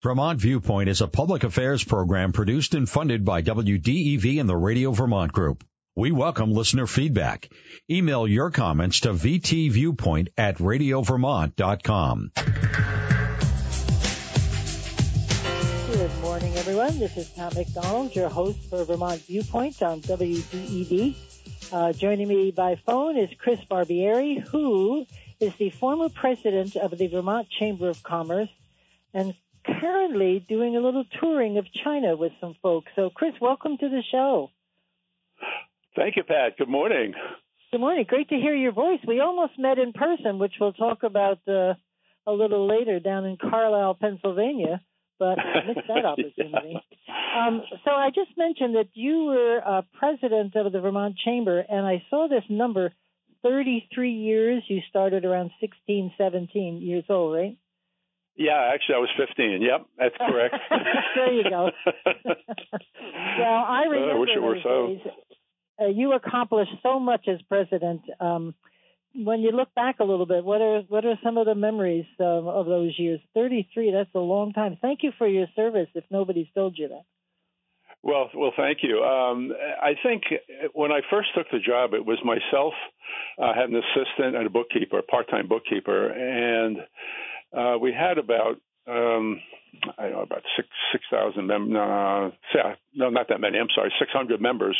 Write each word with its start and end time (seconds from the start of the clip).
Vermont 0.00 0.40
Viewpoint 0.40 0.88
is 0.88 1.00
a 1.00 1.08
public 1.08 1.42
affairs 1.42 1.82
program 1.82 2.30
produced 2.30 2.74
and 2.74 2.88
funded 2.88 3.24
by 3.24 3.42
WDEV 3.42 4.38
and 4.38 4.48
the 4.48 4.56
Radio 4.56 4.92
Vermont 4.92 5.32
Group. 5.32 5.64
We 5.96 6.12
welcome 6.12 6.52
listener 6.52 6.86
feedback. 6.86 7.50
Email 7.90 8.28
your 8.28 8.52
comments 8.52 9.00
to 9.00 9.08
vtviewpoint 9.08 10.28
at 10.36 10.58
radiovermont.com. 10.58 12.30
Good 15.90 16.20
morning, 16.20 16.56
everyone. 16.56 17.00
This 17.00 17.16
is 17.16 17.28
Pat 17.30 17.56
McDonald, 17.56 18.14
your 18.14 18.28
host 18.28 18.70
for 18.70 18.84
Vermont 18.84 19.20
Viewpoint 19.22 19.82
on 19.82 20.00
WDEV. 20.00 21.16
Uh, 21.72 21.92
joining 21.92 22.28
me 22.28 22.52
by 22.52 22.76
phone 22.76 23.16
is 23.16 23.30
Chris 23.36 23.58
Barbieri, 23.68 24.46
who 24.46 25.06
is 25.40 25.52
the 25.56 25.70
former 25.70 26.08
president 26.08 26.76
of 26.76 26.96
the 26.96 27.08
Vermont 27.08 27.48
Chamber 27.50 27.88
of 27.88 28.00
Commerce 28.04 28.48
and 29.12 29.34
currently 29.80 30.44
doing 30.48 30.76
a 30.76 30.80
little 30.80 31.04
touring 31.20 31.58
of 31.58 31.66
China 31.84 32.16
with 32.16 32.32
some 32.40 32.54
folks. 32.62 32.90
So, 32.96 33.10
Chris, 33.10 33.32
welcome 33.40 33.76
to 33.78 33.88
the 33.88 34.02
show. 34.10 34.50
Thank 35.96 36.16
you, 36.16 36.22
Pat. 36.22 36.56
Good 36.58 36.68
morning. 36.68 37.14
Good 37.70 37.80
morning. 37.80 38.04
Great 38.08 38.28
to 38.30 38.36
hear 38.36 38.54
your 38.54 38.72
voice. 38.72 39.00
We 39.06 39.20
almost 39.20 39.58
met 39.58 39.78
in 39.78 39.92
person, 39.92 40.38
which 40.38 40.54
we'll 40.60 40.72
talk 40.72 41.02
about 41.02 41.38
uh, 41.46 41.74
a 42.26 42.32
little 42.32 42.66
later 42.66 43.00
down 43.00 43.24
in 43.26 43.36
Carlisle, 43.36 43.98
Pennsylvania, 44.00 44.80
but 45.18 45.38
I 45.38 45.66
missed 45.66 45.86
that 45.88 46.04
opportunity. 46.04 46.78
yeah. 47.08 47.46
um, 47.46 47.62
so 47.84 47.90
I 47.90 48.08
just 48.08 48.36
mentioned 48.36 48.76
that 48.76 48.88
you 48.94 49.24
were 49.24 49.60
uh, 49.64 49.82
president 49.98 50.54
of 50.56 50.72
the 50.72 50.80
Vermont 50.80 51.16
Chamber, 51.24 51.58
and 51.60 51.86
I 51.86 52.02
saw 52.10 52.28
this 52.28 52.44
number 52.48 52.92
33 53.42 54.12
years. 54.12 54.62
You 54.68 54.80
started 54.88 55.24
around 55.24 55.50
16, 55.60 56.12
17 56.16 56.80
years 56.80 57.04
old, 57.08 57.34
right? 57.34 57.56
Yeah, 58.38 58.70
actually, 58.72 58.94
I 58.94 58.98
was 58.98 59.10
15. 59.18 59.62
Yep, 59.62 59.86
that's 59.98 60.14
correct. 60.30 60.54
there 61.16 61.32
you 61.32 61.42
go. 61.42 61.70
well, 62.24 63.64
I 63.68 63.82
remember 63.90 64.12
uh, 64.12 64.16
I 64.16 64.18
wish 64.18 64.30
it 64.34 64.40
were 64.40 64.58
so. 64.62 64.86
Days. 64.86 65.00
Uh, 65.80 65.86
you 65.88 66.12
accomplished 66.12 66.70
so 66.82 67.00
much 67.00 67.26
as 67.28 67.40
president. 67.48 68.02
Um, 68.20 68.54
when 69.14 69.40
you 69.40 69.50
look 69.50 69.74
back 69.74 69.96
a 69.98 70.04
little 70.04 70.26
bit, 70.26 70.44
what 70.44 70.60
are 70.60 70.82
what 70.88 71.04
are 71.04 71.18
some 71.24 71.36
of 71.36 71.46
the 71.46 71.56
memories 71.56 72.06
um, 72.20 72.46
of 72.46 72.66
those 72.66 72.94
years? 72.96 73.20
33. 73.34 73.90
That's 73.90 74.14
a 74.14 74.20
long 74.20 74.52
time. 74.52 74.78
Thank 74.80 75.02
you 75.02 75.10
for 75.18 75.26
your 75.26 75.46
service. 75.56 75.88
If 75.94 76.04
nobody's 76.10 76.46
told 76.54 76.78
you 76.78 76.88
that. 76.88 77.02
Well, 78.02 78.30
well, 78.36 78.52
thank 78.56 78.78
you. 78.82 79.02
Um, 79.02 79.52
I 79.82 79.94
think 80.02 80.22
when 80.72 80.92
I 80.92 81.00
first 81.10 81.30
took 81.36 81.46
the 81.50 81.58
job, 81.58 81.94
it 81.94 82.06
was 82.06 82.18
myself, 82.24 82.74
I 83.40 83.58
had 83.58 83.70
an 83.70 83.76
assistant 83.76 84.36
and 84.36 84.46
a 84.46 84.50
bookkeeper, 84.50 85.00
a 85.00 85.02
part-time 85.02 85.48
bookkeeper, 85.48 86.08
and 86.08 86.78
uh, 87.56 87.76
we 87.80 87.92
had 87.92 88.18
about 88.18 88.60
um, 88.86 89.40
I 89.98 90.04
don't 90.04 90.12
know 90.12 90.22
about 90.22 90.42
six 90.56 90.68
six 90.92 91.04
thousand 91.10 91.46
members. 91.46 91.76
Uh, 91.76 92.74
no, 92.94 93.10
not 93.10 93.28
that 93.28 93.40
many. 93.40 93.58
I'm 93.58 93.68
sorry, 93.74 93.92
six 93.98 94.10
hundred 94.12 94.40
members. 94.40 94.76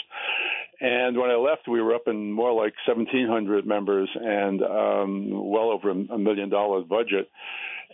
And 0.81 1.19
when 1.19 1.31
I 1.31 1.35
left, 1.35 1.69
we 1.69 1.83
were 1.83 1.95
up 1.95 2.07
in 2.07 2.33
more 2.33 2.53
like 2.53 2.75
seventeen 2.87 3.29
hundred 3.29 3.67
members 3.67 4.09
and 4.15 4.63
um, 4.63 5.51
well 5.51 5.71
over 5.71 5.91
a 5.91 6.19
million 6.19 6.49
dollar 6.49 6.83
budget. 6.83 7.29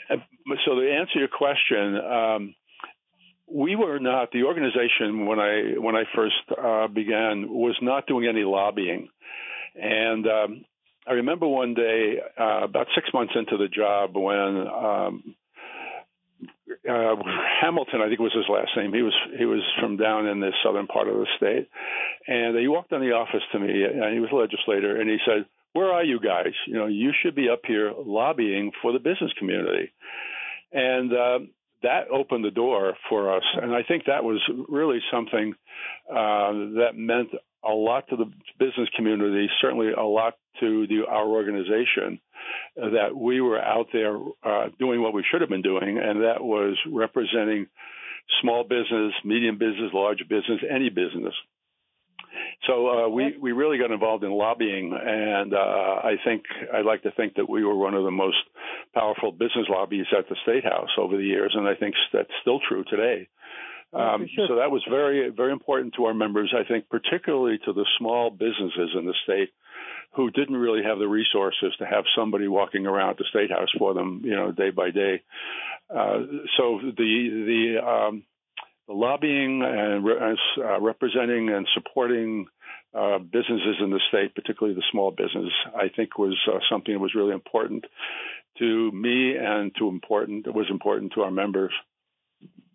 So 0.08 0.74
to 0.74 0.92
answer 0.92 1.18
your 1.18 1.28
question. 1.28 1.96
Um, 1.96 2.54
we 3.46 3.76
were 3.76 3.98
not 3.98 4.32
the 4.32 4.44
organization 4.44 5.26
when 5.26 5.38
I 5.38 5.74
when 5.78 5.94
I 5.94 6.04
first 6.14 6.34
uh, 6.50 6.88
began 6.88 7.48
was 7.48 7.76
not 7.82 8.06
doing 8.06 8.26
any 8.26 8.42
lobbying, 8.42 9.08
and 9.74 10.26
um, 10.26 10.64
I 11.06 11.12
remember 11.12 11.46
one 11.46 11.74
day, 11.74 12.16
uh, 12.38 12.64
about 12.64 12.86
six 12.94 13.08
months 13.12 13.34
into 13.36 13.56
the 13.58 13.68
job, 13.68 14.16
when 14.16 14.66
um, 14.66 15.34
uh, 16.88 17.16
Hamilton, 17.60 18.00
I 18.00 18.08
think 18.08 18.20
was 18.20 18.32
his 18.34 18.48
last 18.48 18.70
name. 18.76 18.92
He 18.92 19.02
was 19.02 19.14
he 19.38 19.44
was 19.44 19.62
from 19.80 19.96
down 19.96 20.26
in 20.26 20.40
the 20.40 20.52
southern 20.64 20.86
part 20.86 21.08
of 21.08 21.14
the 21.14 21.26
state, 21.36 21.68
and 22.26 22.58
he 22.58 22.68
walked 22.68 22.92
in 22.92 23.00
the 23.00 23.12
office 23.12 23.42
to 23.52 23.58
me, 23.58 23.84
and 23.84 24.14
he 24.14 24.20
was 24.20 24.30
a 24.32 24.36
legislator, 24.36 25.00
and 25.00 25.10
he 25.10 25.18
said, 25.26 25.46
"Where 25.72 25.92
are 25.92 26.04
you 26.04 26.20
guys? 26.20 26.54
You 26.66 26.74
know, 26.74 26.86
you 26.86 27.12
should 27.22 27.34
be 27.34 27.48
up 27.48 27.60
here 27.66 27.92
lobbying 27.96 28.72
for 28.80 28.92
the 28.92 28.98
business 28.98 29.32
community." 29.38 29.92
And 30.72 31.12
uh, 31.12 31.38
that 31.82 32.08
opened 32.10 32.44
the 32.44 32.50
door 32.50 32.94
for 33.08 33.36
us, 33.36 33.44
and 33.60 33.74
I 33.74 33.82
think 33.82 34.04
that 34.06 34.24
was 34.24 34.40
really 34.68 35.00
something 35.12 35.54
uh, 36.10 36.52
that 36.80 36.92
meant 36.94 37.28
a 37.66 37.72
lot 37.72 38.08
to 38.08 38.16
the 38.16 38.26
business 38.58 38.88
community, 38.96 39.48
certainly 39.60 39.92
a 39.92 40.02
lot 40.02 40.34
to 40.60 40.86
the, 40.86 41.02
our 41.08 41.26
organization, 41.26 42.20
uh, 42.80 42.90
that 42.90 43.16
we 43.16 43.40
were 43.40 43.60
out 43.60 43.86
there 43.92 44.18
uh, 44.44 44.68
doing 44.78 45.02
what 45.02 45.14
we 45.14 45.24
should 45.30 45.40
have 45.40 45.50
been 45.50 45.62
doing, 45.62 45.98
and 45.98 46.22
that 46.22 46.42
was 46.42 46.76
representing 46.90 47.66
small 48.40 48.64
business, 48.64 49.12
medium 49.24 49.58
business, 49.58 49.90
large 49.92 50.20
business, 50.28 50.60
any 50.70 50.88
business. 50.88 51.34
So 52.66 52.88
uh, 52.88 53.08
we 53.08 53.36
we 53.40 53.52
really 53.52 53.78
got 53.78 53.90
involved 53.90 54.24
in 54.24 54.30
lobbying, 54.30 54.92
and 54.92 55.52
uh, 55.52 55.56
I 55.56 56.16
think 56.24 56.44
I'd 56.72 56.86
like 56.86 57.02
to 57.02 57.12
think 57.12 57.34
that 57.34 57.48
we 57.48 57.64
were 57.64 57.76
one 57.76 57.94
of 57.94 58.04
the 58.04 58.10
most 58.10 58.38
powerful 58.94 59.32
business 59.32 59.66
lobbies 59.68 60.06
at 60.16 60.28
the 60.28 60.36
state 60.42 60.64
house 60.64 60.88
over 60.98 61.16
the 61.16 61.22
years, 61.22 61.52
and 61.54 61.68
I 61.68 61.74
think 61.74 61.94
that's 62.12 62.30
still 62.40 62.60
true 62.66 62.84
today. 62.84 63.28
Um, 63.94 64.26
sure. 64.34 64.46
So 64.48 64.56
that 64.56 64.70
was 64.70 64.82
very, 64.88 65.30
very 65.30 65.52
important 65.52 65.94
to 65.94 66.06
our 66.06 66.14
members. 66.14 66.52
I 66.56 66.66
think, 66.66 66.88
particularly 66.88 67.58
to 67.64 67.72
the 67.72 67.86
small 67.98 68.30
businesses 68.30 68.90
in 68.98 69.06
the 69.06 69.14
state 69.24 69.50
who 70.16 70.30
didn't 70.30 70.56
really 70.56 70.82
have 70.84 70.98
the 70.98 71.08
resources 71.08 71.74
to 71.78 71.86
have 71.86 72.04
somebody 72.16 72.48
walking 72.48 72.86
around 72.86 73.16
the 73.18 73.24
state 73.30 73.50
house 73.50 73.68
for 73.78 73.94
them, 73.94 74.22
you 74.24 74.34
know, 74.34 74.52
day 74.52 74.70
by 74.70 74.90
day. 74.90 75.22
Uh, 75.90 76.18
so 76.56 76.80
the 76.82 76.94
the 76.96 77.86
um, 77.86 78.24
the 78.86 78.94
lobbying 78.94 79.62
and 79.62 80.04
re- 80.04 80.36
uh, 80.58 80.80
representing 80.80 81.50
and 81.50 81.66
supporting 81.74 82.46
uh, 82.94 83.18
businesses 83.18 83.76
in 83.80 83.90
the 83.90 84.00
state, 84.08 84.34
particularly 84.34 84.74
the 84.74 84.84
small 84.92 85.10
business, 85.10 85.52
I 85.74 85.88
think 85.94 86.18
was 86.18 86.38
uh, 86.48 86.58
something 86.70 86.94
that 86.94 87.00
was 87.00 87.14
really 87.14 87.32
important 87.32 87.84
to 88.58 88.92
me 88.92 89.36
and 89.36 89.72
to 89.78 89.88
important 89.88 90.46
was 90.54 90.66
important 90.70 91.12
to 91.14 91.22
our 91.22 91.30
members. 91.30 91.72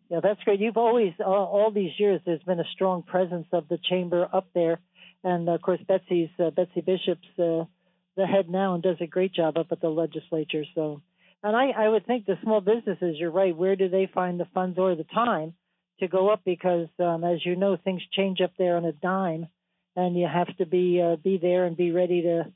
Yeah, 0.09 0.21
that's 0.23 0.43
great. 0.43 0.59
You've 0.59 0.77
always, 0.77 1.13
all, 1.23 1.45
all 1.45 1.71
these 1.71 1.91
years, 1.99 2.19
there's 2.25 2.41
been 2.43 2.59
a 2.59 2.71
strong 2.73 3.03
presence 3.03 3.47
of 3.51 3.67
the 3.67 3.77
chamber 3.77 4.27
up 4.31 4.47
there, 4.55 4.79
and 5.23 5.47
of 5.47 5.61
course, 5.61 5.79
Betsy's 5.87 6.29
uh, 6.39 6.49
Betsy 6.49 6.81
Bishop's 6.81 7.27
uh, 7.37 7.65
the 8.15 8.25
head 8.25 8.49
now 8.49 8.73
and 8.73 8.83
does 8.83 8.97
a 9.01 9.07
great 9.07 9.33
job 9.33 9.57
up 9.57 9.67
at 9.71 9.81
the 9.81 9.89
legislature. 9.89 10.63
So, 10.75 11.01
and 11.43 11.55
I, 11.55 11.69
I 11.69 11.87
would 11.87 12.05
think 12.05 12.25
the 12.25 12.37
small 12.43 12.59
businesses, 12.59 13.15
you're 13.17 13.31
right. 13.31 13.55
Where 13.55 13.75
do 13.75 13.87
they 13.87 14.09
find 14.11 14.39
the 14.39 14.47
funds 14.53 14.77
or 14.79 14.95
the 14.95 15.05
time 15.05 15.53
to 15.99 16.07
go 16.07 16.29
up? 16.29 16.41
Because 16.43 16.87
um, 16.99 17.23
as 17.23 17.45
you 17.45 17.55
know, 17.55 17.77
things 17.77 18.01
change 18.11 18.41
up 18.41 18.51
there 18.57 18.77
on 18.77 18.85
a 18.85 18.91
dime, 18.91 19.47
and 19.95 20.17
you 20.17 20.27
have 20.27 20.55
to 20.57 20.65
be 20.65 21.01
uh, 21.01 21.17
be 21.17 21.37
there 21.37 21.65
and 21.65 21.77
be 21.77 21.91
ready 21.91 22.23
to 22.23 22.51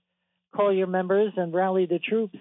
call 0.55 0.73
your 0.73 0.87
members 0.87 1.33
and 1.37 1.53
rally 1.53 1.85
the 1.85 1.99
troops. 1.99 2.37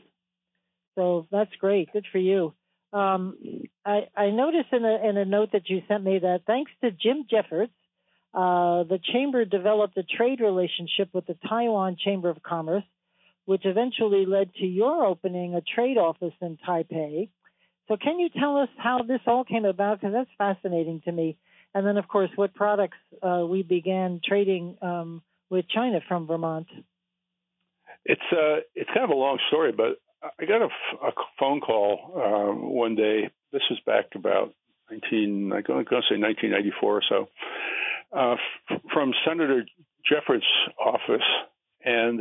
So 0.95 1.27
that's 1.31 1.55
great. 1.61 1.93
Good 1.93 2.07
for 2.11 2.19
you. 2.19 2.55
Um, 2.93 3.39
I, 3.85 4.09
I 4.17 4.31
noticed 4.31 4.73
in 4.73 4.85
a, 4.85 5.09
in 5.09 5.17
a 5.17 5.25
note 5.25 5.53
that 5.53 5.69
you 5.69 5.83
sent 5.89 6.05
me 6.05 6.19
that 6.19 6.43
thanks 6.47 6.71
to 6.83 6.91
Jim 6.91 7.25
Jeffords, 7.29 7.73
uh, 8.35 8.85
the 8.85 8.99
chamber 9.13 9.45
developed 9.45 9.97
a 9.97 10.03
trade 10.03 10.41
relationship 10.41 11.09
with 11.13 11.27
the 11.27 11.37
Taiwan 11.49 11.97
Chamber 12.03 12.31
of 12.31 12.43
Commerce, 12.43 12.85
which 13.45 13.63
eventually 13.65 14.25
led 14.27 14.55
to 14.55 14.67
your 14.67 15.05
opening 15.05 15.55
a 15.55 15.61
trade 15.61 15.99
office 15.99 16.35
in 16.41 16.59
Taipei. 16.67 17.29
So, 17.89 17.97
can 17.97 18.21
you 18.21 18.29
tell 18.29 18.59
us 18.59 18.69
how 18.79 19.03
this 19.03 19.21
all 19.27 19.45
came 19.45 19.65
about? 19.65 20.01
Because 20.01 20.15
that's 20.15 20.31
fascinating 20.39 21.03
to 21.05 21.13
me. 21.13 21.37
And 21.75 21.87
then, 21.87 21.97
of 21.97 22.07
course, 22.09 22.31
what 22.37 22.55
products 22.55 22.99
uh, 23.23 23.45
we 23.47 23.63
began 23.63 24.21
trading 24.25 24.77
um, 24.83 25.23
with 25.51 25.69
China 25.69 26.01
from 26.07 26.27
Vermont. 26.27 26.69
It's 28.05 28.21
uh, 28.33 28.61
it's 28.75 28.89
kind 28.95 29.05
of 29.05 29.11
a 29.11 29.15
long 29.15 29.39
story, 29.49 29.73
but 29.73 29.99
I 30.23 30.45
got 30.45 30.63
a, 30.63 30.69
a 31.07 31.13
phone 31.39 31.61
call 31.61 31.99
um, 32.17 32.71
one 32.71 32.95
day. 32.95 33.31
This 33.53 33.63
was 33.71 33.81
back 33.85 34.07
about 34.15 34.55
19, 34.91 35.53
I'm 35.53 35.63
going 35.63 35.85
to 35.85 35.91
say 35.91 36.19
1994 36.19 36.97
or 36.97 37.03
so, 37.09 37.29
uh, 38.17 38.37
f- 38.71 38.81
from 38.93 39.13
Senator 39.27 39.65
Jeffords' 40.09 40.45
office, 40.79 41.27
and 41.85 42.21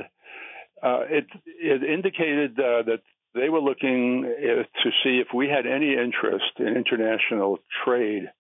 uh, 0.81 1.01
it 1.09 1.27
it 1.45 1.83
indicated 1.83 2.59
uh, 2.59 2.83
that 2.83 3.01
they 3.35 3.49
were 3.49 3.59
looking 3.59 4.25
uh, 4.25 4.63
to 4.83 4.89
see 5.03 5.19
if 5.19 5.27
we 5.33 5.47
had 5.47 5.67
any 5.67 5.93
interest 5.93 6.53
in 6.59 6.67
international 6.67 7.59
trade 7.83 8.31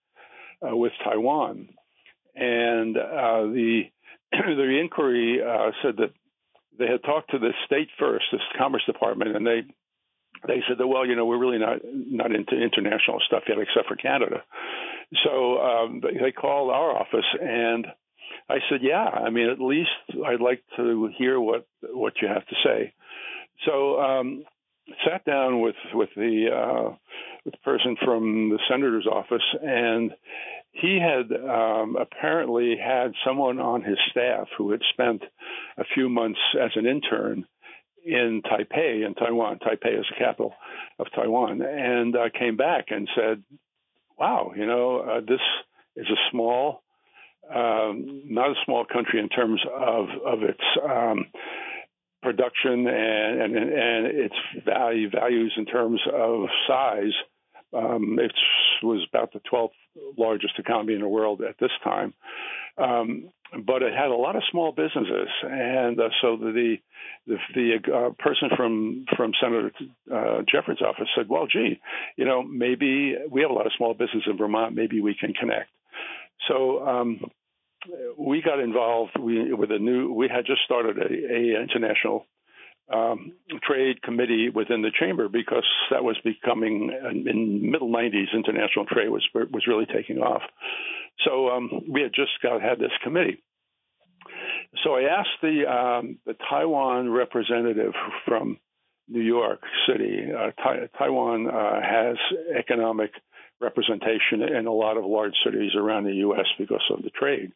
uh, 0.65 0.75
with 0.75 0.93
Taiwan, 1.03 1.69
and 2.35 2.97
uh, 2.97 3.43
the 3.43 3.83
the 4.31 4.79
inquiry 4.81 5.39
said 5.83 5.97
that 5.97 6.11
they 6.81 6.91
had 6.91 7.03
talked 7.03 7.31
to 7.31 7.39
the 7.39 7.53
state 7.65 7.89
first, 7.99 8.25
the 8.31 8.39
Commerce 8.57 8.83
Department, 8.85 9.35
and 9.35 9.45
they 9.45 9.61
they 10.47 10.61
said 10.67 10.77
that 10.79 10.87
well, 10.87 11.05
you 11.05 11.15
know, 11.15 11.25
we're 11.25 11.37
really 11.37 11.59
not 11.59 11.79
not 11.83 12.31
into 12.31 12.55
international 12.55 13.19
stuff 13.27 13.43
yet, 13.47 13.57
except 13.59 13.87
for 13.87 13.95
Canada. 13.95 14.43
So 15.23 15.61
um, 15.61 16.01
they 16.01 16.17
they 16.19 16.31
called 16.31 16.71
our 16.71 16.97
office, 16.97 17.25
and 17.39 17.85
I 18.49 18.57
said, 18.69 18.79
yeah, 18.81 19.05
I 19.05 19.29
mean, 19.29 19.49
at 19.49 19.61
least 19.61 19.89
I'd 20.25 20.41
like 20.41 20.63
to 20.77 21.09
hear 21.17 21.39
what 21.39 21.67
what 21.83 22.13
you 22.21 22.27
have 22.27 22.45
to 22.47 22.55
say. 22.63 22.93
So 23.65 23.99
um, 23.99 24.43
sat 25.07 25.23
down 25.25 25.61
with 25.61 25.75
with 25.93 26.09
the 26.15 26.47
uh, 26.51 26.95
person 27.63 27.97
from 28.03 28.49
the 28.49 28.59
senator's 28.69 29.07
office, 29.07 29.43
and 29.61 30.11
he 30.71 30.99
had 30.99 31.31
um, 31.37 31.97
apparently 31.99 32.75
had 32.77 33.13
someone 33.25 33.59
on 33.59 33.83
his 33.83 33.97
staff 34.09 34.47
who 34.57 34.71
had 34.71 34.81
spent 34.93 35.23
a 35.77 35.83
few 35.93 36.09
months 36.09 36.39
as 36.59 36.71
an 36.75 36.85
intern 36.85 37.45
in 38.05 38.41
Taipei, 38.45 39.05
in 39.05 39.13
Taiwan. 39.15 39.59
Taipei 39.59 39.99
is 39.99 40.05
the 40.09 40.15
capital 40.17 40.53
of 40.97 41.07
Taiwan, 41.13 41.61
and 41.61 42.15
uh, 42.15 42.29
came 42.37 42.57
back 42.57 42.85
and 42.89 43.09
said, 43.15 43.43
"Wow, 44.17 44.53
you 44.55 44.65
know, 44.65 44.99
uh, 44.99 45.19
this 45.21 45.41
is 45.95 46.07
a 46.07 46.31
small, 46.31 46.83
um, 47.53 48.23
not 48.25 48.51
a 48.51 48.65
small 48.65 48.85
country 48.85 49.19
in 49.19 49.29
terms 49.29 49.61
of 49.73 50.07
of 50.25 50.43
its." 50.43 50.63
Um, 50.83 51.25
production 52.21 52.87
and, 52.87 53.41
and, 53.41 53.55
and 53.55 54.05
its 54.05 54.35
value 54.63 55.09
values 55.09 55.53
in 55.57 55.65
terms 55.65 55.99
of 56.13 56.45
size. 56.67 57.13
Um, 57.73 58.19
it 58.19 58.33
was 58.83 59.05
about 59.09 59.31
the 59.33 59.41
12th 59.51 59.69
largest 60.17 60.53
economy 60.57 60.93
in 60.93 61.01
the 61.01 61.07
world 61.07 61.41
at 61.41 61.57
this 61.59 61.71
time, 61.83 62.13
um, 62.77 63.29
but 63.65 63.81
it 63.81 63.93
had 63.93 64.09
a 64.09 64.15
lot 64.15 64.35
of 64.35 64.43
small 64.51 64.71
businesses, 64.71 65.29
and 65.43 65.99
uh, 65.99 66.09
so 66.21 66.37
the 66.37 66.77
the, 67.27 67.37
the 67.53 67.93
uh, 67.93 68.09
person 68.21 68.49
from 68.55 69.05
from 69.15 69.33
Senator 69.41 69.71
uh, 70.13 70.41
Jeffords' 70.49 70.81
office 70.81 71.07
said, 71.15 71.27
"Well, 71.29 71.47
gee, 71.47 71.79
you 72.17 72.25
know, 72.25 72.43
maybe 72.43 73.15
we 73.29 73.41
have 73.41 73.51
a 73.51 73.53
lot 73.53 73.65
of 73.65 73.73
small 73.77 73.93
business 73.93 74.23
in 74.25 74.37
Vermont. 74.37 74.75
Maybe 74.75 75.01
we 75.01 75.15
can 75.19 75.33
connect." 75.33 75.69
So 76.47 76.85
um, 76.85 77.21
we 78.17 78.41
got 78.41 78.59
involved 78.59 79.17
we, 79.19 79.53
with 79.53 79.71
a 79.71 79.79
new. 79.79 80.13
We 80.13 80.29
had 80.29 80.45
just 80.45 80.61
started 80.63 80.97
a, 80.97 81.03
a 81.03 81.61
international 81.61 82.25
um, 82.93 83.33
trade 83.63 84.01
committee 84.01 84.49
within 84.49 84.81
the 84.81 84.91
chamber 84.99 85.27
because 85.29 85.65
that 85.91 86.03
was 86.03 86.17
becoming 86.23 86.91
in 87.27 87.71
middle 87.71 87.89
90s. 87.89 88.33
International 88.33 88.85
trade 88.85 89.09
was 89.09 89.27
was 89.33 89.67
really 89.67 89.85
taking 89.85 90.17
off. 90.19 90.43
So 91.25 91.49
um, 91.49 91.69
we 91.89 92.01
had 92.01 92.13
just 92.13 92.31
got 92.41 92.61
had 92.61 92.79
this 92.79 92.91
committee. 93.03 93.43
So 94.83 94.95
I 94.95 95.03
asked 95.03 95.41
the 95.41 95.65
um, 95.69 96.17
the 96.25 96.35
Taiwan 96.49 97.09
representative 97.09 97.93
from 98.25 98.59
New 99.07 99.21
York 99.21 99.61
City. 99.87 100.27
Uh, 100.31 100.51
Taiwan 100.97 101.47
uh, 101.47 101.81
has 101.81 102.17
economic 102.57 103.11
representation 103.59 104.41
in 104.41 104.65
a 104.65 104.71
lot 104.71 104.97
of 104.97 105.05
large 105.05 105.35
cities 105.45 105.71
around 105.75 106.05
the 106.05 106.15
U.S. 106.15 106.47
because 106.57 106.83
of 106.89 107.03
the 107.03 107.11
trade. 107.11 107.51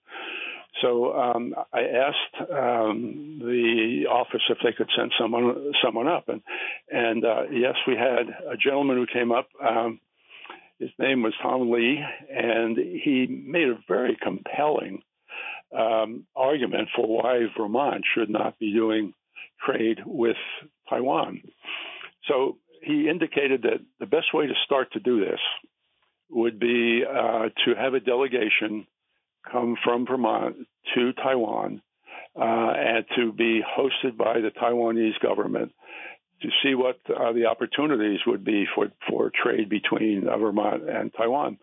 So 0.82 1.14
um, 1.14 1.54
I 1.74 1.82
asked 1.82 2.52
um, 2.52 3.40
the 3.40 4.08
office 4.10 4.42
if 4.50 4.58
they 4.64 4.74
could 4.74 4.90
send 4.98 5.14
someone 5.20 5.72
someone 5.84 6.08
up, 6.08 6.28
and 6.28 6.42
and 6.90 7.24
uh, 7.24 7.44
yes, 7.52 7.76
we 7.88 7.96
had 7.96 8.28
a 8.52 8.58
gentleman 8.58 8.98
who 8.98 9.08
came 9.08 9.32
up. 9.32 9.48
Um, 9.66 10.00
his 10.80 10.90
name 11.00 11.24
was 11.24 11.34
Tom 11.42 11.72
Lee, 11.72 12.04
and 12.30 12.78
he 12.78 13.28
made 13.28 13.70
a 13.70 13.80
very 13.88 14.18
compelling 14.22 15.02
um, 15.76 16.26
argument 16.36 16.90
for 16.96 17.08
why 17.08 17.46
Vermont 17.58 18.04
should 18.14 18.30
not 18.30 18.60
be 18.60 18.74
doing 18.74 19.14
trade 19.66 20.00
with 20.06 20.38
Taiwan. 20.90 21.42
So 22.28 22.58
he 22.82 23.10
indicated 23.10 23.64
that 23.64 23.80
the 24.00 24.06
best 24.06 24.34
way 24.34 24.48
to 24.48 24.54
start 24.66 24.92
to 24.94 25.00
do 25.00 25.22
this 25.22 25.40
would 26.30 26.60
be 26.60 27.04
uh, 27.08 27.50
to 27.64 27.76
have 27.76 27.94
a 27.94 28.00
delegation 28.00 28.86
come 29.52 29.76
from 29.84 30.06
Vermont 30.06 30.56
to 30.96 31.14
Taiwan 31.14 31.82
uh, 32.36 32.44
and 32.44 33.06
to 33.16 33.32
be 33.32 33.62
hosted 33.62 34.18
by 34.18 34.40
the 34.40 34.52
Taiwanese 34.52 35.20
government 35.22 35.72
to 36.42 36.50
see 36.64 36.76
what 36.76 37.00
uh, 37.10 37.32
the 37.32 37.46
opportunities 37.46 38.20
would 38.28 38.44
be 38.44 38.66
for, 38.76 38.88
for 39.10 39.32
trade 39.32 39.70
between 39.70 40.28
uh, 40.28 40.38
Vermont 40.38 40.88
and 40.90 41.12
Taiwan. 41.14 41.58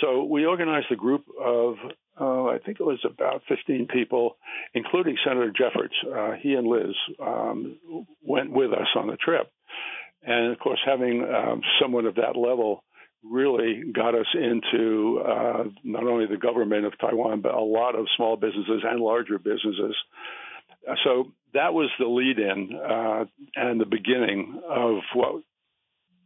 So 0.00 0.24
we 0.24 0.44
organized 0.44 0.88
a 0.90 0.96
group 0.96 1.24
of, 1.42 1.76
uh, 2.20 2.44
I 2.46 2.58
think 2.64 2.78
it 2.78 2.84
was 2.84 3.02
about 3.04 3.42
15 3.48 3.88
people, 3.92 4.36
including 4.74 5.16
Senator 5.24 5.50
Jeffords. 5.50 5.94
Uh, 6.04 6.32
he 6.40 6.54
and 6.54 6.66
Liz 6.66 6.94
um, 7.18 7.78
went 8.22 8.52
with 8.52 8.72
us 8.72 8.88
on 8.94 9.06
the 9.06 9.16
trip. 9.16 9.50
And 10.22 10.52
of 10.52 10.58
course, 10.58 10.80
having 10.84 11.22
um, 11.22 11.62
someone 11.80 12.04
of 12.04 12.16
that 12.16 12.36
level 12.36 12.82
really 13.24 13.82
got 13.92 14.14
us 14.14 14.26
into 14.34 15.22
uh, 15.26 15.64
not 15.82 16.04
only 16.04 16.26
the 16.26 16.36
government 16.36 16.84
of 16.84 16.98
Taiwan, 16.98 17.40
but 17.40 17.54
a 17.54 17.60
lot 17.60 17.94
of 17.94 18.06
small 18.16 18.36
businesses 18.36 18.82
and 18.84 19.00
larger 19.00 19.38
businesses. 19.38 19.96
So 21.04 21.32
that 21.54 21.74
was 21.74 21.90
the 21.98 22.06
lead 22.06 22.38
in 22.38 22.78
uh, 22.78 23.24
and 23.56 23.80
the 23.80 23.86
beginning 23.86 24.60
of 24.68 24.98
what 25.14 25.42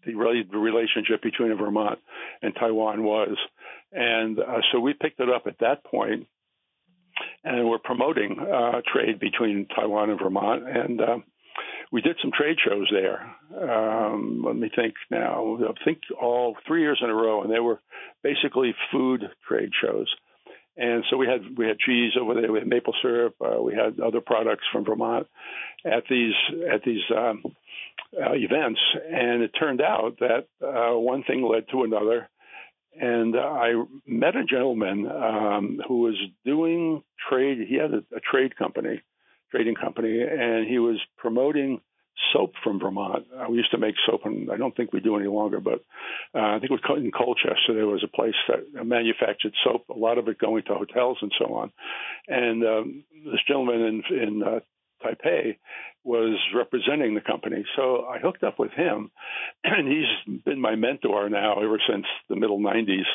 the, 0.04 0.14
relationship 0.14 1.22
between 1.22 1.56
Vermont 1.56 1.98
and 2.42 2.54
Taiwan 2.54 3.02
was. 3.02 3.36
And 3.92 4.38
uh, 4.38 4.60
so 4.72 4.80
we 4.80 4.92
picked 4.92 5.20
it 5.20 5.28
up 5.28 5.44
at 5.46 5.58
that 5.60 5.84
point, 5.84 6.26
and 7.44 7.68
we're 7.68 7.78
promoting 7.78 8.38
uh, 8.38 8.80
trade 8.92 9.18
between 9.18 9.66
Taiwan 9.74 10.10
and 10.10 10.20
Vermont. 10.20 10.64
And 10.68 11.00
uh, 11.00 11.18
we 11.92 12.00
did 12.00 12.16
some 12.22 12.30
trade 12.32 12.56
shows 12.64 12.88
there. 12.92 13.34
Um, 13.60 14.42
let 14.46 14.56
me 14.56 14.70
think 14.74 14.94
now. 15.10 15.58
I 15.58 15.84
think 15.84 16.00
all 16.20 16.56
three 16.66 16.82
years 16.82 17.00
in 17.02 17.10
a 17.10 17.14
row, 17.14 17.42
and 17.42 17.52
they 17.52 17.58
were 17.58 17.80
basically 18.22 18.74
food 18.92 19.22
trade 19.48 19.70
shows. 19.80 20.06
And 20.76 21.04
so 21.10 21.16
we 21.16 21.26
had 21.26 21.58
we 21.58 21.66
had 21.66 21.78
cheese 21.78 22.12
over 22.18 22.34
there, 22.34 22.50
we 22.50 22.60
had 22.60 22.68
maple 22.68 22.94
syrup, 23.02 23.34
uh, 23.40 23.60
we 23.60 23.74
had 23.74 24.00
other 24.00 24.20
products 24.20 24.64
from 24.72 24.84
Vermont 24.84 25.26
at 25.84 26.04
these 26.08 26.34
at 26.72 26.82
these 26.84 27.02
um, 27.14 27.42
uh, 28.16 28.32
events. 28.32 28.80
And 29.10 29.42
it 29.42 29.50
turned 29.58 29.82
out 29.82 30.18
that 30.20 30.46
uh, 30.62 30.96
one 30.98 31.24
thing 31.24 31.42
led 31.42 31.68
to 31.72 31.82
another. 31.82 32.28
And 32.98 33.36
I 33.36 33.72
met 34.06 34.36
a 34.36 34.44
gentleman 34.44 35.06
um, 35.06 35.80
who 35.86 35.98
was 35.98 36.16
doing 36.44 37.02
trade. 37.28 37.58
He 37.68 37.76
had 37.76 37.92
a, 37.92 38.02
a 38.16 38.20
trade 38.20 38.56
company, 38.56 39.02
trading 39.50 39.74
company, 39.74 40.20
and 40.22 40.66
he 40.68 40.78
was 40.78 40.98
promoting 41.16 41.80
soap 42.32 42.52
from 42.62 42.78
Vermont. 42.78 43.26
Uh, 43.34 43.46
we 43.50 43.56
used 43.56 43.70
to 43.70 43.78
make 43.78 43.94
soap, 44.06 44.22
and 44.24 44.50
I 44.50 44.56
don't 44.56 44.76
think 44.76 44.92
we 44.92 45.00
do 45.00 45.16
any 45.16 45.28
longer. 45.28 45.60
But 45.60 45.84
uh, 46.34 46.56
I 46.56 46.58
think 46.58 46.70
it 46.70 46.80
was 46.80 46.98
in 46.98 47.10
Colchester. 47.10 47.74
There 47.74 47.86
was 47.86 48.04
a 48.04 48.16
place 48.16 48.34
that 48.48 48.84
manufactured 48.84 49.54
soap. 49.64 49.88
A 49.88 49.98
lot 49.98 50.18
of 50.18 50.28
it 50.28 50.38
going 50.38 50.62
to 50.64 50.74
hotels 50.74 51.18
and 51.22 51.32
so 51.38 51.54
on. 51.54 51.72
And 52.28 52.64
um, 52.64 53.04
this 53.24 53.40
gentleman 53.46 54.02
in, 54.10 54.18
in 54.18 54.42
uh, 54.42 54.60
Taipei 55.04 55.56
was 56.04 56.38
representing 56.54 57.14
the 57.14 57.20
company. 57.20 57.64
So 57.76 58.06
I 58.06 58.18
hooked 58.18 58.42
up 58.42 58.58
with 58.58 58.72
him, 58.72 59.10
and 59.64 59.88
he's 59.88 60.42
been 60.44 60.60
my 60.60 60.76
mentor 60.76 61.28
now 61.28 61.60
ever 61.62 61.80
since 61.88 62.06
the 62.28 62.36
middle 62.36 62.60
90s. 62.60 63.06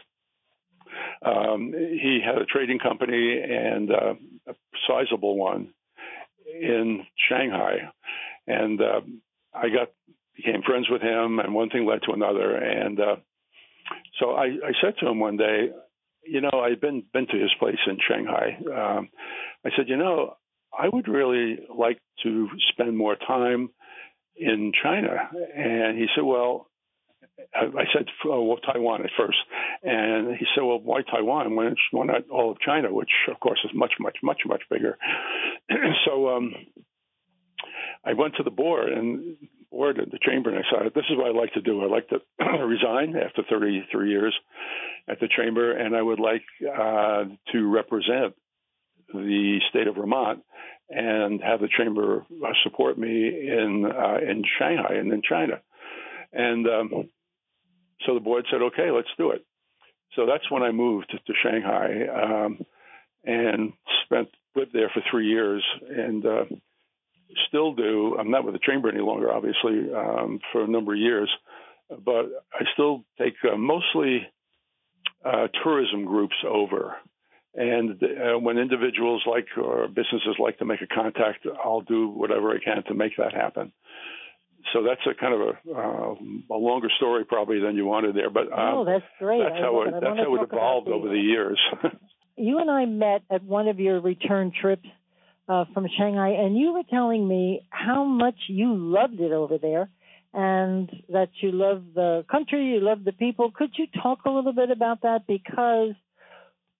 Um, 1.26 1.74
he 1.74 2.20
had 2.24 2.38
a 2.38 2.46
trading 2.46 2.80
company 2.80 3.42
and 3.42 3.92
uh, 3.92 4.14
a 4.48 4.54
sizable 4.88 5.36
one 5.36 5.74
in 6.62 7.06
Shanghai, 7.30 7.92
and 8.48 8.82
uh, 8.82 9.02
I 9.54 9.70
got 9.70 9.90
became 10.36 10.62
friends 10.64 10.88
with 10.90 11.02
him, 11.02 11.40
and 11.40 11.54
one 11.54 11.70
thing 11.70 11.86
led 11.86 12.02
to 12.04 12.14
another, 12.14 12.56
and 12.56 13.00
uh, 13.00 13.16
so 14.20 14.32
I, 14.32 14.46
I 14.46 14.72
said 14.82 14.96
to 15.00 15.08
him 15.08 15.20
one 15.20 15.38
day, 15.38 15.70
you 16.24 16.42
know, 16.42 16.52
I'd 16.54 16.82
been 16.82 17.04
been 17.14 17.28
to 17.28 17.40
his 17.40 17.54
place 17.60 17.78
in 17.88 17.98
Shanghai. 18.08 18.58
Um, 18.66 19.10
I 19.66 19.70
said, 19.76 19.88
you 19.88 19.98
know, 19.98 20.36
I 20.78 20.90
would 20.90 21.08
really 21.08 21.60
like 21.78 22.00
to 22.24 22.50
spend 22.72 22.98
more 22.98 23.16
time 23.16 23.70
in 24.36 24.72
China, 24.82 25.30
and 25.56 25.98
he 25.98 26.08
said, 26.16 26.24
well. 26.24 26.68
I 27.54 27.84
said 27.94 28.06
oh, 28.26 28.44
well, 28.44 28.58
Taiwan 28.58 29.04
at 29.04 29.12
first, 29.18 29.38
and 29.84 30.36
he 30.38 30.46
said, 30.54 30.64
"Well, 30.64 30.80
why 30.80 31.02
Taiwan? 31.02 31.56
Why 31.56 32.06
not 32.06 32.30
all 32.30 32.52
of 32.52 32.60
China, 32.60 32.94
which 32.94 33.12
of 33.30 33.40
course 33.40 33.60
is 33.66 33.72
much, 33.74 33.94
much, 34.00 34.18
much, 34.24 34.42
much 34.46 34.62
bigger?" 34.70 34.98
so 36.06 36.30
um, 36.30 36.54
I 38.04 38.14
went 38.14 38.36
to 38.36 38.44
the 38.44 38.52
board 38.52 38.92
and 38.92 39.38
board 39.70 40.00
at 40.00 40.12
the 40.12 40.20
chamber, 40.26 40.50
and 40.50 40.60
I 40.60 40.64
said, 40.70 40.94
"This 40.94 41.06
is 41.10 41.18
what 41.18 41.28
I 41.28 41.38
like 41.38 41.54
to 41.54 41.62
do. 41.62 41.84
I'd 41.84 41.92
like 41.92 42.10
to 42.10 42.20
resign 42.66 43.16
after 43.18 43.44
33 43.50 44.10
years 44.10 44.36
at 45.08 45.20
the 45.20 45.28
chamber, 45.28 45.72
and 45.72 45.96
I 45.96 46.02
would 46.02 46.20
like 46.20 46.44
uh, 46.62 47.26
to 47.52 47.70
represent 47.70 48.34
the 49.14 49.60
state 49.70 49.88
of 49.88 49.96
Vermont 49.96 50.42
and 50.90 51.42
have 51.42 51.60
the 51.60 51.70
chamber 51.78 52.26
uh, 52.44 52.54
support 52.64 52.98
me 52.98 53.28
in 53.28 53.86
uh, 53.86 54.18
in 54.18 54.44
Shanghai 54.58 54.96
and 54.96 55.12
in 55.12 55.22
China." 55.22 55.62
And 56.32 56.68
um, 56.68 57.10
so 58.06 58.14
the 58.14 58.20
board 58.20 58.46
said, 58.52 58.62
"Okay, 58.62 58.92
let's 58.92 59.10
do 59.18 59.32
it." 59.32 59.46
So 60.16 60.26
that's 60.26 60.50
when 60.50 60.64
I 60.64 60.72
moved 60.72 61.12
to 61.12 61.34
Shanghai 61.44 62.08
um, 62.08 62.60
and 63.24 63.74
spent 64.06 64.30
lived 64.56 64.72
there 64.74 64.90
for 64.94 65.02
three 65.12 65.28
years 65.28 65.64
and 65.90 66.26
uh, 66.26 66.46
still 67.48 67.74
do. 67.74 68.16
I'm 68.20 68.32
not 68.32 68.46
with 68.46 68.54
the 68.54 68.60
chamber 68.66 68.90
any 68.90 69.02
longer, 69.02 69.32
obviously, 69.32 69.94
um, 69.94 70.40
for 70.52 70.64
a 70.64 70.68
number 70.68 70.94
of 70.94 71.00
years, 71.00 71.30
but 71.90 72.26
I 72.54 72.64
still 72.74 73.04
take 73.20 73.34
uh, 73.44 73.58
mostly 73.58 74.28
uh, 75.24 75.48
tourism 75.64 76.06
groups 76.06 76.36
over. 76.48 76.96
And 77.54 78.02
uh, 78.04 78.38
when 78.38 78.58
individuals 78.58 79.24
like 79.26 79.48
or 79.58 79.88
businesses 79.88 80.36
like 80.40 80.58
to 80.60 80.66
make 80.66 80.82
a 80.82 80.88
contact, 80.88 81.46
I'll 81.64 81.82
do 81.82 82.10
whatever 82.10 82.52
I 82.52 82.60
can 82.64 82.84
to 82.86 82.94
make 82.94 83.16
that 83.18 83.34
happen. 83.34 83.72
So 84.74 84.84
that's 84.84 85.02
a 85.10 85.14
kind 85.20 85.34
of 85.34 85.42
a, 85.42 85.72
uh, 85.72 86.56
a 86.56 86.58
longer 86.58 86.90
story 86.98 87.26
probably 87.26 87.60
than 87.60 87.76
you 87.76 87.86
wanted 87.86 88.16
there, 88.16 88.30
but 88.30 88.52
um, 88.52 88.78
oh, 88.78 88.86
that's 88.86 89.06
great. 89.20 89.42
That's 89.42 89.62
how 89.62 89.82
it, 89.84 89.92
that's 89.94 90.18
how 90.18 90.36
it 90.36 90.50
evolved 90.52 90.88
over 90.88 91.08
the 91.08 91.20
years. 91.20 91.60
you 92.38 92.60
and 92.60 92.70
I 92.70 92.86
met 92.86 93.24
at 93.32 93.44
one 93.44 93.68
of 93.68 93.80
your 93.80 94.00
return 94.02 94.52
trips 94.60 94.88
uh, 95.48 95.66
from 95.74 95.88
Shanghai, 95.98 96.30
and 96.30 96.58
you 96.58 96.74
were 96.74 96.84
telling 96.90 97.28
me 97.28 97.66
how 97.70 98.04
much 98.04 98.36
you 98.48 98.76
loved 98.76 99.20
it 99.20 99.32
over 99.32 99.58
there, 99.58 99.90
and 100.34 100.90
that 101.10 101.30
you 101.42 101.52
love 101.52 101.84
the 101.94 102.26
country, 102.30 102.66
you 102.66 102.82
love 102.82 103.04
the 103.04 103.14
people. 103.14 103.52
Could 103.52 103.72
you 103.78 103.88
talk 104.02 104.20
a 104.26 104.30
little 104.30 104.54
bit 104.54 104.72
about 104.72 105.04
that? 105.04 105.22
Because 105.28 105.94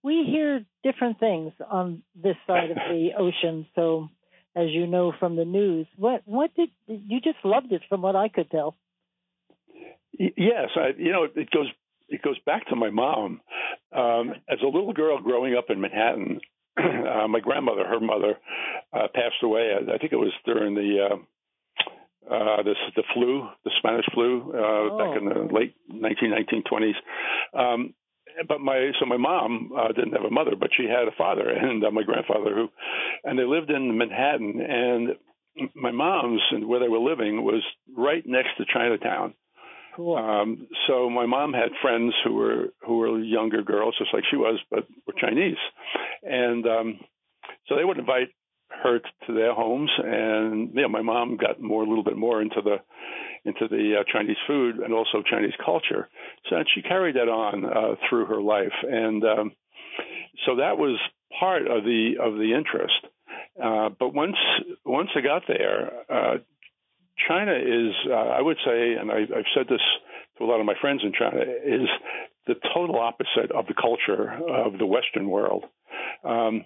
we 0.02 0.24
hear 0.28 0.64
different 0.84 1.18
things 1.18 1.52
on 1.70 2.02
this 2.14 2.36
side 2.46 2.70
of 2.70 2.76
the 2.76 3.10
ocean. 3.18 3.66
So, 3.74 4.08
as 4.56 4.70
you 4.70 4.86
know 4.86 5.12
from 5.20 5.36
the 5.36 5.44
news, 5.44 5.86
what 5.96 6.22
what 6.24 6.54
did 6.56 6.70
you 6.88 7.20
just 7.20 7.38
loved 7.44 7.70
it 7.72 7.82
from 7.88 8.02
what 8.02 8.16
I 8.16 8.28
could 8.28 8.50
tell? 8.50 8.74
Yes, 10.18 10.70
I, 10.74 10.92
you 10.96 11.12
know 11.12 11.24
it 11.24 11.50
goes 11.50 11.68
it 12.08 12.22
goes 12.22 12.38
back 12.46 12.66
to 12.68 12.76
my 12.76 12.90
mom. 12.90 13.40
Um, 13.92 14.32
as 14.48 14.58
a 14.62 14.66
little 14.66 14.92
girl 14.92 15.20
growing 15.20 15.54
up 15.54 15.66
in 15.68 15.80
Manhattan, 15.80 16.40
uh, 16.78 17.28
my 17.28 17.40
grandmother, 17.40 17.84
her 17.86 18.00
mother, 18.00 18.38
uh, 18.92 19.08
passed 19.14 19.42
away. 19.42 19.72
I 19.74 19.98
think 19.98 20.12
it 20.12 20.16
was 20.16 20.32
during 20.44 20.74
the 20.74 21.08
uh, 21.10 22.34
uh, 22.34 22.62
this 22.62 22.76
the 22.96 23.04
flu, 23.14 23.48
the 23.64 23.70
Spanish 23.78 24.06
flu, 24.14 24.52
uh, 24.54 24.58
oh. 24.58 24.98
back 24.98 25.20
in 25.20 25.28
the 25.28 25.54
late 25.54 25.74
19, 25.88 26.32
1920s. 26.64 26.94
Um, 27.58 27.94
but 28.48 28.60
my 28.60 28.90
so 28.98 29.06
my 29.06 29.16
mom 29.16 29.70
uh, 29.76 29.88
didn't 29.88 30.12
have 30.12 30.24
a 30.24 30.30
mother, 30.30 30.52
but 30.58 30.70
she 30.76 30.84
had 30.84 31.08
a 31.08 31.16
father 31.16 31.48
and 31.48 31.84
uh, 31.84 31.90
my 31.90 32.02
grandfather 32.02 32.54
who, 32.54 32.68
and 33.24 33.38
they 33.38 33.44
lived 33.44 33.70
in 33.70 33.96
Manhattan. 33.96 34.60
And 34.60 35.70
my 35.74 35.90
mom's 35.90 36.42
and 36.50 36.68
where 36.68 36.80
they 36.80 36.88
were 36.88 36.98
living 36.98 37.44
was 37.44 37.62
right 37.96 38.22
next 38.26 38.50
to 38.58 38.64
Chinatown. 38.72 39.34
Cool. 39.94 40.16
Um, 40.16 40.68
so 40.86 41.08
my 41.08 41.24
mom 41.24 41.54
had 41.54 41.70
friends 41.80 42.12
who 42.24 42.34
were 42.34 42.66
who 42.86 42.98
were 42.98 43.18
younger 43.18 43.62
girls, 43.62 43.94
just 43.98 44.12
like 44.12 44.24
she 44.30 44.36
was, 44.36 44.58
but 44.70 44.86
were 45.06 45.14
Chinese, 45.18 45.56
and 46.22 46.66
um, 46.66 47.00
so 47.66 47.76
they 47.76 47.84
would 47.84 47.98
invite 47.98 48.28
her 48.68 48.98
to 49.26 49.32
their 49.32 49.54
homes, 49.54 49.90
and 49.98 50.74
know, 50.74 50.88
my 50.88 51.02
mom 51.02 51.36
got 51.36 51.60
more 51.60 51.82
a 51.82 51.88
little 51.88 52.04
bit 52.04 52.16
more 52.16 52.42
into 52.42 52.60
the 52.62 52.76
into 53.44 53.68
the 53.68 54.00
uh, 54.00 54.04
Chinese 54.12 54.36
food 54.46 54.76
and 54.78 54.92
also 54.92 55.22
Chinese 55.28 55.54
culture. 55.64 56.08
So 56.50 56.56
she 56.74 56.82
carried 56.82 57.14
that 57.14 57.28
on 57.28 57.64
uh, 57.64 57.94
through 58.08 58.26
her 58.26 58.40
life, 58.40 58.74
and 58.82 59.22
um, 59.24 59.52
so 60.44 60.56
that 60.56 60.78
was 60.78 60.98
part 61.38 61.62
of 61.62 61.84
the 61.84 62.14
of 62.20 62.34
the 62.34 62.54
interest. 62.54 63.06
Uh, 63.62 63.90
but 63.98 64.14
once 64.14 64.36
once 64.84 65.10
I 65.16 65.20
got 65.20 65.42
there, 65.46 65.90
uh, 66.10 66.38
China 67.28 67.54
is, 67.54 67.94
uh, 68.10 68.14
I 68.14 68.42
would 68.42 68.58
say, 68.64 68.94
and 68.94 69.10
I, 69.10 69.14
I, 69.14 69.36
have 69.36 69.52
said 69.54 69.66
this 69.68 69.80
to 70.38 70.44
a 70.44 70.46
lot 70.46 70.60
of 70.60 70.66
my 70.66 70.74
friends 70.80 71.00
in 71.02 71.12
China, 71.18 71.40
is 71.40 71.88
the 72.46 72.54
total 72.74 72.98
opposite 72.98 73.50
of 73.52 73.66
the 73.66 73.74
culture 73.74 74.32
of 74.48 74.78
the 74.78 74.86
Western 74.86 75.28
world. 75.28 75.64
Um, 76.24 76.64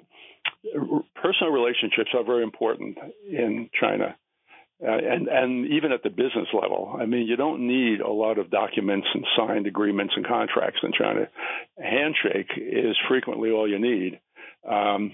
personal 1.15 1.53
relationships 1.53 2.11
are 2.15 2.25
very 2.25 2.43
important 2.43 2.99
in 3.29 3.71
China. 3.79 4.17
Uh, 4.83 4.93
and 4.93 5.29
and 5.29 5.67
even 5.73 5.93
at 5.93 6.03
the 6.03 6.09
business 6.09 6.49
level, 6.55 6.97
I 6.99 7.05
mean, 7.05 7.27
you 7.27 7.37
don't 7.37 7.67
need 7.67 8.01
a 8.01 8.11
lot 8.11 8.39
of 8.39 8.51
documents 8.51 9.07
and 9.13 9.27
signed 9.37 9.67
agreements 9.67 10.15
and 10.17 10.27
contracts 10.27 10.81
in 10.83 10.93
China. 10.93 11.29
A 11.79 11.83
handshake 11.83 12.53
is 12.57 12.97
frequently 13.07 13.51
all 13.51 13.69
you 13.69 13.79
need. 13.79 14.21
Um, 14.67 15.13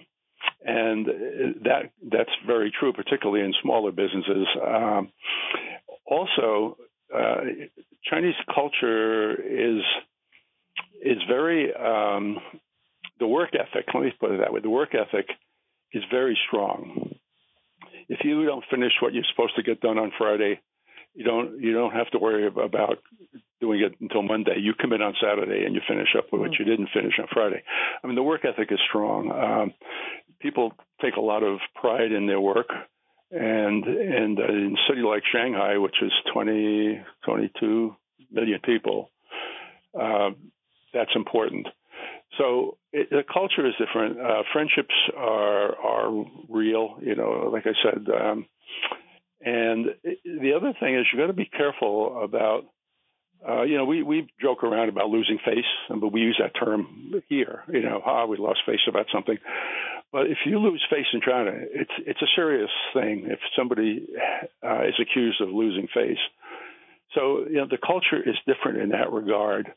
and 0.65 1.07
that 1.65 1.91
that's 2.11 2.31
very 2.47 2.73
true, 2.79 2.93
particularly 2.93 3.45
in 3.45 3.55
smaller 3.63 3.93
businesses. 3.93 4.47
Um, 4.65 5.13
also, 6.07 6.77
uh, 7.15 7.41
Chinese 8.05 8.35
culture 8.55 9.33
is 9.33 9.83
is 11.05 11.19
very 11.29 11.73
um, 11.75 12.39
the 13.19 13.27
work 13.27 13.51
ethic. 13.55 13.87
Let 13.93 14.03
me 14.03 14.13
put 14.19 14.33
it 14.33 14.41
that 14.41 14.53
way: 14.53 14.61
the 14.61 14.71
work 14.71 14.95
ethic 14.95 15.27
is 15.93 16.03
very 16.11 16.39
strong. 16.47 17.11
If 18.09 18.21
you 18.25 18.45
don't 18.45 18.65
finish 18.71 18.93
what 19.01 19.13
you're 19.15 19.25
supposed 19.35 19.57
to 19.57 19.63
get 19.63 19.81
done 19.81 19.99
on 19.99 20.13
Friday, 20.17 20.61
you 21.15 21.25
don't 21.25 21.61
you 21.61 21.73
don't 21.73 21.93
have 21.93 22.11
to 22.11 22.19
worry 22.19 22.47
about 22.47 22.99
doing 23.61 23.81
it 23.81 23.95
until 24.01 24.23
Monday. 24.23 24.59
You 24.61 24.75
come 24.75 24.93
in 24.93 25.03
on 25.03 25.15
Saturday 25.21 25.65
and 25.65 25.75
you 25.75 25.81
finish 25.89 26.09
up 26.17 26.27
with 26.31 26.41
what 26.41 26.51
mm. 26.51 26.59
you 26.59 26.65
didn't 26.65 26.91
finish 26.93 27.15
on 27.19 27.27
Friday. 27.33 27.63
I 28.03 28.07
mean, 28.07 28.17
the 28.17 28.23
work 28.23 28.45
ethic 28.45 28.69
is 28.71 28.79
strong. 28.89 29.31
Um, 29.31 29.73
people 30.41 30.73
take 31.01 31.17
a 31.17 31.21
lot 31.21 31.43
of 31.43 31.59
pride 31.75 32.13
in 32.13 32.27
their 32.27 32.41
work. 32.41 32.69
And 33.31 33.85
and 33.85 34.39
uh, 34.39 34.45
in 34.45 34.77
a 34.77 34.89
city 34.89 35.03
like 35.03 35.25
Shanghai, 35.33 35.79
which 35.79 35.97
is 36.01 36.13
20, 36.33 37.03
22 37.25 37.97
million 38.31 38.61
people, 38.65 39.11
uh, 40.01 40.31
that's 40.95 41.11
important. 41.17 41.67
So 42.39 42.77
it, 42.93 43.11
the 43.11 43.23
culture 43.33 43.67
is 43.67 43.75
different. 43.79 44.21
Uh, 44.21 44.43
friendships 44.53 44.95
are 45.17 45.77
are 45.77 46.25
real. 46.49 46.97
You 47.01 47.15
know, 47.15 47.51
like 47.53 47.65
I 47.67 47.75
said. 47.83 48.07
Um, 48.09 48.47
and 49.41 49.87
the 50.25 50.55
other 50.57 50.73
thing 50.81 50.97
is 50.97 51.07
you 51.13 51.19
got 51.19 51.27
to 51.27 51.33
be 51.33 51.47
careful 51.47 52.23
about 52.23 52.65
uh, 53.47 53.63
you 53.63 53.77
know, 53.77 53.85
we, 53.85 54.03
we 54.03 54.27
joke 54.41 54.65
around 54.65 54.89
about 54.89 55.09
losing 55.09 55.39
face, 55.45 55.65
but 55.89 56.13
we 56.13 56.21
use 56.21 56.41
that 56.41 56.59
term 56.59 57.13
here. 57.29 57.63
You 57.73 57.83
know, 57.83 58.01
ah, 58.05 58.27
we 58.27 58.39
lost 58.39 58.61
face 58.67 58.81
about 58.89 59.07
something. 59.13 59.37
But 60.11 60.27
if 60.27 60.39
you 60.47 60.59
lose 60.59 60.85
face 60.91 61.07
in 61.13 61.21
China, 61.21 61.53
it's 61.53 61.91
it's 62.07 62.23
a 62.23 62.31
serious 62.35 62.71
thing. 62.95 63.27
If 63.27 63.39
somebody 63.57 64.07
uh, 64.65 64.85
is 64.85 64.95
accused 65.01 65.41
of 65.41 65.49
losing 65.51 65.89
face, 65.93 66.19
so 67.15 67.45
you 67.49 67.57
know 67.57 67.67
the 67.71 67.79
culture 67.79 68.19
is 68.25 68.37
different 68.47 68.81
in 68.81 68.89
that 68.91 69.13
regard, 69.13 69.69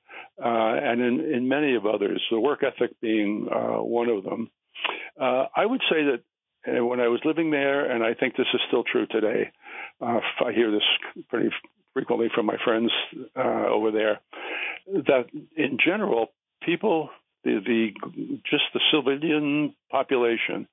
uh, 0.43 0.47
and 0.47 1.01
in 1.01 1.33
in 1.33 1.47
many 1.47 1.75
of 1.75 1.85
others, 1.85 2.21
the 2.31 2.39
work 2.39 2.63
ethic 2.63 2.99
being 3.01 3.47
uh, 3.51 3.81
one 3.83 4.09
of 4.09 4.23
them. 4.23 4.49
Uh, 5.19 5.45
I 5.55 5.65
would 5.65 5.81
say 5.89 6.03
that 6.03 6.21
uh, 6.67 6.85
when 6.85 6.99
I 6.99 7.07
was 7.07 7.21
living 7.25 7.51
there, 7.51 7.89
and 7.91 8.03
I 8.03 8.13
think 8.13 8.35
this 8.35 8.47
is 8.53 8.61
still 8.67 8.83
true 8.83 9.05
today. 9.07 9.51
I 10.01 10.53
hear 10.55 10.71
this 10.71 10.83
pretty 11.29 11.49
frequently 11.93 12.27
from 12.33 12.45
my 12.45 12.55
friends 12.63 12.89
uh, 13.35 13.67
over 13.67 13.91
there 13.91 14.19
that 14.87 15.25
in 15.55 15.77
general, 15.83 16.27
people, 16.63 17.09
the, 17.43 17.59
the 17.65 18.39
just 18.49 18.63
the 18.73 18.79
civilian 18.91 19.75
population, 19.91 20.67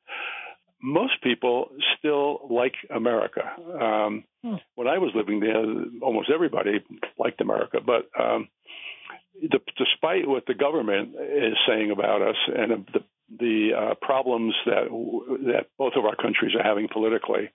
most 0.86 1.20
people 1.20 1.70
still 1.98 2.46
like 2.48 2.74
America. 2.94 3.42
Um, 3.58 4.24
hmm. 4.44 4.54
When 4.76 4.86
I 4.86 4.98
was 4.98 5.10
living 5.16 5.40
there, 5.40 5.64
almost 6.00 6.30
everybody 6.32 6.84
liked 7.18 7.40
America, 7.40 7.78
but 7.84 8.08
um, 8.18 8.48
the, 9.42 9.58
despite 9.76 10.28
what 10.28 10.44
the 10.46 10.54
government 10.54 11.16
is 11.18 11.54
saying 11.66 11.90
about 11.90 12.22
us 12.22 12.36
and 12.46 12.86
the 12.94 13.00
the 13.40 13.70
uh, 13.76 13.94
problems 14.00 14.54
that 14.66 14.84
that 15.46 15.66
both 15.76 15.94
of 15.96 16.04
our 16.04 16.14
countries 16.14 16.54
are 16.56 16.62
having 16.62 16.86
politically, 16.86 17.50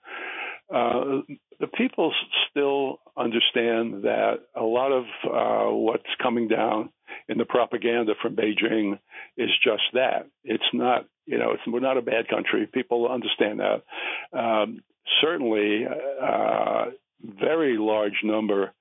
uh, 0.69 1.21
the 1.61 1.67
people 1.67 2.13
still 2.49 2.99
understand 3.15 4.03
that 4.03 4.39
a 4.55 4.63
lot 4.63 4.91
of 4.91 5.05
uh, 5.23 5.73
what's 5.73 6.03
coming 6.21 6.49
down 6.49 6.89
in 7.29 7.37
the 7.37 7.45
propaganda 7.45 8.13
from 8.21 8.35
Beijing 8.35 8.99
is 9.37 9.49
just 9.63 9.83
that. 9.93 10.27
It's 10.43 10.63
not, 10.73 11.05
you 11.31 11.37
know, 11.37 11.51
it's, 11.51 11.61
we're 11.65 11.79
not 11.79 11.97
a 11.97 12.01
bad 12.01 12.27
country. 12.27 12.67
People 12.71 13.07
understand 13.07 13.61
that. 13.61 14.37
Um, 14.37 14.81
certainly, 15.21 15.85
uh, 15.87 16.85
very 17.23 17.77
large 17.77 18.19
number 18.23 18.73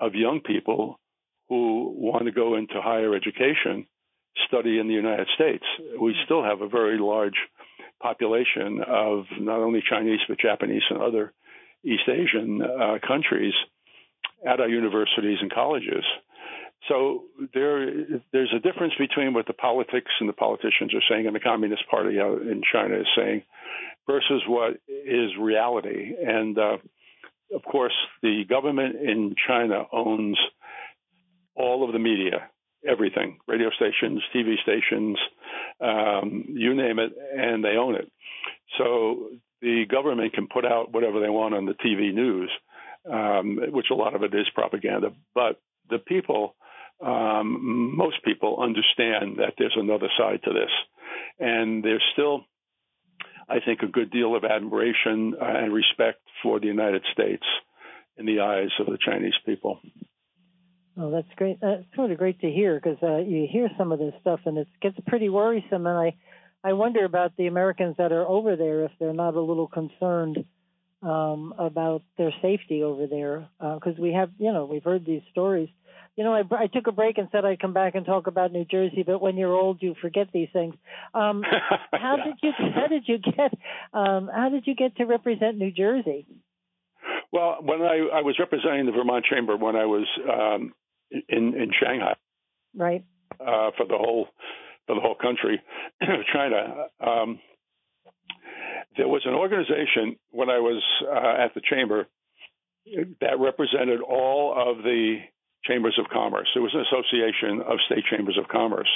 of 0.00 0.14
young 0.14 0.40
people 0.40 0.98
who 1.48 1.94
want 1.96 2.24
to 2.24 2.32
go 2.32 2.56
into 2.56 2.74
higher 2.82 3.14
education 3.14 3.86
study 4.48 4.78
in 4.78 4.88
the 4.88 4.94
United 4.94 5.28
States. 5.34 5.64
We 6.00 6.14
still 6.24 6.42
have 6.42 6.60
a 6.60 6.68
very 6.68 6.98
large 6.98 7.36
population 8.02 8.80
of 8.86 9.24
not 9.38 9.60
only 9.60 9.82
Chinese 9.88 10.20
but 10.28 10.40
Japanese 10.40 10.82
and 10.90 11.00
other 11.00 11.32
East 11.84 12.08
Asian 12.08 12.62
uh, 12.62 12.98
countries 13.06 13.54
at 14.44 14.60
our 14.60 14.68
universities 14.68 15.38
and 15.40 15.52
colleges. 15.52 16.04
So 16.88 17.24
there, 17.54 17.86
there's 18.32 18.52
a 18.54 18.58
difference 18.58 18.94
between 18.98 19.34
what 19.34 19.46
the 19.46 19.52
politics 19.52 20.10
and 20.20 20.28
the 20.28 20.32
politicians 20.32 20.92
are 20.94 21.02
saying, 21.08 21.26
and 21.26 21.34
the 21.34 21.40
Communist 21.40 21.82
Party 21.88 22.18
in 22.18 22.62
China 22.72 22.96
is 22.96 23.06
saying, 23.16 23.42
versus 24.06 24.42
what 24.46 24.80
is 24.88 25.30
reality. 25.38 26.12
And 26.20 26.58
uh, 26.58 26.78
of 27.54 27.62
course, 27.62 27.94
the 28.22 28.42
government 28.48 28.96
in 28.96 29.34
China 29.46 29.84
owns 29.92 30.38
all 31.54 31.84
of 31.84 31.92
the 31.92 31.98
media, 31.98 32.48
everything, 32.86 33.38
radio 33.46 33.70
stations, 33.70 34.22
TV 34.34 34.54
stations, 34.62 35.18
um, 35.80 36.46
you 36.48 36.74
name 36.74 36.98
it, 36.98 37.12
and 37.36 37.64
they 37.64 37.76
own 37.76 37.94
it. 37.94 38.10
So 38.78 39.28
the 39.60 39.84
government 39.88 40.32
can 40.32 40.48
put 40.48 40.64
out 40.64 40.92
whatever 40.92 41.20
they 41.20 41.28
want 41.28 41.54
on 41.54 41.66
the 41.66 41.74
TV 41.74 42.12
news, 42.12 42.50
um, 43.10 43.58
which 43.70 43.86
a 43.90 43.94
lot 43.94 44.14
of 44.14 44.22
it 44.22 44.34
is 44.34 44.46
propaganda. 44.54 45.12
But 45.34 45.60
the 45.90 45.98
people, 45.98 46.54
um, 47.04 47.96
most 47.96 48.24
people 48.24 48.58
understand 48.60 49.38
that 49.38 49.54
there's 49.58 49.76
another 49.76 50.08
side 50.18 50.40
to 50.44 50.52
this. 50.52 50.70
And 51.38 51.82
there's 51.82 52.02
still, 52.12 52.44
I 53.48 53.56
think, 53.64 53.82
a 53.82 53.86
good 53.86 54.10
deal 54.10 54.36
of 54.36 54.44
admiration 54.44 55.34
and 55.40 55.72
respect 55.72 56.20
for 56.42 56.60
the 56.60 56.66
United 56.66 57.02
States 57.12 57.44
in 58.16 58.26
the 58.26 58.40
eyes 58.40 58.70
of 58.78 58.86
the 58.86 58.98
Chinese 59.04 59.34
people. 59.44 59.80
Oh, 60.96 61.10
that's 61.10 61.34
great. 61.36 61.58
That's 61.60 61.84
sort 61.96 62.10
of 62.10 62.18
great 62.18 62.40
to 62.40 62.50
hear 62.50 62.78
because 62.78 62.98
uh, 63.02 63.16
you 63.16 63.48
hear 63.50 63.68
some 63.78 63.92
of 63.92 63.98
this 63.98 64.12
stuff 64.20 64.40
and 64.44 64.58
it 64.58 64.68
gets 64.82 64.96
pretty 65.06 65.30
worrisome. 65.30 65.86
And 65.86 65.98
I, 65.98 66.16
I 66.62 66.74
wonder 66.74 67.04
about 67.04 67.36
the 67.36 67.46
Americans 67.46 67.96
that 67.96 68.12
are 68.12 68.26
over 68.26 68.56
there 68.56 68.84
if 68.84 68.92
they're 69.00 69.14
not 69.14 69.34
a 69.34 69.40
little 69.40 69.68
concerned 69.68 70.44
um, 71.02 71.54
about 71.58 72.02
their 72.16 72.32
safety 72.40 72.82
over 72.82 73.06
there 73.06 73.48
because 73.58 73.98
uh, 73.98 74.02
we 74.02 74.12
have, 74.12 74.30
you 74.38 74.52
know, 74.52 74.64
we've 74.64 74.84
heard 74.84 75.04
these 75.04 75.22
stories. 75.30 75.68
You 76.16 76.24
know, 76.24 76.34
I, 76.34 76.42
I 76.54 76.66
took 76.66 76.86
a 76.86 76.92
break 76.92 77.16
and 77.18 77.28
said 77.32 77.44
I'd 77.44 77.60
come 77.60 77.72
back 77.72 77.94
and 77.94 78.04
talk 78.04 78.26
about 78.26 78.52
New 78.52 78.66
Jersey, 78.66 79.02
but 79.02 79.22
when 79.22 79.36
you're 79.36 79.54
old, 79.54 79.78
you 79.80 79.94
forget 80.00 80.28
these 80.32 80.48
things. 80.52 80.74
Um, 81.14 81.42
how 81.92 82.16
yeah. 82.18 82.24
did 82.24 82.34
you 82.42 82.52
how 82.74 82.86
did 82.86 83.04
you 83.06 83.18
get 83.18 83.52
um, 83.94 84.30
how 84.32 84.50
did 84.50 84.66
you 84.66 84.74
get 84.74 84.96
to 84.96 85.04
represent 85.04 85.56
New 85.56 85.70
Jersey? 85.70 86.26
Well, 87.32 87.58
when 87.62 87.80
I, 87.80 88.18
I 88.18 88.20
was 88.20 88.36
representing 88.38 88.86
the 88.86 88.92
Vermont 88.92 89.24
Chamber 89.24 89.56
when 89.56 89.74
I 89.74 89.86
was 89.86 90.06
um, 90.30 90.74
in 91.10 91.54
in 91.54 91.70
Shanghai, 91.82 92.14
right, 92.76 93.04
uh, 93.40 93.70
for 93.76 93.86
the 93.86 93.96
whole 93.96 94.28
for 94.86 94.94
the 94.94 95.00
whole 95.00 95.16
country, 95.16 95.62
China. 96.32 96.88
Um, 97.00 97.40
there 98.96 99.08
was 99.08 99.22
an 99.24 99.34
organization 99.34 100.16
when 100.30 100.50
I 100.50 100.58
was 100.58 100.82
uh, 101.04 101.44
at 101.44 101.54
the 101.54 101.60
chamber 101.68 102.06
that 103.20 103.38
represented 103.38 104.00
all 104.00 104.54
of 104.56 104.82
the 104.82 105.18
chambers 105.64 105.98
of 105.98 106.10
commerce. 106.10 106.48
It 106.56 106.58
was 106.58 106.74
an 106.74 106.80
association 106.80 107.62
of 107.62 107.78
state 107.86 108.04
chambers 108.10 108.38
of 108.38 108.48
commerce. 108.48 108.88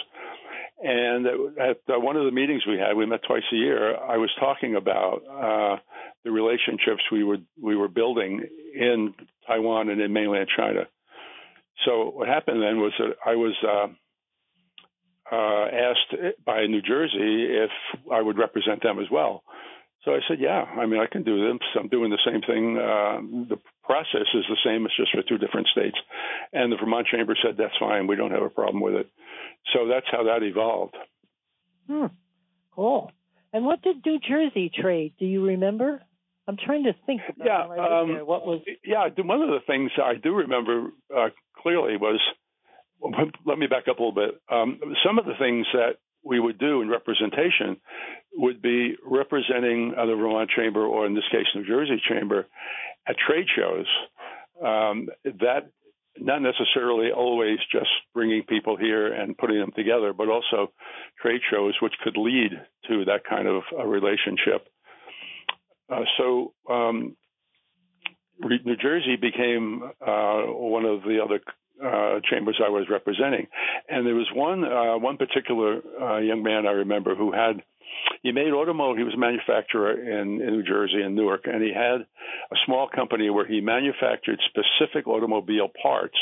And 0.82 1.26
at 1.58 1.78
uh, 1.88 1.98
one 1.98 2.16
of 2.16 2.24
the 2.26 2.32
meetings 2.32 2.62
we 2.66 2.78
had, 2.78 2.96
we 2.96 3.06
met 3.06 3.20
twice 3.26 3.44
a 3.50 3.56
year. 3.56 3.96
I 3.96 4.18
was 4.18 4.30
talking 4.38 4.74
about 4.74 5.22
uh, 5.24 5.80
the 6.24 6.30
relationships 6.30 7.02
we 7.10 7.24
were 7.24 7.38
we 7.60 7.76
were 7.76 7.88
building 7.88 8.42
in 8.74 9.14
Taiwan 9.46 9.88
and 9.88 10.00
in 10.00 10.12
mainland 10.12 10.48
China. 10.54 10.86
So 11.86 12.10
what 12.10 12.28
happened 12.28 12.62
then 12.62 12.78
was 12.78 12.92
that 12.98 13.14
I 13.24 13.36
was 13.36 13.54
uh, 13.62 13.86
uh, 15.32 15.66
asked 15.66 16.44
by 16.44 16.66
New 16.66 16.82
Jersey 16.82 17.46
if 17.48 17.70
I 18.12 18.20
would 18.20 18.38
represent 18.38 18.82
them 18.82 18.98
as 18.98 19.06
well. 19.10 19.44
So 20.06 20.12
I 20.12 20.20
said, 20.28 20.38
yeah, 20.38 20.62
I 20.62 20.86
mean, 20.86 21.00
I 21.00 21.06
can 21.10 21.24
do 21.24 21.36
this. 21.52 21.58
I'm 21.78 21.88
doing 21.88 22.10
the 22.10 22.18
same 22.24 22.40
thing. 22.40 22.78
Uh, 22.78 23.18
the 23.48 23.58
process 23.82 24.28
is 24.34 24.44
the 24.48 24.56
same. 24.64 24.86
It's 24.86 24.96
just 24.96 25.10
for 25.10 25.22
two 25.28 25.36
different 25.36 25.66
states. 25.66 25.96
And 26.52 26.70
the 26.70 26.76
Vermont 26.76 27.08
Chamber 27.08 27.36
said, 27.42 27.56
that's 27.58 27.74
fine. 27.80 28.06
We 28.06 28.14
don't 28.14 28.30
have 28.30 28.44
a 28.44 28.48
problem 28.48 28.80
with 28.80 28.94
it. 28.94 29.10
So 29.74 29.88
that's 29.88 30.06
how 30.08 30.22
that 30.24 30.44
evolved. 30.44 30.94
Hmm. 31.88 32.06
Cool. 32.76 33.10
And 33.52 33.64
what 33.64 33.82
did 33.82 34.06
New 34.06 34.20
Jersey 34.20 34.70
trade? 34.72 35.14
Do 35.18 35.26
you 35.26 35.44
remember? 35.44 36.00
I'm 36.46 36.56
trying 36.56 36.84
to 36.84 36.92
think. 37.04 37.22
yeah. 37.44 37.62
Um, 37.64 38.24
what 38.26 38.46
was? 38.46 38.60
Yeah. 38.84 39.08
One 39.18 39.42
of 39.42 39.48
the 39.48 39.60
things 39.66 39.90
I 40.00 40.14
do 40.14 40.36
remember 40.36 40.92
uh, 41.14 41.30
clearly 41.60 41.96
was. 41.96 42.20
Let 43.44 43.58
me 43.58 43.66
back 43.66 43.88
up 43.90 43.98
a 43.98 44.02
little 44.02 44.12
bit. 44.12 44.40
Um, 44.50 44.80
some 45.04 45.18
of 45.18 45.26
the 45.26 45.34
things 45.38 45.66
that 45.74 45.96
we 46.26 46.40
would 46.40 46.58
do 46.58 46.82
in 46.82 46.88
representation 46.88 47.76
would 48.34 48.60
be 48.60 48.96
representing 49.04 49.90
the 49.90 50.16
Vermont 50.16 50.50
Chamber, 50.50 50.84
or 50.84 51.06
in 51.06 51.14
this 51.14 51.24
case, 51.30 51.46
New 51.54 51.66
Jersey 51.66 52.02
Chamber, 52.08 52.46
at 53.06 53.16
trade 53.18 53.46
shows. 53.54 53.86
Um, 54.62 55.08
that 55.24 55.70
not 56.18 56.40
necessarily 56.40 57.10
always 57.12 57.58
just 57.70 57.90
bringing 58.14 58.42
people 58.42 58.76
here 58.76 59.12
and 59.12 59.36
putting 59.36 59.58
them 59.58 59.72
together, 59.76 60.12
but 60.12 60.28
also 60.28 60.72
trade 61.20 61.42
shows 61.50 61.74
which 61.80 61.92
could 62.02 62.16
lead 62.16 62.50
to 62.88 63.04
that 63.04 63.24
kind 63.28 63.46
of 63.46 63.62
a 63.78 63.86
relationship. 63.86 64.66
Uh, 65.92 66.04
so 66.16 66.54
um, 66.70 67.16
New 68.40 68.76
Jersey 68.76 69.16
became 69.16 69.82
uh, 70.00 70.42
one 70.46 70.84
of 70.84 71.02
the 71.02 71.20
other 71.22 71.40
uh, 71.82 72.20
chambers 72.30 72.60
I 72.64 72.70
was 72.70 72.86
representing, 72.90 73.46
and 73.88 74.06
there 74.06 74.14
was 74.14 74.28
one 74.34 74.64
uh, 74.64 74.98
one 74.98 75.16
particular 75.16 75.80
uh, 76.00 76.18
young 76.18 76.42
man 76.42 76.66
I 76.66 76.72
remember 76.72 77.14
who 77.14 77.32
had 77.32 77.62
he 78.22 78.32
made 78.32 78.52
automotive. 78.52 78.98
He 78.98 79.04
was 79.04 79.14
a 79.14 79.18
manufacturer 79.18 79.92
in, 79.92 80.40
in 80.40 80.48
New 80.48 80.62
Jersey 80.62 81.02
and 81.02 81.14
Newark, 81.14 81.46
and 81.46 81.62
he 81.62 81.72
had 81.72 82.00
a 82.00 82.56
small 82.64 82.88
company 82.88 83.30
where 83.30 83.46
he 83.46 83.60
manufactured 83.60 84.38
specific 84.48 85.06
automobile 85.06 85.68
parts. 85.82 86.18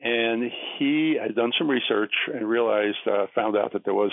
And 0.00 0.50
he 0.78 1.16
had 1.20 1.34
done 1.34 1.52
some 1.56 1.70
research 1.70 2.12
and 2.32 2.46
realized, 2.46 2.98
uh, 3.10 3.26
found 3.34 3.56
out 3.56 3.72
that 3.72 3.86
there 3.86 3.94
was 3.94 4.12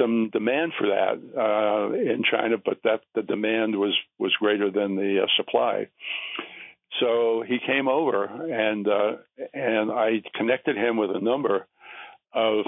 some 0.00 0.30
demand 0.32 0.72
for 0.78 0.88
that 0.88 1.20
uh, 1.38 1.94
in 1.94 2.24
China, 2.28 2.56
but 2.64 2.78
that 2.82 3.02
the 3.14 3.22
demand 3.22 3.76
was 3.76 3.94
was 4.18 4.32
greater 4.40 4.70
than 4.70 4.96
the 4.96 5.22
uh, 5.22 5.26
supply. 5.36 5.86
So 7.00 7.44
he 7.46 7.58
came 7.64 7.88
over 7.88 8.24
and 8.24 8.86
uh, 8.88 9.12
and 9.52 9.90
I 9.90 10.22
connected 10.34 10.76
him 10.76 10.96
with 10.96 11.10
a 11.10 11.20
number 11.20 11.66
of 12.32 12.64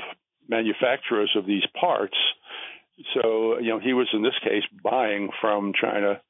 manufacturers 0.48 1.30
of 1.36 1.46
these 1.46 1.64
parts. 1.78 2.16
So 3.14 3.58
you 3.58 3.68
know 3.68 3.78
he 3.78 3.92
was 3.92 4.08
in 4.12 4.22
this 4.22 4.38
case 4.42 4.64
buying 4.82 5.30
from 5.40 5.72
China 5.80 6.20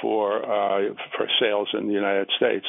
for 0.00 0.42
uh, 0.42 0.94
for 1.16 1.28
sales 1.40 1.68
in 1.74 1.86
the 1.86 1.94
United 1.94 2.30
States. 2.36 2.66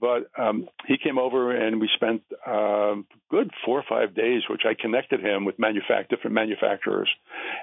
But 0.00 0.30
um, 0.36 0.68
he 0.86 0.96
came 0.98 1.18
over 1.18 1.54
and 1.54 1.80
we 1.80 1.88
spent 1.94 2.22
uh, 2.46 2.94
good 3.30 3.50
four 3.64 3.78
or 3.78 3.84
five 3.88 4.14
days, 4.14 4.42
which 4.48 4.62
I 4.64 4.74
connected 4.80 5.20
him 5.20 5.44
with 5.44 5.58
manufact- 5.58 6.08
different 6.08 6.34
manufacturers, 6.34 7.08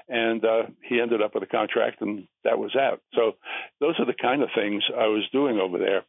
and 0.08 0.44
uh, 0.44 0.62
he 0.82 1.00
ended 1.00 1.22
up 1.22 1.34
with 1.34 1.42
a 1.42 1.46
contract, 1.46 2.00
and 2.00 2.26
that 2.44 2.58
was 2.58 2.72
that. 2.74 3.00
So 3.14 3.32
those 3.80 3.94
are 3.98 4.06
the 4.06 4.14
kind 4.14 4.42
of 4.42 4.48
things 4.54 4.82
I 4.96 5.06
was 5.06 5.28
doing 5.32 5.58
over 5.58 5.78
there. 5.78 6.04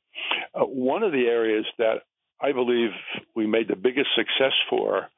Uh, 0.53 0.65
one 0.65 1.03
of 1.03 1.11
the 1.11 1.25
areas 1.25 1.65
that 1.77 2.03
I 2.39 2.53
believe 2.53 2.91
we 3.35 3.45
made 3.45 3.67
the 3.67 3.75
biggest 3.75 4.09
success 4.15 4.53
for 4.69 5.09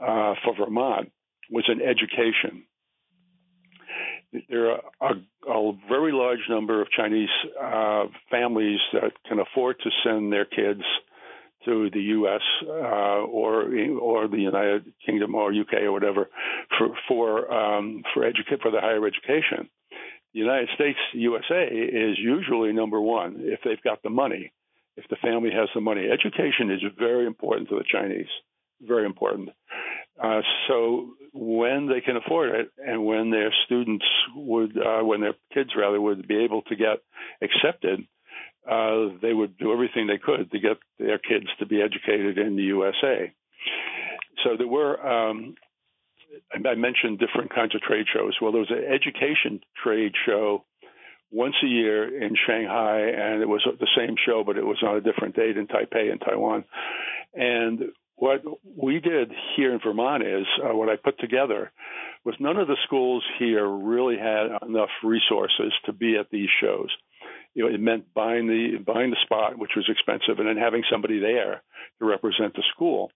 uh, 0.00 0.34
for 0.44 0.54
Vermont 0.56 1.12
was 1.50 1.64
in 1.68 1.80
education 1.80 2.64
there 4.48 4.70
are 4.70 4.80
a, 5.00 5.50
a, 5.50 5.72
very 5.88 6.12
large 6.12 6.40
number 6.48 6.80
of 6.80 6.88
Chinese 6.90 7.28
uh, 7.60 8.04
families 8.30 8.80
that 8.92 9.12
can 9.28 9.38
afford 9.40 9.76
to 9.80 9.90
send 10.04 10.32
their 10.32 10.44
kids 10.44 10.82
to 11.64 11.90
the 11.92 12.00
U.S. 12.00 12.42
Uh, 12.62 13.24
or 13.26 13.64
or 14.00 14.28
the 14.28 14.38
United 14.38 14.92
Kingdom 15.04 15.34
or 15.34 15.52
UK 15.52 15.82
or 15.82 15.92
whatever 15.92 16.28
for 16.78 16.88
for 17.08 17.52
um, 17.52 18.02
for 18.14 18.24
educate 18.24 18.60
for 18.62 18.70
the 18.70 18.80
higher 18.80 19.06
education. 19.06 19.68
The 20.32 20.40
United 20.40 20.68
States, 20.74 20.98
USA, 21.14 21.64
is 21.66 22.18
usually 22.18 22.72
number 22.72 23.00
one 23.00 23.36
if 23.38 23.60
they've 23.64 23.82
got 23.82 24.02
the 24.02 24.10
money. 24.10 24.52
If 24.96 25.08
the 25.08 25.16
family 25.16 25.50
has 25.50 25.68
the 25.74 25.80
money, 25.80 26.08
education 26.08 26.70
is 26.70 26.80
very 26.98 27.26
important 27.26 27.68
to 27.68 27.76
the 27.76 27.84
Chinese. 27.90 28.28
Very 28.82 29.06
important. 29.06 29.50
Uh, 30.22 30.40
so 30.68 31.10
when 31.32 31.88
they 31.88 32.00
can 32.00 32.16
afford 32.16 32.54
it 32.54 32.70
and 32.78 33.04
when 33.04 33.30
their 33.30 33.52
students 33.66 34.04
would, 34.34 34.76
uh, 34.76 35.04
when 35.04 35.20
their 35.20 35.34
kids 35.52 35.70
rather 35.76 36.00
would 36.00 36.26
be 36.26 36.44
able 36.44 36.62
to 36.62 36.76
get 36.76 37.02
accepted, 37.42 38.00
uh, 38.68 39.08
they 39.20 39.32
would 39.32 39.58
do 39.58 39.72
everything 39.72 40.06
they 40.06 40.18
could 40.18 40.50
to 40.50 40.58
get 40.58 40.78
their 40.98 41.18
kids 41.18 41.46
to 41.58 41.66
be 41.66 41.82
educated 41.82 42.38
in 42.38 42.56
the 42.56 42.62
USA. 42.64 43.32
So 44.42 44.56
there 44.56 44.66
were, 44.66 44.98
um, 45.06 45.54
I 46.52 46.74
mentioned 46.74 47.18
different 47.18 47.54
kinds 47.54 47.74
of 47.74 47.80
trade 47.82 48.06
shows. 48.12 48.34
Well, 48.40 48.52
there 48.52 48.60
was 48.60 48.70
an 48.70 48.84
education 48.84 49.60
trade 49.82 50.12
show 50.26 50.64
once 51.30 51.54
a 51.62 51.66
year 51.66 52.22
in 52.22 52.34
Shanghai, 52.46 53.00
and 53.00 53.42
it 53.42 53.48
was 53.48 53.66
the 53.78 53.88
same 53.96 54.16
show, 54.24 54.44
but 54.44 54.56
it 54.56 54.64
was 54.64 54.82
on 54.82 54.96
a 54.96 55.00
different 55.00 55.36
date 55.36 55.56
in 55.56 55.66
Taipei 55.66 56.10
in 56.10 56.18
Taiwan. 56.18 56.64
And 57.34 57.92
what 58.16 58.42
we 58.64 58.98
did 58.98 59.30
here 59.56 59.72
in 59.72 59.80
Vermont 59.80 60.22
is 60.22 60.46
uh, 60.64 60.74
what 60.74 60.88
I 60.88 60.96
put 60.96 61.18
together 61.18 61.70
was 62.24 62.34
none 62.40 62.56
of 62.56 62.66
the 62.66 62.76
schools 62.84 63.22
here 63.38 63.68
really 63.68 64.16
had 64.16 64.46
enough 64.66 64.88
resources 65.04 65.72
to 65.84 65.92
be 65.92 66.16
at 66.16 66.30
these 66.30 66.48
shows. 66.60 66.88
You 67.54 67.64
know, 67.64 67.74
it 67.74 67.80
meant 67.80 68.12
buying 68.14 68.46
the 68.46 68.78
buying 68.84 69.10
the 69.10 69.16
spot, 69.22 69.58
which 69.58 69.72
was 69.76 69.88
expensive, 69.88 70.38
and 70.38 70.48
then 70.48 70.56
having 70.56 70.82
somebody 70.90 71.20
there 71.20 71.62
to 71.98 72.04
represent 72.04 72.54
the 72.54 72.62
school. 72.74 73.10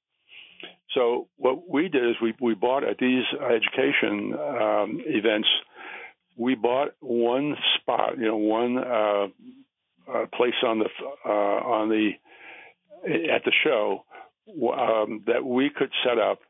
So 0.94 1.28
what 1.36 1.68
we 1.68 1.88
did 1.88 2.04
is 2.08 2.16
we 2.22 2.34
we 2.40 2.54
bought 2.54 2.84
at 2.84 2.98
these 2.98 3.24
education 3.34 4.34
um, 4.34 5.00
events, 5.06 5.48
we 6.36 6.54
bought 6.54 6.94
one 7.00 7.56
spot, 7.76 8.18
you 8.18 8.26
know, 8.26 8.36
one 8.36 8.78
uh, 8.78 9.26
uh, 10.10 10.26
place 10.34 10.54
on 10.66 10.78
the 10.78 10.88
uh, 11.24 11.28
on 11.28 11.88
the 11.88 12.10
at 13.06 13.44
the 13.44 13.52
show 13.64 14.04
um, 14.72 15.24
that 15.26 15.44
we 15.44 15.70
could 15.74 15.90
set 16.04 16.18
up 16.18 16.40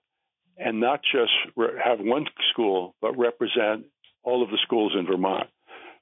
and 0.57 0.81
not 0.81 1.01
just 1.03 1.33
re- 1.57 1.81
have 1.83 2.01
one 2.01 2.27
school, 2.53 2.95
but 3.01 3.19
represent 3.19 3.87
all 4.23 4.43
of 4.43 4.51
the 4.51 4.59
schools 4.63 4.93
in 4.99 5.07
Vermont, 5.07 5.49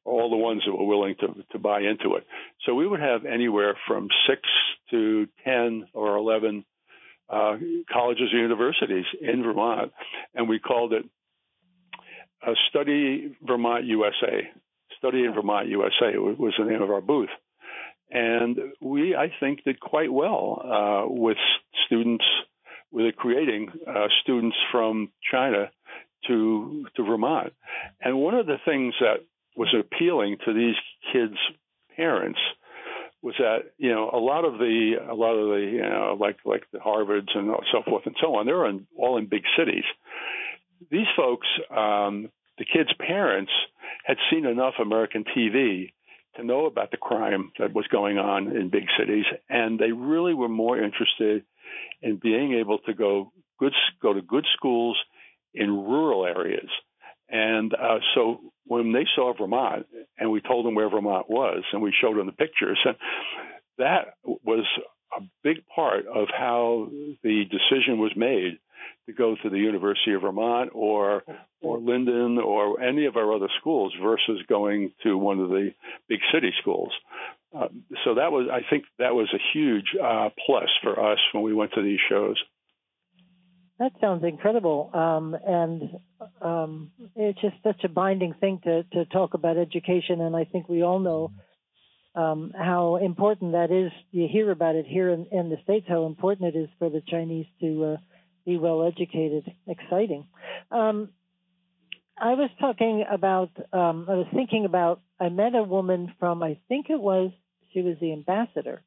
all 0.04 0.30
the 0.30 0.36
ones 0.36 0.62
that 0.66 0.72
were 0.72 0.86
willing 0.86 1.14
to, 1.20 1.28
to 1.52 1.58
buy 1.58 1.80
into 1.80 2.16
it. 2.16 2.26
So 2.66 2.74
we 2.74 2.86
would 2.86 3.00
have 3.00 3.24
anywhere 3.24 3.76
from 3.86 4.08
six 4.28 4.42
to 4.90 5.28
10 5.44 5.88
or 5.92 6.16
11 6.16 6.64
uh, 7.28 7.56
colleges 7.92 8.28
and 8.32 8.40
universities 8.40 9.04
in 9.20 9.42
Vermont, 9.42 9.92
and 10.34 10.48
we 10.48 10.58
called 10.58 10.92
it 10.92 11.04
Study 12.70 13.34
Vermont 13.42 13.84
USA. 13.84 14.48
Study 14.96 15.24
in 15.24 15.34
Vermont 15.34 15.68
USA 15.68 16.16
was 16.16 16.54
the 16.58 16.64
name 16.64 16.82
of 16.82 16.90
our 16.90 17.00
booth. 17.00 17.28
And 18.10 18.58
we, 18.80 19.14
I 19.14 19.32
think, 19.40 19.64
did 19.64 19.80
quite 19.80 20.12
well 20.12 20.62
uh, 20.64 21.12
with 21.12 21.36
students, 21.86 22.24
with 22.90 23.14
creating 23.16 23.68
uh, 23.86 24.06
students 24.22 24.56
from 24.72 25.10
China 25.30 25.70
to 26.26 26.86
to 26.96 27.04
Vermont. 27.04 27.52
And 28.00 28.18
one 28.18 28.34
of 28.34 28.46
the 28.46 28.58
things 28.64 28.94
that 29.00 29.24
was 29.56 29.74
appealing 29.78 30.38
to 30.44 30.54
these 30.54 30.76
kids' 31.12 31.38
parents 31.96 32.38
was 33.22 33.34
that 33.38 33.72
you 33.76 33.90
know 33.90 34.10
a 34.12 34.18
lot 34.18 34.44
of 34.44 34.58
the 34.58 34.94
a 35.08 35.14
lot 35.14 35.34
of 35.34 35.48
the 35.48 35.70
you 35.70 35.82
know 35.82 36.16
like 36.18 36.38
like 36.44 36.64
the 36.72 36.78
Harvards 36.78 37.36
and 37.36 37.50
so 37.72 37.82
forth 37.82 38.06
and 38.06 38.16
so 38.20 38.36
on 38.36 38.46
they're 38.46 38.66
in, 38.66 38.86
all 38.96 39.18
in 39.18 39.26
big 39.26 39.42
cities. 39.56 39.84
These 40.90 41.08
folks, 41.16 41.48
um, 41.70 42.30
the 42.56 42.64
kids' 42.64 42.90
parents, 42.98 43.50
had 44.04 44.16
seen 44.30 44.46
enough 44.46 44.74
American 44.80 45.24
TV 45.24 45.92
to 46.38 46.44
know 46.44 46.66
about 46.66 46.90
the 46.90 46.96
crime 46.96 47.52
that 47.58 47.74
was 47.74 47.86
going 47.88 48.18
on 48.18 48.56
in 48.56 48.70
big 48.70 48.86
cities, 48.98 49.24
and 49.48 49.78
they 49.78 49.92
really 49.92 50.34
were 50.34 50.48
more 50.48 50.78
interested 50.78 51.44
in 52.00 52.16
being 52.16 52.54
able 52.54 52.78
to 52.78 52.94
go 52.94 53.32
good 53.58 53.74
go 54.00 54.12
to 54.12 54.22
good 54.22 54.46
schools 54.56 54.96
in 55.52 55.70
rural 55.70 56.24
areas. 56.24 56.68
And 57.28 57.74
uh, 57.74 57.98
so 58.14 58.40
when 58.64 58.92
they 58.92 59.04
saw 59.14 59.34
Vermont, 59.36 59.86
and 60.18 60.30
we 60.30 60.40
told 60.40 60.64
them 60.64 60.74
where 60.74 60.88
Vermont 60.88 61.28
was, 61.28 61.62
and 61.72 61.82
we 61.82 61.92
showed 62.00 62.16
them 62.16 62.26
the 62.26 62.32
pictures, 62.32 62.78
and 62.84 62.96
that 63.76 64.14
was 64.24 64.64
a 65.16 65.22
big 65.42 65.58
part 65.74 66.06
of 66.06 66.28
how 66.36 66.88
the 67.22 67.44
decision 67.44 67.98
was 67.98 68.12
made 68.16 68.58
to 69.06 69.12
go 69.12 69.36
to 69.42 69.50
the 69.50 69.58
University 69.58 70.12
of 70.12 70.22
Vermont 70.22 70.70
or 70.74 71.22
or 71.60 71.78
Lyndon 71.78 72.38
or 72.38 72.80
any 72.80 73.06
of 73.06 73.16
our 73.16 73.34
other 73.34 73.48
schools 73.60 73.92
versus 74.02 74.40
going 74.48 74.92
to 75.02 75.16
one 75.16 75.40
of 75.40 75.48
the 75.48 75.70
big 76.08 76.20
city 76.32 76.52
schools. 76.60 76.92
Uh, 77.56 77.68
so 78.04 78.14
that 78.14 78.30
was, 78.30 78.48
I 78.52 78.60
think, 78.68 78.84
that 78.98 79.14
was 79.14 79.28
a 79.32 79.40
huge 79.52 79.96
uh, 80.00 80.28
plus 80.44 80.68
for 80.82 81.12
us 81.12 81.18
when 81.32 81.42
we 81.42 81.54
went 81.54 81.72
to 81.72 81.82
these 81.82 81.98
shows. 82.08 82.36
That 83.78 83.92
sounds 84.00 84.24
incredible, 84.24 84.90
um, 84.92 85.36
and 85.46 85.82
um, 86.42 86.90
it's 87.14 87.40
just 87.40 87.54
such 87.62 87.84
a 87.84 87.88
binding 87.88 88.34
thing 88.34 88.60
to 88.64 88.82
to 88.82 89.04
talk 89.06 89.34
about 89.34 89.56
education. 89.56 90.20
And 90.20 90.34
I 90.34 90.44
think 90.44 90.68
we 90.68 90.82
all 90.82 90.98
know 90.98 91.30
um, 92.16 92.52
how 92.58 92.96
important 92.96 93.52
that 93.52 93.70
is. 93.70 93.92
You 94.10 94.26
hear 94.30 94.50
about 94.50 94.74
it 94.74 94.84
here 94.86 95.10
in, 95.10 95.26
in, 95.30 95.48
the 95.48 95.58
states, 95.62 95.86
how 95.88 96.06
important 96.06 96.56
it 96.56 96.58
is 96.58 96.68
for 96.80 96.90
the 96.90 97.02
Chinese 97.06 97.46
to 97.60 97.84
uh, 97.84 97.96
be 98.48 98.58
well 98.58 98.86
educated. 98.86 99.50
Exciting. 99.66 100.26
Um, 100.70 101.10
I 102.20 102.34
was 102.34 102.50
talking 102.60 103.04
about. 103.10 103.50
Um, 103.72 104.06
I 104.08 104.14
was 104.14 104.26
thinking 104.34 104.64
about. 104.64 105.00
I 105.20 105.28
met 105.28 105.54
a 105.54 105.62
woman 105.62 106.12
from. 106.18 106.42
I 106.42 106.58
think 106.68 106.86
it 106.90 107.00
was. 107.00 107.30
She 107.72 107.82
was 107.82 107.96
the 108.00 108.12
ambassador. 108.12 108.82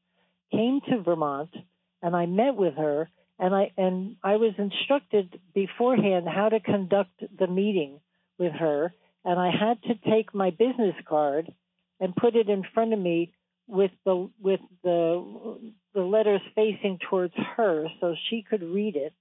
Came 0.52 0.82
to 0.90 1.02
Vermont, 1.02 1.56
and 2.02 2.16
I 2.16 2.26
met 2.26 2.56
with 2.56 2.76
her 2.76 3.10
and 3.42 3.56
I 3.56 3.72
and 3.76 4.16
I 4.24 4.36
was 4.38 4.54
instructed 4.58 5.40
beforehand 5.54 6.28
how 6.30 6.50
to 6.50 6.60
conduct 6.60 7.24
the 7.38 7.48
meeting 7.48 8.00
with 8.38 8.54
her, 8.54 8.94
and 9.26 9.40
I 9.40 9.50
had 9.50 9.82
to 9.84 10.10
take 10.10 10.34
my 10.34 10.52
business 10.52 10.96
card 11.10 11.52
and 12.00 12.16
put 12.16 12.36
it 12.36 12.50
in 12.50 12.64
front 12.74 12.94
of 12.94 13.00
me 13.00 13.34
with 13.68 13.92
the 14.06 14.30
with 14.40 14.60
the 14.84 15.72
the 15.96 16.02
letters 16.02 16.42
facing 16.56 17.00
towards 17.10 17.34
her 17.58 17.88
so 18.00 18.16
she 18.30 18.46
could 18.48 18.62
read 18.62 18.96
it. 18.96 19.14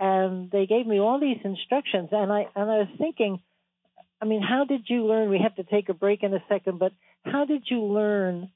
And 0.00 0.50
they 0.50 0.66
gave 0.66 0.86
me 0.86 0.98
all 0.98 1.20
these 1.20 1.38
instructions, 1.44 2.08
and 2.10 2.32
I 2.32 2.46
and 2.56 2.70
I 2.70 2.78
was 2.78 2.88
thinking, 2.98 3.40
I 4.20 4.24
mean, 4.24 4.42
how 4.42 4.64
did 4.64 4.82
you 4.86 5.06
learn? 5.06 5.30
We 5.30 5.38
have 5.38 5.54
to 5.56 5.62
take 5.62 5.88
a 5.88 5.94
break 5.94 6.22
in 6.22 6.34
a 6.34 6.42
second, 6.48 6.78
but 6.78 6.92
how 7.24 7.44
did 7.44 7.64
you 7.70 7.80
learn 7.82 8.50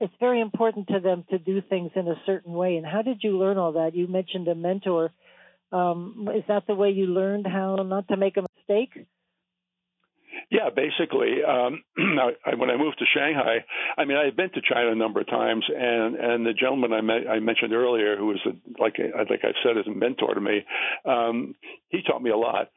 it's 0.00 0.14
very 0.20 0.40
important 0.40 0.88
to 0.88 1.00
them 1.00 1.24
to 1.30 1.38
do 1.38 1.62
things 1.62 1.90
in 1.94 2.06
a 2.06 2.20
certain 2.26 2.52
way. 2.52 2.76
And 2.76 2.86
how 2.86 3.02
did 3.02 3.18
you 3.22 3.38
learn 3.38 3.58
all 3.58 3.72
that? 3.72 3.94
You 3.94 4.06
mentioned 4.06 4.48
a 4.48 4.54
mentor. 4.54 5.10
Um, 5.72 6.28
is 6.34 6.44
that 6.48 6.66
the 6.66 6.74
way 6.74 6.90
you 6.90 7.06
learned 7.06 7.46
how 7.46 7.76
not 7.76 8.08
to 8.08 8.16
make 8.16 8.36
a 8.36 8.46
mistake? 8.56 9.06
Yeah, 10.50 10.70
basically, 10.74 11.42
um, 11.42 11.82
I, 12.46 12.54
when 12.54 12.70
I 12.70 12.76
moved 12.76 12.98
to 12.98 13.04
Shanghai, 13.12 13.64
I 13.96 14.04
mean, 14.04 14.16
I 14.16 14.24
had 14.24 14.36
been 14.36 14.50
to 14.50 14.60
China 14.62 14.92
a 14.92 14.94
number 14.94 15.20
of 15.20 15.26
times, 15.26 15.64
and 15.68 16.14
and 16.16 16.46
the 16.46 16.52
gentleman 16.52 16.92
I 16.92 17.00
met, 17.00 17.28
I 17.28 17.40
mentioned 17.40 17.72
earlier, 17.72 18.16
who 18.16 18.26
was 18.26 18.40
a, 18.46 18.50
like 18.80 18.96
like 18.98 19.40
I 19.42 19.52
said, 19.62 19.76
is 19.76 19.86
a 19.86 19.94
mentor 19.94 20.34
to 20.34 20.40
me. 20.40 20.64
Um, 21.04 21.54
he 21.88 22.02
taught 22.02 22.22
me 22.22 22.30
a 22.30 22.36
lot. 22.36 22.68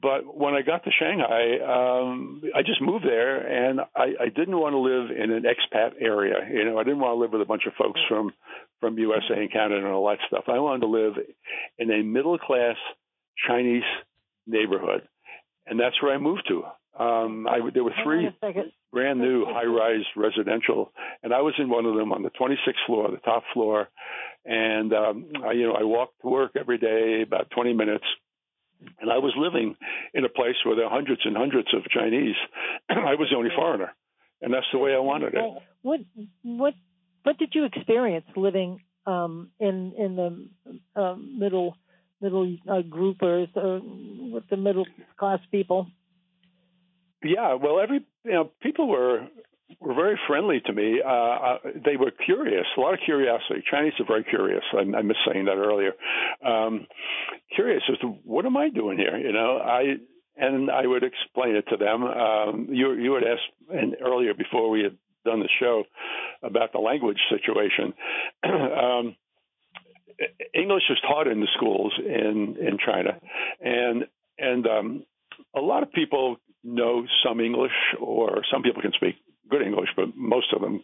But 0.00 0.38
when 0.38 0.54
I 0.54 0.62
got 0.62 0.84
to 0.84 0.90
Shanghai, 0.96 1.58
um, 1.58 2.40
I 2.54 2.62
just 2.62 2.80
moved 2.80 3.04
there, 3.04 3.38
and 3.38 3.80
I, 3.96 4.14
I 4.20 4.28
didn't 4.28 4.56
want 4.56 4.74
to 4.74 4.78
live 4.78 5.10
in 5.10 5.32
an 5.32 5.42
expat 5.42 6.00
area. 6.00 6.36
You 6.52 6.64
know, 6.64 6.78
I 6.78 6.84
didn't 6.84 7.00
want 7.00 7.16
to 7.16 7.20
live 7.20 7.32
with 7.32 7.42
a 7.42 7.46
bunch 7.46 7.64
of 7.66 7.72
folks 7.74 8.00
from 8.08 8.30
from 8.80 8.98
USA 8.98 9.34
and 9.34 9.52
Canada 9.52 9.84
and 9.84 9.86
all 9.86 10.08
that 10.08 10.18
stuff. 10.28 10.44
I 10.46 10.60
wanted 10.60 10.80
to 10.82 10.86
live 10.86 11.14
in 11.78 11.90
a 11.90 12.02
middle 12.02 12.38
class 12.38 12.76
Chinese 13.48 13.82
neighborhood, 14.46 15.02
and 15.66 15.80
that's 15.80 16.00
where 16.00 16.14
I 16.14 16.18
moved 16.18 16.44
to. 16.48 16.62
Um, 16.98 17.46
I, 17.48 17.58
there 17.72 17.84
were 17.84 17.94
three 18.04 18.28
brand 18.92 19.18
new 19.18 19.46
high 19.46 19.64
rise 19.64 20.04
residential, 20.16 20.92
and 21.22 21.32
I 21.32 21.40
was 21.40 21.54
in 21.58 21.70
one 21.70 21.86
of 21.86 21.96
them 21.96 22.12
on 22.12 22.22
the 22.22 22.30
26th 22.30 22.86
floor, 22.86 23.10
the 23.10 23.16
top 23.18 23.44
floor. 23.54 23.88
And 24.44 24.92
um, 24.92 25.32
I, 25.46 25.52
you 25.52 25.68
know, 25.68 25.74
I 25.74 25.84
walked 25.84 26.20
to 26.22 26.28
work 26.28 26.52
every 26.58 26.78
day 26.78 27.22
about 27.22 27.50
20 27.50 27.72
minutes 27.72 28.04
and 29.00 29.10
I 29.10 29.18
was 29.18 29.32
living 29.36 29.76
in 30.14 30.24
a 30.24 30.28
place 30.28 30.56
where 30.64 30.76
there 30.76 30.86
are 30.86 30.90
hundreds 30.90 31.22
and 31.24 31.36
hundreds 31.36 31.68
of 31.74 31.82
Chinese. 31.90 32.34
I 32.88 33.14
was 33.14 33.28
the 33.30 33.36
only 33.36 33.50
foreigner, 33.54 33.92
and 34.40 34.52
that's 34.52 34.66
the 34.72 34.78
way 34.78 34.94
I 34.94 34.98
wanted 34.98 35.34
it. 35.34 35.62
What 35.82 36.00
what 36.42 36.74
what 37.22 37.38
did 37.38 37.50
you 37.54 37.64
experience 37.64 38.26
living 38.36 38.80
um, 39.06 39.50
in 39.60 39.92
in 39.98 40.16
the 40.16 41.00
uh, 41.00 41.14
middle 41.16 41.76
middle 42.20 42.56
uh, 42.68 42.82
group 42.82 43.22
or 43.22 43.46
with 44.32 44.44
the 44.50 44.56
middle 44.56 44.86
class 45.18 45.40
people? 45.50 45.88
Yeah, 47.24 47.54
well, 47.54 47.80
every 47.80 48.04
you 48.24 48.32
know 48.32 48.50
people 48.62 48.88
were 48.88 49.26
were 49.80 49.94
very 49.94 50.18
friendly 50.26 50.60
to 50.66 50.72
me. 50.72 51.00
Uh, 51.04 51.56
they 51.84 51.96
were 51.96 52.10
curious, 52.10 52.66
a 52.76 52.80
lot 52.80 52.94
of 52.94 53.00
curiosity. 53.04 53.62
Chinese 53.70 53.94
are 54.00 54.06
very 54.06 54.24
curious. 54.24 54.62
I, 54.72 54.80
I 54.80 55.02
missed 55.02 55.20
saying 55.26 55.46
that 55.46 55.56
earlier. 55.56 55.92
Um, 56.44 56.86
curious 57.54 57.82
as 57.90 57.98
to 58.00 58.08
what 58.24 58.46
am 58.46 58.56
I 58.56 58.68
doing 58.68 58.98
here? 58.98 59.16
You 59.16 59.32
know, 59.32 59.58
I 59.58 59.94
and 60.36 60.70
I 60.70 60.86
would 60.86 61.04
explain 61.04 61.56
it 61.56 61.64
to 61.70 61.76
them. 61.76 62.04
Um, 62.04 62.68
you 62.70 62.92
you 62.94 63.14
had 63.14 63.24
asked 63.24 63.70
and 63.70 63.96
earlier 64.00 64.34
before 64.34 64.70
we 64.70 64.82
had 64.82 64.96
done 65.24 65.40
the 65.40 65.48
show 65.60 65.84
about 66.42 66.72
the 66.72 66.78
language 66.78 67.20
situation. 67.30 67.94
um, 68.44 69.16
English 70.54 70.84
is 70.90 70.98
taught 71.06 71.26
in 71.26 71.40
the 71.40 71.48
schools 71.56 71.92
in 71.98 72.56
in 72.60 72.78
China, 72.84 73.18
and 73.60 74.04
and 74.38 74.66
um, 74.66 75.04
a 75.56 75.60
lot 75.60 75.82
of 75.82 75.92
people 75.92 76.36
know 76.64 77.04
some 77.26 77.40
English, 77.40 77.72
or 78.00 78.42
some 78.52 78.62
people 78.62 78.82
can 78.82 78.92
speak 78.92 79.16
good 79.50 79.62
English, 79.62 79.90
but 79.96 80.16
most 80.16 80.52
of 80.54 80.60
them 80.60 80.82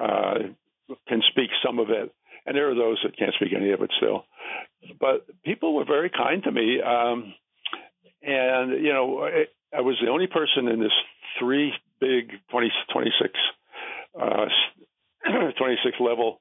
uh, 0.00 0.38
can 1.08 1.22
speak 1.30 1.50
some 1.64 1.78
of 1.78 1.90
it. 1.90 2.12
And 2.46 2.56
there 2.56 2.70
are 2.70 2.74
those 2.74 2.98
that 3.02 3.16
can't 3.16 3.34
speak 3.34 3.52
any 3.56 3.72
of 3.72 3.80
it 3.80 3.90
still. 3.96 4.24
But 5.00 5.26
people 5.44 5.74
were 5.74 5.86
very 5.86 6.10
kind 6.10 6.42
to 6.44 6.52
me. 6.52 6.80
Um, 6.82 7.34
and, 8.22 8.84
you 8.84 8.92
know, 8.92 9.24
I, 9.24 9.76
I 9.76 9.80
was 9.80 9.96
the 10.02 10.10
only 10.10 10.26
person 10.26 10.68
in 10.68 10.80
this 10.80 10.92
three 11.38 11.72
big 12.00 12.32
20, 12.50 12.70
26, 12.92 13.30
uh, 14.20 14.46
26 15.58 15.96
level 16.00 16.40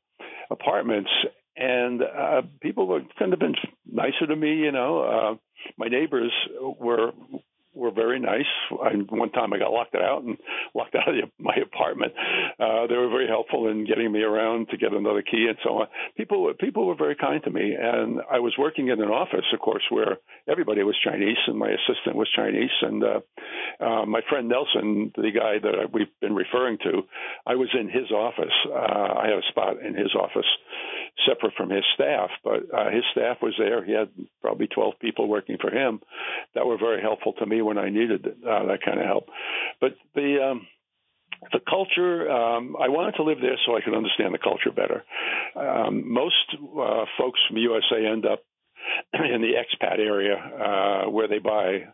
apartments. 0.51 1.09
And 1.55 2.01
uh, 2.01 2.41
people 2.61 2.87
were 2.87 3.01
kind 3.17 3.31
of 3.31 3.39
been 3.39 3.55
nicer 3.89 4.27
to 4.27 4.35
me, 4.35 4.55
you 4.55 4.71
know. 4.71 5.03
Uh, 5.03 5.35
my 5.77 5.87
neighbors 5.87 6.31
were 6.59 7.11
were 7.83 7.91
very 7.91 8.19
nice. 8.19 8.47
I, 8.71 8.95
one 9.09 9.29
time 9.31 9.51
I 9.51 9.59
got 9.59 9.71
locked 9.71 9.95
out 9.95 10.23
and 10.23 10.37
locked 10.75 10.95
out 10.95 11.09
of 11.09 11.15
the, 11.15 11.27
my 11.43 11.55
apartment. 11.61 12.13
Uh, 12.57 12.87
they 12.87 12.95
were 12.95 13.09
very 13.09 13.27
helpful 13.27 13.67
in 13.67 13.85
getting 13.85 14.11
me 14.11 14.21
around 14.21 14.69
to 14.69 14.77
get 14.77 14.93
another 14.93 15.21
key 15.21 15.45
and 15.49 15.57
so 15.63 15.83
on. 15.83 15.87
People 16.15 16.51
people 16.59 16.87
were 16.87 16.95
very 16.95 17.15
kind 17.15 17.43
to 17.43 17.51
me, 17.51 17.75
and 17.77 18.21
I 18.31 18.39
was 18.39 18.53
working 18.57 18.87
in 18.87 19.01
an 19.01 19.09
office, 19.09 19.45
of 19.53 19.59
course, 19.59 19.83
where 19.89 20.17
everybody 20.47 20.81
was 20.83 20.95
Chinese, 21.03 21.37
and 21.47 21.59
my 21.59 21.69
assistant 21.69 22.15
was 22.15 22.29
Chinese, 22.33 22.71
and 22.81 23.03
uh, 23.03 23.19
uh, 23.83 24.05
my 24.05 24.21
friend 24.29 24.47
Nelson, 24.47 25.11
the 25.15 25.31
guy 25.35 25.59
that 25.61 25.91
we've 25.91 26.07
been 26.21 26.35
referring 26.35 26.77
to, 26.83 27.03
I 27.45 27.55
was 27.55 27.69
in 27.77 27.89
his 27.89 28.09
office. 28.11 28.55
Uh, 28.65 29.19
I 29.19 29.27
had 29.27 29.37
a 29.37 29.49
spot 29.49 29.75
in 29.83 29.93
his 29.95 30.15
office 30.15 30.47
separate 31.27 31.53
from 31.55 31.69
his 31.69 31.83
staff, 31.93 32.29
but 32.43 32.63
uh, 32.73 32.89
his 32.89 33.03
staff 33.11 33.37
was 33.41 33.53
there. 33.57 33.83
He 33.83 33.93
had 33.93 34.09
probably 34.41 34.67
12 34.67 34.95
people 34.99 35.27
working 35.27 35.57
for 35.61 35.69
him 35.69 36.01
that 36.55 36.65
were 36.65 36.77
very 36.77 37.01
helpful 37.01 37.33
to 37.33 37.45
me 37.45 37.61
when 37.61 37.77
I 37.77 37.89
needed 37.89 38.25
uh, 38.25 38.65
that 38.65 38.79
kind 38.83 38.99
of 38.99 39.05
help. 39.05 39.29
But 39.79 39.95
the 40.15 40.39
um, 40.43 40.67
the 41.51 41.59
culture, 41.67 42.29
um, 42.31 42.75
I 42.79 42.87
wanted 42.89 43.15
to 43.15 43.23
live 43.23 43.39
there 43.41 43.57
so 43.65 43.75
I 43.75 43.81
could 43.81 43.95
understand 43.95 44.33
the 44.33 44.39
culture 44.39 44.71
better. 44.71 45.03
Um, 45.55 46.11
most 46.11 46.35
uh, 46.55 47.05
folks 47.17 47.39
from 47.47 47.57
USA 47.57 48.05
end 48.05 48.25
up 48.25 48.43
in 49.13 49.41
the 49.41 49.53
expat 49.53 49.99
area 49.99 50.35
uh, 50.35 51.09
where 51.09 51.27
they 51.27 51.39
buy 51.39 51.85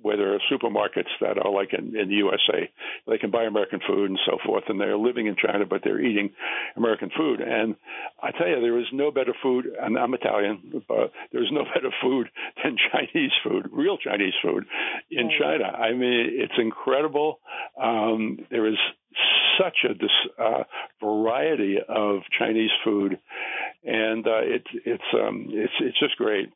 where 0.00 0.16
there 0.16 0.34
are 0.34 0.40
supermarkets 0.50 1.12
that 1.20 1.38
are 1.38 1.50
like 1.50 1.72
in, 1.72 1.96
in 1.96 2.08
the 2.08 2.16
USA. 2.16 2.70
They 3.06 3.18
can 3.18 3.30
buy 3.30 3.44
American 3.44 3.80
food 3.86 4.10
and 4.10 4.18
so 4.26 4.38
forth, 4.44 4.64
and 4.68 4.80
they're 4.80 4.96
living 4.96 5.26
in 5.26 5.36
China, 5.36 5.64
but 5.66 5.80
they're 5.84 6.00
eating 6.00 6.30
American 6.76 7.10
food. 7.16 7.40
And 7.40 7.76
I 8.22 8.30
tell 8.32 8.48
you, 8.48 8.60
there 8.60 8.78
is 8.78 8.86
no 8.92 9.10
better 9.10 9.34
food, 9.42 9.66
and 9.80 9.96
I'm 9.98 10.14
Italian, 10.14 10.82
but 10.88 11.12
there's 11.32 11.50
no 11.52 11.64
better 11.74 11.90
food 12.02 12.28
than 12.62 12.76
Chinese 12.92 13.32
food, 13.42 13.68
real 13.72 13.96
Chinese 13.98 14.34
food 14.42 14.64
in 15.10 15.30
China. 15.40 15.64
I 15.64 15.92
mean, 15.92 16.30
it's 16.32 16.58
incredible. 16.58 17.40
Um, 17.80 18.38
there 18.50 18.66
is 18.66 18.78
such 19.58 19.84
a 19.84 20.42
uh, 20.42 20.64
variety 21.00 21.76
of 21.88 22.20
Chinese 22.38 22.70
food, 22.84 23.18
and 23.84 24.26
uh, 24.26 24.42
it's 24.42 24.66
it's 24.84 25.02
um, 25.14 25.46
it's 25.50 25.72
it's 25.80 25.98
just 25.98 26.16
great. 26.16 26.50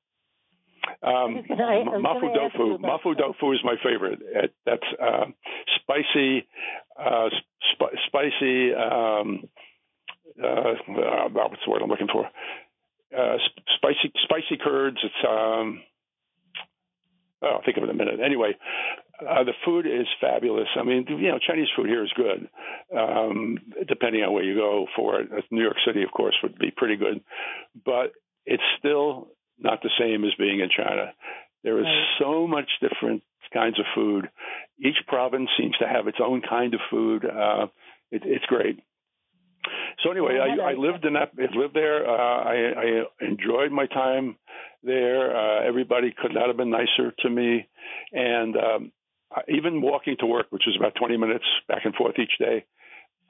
Um, 1.03 1.42
I, 1.51 1.85
mafu 2.01 2.33
tofu. 2.35 2.79
Mafu 2.79 3.16
tofu 3.16 3.53
is 3.53 3.61
my 3.64 3.74
favorite. 3.83 4.20
It, 4.22 4.55
that's 4.66 4.83
uh, 5.01 5.27
spicy, 5.77 6.46
uh, 6.98 7.29
sp- 7.72 7.98
spicy. 8.07 8.74
Um, 8.74 9.44
uh, 10.42 10.46
uh, 10.46 11.29
what's 11.33 11.62
the 11.64 11.70
word 11.70 11.83
I'm 11.83 11.90
looking 11.90 12.09
for? 12.12 12.27
Uh, 13.16 13.37
spicy, 13.77 14.12
spicy 14.24 14.59
curds. 14.62 14.98
It's 15.03 15.29
um, 15.29 15.81
oh, 17.42 17.46
I'll 17.46 17.62
think 17.64 17.77
of 17.77 17.85
it 17.85 17.90
in 17.90 17.96
a 17.96 17.98
minute. 17.98 18.20
Anyway, 18.24 18.53
uh, 19.20 19.44
the 19.44 19.55
food 19.64 19.87
is 19.87 20.07
fabulous. 20.20 20.68
I 20.79 20.85
mean, 20.85 21.07
you 21.09 21.29
know, 21.29 21.38
Chinese 21.38 21.68
food 21.77 21.87
here 21.87 22.05
is 22.05 22.12
good, 22.16 22.48
um, 22.96 23.59
depending 23.88 24.22
on 24.22 24.33
where 24.33 24.44
you 24.44 24.55
go 24.55 24.87
for 24.94 25.20
it. 25.20 25.29
New 25.51 25.62
York 25.62 25.77
City, 25.87 26.03
of 26.03 26.11
course, 26.11 26.37
would 26.42 26.59
be 26.59 26.70
pretty 26.70 26.96
good, 26.96 27.20
but 27.85 28.12
it's 28.46 28.62
still 28.79 29.29
not 29.59 29.83
the 29.83 29.90
same 29.99 30.25
as 30.25 30.33
being 30.38 30.61
in 30.61 30.68
China. 30.75 31.12
There 31.64 31.79
is 31.79 31.85
right. 31.85 32.07
so 32.21 32.47
much 32.47 32.68
different 32.81 33.23
kinds 33.53 33.79
of 33.79 33.87
food. 33.94 34.29
Each 34.79 34.97
province 35.07 35.49
seems 35.59 35.77
to 35.79 35.88
have 35.88 36.07
its 36.07 36.18
own 36.23 36.42
kind 36.49 36.75
of 36.75 36.81
food. 36.90 37.25
Uh, 37.25 37.66
it, 38.11 38.23
it's 38.25 38.44
great. 38.47 38.81
So 40.03 40.11
anyway, 40.12 40.38
I, 40.38 40.71
I 40.71 40.73
lived 40.75 41.05
in 41.05 41.14
that. 41.14 41.33
I 41.37 41.57
lived 41.57 41.75
there. 41.75 42.09
Uh, 42.09 42.12
I, 42.12 42.55
I 42.55 43.25
enjoyed 43.25 43.73
my 43.73 43.87
time 43.87 44.37
there. 44.83 45.37
Uh, 45.37 45.66
everybody 45.66 46.14
could 46.16 46.33
not 46.33 46.47
have 46.47 46.57
been 46.57 46.71
nicer 46.71 47.12
to 47.21 47.31
me, 47.31 47.68
and 48.12 48.57
um, 48.57 48.92
even 49.49 49.83
walking 49.83 50.16
to 50.21 50.27
work, 50.27 50.47
which 50.51 50.62
was 50.66 50.77
about 50.79 50.94
20 50.94 51.16
minutes 51.16 51.44
back 51.66 51.83
and 51.85 51.94
forth 51.94 52.14
each 52.18 52.38
day, 52.38 52.64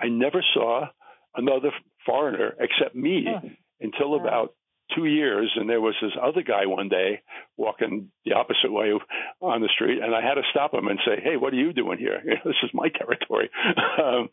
I 0.01 0.09
never 0.09 0.45
saw 0.55 0.87
another 1.35 1.71
foreigner 2.05 2.55
except 2.61 2.95
me 2.95 3.25
huh. 3.27 3.49
until 3.81 4.15
about 4.15 4.55
two 4.95 5.05
years, 5.05 5.51
and 5.57 5.69
there 5.69 5.81
was 5.81 5.95
this 6.01 6.13
other 6.21 6.43
guy 6.43 6.67
one 6.67 6.89
day 6.89 7.23
walking 7.57 8.11
the 8.25 8.33
opposite 8.33 8.73
way 8.73 8.93
on 9.41 9.61
the 9.61 9.69
street, 9.75 10.03
and 10.03 10.15
I 10.15 10.23
had 10.23 10.35
to 10.35 10.43
stop 10.51 10.75
him 10.75 10.89
and 10.89 10.99
say, 11.05 11.21
"Hey, 11.23 11.37
what 11.37 11.53
are 11.53 11.57
you 11.57 11.73
doing 11.73 11.99
here? 11.99 12.21
this 12.45 12.57
is 12.63 12.71
my 12.73 12.89
territory." 12.89 13.51
um, 14.03 14.29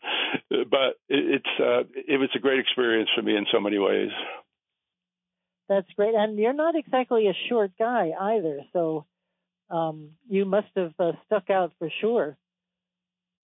but 0.48 0.98
it, 1.08 1.40
it's 1.40 1.60
uh, 1.60 1.82
it 1.94 2.18
was 2.18 2.30
a 2.34 2.38
great 2.38 2.60
experience 2.60 3.10
for 3.14 3.22
me 3.22 3.36
in 3.36 3.46
so 3.52 3.60
many 3.60 3.78
ways. 3.78 4.10
That's 5.68 5.90
great, 5.96 6.14
and 6.14 6.38
you're 6.38 6.52
not 6.52 6.76
exactly 6.76 7.26
a 7.26 7.34
short 7.48 7.72
guy 7.78 8.12
either, 8.18 8.60
so 8.72 9.04
um, 9.68 10.10
you 10.28 10.44
must 10.44 10.68
have 10.76 10.94
uh, 10.98 11.12
stuck 11.26 11.50
out 11.50 11.72
for 11.78 11.90
sure, 12.00 12.36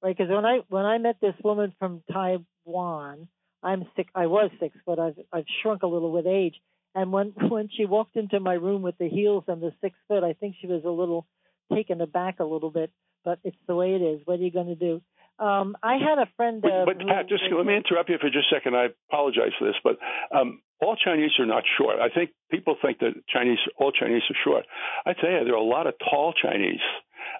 right? 0.03 0.16
Because 0.16 0.31
when 0.31 0.44
I 0.44 0.61
when 0.68 0.85
I 0.85 0.98
met 0.98 1.16
this 1.20 1.35
woman 1.42 1.75
from 1.79 2.03
Taiwan, 2.12 3.29
I'm 3.62 3.85
sick. 3.96 4.09
I 4.14 4.27
was 4.27 4.51
six, 4.61 4.77
but 4.87 4.98
I've 4.98 5.18
I've 5.33 5.46
shrunk 5.62 5.83
a 5.83 5.88
little 5.88 6.12
with 6.12 6.27
age 6.27 6.55
and 6.94 7.12
when 7.12 7.35
when 7.48 7.68
she 7.76 7.85
walked 7.85 8.16
into 8.16 8.40
my 8.40 8.55
room 8.55 8.83
with 8.83 8.98
the 8.98 9.09
heels 9.09 9.44
and 9.48 9.62
the 9.62 9.72
six 9.81 9.96
foot, 10.09 10.24
I 10.24 10.35
think 10.35 10.57
she 10.61 10.66
was 10.66 10.83
a 10.85 10.90
little 10.90 11.26
taken 11.72 12.00
aback 12.00 12.40
a 12.40 12.44
little 12.44 12.70
bit. 12.70 12.90
But 13.24 13.38
it's 13.44 13.57
the 13.68 13.76
way 13.76 13.94
it 13.94 14.02
is. 14.02 14.20
What 14.24 14.40
are 14.40 14.42
you 14.42 14.50
going 14.50 14.66
to 14.66 14.74
do? 14.74 15.00
Um, 15.38 15.76
I 15.83 15.94
had 15.94 16.18
a 16.18 16.28
friend. 16.37 16.64
Uh, 16.64 16.85
but, 16.85 16.98
but 16.98 17.07
Pat, 17.07 17.28
just 17.28 17.44
let 17.50 17.64
me 17.64 17.76
interrupt 17.76 18.11
you 18.11 18.18
for 18.20 18.28
just 18.28 18.52
a 18.52 18.57
second. 18.57 18.76
I 18.76 18.88
apologize 19.09 19.52
for 19.59 19.66
this, 19.66 19.76
but 19.83 19.98
um, 20.37 20.61
all 20.81 20.96
Chinese 20.96 21.31
are 21.38 21.46
not 21.46 21.64
short. 21.78 21.96
I 22.00 22.09
think 22.14 22.31
people 22.50 22.76
think 22.81 22.98
that 22.98 23.14
Chinese, 23.28 23.59
all 23.78 23.92
Chinese 23.92 24.22
are 24.28 24.37
short. 24.44 24.66
I 25.07 25.12
tell 25.14 25.31
you, 25.31 25.44
there 25.44 25.55
are 25.55 25.57
a 25.57 25.62
lot 25.62 25.87
of 25.87 25.94
tall 25.98 26.33
Chinese. 26.33 26.83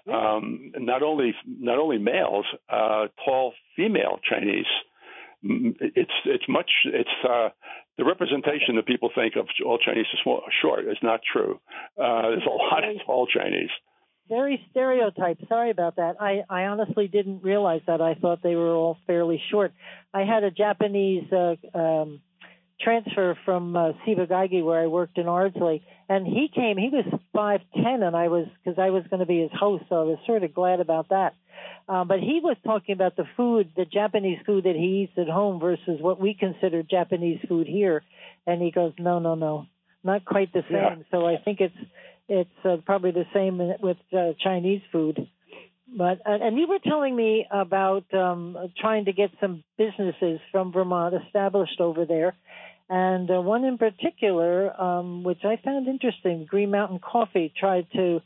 Yeah. 0.07 0.35
Um, 0.35 0.71
not 0.77 1.03
only 1.03 1.33
not 1.45 1.77
only 1.77 1.97
males, 1.97 2.45
uh, 2.69 3.07
tall 3.23 3.53
female 3.75 4.19
Chinese 4.27 4.65
it's 5.43 6.11
it's 6.25 6.45
much 6.47 6.71
it's 6.85 7.09
uh, 7.27 7.49
the 7.97 8.05
representation 8.05 8.75
that 8.75 8.85
people 8.85 9.09
think 9.13 9.35
of 9.35 9.47
all 9.65 9.77
Chinese 9.77 10.05
small, 10.23 10.41
short 10.61 10.85
is 10.85 10.97
not 11.03 11.21
true. 11.31 11.59
Uh, 11.97 12.29
there's 12.29 12.45
a 12.45 12.49
lot 12.49 12.83
of 12.83 12.95
tall 13.05 13.27
Chinese. 13.27 13.69
Very 14.29 14.65
stereotyped. 14.71 15.47
Sorry 15.49 15.69
about 15.69 15.97
that. 15.97 16.15
I, 16.19 16.43
I 16.49 16.63
honestly 16.63 17.09
didn't 17.09 17.43
realize 17.43 17.81
that. 17.87 18.01
I 18.01 18.13
thought 18.13 18.41
they 18.41 18.55
were 18.55 18.73
all 18.73 18.97
fairly 19.05 19.41
short. 19.51 19.73
I 20.13 20.21
had 20.21 20.45
a 20.45 20.51
Japanese 20.51 21.25
uh, 21.31 21.55
um, 21.77 22.21
transfer 22.83 23.37
from 23.45 23.75
uh, 23.75 23.91
Ciba-Geigy 24.05 24.63
where 24.63 24.81
I 24.81 24.87
worked 24.87 25.17
in 25.17 25.27
Ardsley, 25.27 25.81
and 26.09 26.25
he 26.27 26.49
came. 26.53 26.77
He 26.77 26.89
was 26.89 27.05
five 27.33 27.61
ten, 27.73 28.03
and 28.03 28.15
I 28.15 28.27
was 28.27 28.47
because 28.63 28.79
I 28.79 28.89
was 28.89 29.03
going 29.09 29.21
to 29.21 29.25
be 29.25 29.41
his 29.41 29.51
host, 29.57 29.85
so 29.89 29.95
I 29.95 30.03
was 30.03 30.17
sort 30.25 30.43
of 30.43 30.53
glad 30.53 30.79
about 30.79 31.09
that. 31.09 31.33
Uh, 31.87 32.03
but 32.03 32.19
he 32.19 32.39
was 32.43 32.57
talking 32.63 32.93
about 32.93 33.15
the 33.15 33.25
food, 33.37 33.71
the 33.75 33.85
Japanese 33.85 34.39
food 34.45 34.63
that 34.65 34.75
he 34.75 35.03
eats 35.03 35.17
at 35.17 35.27
home 35.27 35.59
versus 35.59 35.99
what 35.99 36.19
we 36.19 36.33
consider 36.33 36.83
Japanese 36.83 37.39
food 37.47 37.67
here. 37.67 38.03
And 38.45 38.61
he 38.61 38.71
goes, 38.71 38.93
no, 38.99 39.19
no, 39.19 39.35
no, 39.35 39.67
not 40.03 40.25
quite 40.25 40.51
the 40.53 40.63
same. 40.69 40.73
Yeah. 40.73 40.95
So 41.11 41.25
I 41.25 41.37
think 41.43 41.59
it's 41.61 41.75
it's 42.27 42.65
uh, 42.65 42.77
probably 42.85 43.11
the 43.11 43.25
same 43.33 43.57
with 43.81 43.97
uh, 44.17 44.33
Chinese 44.41 44.81
food. 44.91 45.27
But 45.95 46.21
and 46.25 46.57
you 46.57 46.67
were 46.67 46.79
telling 46.79 47.15
me 47.15 47.45
about 47.51 48.11
um, 48.13 48.57
trying 48.79 49.05
to 49.05 49.13
get 49.13 49.29
some 49.39 49.63
businesses 49.77 50.39
from 50.51 50.71
Vermont 50.71 51.13
established 51.25 51.79
over 51.79 52.05
there, 52.05 52.33
and 52.89 53.29
uh, 53.29 53.41
one 53.41 53.63
in 53.63 53.77
particular, 53.77 54.79
um, 54.79 55.23
which 55.23 55.43
I 55.43 55.57
found 55.63 55.87
interesting, 55.87 56.45
Green 56.45 56.71
Mountain 56.71 56.99
Coffee 56.99 57.53
tried 57.57 57.87
to 57.93 58.21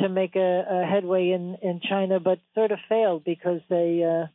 to 0.00 0.08
make 0.08 0.36
a, 0.36 0.64
a 0.70 0.86
headway 0.86 1.30
in 1.30 1.56
in 1.62 1.80
China, 1.88 2.20
but 2.20 2.38
sort 2.54 2.70
of 2.72 2.78
failed 2.88 3.24
because 3.24 3.60
they, 3.68 4.02
uh, 4.02 4.26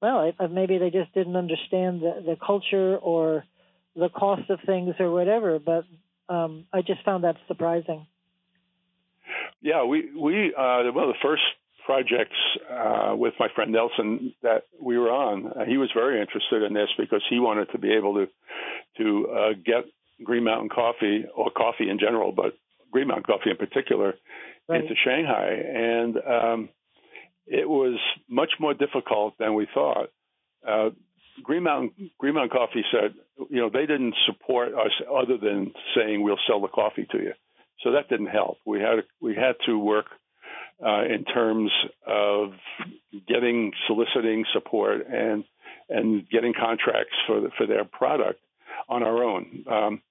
well, 0.00 0.32
maybe 0.50 0.78
they 0.78 0.90
just 0.90 1.12
didn't 1.12 1.36
understand 1.36 2.00
the 2.00 2.22
the 2.24 2.36
culture 2.44 2.96
or 2.96 3.44
the 3.94 4.08
cost 4.08 4.48
of 4.50 4.60
things 4.64 4.94
or 4.98 5.10
whatever. 5.10 5.58
But 5.58 5.84
um, 6.28 6.66
I 6.72 6.82
just 6.82 7.04
found 7.04 7.24
that 7.24 7.36
surprising. 7.48 8.06
Yeah, 9.60 9.84
we 9.84 10.10
we 10.16 10.54
uh, 10.56 10.90
one 10.92 11.08
of 11.08 11.14
the 11.14 11.22
first 11.22 11.42
projects 11.90 12.36
uh, 12.70 13.16
with 13.16 13.34
my 13.40 13.48
friend 13.52 13.72
Nelson 13.72 14.32
that 14.44 14.62
we 14.80 14.96
were 14.96 15.10
on. 15.10 15.48
Uh, 15.48 15.64
he 15.66 15.76
was 15.76 15.90
very 15.92 16.20
interested 16.20 16.62
in 16.62 16.72
this 16.72 16.88
because 16.96 17.20
he 17.28 17.40
wanted 17.40 17.66
to 17.72 17.78
be 17.78 17.92
able 17.92 18.14
to 18.14 18.26
to 18.98 19.28
uh, 19.28 19.52
get 19.54 19.84
Green 20.22 20.44
Mountain 20.44 20.68
Coffee 20.68 21.24
or 21.34 21.50
coffee 21.50 21.90
in 21.90 21.98
general, 21.98 22.30
but 22.30 22.52
Green 22.92 23.08
Mountain 23.08 23.24
Coffee 23.24 23.50
in 23.50 23.56
particular, 23.56 24.14
right. 24.68 24.82
into 24.82 24.94
Shanghai, 25.04 25.50
and 25.74 26.16
um, 26.16 26.68
it 27.46 27.68
was 27.68 27.98
much 28.28 28.52
more 28.60 28.74
difficult 28.74 29.34
than 29.38 29.54
we 29.54 29.66
thought. 29.74 30.10
Uh, 30.66 30.90
Green 31.42 31.64
Mountain 31.64 32.10
Green 32.18 32.34
Mountain 32.34 32.56
Coffee 32.56 32.84
said, 32.92 33.14
you 33.48 33.60
know, 33.60 33.70
they 33.70 33.86
didn't 33.86 34.14
support 34.26 34.68
us 34.74 34.92
other 35.10 35.38
than 35.38 35.72
saying 35.96 36.22
we'll 36.22 36.44
sell 36.46 36.60
the 36.60 36.68
coffee 36.68 37.08
to 37.10 37.18
you. 37.18 37.32
So 37.82 37.92
that 37.92 38.08
didn't 38.08 38.26
help. 38.26 38.58
We 38.64 38.78
had 38.78 38.98
we 39.20 39.34
had 39.34 39.56
to 39.66 39.76
work 39.76 40.06
uh, 40.84 41.04
in 41.04 41.24
terms 41.24 41.70
of 42.06 42.52
getting 43.28 43.72
soliciting 43.86 44.44
support 44.52 45.06
and 45.06 45.44
and 45.88 46.28
getting 46.30 46.54
contracts 46.54 47.14
for 47.26 47.50
for 47.58 47.66
their 47.66 47.84
product 47.84 48.40
on 48.88 49.02
our 49.02 49.22
own. 49.22 49.64
Um, 49.70 50.02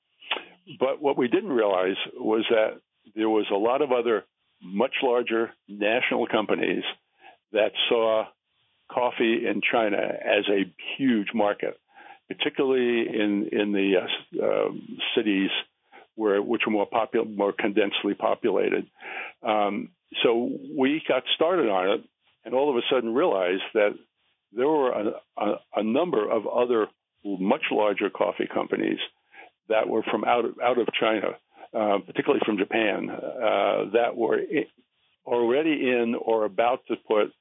but 0.79 1.01
what 1.01 1.17
we 1.17 1.27
didn't 1.27 1.51
realize 1.51 1.97
was 2.15 2.45
that 2.49 2.81
there 3.15 3.29
was 3.29 3.45
a 3.51 3.55
lot 3.55 3.81
of 3.81 3.91
other 3.91 4.25
much 4.61 4.93
larger 5.01 5.51
national 5.67 6.27
companies 6.27 6.83
that 7.51 7.71
saw 7.87 8.25
coffee 8.91 9.47
in 9.47 9.61
China 9.71 9.97
as 9.97 10.45
a 10.49 10.71
huge 10.97 11.29
market, 11.33 11.79
particularly 12.27 13.07
in 13.07 13.49
in 13.51 13.71
the 13.71 13.93
uh, 13.97 14.45
uh, 14.45 14.69
cities 15.15 15.49
where 16.15 16.41
which 16.41 16.63
are 16.67 16.71
more 16.71 16.85
popular, 16.85 17.25
more 17.25 17.53
condensely 17.53 18.13
populated. 18.13 18.85
Um, 19.41 19.89
so 20.23 20.49
we 20.77 21.01
got 21.07 21.23
started 21.35 21.69
on 21.69 21.89
it, 21.89 22.01
and 22.45 22.53
all 22.53 22.69
of 22.69 22.77
a 22.77 22.81
sudden 22.91 23.13
realized 23.13 23.63
that 23.73 23.91
there 24.51 24.67
were 24.67 24.91
a, 24.91 25.11
a, 25.37 25.55
a 25.77 25.83
number 25.83 26.29
of 26.29 26.47
other 26.47 26.87
much 27.23 27.63
larger 27.71 28.09
coffee 28.09 28.47
companies 28.51 28.99
that 29.67 29.87
were 29.87 30.03
from 30.03 30.23
out 30.23 30.45
of, 30.45 30.55
out 30.63 30.79
of 30.79 30.87
China 30.99 31.35
uh, 31.73 31.99
particularly 32.05 32.41
from 32.45 32.57
Japan, 32.57 33.09
uh, 33.11 33.91
that 33.93 34.15
were 34.15 34.39
already 35.25 35.87
in 35.87 36.15
or 36.19 36.45
about 36.45 36.79
to 36.87 36.95
put 37.07 37.31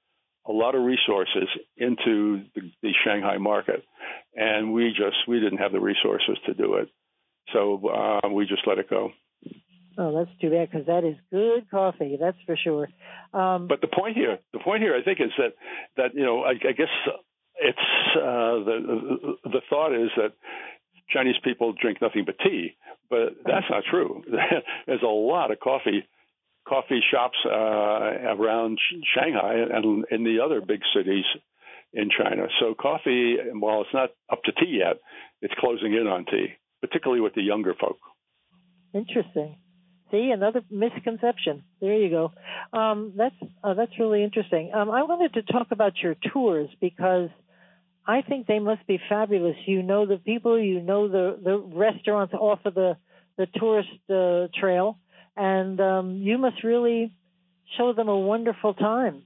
a 0.47 0.53
lot 0.53 0.75
of 0.75 0.83
resources 0.83 1.49
into 1.79 2.43
the, 2.55 2.71
the, 2.83 2.93
Shanghai 3.05 3.39
market, 3.39 3.83
and 4.35 4.73
we 4.73 4.91
just 4.91 5.17
we 5.27 5.41
didn't 5.41 5.59
have 5.59 5.73
the 5.73 5.81
resources 5.81 6.37
to 6.45 6.55
do 6.55 6.75
it, 6.75 6.91
so 7.55 7.89
uh, 7.89 8.29
we 8.29 8.45
just 8.45 8.67
let 8.67 8.79
it 8.79 8.91
go. 8.91 9.11
Oh, 10.01 10.17
that's 10.17 10.31
too 10.41 10.51
bad 10.51 10.71
because 10.71 10.87
that 10.87 11.03
is 11.05 11.17
good 11.33 11.69
coffee. 11.71 12.17
That's 12.21 12.37
for 12.47 12.57
sure. 12.57 12.89
Um, 13.35 13.67
but 13.67 13.81
the 13.81 13.89
point 13.89 14.17
here, 14.17 14.39
the 14.53 14.61
point 14.61 14.81
here, 14.81 14.95
I 14.97 15.03
think, 15.03 15.21
is 15.21 15.33
that 15.39 15.55
that 15.97 16.15
you 16.15 16.25
know, 16.25 16.43
I, 16.43 16.51
I 16.51 16.73
guess 16.73 16.87
it's 17.61 17.79
uh, 18.17 18.63
the 18.65 19.37
the 19.43 19.61
thought 19.69 19.93
is 19.93 20.11
that 20.17 20.35
Chinese 21.11 21.35
people 21.43 21.73
drink 21.73 21.99
nothing 22.01 22.25
but 22.25 22.37
tea, 22.39 22.77
but 23.11 23.35
that's 23.45 23.67
not 23.69 23.83
true. 23.91 24.23
There's 24.87 25.03
a 25.03 25.07
lot 25.07 25.51
of 25.51 25.59
coffee 25.59 26.07
coffee 26.69 27.01
shops 27.11 27.39
uh, 27.45 27.51
around 27.51 28.79
Shanghai 29.17 29.55
and 29.73 30.05
in 30.13 30.23
the 30.23 30.39
other 30.45 30.61
big 30.61 30.81
cities 30.95 31.25
in 31.93 32.09
China. 32.17 32.47
So 32.61 32.75
coffee, 32.75 33.37
while 33.55 33.81
it's 33.81 33.95
not 33.95 34.11
up 34.31 34.43
to 34.45 34.53
tea 34.53 34.79
yet, 34.79 35.01
it's 35.43 35.55
closing 35.59 35.95
in 35.95 36.07
on 36.07 36.25
tea, 36.27 36.49
particularly 36.83 37.21
with 37.21 37.35
the 37.35 37.43
younger 37.43 37.75
folk. 37.75 37.99
Interesting. 38.95 39.57
See, 40.11 40.31
another 40.33 40.63
misconception. 40.71 41.65
There 41.81 41.99
you 41.99 42.09
go. 42.09 42.33
Um, 42.73 43.13
that's 43.17 43.35
uh, 43.63 43.75
that's 43.75 43.93
really 43.99 44.25
interesting. 44.25 44.73
Um, 44.73 44.91
I 44.91 45.03
wanted 45.03 45.35
to 45.35 45.43
talk 45.43 45.69
about 45.71 45.99
your 46.03 46.17
tours 46.33 46.71
because 46.81 47.29
I 48.07 48.23
think 48.23 48.47
they 48.47 48.59
must 48.59 48.87
be 48.87 48.99
fabulous. 49.09 49.57
You 49.67 49.83
know 49.83 50.07
the 50.07 50.17
people, 50.17 50.59
you 50.59 50.81
know 50.81 51.09
the 51.09 51.39
the 51.43 51.59
restaurants 51.59 52.33
off 52.33 52.61
of 52.65 52.75
the 52.75 52.97
the 53.37 53.47
tourist 53.55 53.91
uh, 54.09 54.49
trail, 54.59 54.99
and 55.37 55.79
um, 55.79 56.23
you 56.23 56.39
must 56.39 56.65
really 56.65 57.13
show 57.77 57.93
them 57.93 58.09
a 58.09 58.19
wonderful 58.19 58.73
time. 58.73 59.25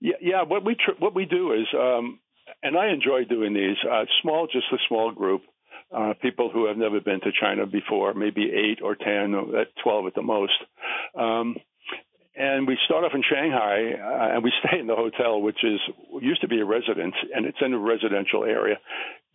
Yeah, 0.00 0.16
yeah. 0.20 0.42
What 0.42 0.64
we 0.64 0.74
tr- 0.74 0.98
what 0.98 1.14
we 1.14 1.24
do 1.24 1.52
is, 1.52 1.68
um, 1.72 2.18
and 2.64 2.76
I 2.76 2.88
enjoy 2.88 3.26
doing 3.28 3.54
these. 3.54 3.76
Uh, 3.88 4.06
small, 4.22 4.48
just 4.48 4.66
a 4.72 4.78
small 4.88 5.12
group 5.12 5.42
uh, 5.94 6.14
people 6.20 6.50
who 6.50 6.66
have 6.66 6.76
never 6.76 7.00
been 7.00 7.20
to 7.20 7.30
China 7.38 7.66
before, 7.66 8.14
maybe 8.14 8.50
eight 8.50 8.80
or 8.82 8.94
ten, 8.94 9.34
or 9.34 9.60
uh, 9.60 9.64
twelve 9.82 10.06
at 10.06 10.14
the 10.14 10.22
most. 10.22 10.52
Um, 11.18 11.56
and 12.34 12.66
we 12.66 12.78
start 12.86 13.04
off 13.04 13.12
in 13.14 13.22
Shanghai, 13.22 13.92
uh, 13.92 14.34
and 14.34 14.42
we 14.42 14.52
stay 14.66 14.78
in 14.78 14.86
the 14.86 14.96
hotel, 14.96 15.40
which 15.40 15.62
is 15.62 15.80
used 16.20 16.40
to 16.40 16.48
be 16.48 16.60
a 16.60 16.64
residence, 16.64 17.14
and 17.34 17.46
it's 17.46 17.58
in 17.60 17.74
a 17.74 17.78
residential 17.78 18.44
area. 18.44 18.76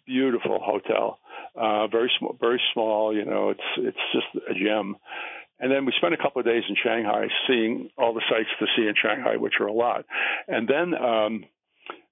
Beautiful 0.06 0.60
hotel, 0.64 1.20
uh, 1.56 1.88
very 1.88 2.12
small, 2.18 2.38
very 2.40 2.62
small. 2.74 3.16
You 3.16 3.26
know, 3.26 3.50
it's 3.50 3.70
it's 3.78 3.98
just 4.14 4.46
a 4.50 4.54
gem. 4.54 4.96
And 5.60 5.72
then 5.72 5.86
we 5.86 5.94
spent 5.98 6.14
a 6.14 6.18
couple 6.18 6.40
of 6.40 6.46
days 6.46 6.64
in 6.70 6.76
Shanghai, 6.82 7.28
seeing 7.48 7.90
all 7.98 8.14
the 8.14 8.22
sights 8.30 8.50
to 8.60 8.68
see 8.76 8.88
in 8.88 8.94
Shanghai, 9.02 9.38
which 9.38 9.56
are 9.60 9.66
a 9.66 9.74
lot. 9.74 10.06
And 10.48 10.68
then 10.68 10.94
um, 10.94 11.46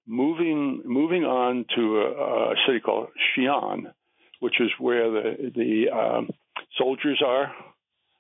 moving 0.08 0.82
moving 0.84 1.24
on 1.24 1.66
to 1.76 1.98
a, 2.02 2.52
a 2.52 2.56
city 2.68 2.80
called 2.80 3.10
Xi'an, 3.38 3.94
which 4.40 4.60
is 4.60 4.70
where 4.80 5.10
the 5.12 5.52
the 5.56 5.96
um, 5.96 6.30
soldiers 6.78 7.22
are. 7.26 7.54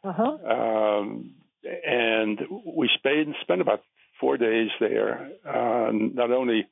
Uh-huh. 0.04 0.38
Um, 1.04 1.32
and 1.64 2.40
we 2.66 2.90
stayed 3.00 3.26
and 3.26 3.36
spent 3.42 3.62
about 3.62 3.82
four 4.20 4.38
days 4.38 4.70
there, 4.80 5.32
uh, 5.46 5.90
not 5.92 6.32
only 6.32 6.68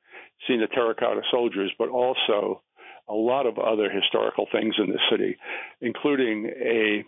seeing 0.47 0.59
the 0.59 0.67
terracotta 0.67 1.21
soldiers, 1.31 1.71
but 1.77 1.89
also 1.89 2.61
a 3.07 3.13
lot 3.13 3.45
of 3.45 3.57
other 3.57 3.89
historical 3.89 4.47
things 4.51 4.75
in 4.77 4.87
the 4.87 4.99
city, 5.11 5.37
including 5.81 6.45
a, 6.45 7.03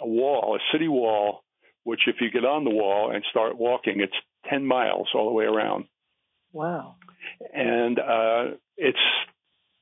a 0.00 0.06
wall, 0.06 0.56
a 0.56 0.72
city 0.72 0.88
wall, 0.88 1.44
which 1.84 2.00
if 2.06 2.16
you 2.20 2.30
get 2.30 2.44
on 2.44 2.64
the 2.64 2.70
wall 2.70 3.10
and 3.14 3.24
start 3.30 3.56
walking, 3.56 4.00
it's 4.00 4.12
10 4.50 4.66
miles 4.66 5.08
all 5.14 5.26
the 5.26 5.34
way 5.34 5.44
around. 5.44 5.84
Wow. 6.52 6.96
And 7.54 7.98
uh, 7.98 8.56
it's 8.76 8.98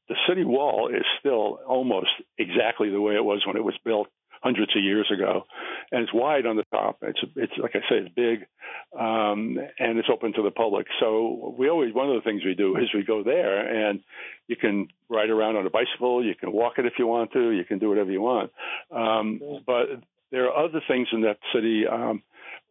the 0.08 0.16
city 0.28 0.44
wall 0.44 0.88
is 0.88 1.04
still 1.20 1.60
almost 1.66 2.10
exactly 2.38 2.90
the 2.90 3.00
way 3.00 3.14
it 3.14 3.24
was 3.24 3.42
when 3.46 3.56
it 3.56 3.64
was 3.64 3.74
built 3.84 4.08
hundreds 4.42 4.74
of 4.76 4.82
years 4.82 5.10
ago, 5.12 5.44
and 5.90 6.02
it's 6.02 6.14
wide 6.14 6.46
on 6.46 6.56
the 6.56 6.64
top. 6.70 6.98
It's 7.02 7.18
it's 7.36 7.52
like 7.58 7.72
I 7.74 7.80
say, 7.80 7.96
it's 7.96 8.14
big, 8.14 8.46
um, 8.98 9.58
and 9.78 9.98
it's 9.98 10.08
open 10.12 10.32
to 10.34 10.42
the 10.42 10.50
public. 10.50 10.86
So 11.00 11.54
we 11.58 11.68
always 11.68 11.92
one 11.92 12.08
of 12.08 12.14
the 12.14 12.22
things 12.22 12.44
we 12.44 12.54
do 12.54 12.76
is 12.76 12.88
we 12.94 13.04
go 13.04 13.22
there, 13.22 13.88
and 13.88 14.00
you 14.46 14.56
can 14.56 14.88
ride 15.08 15.30
around 15.30 15.56
on 15.56 15.66
a 15.66 15.70
bicycle, 15.70 16.24
you 16.24 16.34
can 16.34 16.52
walk 16.52 16.74
it 16.78 16.86
if 16.86 16.94
you 16.98 17.06
want 17.06 17.32
to, 17.32 17.50
you 17.50 17.64
can 17.64 17.78
do 17.78 17.88
whatever 17.88 18.10
you 18.10 18.20
want. 18.20 18.52
Um, 18.90 19.40
but 19.66 19.86
there 20.30 20.50
are 20.50 20.66
other 20.66 20.80
things 20.86 21.08
in 21.12 21.22
that 21.22 21.38
city, 21.54 21.86
um, 21.86 22.22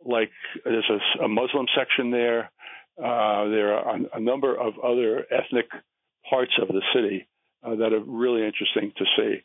like 0.06 0.32
there's 0.64 0.90
a, 0.90 1.26
a 1.26 1.28
Muslim 1.28 1.66
section 1.78 2.12
there. 2.12 2.52
Uh, 2.98 3.48
there 3.50 3.76
are 3.76 3.96
a, 3.96 4.18
a 4.18 4.20
number 4.20 4.56
of 4.56 4.74
other 4.80 5.26
ethnic 5.32 5.68
parts 6.30 6.54
of 6.62 6.68
the 6.68 6.82
city 6.94 7.28
uh, 7.64 7.76
that 7.76 7.94
are 7.94 8.00
really 8.00 8.46
interesting 8.46 8.92
to 8.98 9.06
see. 9.16 9.42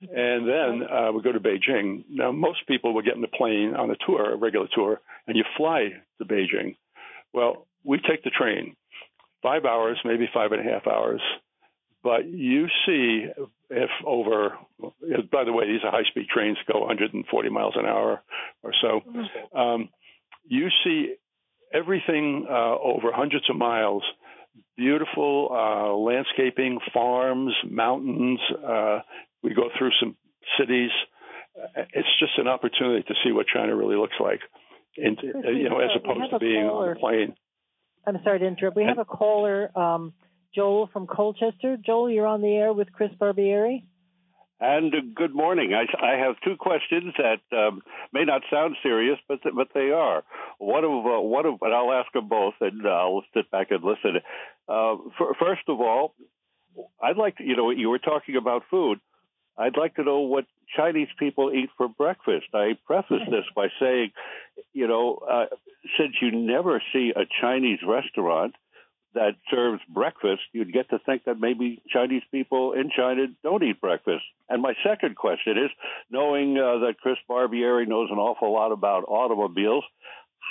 And 0.00 0.48
then 0.48 0.88
uh, 0.88 1.12
we 1.12 1.22
go 1.22 1.32
to 1.32 1.40
Beijing. 1.40 2.04
Now, 2.08 2.30
most 2.30 2.66
people 2.68 2.94
will 2.94 3.02
get 3.02 3.16
in 3.16 3.20
the 3.20 3.28
plane 3.28 3.74
on 3.76 3.90
a 3.90 3.96
tour, 4.06 4.32
a 4.32 4.36
regular 4.36 4.68
tour, 4.72 5.00
and 5.26 5.36
you 5.36 5.44
fly 5.56 5.88
to 6.18 6.24
Beijing. 6.24 6.76
Well, 7.32 7.66
we 7.84 7.98
take 7.98 8.22
the 8.22 8.30
train, 8.30 8.76
five 9.42 9.64
hours, 9.64 9.98
maybe 10.04 10.28
five 10.32 10.52
and 10.52 10.66
a 10.66 10.72
half 10.72 10.86
hours. 10.86 11.20
But 12.02 12.26
you 12.26 12.68
see, 12.86 13.26
if 13.70 13.90
over, 14.06 14.56
by 15.32 15.44
the 15.44 15.52
way, 15.52 15.66
these 15.66 15.80
are 15.84 15.90
high 15.90 16.08
speed 16.08 16.28
trains, 16.32 16.56
go 16.72 16.80
140 16.80 17.48
miles 17.50 17.74
an 17.76 17.86
hour 17.86 18.22
or 18.62 18.72
so. 18.80 19.00
Um, 19.58 19.88
you 20.44 20.68
see 20.84 21.14
everything 21.74 22.46
uh, 22.48 22.78
over 22.78 23.12
hundreds 23.12 23.50
of 23.50 23.56
miles 23.56 24.04
beautiful 24.76 25.48
uh, 25.50 25.94
landscaping, 25.96 26.78
farms, 26.92 27.52
mountains. 27.68 28.40
Uh, 28.66 29.00
we 29.42 29.54
go 29.54 29.68
through 29.78 29.90
some 30.00 30.16
cities. 30.58 30.90
It's 31.92 32.08
just 32.20 32.32
an 32.38 32.46
opportunity 32.46 33.02
to 33.08 33.14
see 33.24 33.32
what 33.32 33.46
China 33.52 33.74
really 33.74 33.96
looks 33.96 34.14
like, 34.20 34.40
and 34.96 35.18
you 35.22 35.68
know, 35.68 35.80
as 35.80 35.90
opposed 35.96 36.30
to 36.30 36.38
being 36.38 36.68
caller. 36.68 36.90
on 36.90 36.96
a 36.96 37.00
plane. 37.00 37.34
I'm 38.06 38.18
sorry 38.22 38.38
to 38.38 38.46
interrupt. 38.46 38.76
We 38.76 38.84
have 38.84 38.98
a 38.98 39.04
caller, 39.04 39.76
um, 39.76 40.12
Joel 40.54 40.88
from 40.92 41.06
Colchester. 41.06 41.76
Joel, 41.84 42.10
you're 42.10 42.26
on 42.26 42.42
the 42.42 42.54
air 42.54 42.72
with 42.72 42.92
Chris 42.92 43.10
Barbieri. 43.20 43.82
And 44.60 44.92
uh, 44.92 44.98
good 45.14 45.34
morning. 45.34 45.72
I, 45.72 45.84
I, 46.04 46.18
have 46.18 46.34
two 46.44 46.56
questions 46.56 47.14
that 47.16 47.56
um, 47.56 47.80
may 48.12 48.24
not 48.24 48.42
sound 48.50 48.76
serious, 48.82 49.18
but 49.28 49.38
but 49.54 49.68
they 49.72 49.90
are. 49.90 50.24
One 50.58 50.84
of 50.84 50.90
uh, 50.90 51.20
one 51.20 51.46
of, 51.46 51.58
and 51.62 51.72
I'll 51.72 51.92
ask 51.92 52.10
them 52.12 52.28
both, 52.28 52.54
and 52.60 52.86
I'll 52.86 53.22
sit 53.34 53.50
back 53.52 53.70
and 53.70 53.84
listen. 53.84 54.20
Uh, 54.68 54.96
for, 55.16 55.34
first 55.38 55.62
of 55.68 55.80
all, 55.80 56.14
I'd 57.00 57.16
like 57.16 57.36
to, 57.36 57.44
you 57.44 57.56
know, 57.56 57.70
you 57.70 57.88
were 57.88 58.00
talking 58.00 58.34
about 58.36 58.62
food. 58.68 58.98
I'd 59.56 59.76
like 59.76 59.94
to 59.96 60.04
know 60.04 60.20
what 60.20 60.46
Chinese 60.76 61.08
people 61.18 61.52
eat 61.52 61.70
for 61.76 61.88
breakfast. 61.88 62.46
I 62.52 62.78
preface 62.84 63.22
this 63.30 63.44
by 63.54 63.68
saying, 63.80 64.10
you 64.72 64.88
know, 64.88 65.18
uh, 65.30 65.46
since 65.98 66.14
you 66.20 66.32
never 66.32 66.82
see 66.92 67.12
a 67.14 67.22
Chinese 67.40 67.80
restaurant 67.86 68.54
that 69.18 69.34
serves 69.50 69.82
breakfast, 69.88 70.42
you'd 70.52 70.72
get 70.72 70.88
to 70.90 70.98
think 71.04 71.24
that 71.24 71.40
maybe 71.40 71.82
Chinese 71.92 72.22
people 72.30 72.72
in 72.72 72.90
China 72.96 73.26
don't 73.42 73.64
eat 73.64 73.80
breakfast. 73.80 74.22
And 74.48 74.62
my 74.62 74.74
second 74.86 75.16
question 75.16 75.58
is, 75.58 75.70
knowing 76.08 76.56
uh, 76.56 76.86
that 76.86 77.00
Chris 77.02 77.16
Barbieri 77.28 77.88
knows 77.88 78.08
an 78.12 78.18
awful 78.18 78.52
lot 78.52 78.70
about 78.70 79.04
automobiles, 79.08 79.84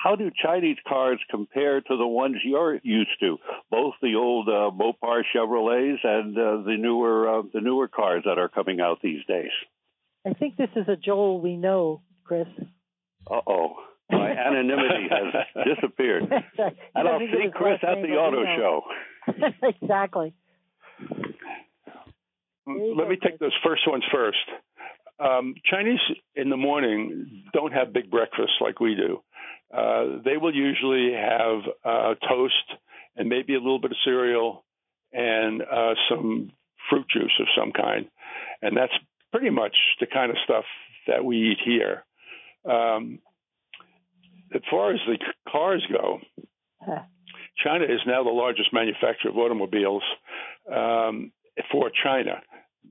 how 0.03 0.15
do 0.15 0.30
Chinese 0.43 0.77
cars 0.86 1.19
compare 1.32 1.80
to 1.80 1.97
the 1.97 2.06
ones 2.06 2.36
you're 2.43 2.80
used 2.84 3.17
to? 3.21 3.38
Both 3.71 3.95
the 4.01 4.15
old 4.15 4.49
uh, 4.49 4.69
Mopar 4.75 5.21
Chevrolets 5.34 6.03
and 6.03 6.38
uh, 6.38 6.63
the 6.65 6.75
newer 6.77 7.39
uh, 7.39 7.43
the 7.53 7.62
newer 7.62 7.88
cars 7.88 8.23
that 8.25 8.38
are 8.38 8.49
coming 8.49 8.80
out 8.82 8.99
these 9.01 9.25
days. 9.27 9.51
I 10.25 10.34
think 10.34 10.58
this 10.58 10.69
is 10.75 10.88
a 10.89 10.97
Joel 10.97 11.39
we 11.39 11.56
know, 11.56 12.01
Chris. 12.25 12.47
Uh 13.32 13.41
oh. 13.47 13.75
My 14.10 14.30
anonymity 14.32 15.10
has 15.10 15.65
disappeared. 15.76 16.24
and 16.96 17.08
I'll 17.08 17.20
see 17.20 17.50
Chris 17.54 17.80
at 17.84 18.02
the 18.02 18.13
auto 18.13 18.43
show. 18.56 18.82
exactly. 19.82 20.34
Let 22.65 23.08
me 23.08 23.17
take 23.22 23.39
those 23.39 23.56
first 23.63 23.88
ones 23.88 24.04
first. 24.12 24.38
Um, 25.20 25.56
Chinese 25.65 26.00
in 26.36 26.50
the 26.50 26.58
morning 26.58 27.43
don't 27.54 27.74
have 27.74 27.93
big 27.93 28.12
breakfasts 28.12 28.56
like 28.62 28.80
we 28.80 28.96
do. 28.96 29.24
Uh, 29.74 30.22
they 30.24 30.38
will 30.38 30.54
usually 30.54 31.13
have 31.13 31.60
uh, 31.84 32.15
toast 32.30 32.54
and 33.15 33.28
maybe 33.28 33.56
a 33.56 33.60
little 33.60 33.80
bit 33.80 33.91
of 33.91 33.98
cereal 34.06 34.63
and 35.12 35.62
uh, 35.62 35.93
some 36.10 36.52
fruit 36.89 37.06
juice 37.10 37.34
of 37.39 37.47
some 37.58 37.72
kind. 37.72 38.08
And 38.62 38.78
that's 38.78 38.93
pretty 39.32 39.49
much 39.49 39.76
the 39.99 40.05
kind 40.05 40.30
of 40.30 40.38
stuff 40.43 40.66
that 41.08 41.24
we 41.26 41.51
eat 41.51 41.60
here. 41.66 42.05
Um, 42.70 43.20
as 44.54 44.62
far 44.70 44.93
as 44.93 45.00
the 45.08 45.18
cars 45.52 45.86
go, 45.91 46.20
China 47.64 47.86
is 47.86 48.00
now 48.06 48.24
the 48.24 48.30
largest 48.30 48.72
manufacturer 48.72 49.32
of 49.32 49.38
automobiles 49.38 50.04
um, 50.74 51.32
for 51.72 51.89
China, 52.04 52.41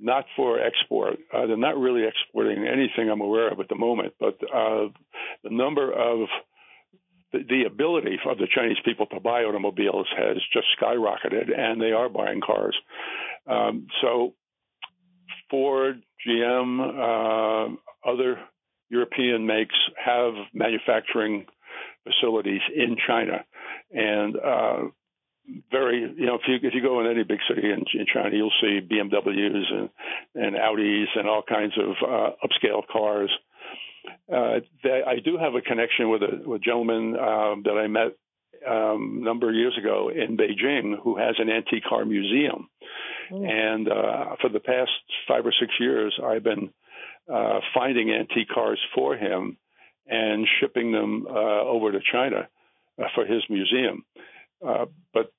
not 0.01 0.25
for 0.35 0.61
export. 0.61 1.19
Uh, 1.33 1.47
they're 1.47 1.57
not 1.57 1.79
really 1.79 2.05
exporting 2.05 2.67
anything 2.67 3.11
I'm 3.11 3.21
aware 3.21 3.51
of 3.51 3.61
at 3.61 3.69
the 3.69 3.77
moment, 3.77 4.15
but 4.19 4.39
uh, 4.43 4.89
the 5.45 5.51
number 5.51 5.93
of 5.93 6.29
the, 7.33 7.39
the 7.49 7.65
ability 7.67 8.19
of 8.29 8.39
the 8.39 8.49
Chinese 8.53 8.79
people 8.85 9.07
to 9.07 9.21
buy 9.21 9.45
automobiles 9.45 10.07
has 10.17 10.37
just 10.53 10.67
skyrocketed, 10.81 11.57
and 11.57 11.81
they 11.81 11.93
are 11.93 12.09
buying 12.09 12.41
cars. 12.41 12.77
Um, 13.49 13.87
so 14.03 14.35
Ford, 15.51 16.03
GM, 16.27 16.81
uh, 16.81 17.77
other 18.09 18.41
European 18.89 19.47
makes 19.47 19.75
have 20.03 20.33
manufacturing 20.53 21.47
facilities 22.05 22.61
in 22.75 22.97
China, 23.07 23.45
and 23.91 24.37
uh, 24.37 24.83
very 25.71 26.01
you 26.17 26.27
know 26.27 26.37
if 26.37 26.43
you 26.47 26.57
if 26.63 26.75
you 26.75 26.83
go 26.83 27.01
in 27.01 27.07
any 27.07 27.25
big 27.25 27.39
city 27.49 27.71
in, 27.71 27.85
in 27.99 28.07
China, 28.13 28.35
you'll 28.35 28.53
see 28.61 28.81
BMWs 28.81 29.73
and 29.73 29.91
and 30.35 30.57
Audis 30.57 31.07
and 31.17 31.29
all 31.29 31.43
kinds 31.43 31.75
of 31.79 31.91
uh, 32.07 32.31
upscale 32.45 32.83
cars. 32.91 33.31
Uh, 34.33 34.61
they, 34.85 35.03
I 35.05 35.17
do 35.25 35.37
have 35.37 35.55
a 35.55 35.61
connection 35.61 36.11
with 36.11 36.23
a, 36.23 36.49
with 36.49 36.61
a 36.61 36.65
gentleman 36.65 37.17
um, 37.17 37.63
that 37.65 37.77
I 37.77 37.89
met 37.89 38.17
um, 38.67 39.19
a 39.21 39.25
number 39.25 39.49
of 39.49 39.55
years 39.55 39.77
ago 39.79 40.11
in 40.11 40.37
Beijing 40.37 40.95
who 41.03 41.17
has 41.17 41.35
an 41.39 41.51
antique 41.51 41.85
car 41.89 42.05
museum. 42.05 42.69
Mm. 43.31 43.49
And 43.49 43.89
uh, 43.89 44.37
for 44.41 44.49
the 44.49 44.61
past 44.61 44.91
five 45.29 45.45
or 45.45 45.53
six 45.59 45.73
years, 45.81 46.19
I've 46.25 46.45
been 46.45 46.71
uh, 47.33 47.61
finding 47.75 48.11
antique 48.11 48.49
cars 48.53 48.81
for 48.95 49.17
him 49.17 49.57
and 50.07 50.47
shipping 50.61 50.93
them 50.93 51.27
uh, 51.29 51.33
over 51.33 51.93
to 51.93 51.99
China 52.13 52.49
uh, 52.99 53.05
for 53.15 53.25
his 53.27 53.43
museum. 53.49 54.05
Uh, 54.67 54.87
but 55.13 55.33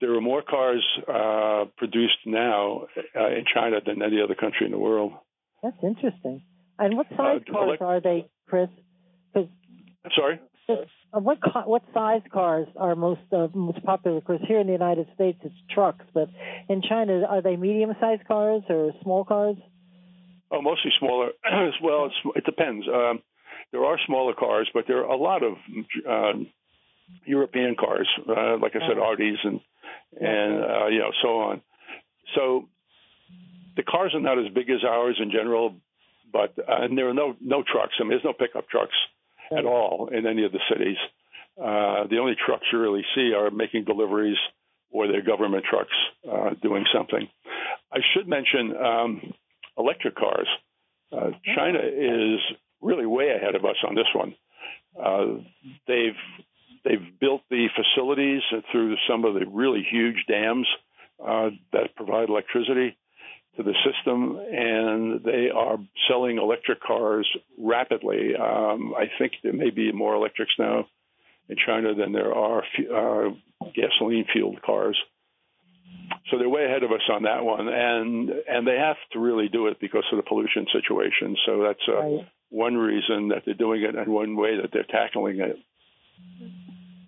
there 0.00 0.14
are 0.14 0.20
more 0.20 0.42
cars 0.42 0.84
uh, 1.08 1.64
produced 1.76 2.18
now 2.26 2.86
in 3.14 3.44
China 3.52 3.78
than 3.84 4.02
any 4.02 4.20
other 4.22 4.34
country 4.34 4.66
in 4.66 4.72
the 4.72 4.78
world. 4.78 5.12
That's 5.62 5.76
interesting. 5.82 6.42
And 6.78 6.96
what 6.96 7.06
size 7.16 7.40
cars 7.50 7.78
are 7.80 8.00
they, 8.00 8.28
Chris? 8.48 8.68
I'm 9.34 9.48
sorry. 10.14 10.40
Uh, 10.68 11.20
what 11.20 11.38
what 11.66 11.82
size 11.92 12.22
cars 12.32 12.66
are 12.76 12.94
most 12.94 13.20
uh, 13.32 13.48
most 13.54 13.82
popular? 13.84 14.20
Because 14.20 14.40
here 14.46 14.60
in 14.60 14.66
the 14.66 14.72
United 14.72 15.06
States 15.14 15.38
it's 15.42 15.54
trucks, 15.70 16.04
but 16.12 16.28
in 16.68 16.82
China 16.82 17.22
are 17.28 17.42
they 17.42 17.56
medium 17.56 17.94
sized 18.00 18.26
cars 18.26 18.62
or 18.68 18.92
small 19.02 19.24
cars? 19.24 19.56
Oh, 20.54 20.62
mostly 20.62 20.90
smaller. 20.98 21.30
well, 21.82 22.10
it 22.36 22.44
depends. 22.44 22.86
Um, 22.88 23.22
there 23.72 23.84
are 23.84 23.98
smaller 24.06 24.34
cars, 24.34 24.68
but 24.72 24.84
there 24.86 24.98
are 25.04 25.12
a 25.12 25.16
lot 25.16 25.42
of 25.42 25.54
uh, 26.08 26.38
European 27.24 27.74
cars, 27.78 28.08
uh, 28.28 28.56
like 28.58 28.76
I 28.76 28.80
said, 28.80 28.98
uh-huh. 28.98 29.16
Audis 29.16 29.36
and 29.42 29.60
and 30.20 30.64
uh, 30.64 30.86
you 30.88 31.00
know 31.00 31.10
so 31.22 31.28
on. 31.40 31.62
So 32.34 32.68
the 33.76 33.82
cars 33.82 34.12
are 34.14 34.20
not 34.20 34.38
as 34.38 34.52
big 34.54 34.70
as 34.70 34.84
ours 34.84 35.18
in 35.20 35.30
general, 35.30 35.76
but 36.32 36.54
uh, 36.58 36.84
and 36.84 36.96
there 36.96 37.08
are 37.08 37.14
no 37.14 37.34
no 37.40 37.62
trucks. 37.62 37.94
I 37.98 38.04
mean, 38.04 38.10
there's 38.10 38.24
no 38.24 38.32
pickup 38.32 38.68
trucks 38.68 38.94
at 39.56 39.64
all 39.64 40.08
in 40.12 40.26
any 40.26 40.44
of 40.44 40.52
the 40.52 40.60
cities. 40.70 40.96
Uh, 41.60 42.06
the 42.08 42.18
only 42.18 42.34
trucks 42.34 42.64
you 42.72 42.80
really 42.80 43.04
see 43.14 43.32
are 43.36 43.50
making 43.50 43.84
deliveries 43.84 44.38
or 44.90 45.08
they're 45.08 45.22
government 45.22 45.64
trucks 45.68 45.94
uh, 46.30 46.50
doing 46.62 46.84
something. 46.94 47.28
I 47.92 47.98
should 48.14 48.28
mention 48.28 48.74
um, 48.76 49.34
electric 49.78 50.16
cars. 50.16 50.48
Uh, 51.12 51.30
China 51.56 51.78
is 51.78 52.40
really 52.80 53.06
way 53.06 53.30
ahead 53.30 53.54
of 53.54 53.64
us 53.64 53.76
on 53.86 53.94
this 53.94 54.06
one. 54.14 54.34
Uh, 55.00 55.42
they've 55.86 56.20
they've 56.84 57.18
built 57.20 57.42
the 57.50 57.68
facilities 57.74 58.42
through 58.70 58.96
some 59.08 59.24
of 59.24 59.34
the 59.34 59.46
really 59.46 59.86
huge 59.90 60.24
dams 60.28 60.66
uh, 61.24 61.50
that 61.72 61.94
provide 61.96 62.28
electricity 62.28 62.96
to 63.56 63.62
the 63.62 63.74
system, 63.84 64.36
and 64.50 65.22
they 65.22 65.48
are 65.54 65.78
selling 66.08 66.38
electric 66.38 66.80
cars 66.82 67.28
rapidly. 67.58 68.34
Um, 68.34 68.94
I 68.96 69.04
think 69.18 69.34
there 69.42 69.52
may 69.52 69.70
be 69.70 69.92
more 69.92 70.14
electrics 70.14 70.52
now 70.58 70.86
in 71.48 71.56
China 71.64 71.94
than 71.94 72.12
there 72.12 72.34
are 72.34 72.62
uh, 72.62 73.30
gasoline 73.74 74.26
fueled 74.32 74.60
cars. 74.62 74.98
So 76.30 76.38
they're 76.38 76.48
way 76.48 76.64
ahead 76.64 76.82
of 76.82 76.90
us 76.90 77.02
on 77.12 77.24
that 77.24 77.44
one, 77.44 77.68
and 77.68 78.30
and 78.48 78.66
they 78.66 78.76
have 78.76 78.96
to 79.12 79.18
really 79.18 79.48
do 79.48 79.66
it 79.66 79.78
because 79.80 80.04
of 80.10 80.16
the 80.16 80.22
pollution 80.22 80.66
situation. 80.72 81.36
So 81.44 81.62
that's 81.62 81.84
uh, 81.86 81.96
right. 81.96 82.28
one 82.48 82.76
reason 82.76 83.28
that 83.28 83.42
they're 83.44 83.54
doing 83.54 83.82
it, 83.82 83.94
and 83.94 84.08
one 84.08 84.36
way 84.36 84.56
that 84.60 84.70
they're 84.72 84.88
tackling 84.88 85.40
it. 85.40 85.56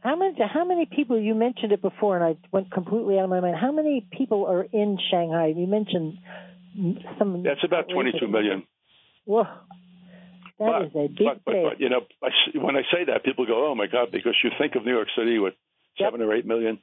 How 0.03 0.17
many 0.17 0.37
how 0.39 0.65
many 0.65 0.87
people 0.87 1.19
you 1.19 1.35
mentioned 1.35 1.73
it 1.73 1.83
before 1.83 2.17
and 2.17 2.25
I 2.25 2.37
went 2.53 2.71
completely 2.71 3.19
out 3.19 3.25
of 3.25 3.31
my 3.31 3.41
mind. 3.41 3.57
How 3.61 3.73
many 3.73 4.07
people 4.17 4.47
are 4.47 4.63
in 4.63 4.99
Shanghai? 5.11 5.55
You 5.57 5.67
mentioned 5.67 6.19
some 7.19 7.43
That's 7.43 7.65
about 7.65 7.87
22 7.93 8.29
million. 8.29 8.65
Whoa. 9.25 9.45
That 10.59 10.71
but, 10.71 10.83
is 10.83 10.93
a 10.95 11.09
big 11.09 11.27
but, 11.27 11.45
but, 11.45 11.55
but, 11.71 11.81
you 11.81 11.89
know, 11.89 12.01
I, 12.23 12.29
when 12.57 12.77
I 12.77 12.83
say 12.93 13.05
that, 13.07 13.25
people 13.25 13.47
go, 13.47 13.69
"Oh 13.71 13.75
my 13.75 13.87
God," 13.89 14.09
because 14.11 14.35
you 14.43 14.51
think 14.59 14.75
of 14.75 14.85
New 14.85 14.95
York 14.95 15.09
City 15.17 15.39
with 15.39 15.55
yep. 15.99 16.13
seven 16.13 16.21
or 16.27 16.35
eight 16.35 16.47
million, 16.47 16.79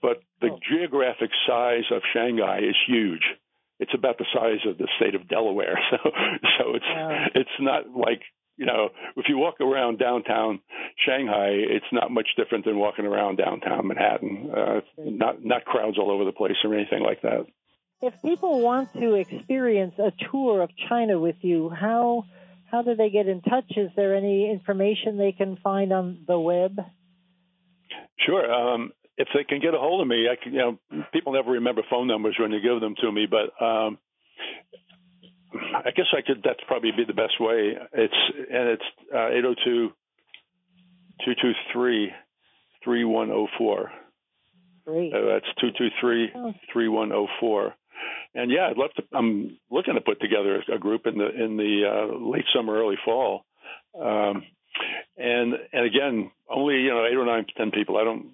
but 0.00 0.22
the 0.40 0.50
oh. 0.52 0.58
geographic 0.70 1.30
size 1.46 1.84
of 1.90 2.02
Shanghai 2.12 2.58
is 2.58 2.76
huge. 2.86 3.22
It's 3.78 3.92
about 3.94 4.18
the 4.18 4.26
size 4.32 4.60
of 4.66 4.78
the 4.78 4.88
state 4.96 5.14
of 5.14 5.28
Delaware, 5.28 5.78
so 5.90 6.10
so 6.58 6.74
it's 6.74 6.84
wow. 6.94 7.26
it's 7.34 7.58
not 7.60 7.90
like 7.90 8.22
you 8.56 8.66
know, 8.66 8.90
if 9.16 9.26
you 9.28 9.38
walk 9.38 9.60
around 9.60 9.98
downtown 9.98 10.60
Shanghai, 11.04 11.48
it's 11.50 11.86
not 11.90 12.10
much 12.10 12.28
different 12.36 12.64
than 12.64 12.78
walking 12.78 13.06
around 13.06 13.36
downtown 13.36 13.88
Manhattan. 13.88 14.50
Uh, 14.56 14.80
not 14.98 15.44
not 15.44 15.64
crowds 15.64 15.98
all 15.98 16.10
over 16.10 16.24
the 16.24 16.32
place 16.32 16.56
or 16.64 16.74
anything 16.74 17.02
like 17.02 17.22
that. 17.22 17.46
If 18.02 18.20
people 18.22 18.60
want 18.60 18.92
to 18.94 19.14
experience 19.14 19.94
a 19.98 20.12
tour 20.30 20.60
of 20.60 20.70
China 20.88 21.18
with 21.18 21.36
you, 21.40 21.70
how 21.70 22.24
how 22.70 22.82
do 22.82 22.94
they 22.94 23.10
get 23.10 23.26
in 23.26 23.40
touch? 23.42 23.70
Is 23.76 23.90
there 23.96 24.14
any 24.14 24.50
information 24.50 25.18
they 25.18 25.32
can 25.32 25.56
find 25.56 25.92
on 25.92 26.24
the 26.26 26.38
web? 26.38 26.78
Sure. 28.26 28.52
Um, 28.52 28.92
if 29.16 29.28
they 29.34 29.44
can 29.44 29.60
get 29.60 29.74
a 29.74 29.78
hold 29.78 30.00
of 30.00 30.08
me, 30.08 30.26
I 30.30 30.42
can, 30.42 30.52
you 30.52 30.58
know, 30.58 31.04
people 31.12 31.32
never 31.32 31.52
remember 31.52 31.82
phone 31.90 32.06
numbers 32.06 32.36
when 32.38 32.52
you 32.52 32.60
give 32.60 32.80
them 32.80 32.94
to 33.00 33.12
me, 33.12 33.26
but 33.30 33.52
um, 33.64 33.98
I 35.54 35.90
guess 35.90 36.06
I 36.16 36.22
could. 36.22 36.42
That's 36.44 36.60
probably 36.66 36.92
be 36.92 37.04
the 37.04 37.12
best 37.12 37.34
way. 37.38 37.74
It's 37.92 38.14
and 38.50 38.68
it's 38.68 38.82
uh, 39.14 39.28
eight 39.28 39.42
zero 39.42 39.50
oh 39.50 39.64
two 39.64 39.92
two 41.24 41.32
two 41.40 41.52
three 41.72 42.10
three 42.82 43.04
one 43.04 43.28
zero 43.28 43.42
oh 43.42 43.48
four. 43.58 43.90
Great. 44.86 45.12
Uh, 45.12 45.34
that's 45.34 45.46
two 45.60 45.70
two 45.76 45.88
three 46.00 46.30
three 46.72 46.88
one 46.88 47.08
zero 47.08 47.28
four. 47.38 47.74
And 48.34 48.50
yeah, 48.50 48.68
I'd 48.70 48.78
love 48.78 48.92
to. 48.96 49.02
I'm 49.12 49.58
looking 49.70 49.94
to 49.94 50.00
put 50.00 50.20
together 50.20 50.62
a 50.72 50.78
group 50.78 51.02
in 51.06 51.18
the 51.18 51.28
in 51.28 51.56
the 51.56 51.82
uh, 51.86 52.28
late 52.30 52.46
summer, 52.54 52.74
early 52.74 52.96
fall. 53.04 53.44
Um, 53.94 54.44
and 55.16 55.54
and 55.72 55.86
again, 55.86 56.30
only 56.48 56.76
you 56.76 56.90
know 56.90 57.06
eight 57.06 57.16
or 57.16 57.26
nine, 57.26 57.46
ten 57.56 57.70
people. 57.70 57.96
I 57.96 58.04
don't 58.04 58.32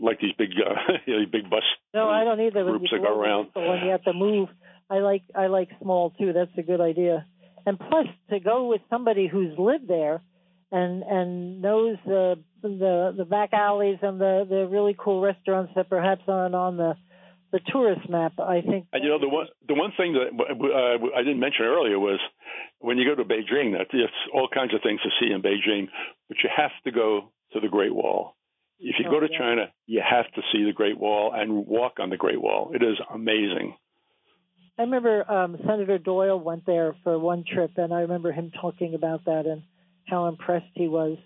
like 0.00 0.20
these 0.20 0.32
big 0.38 0.50
uh, 0.58 0.92
you 1.06 1.20
know, 1.20 1.26
big 1.30 1.50
bus. 1.50 1.62
No, 1.94 2.08
I 2.08 2.24
don't 2.24 2.40
either. 2.40 2.64
Groups 2.64 2.90
that 2.92 3.02
go 3.02 3.18
around. 3.18 3.48
When 3.54 3.84
you 3.84 3.90
have 3.90 4.04
to 4.04 4.12
move 4.12 4.48
I 4.90 4.98
like 4.98 5.22
I 5.34 5.46
like 5.46 5.68
small 5.82 6.10
too. 6.10 6.32
That's 6.32 6.56
a 6.56 6.62
good 6.62 6.80
idea. 6.80 7.26
And 7.66 7.78
plus, 7.78 8.06
to 8.30 8.40
go 8.40 8.68
with 8.68 8.80
somebody 8.88 9.28
who's 9.28 9.58
lived 9.58 9.88
there 9.88 10.22
and 10.72 11.02
and 11.02 11.60
knows 11.60 11.96
the 12.04 12.36
the 12.62 13.14
the 13.16 13.24
back 13.24 13.52
alleys 13.52 13.98
and 14.02 14.20
the 14.20 14.46
the 14.48 14.66
really 14.66 14.96
cool 14.98 15.20
restaurants 15.20 15.72
that 15.76 15.88
perhaps 15.88 16.22
aren't 16.26 16.54
on 16.54 16.76
the 16.76 16.94
the 17.52 17.60
tourist 17.72 18.08
map. 18.08 18.38
I 18.38 18.60
think. 18.60 18.86
And 18.92 19.02
you 19.02 19.10
know 19.10 19.18
the 19.18 19.28
one 19.28 19.46
the 19.66 19.74
one 19.74 19.92
thing 19.96 20.14
that 20.14 20.28
uh, 20.38 21.16
I 21.16 21.22
didn't 21.22 21.40
mention 21.40 21.64
earlier 21.64 21.98
was 21.98 22.20
when 22.80 22.98
you 22.98 23.08
go 23.08 23.14
to 23.14 23.28
Beijing, 23.28 23.76
that 23.76 23.88
there's 23.92 24.10
all 24.32 24.48
kinds 24.52 24.74
of 24.74 24.80
things 24.82 25.00
to 25.02 25.10
see 25.20 25.32
in 25.32 25.42
Beijing, 25.42 25.88
but 26.28 26.38
you 26.42 26.50
have 26.54 26.72
to 26.84 26.90
go 26.90 27.32
to 27.52 27.60
the 27.60 27.68
Great 27.68 27.94
Wall. 27.94 28.36
If 28.80 28.96
you 28.98 29.06
oh, 29.08 29.10
go 29.10 29.20
to 29.20 29.28
yeah. 29.30 29.38
China, 29.38 29.62
you 29.86 30.02
have 30.08 30.26
to 30.34 30.42
see 30.52 30.64
the 30.64 30.72
Great 30.72 30.98
Wall 30.98 31.32
and 31.34 31.66
walk 31.66 31.94
on 31.98 32.10
the 32.10 32.16
Great 32.16 32.40
Wall. 32.40 32.70
It 32.74 32.82
is 32.82 32.96
amazing. 33.12 33.74
I 34.78 34.82
remember 34.82 35.28
um, 35.28 35.56
Senator 35.66 35.98
Doyle 35.98 36.38
went 36.38 36.64
there 36.64 36.94
for 37.02 37.18
one 37.18 37.44
trip, 37.52 37.72
and 37.76 37.92
I 37.92 38.02
remember 38.02 38.30
him 38.30 38.52
talking 38.60 38.94
about 38.94 39.24
that 39.24 39.46
and 39.46 39.62
how 40.06 40.28
impressed 40.28 40.70
he 40.74 40.86
was 40.86 41.18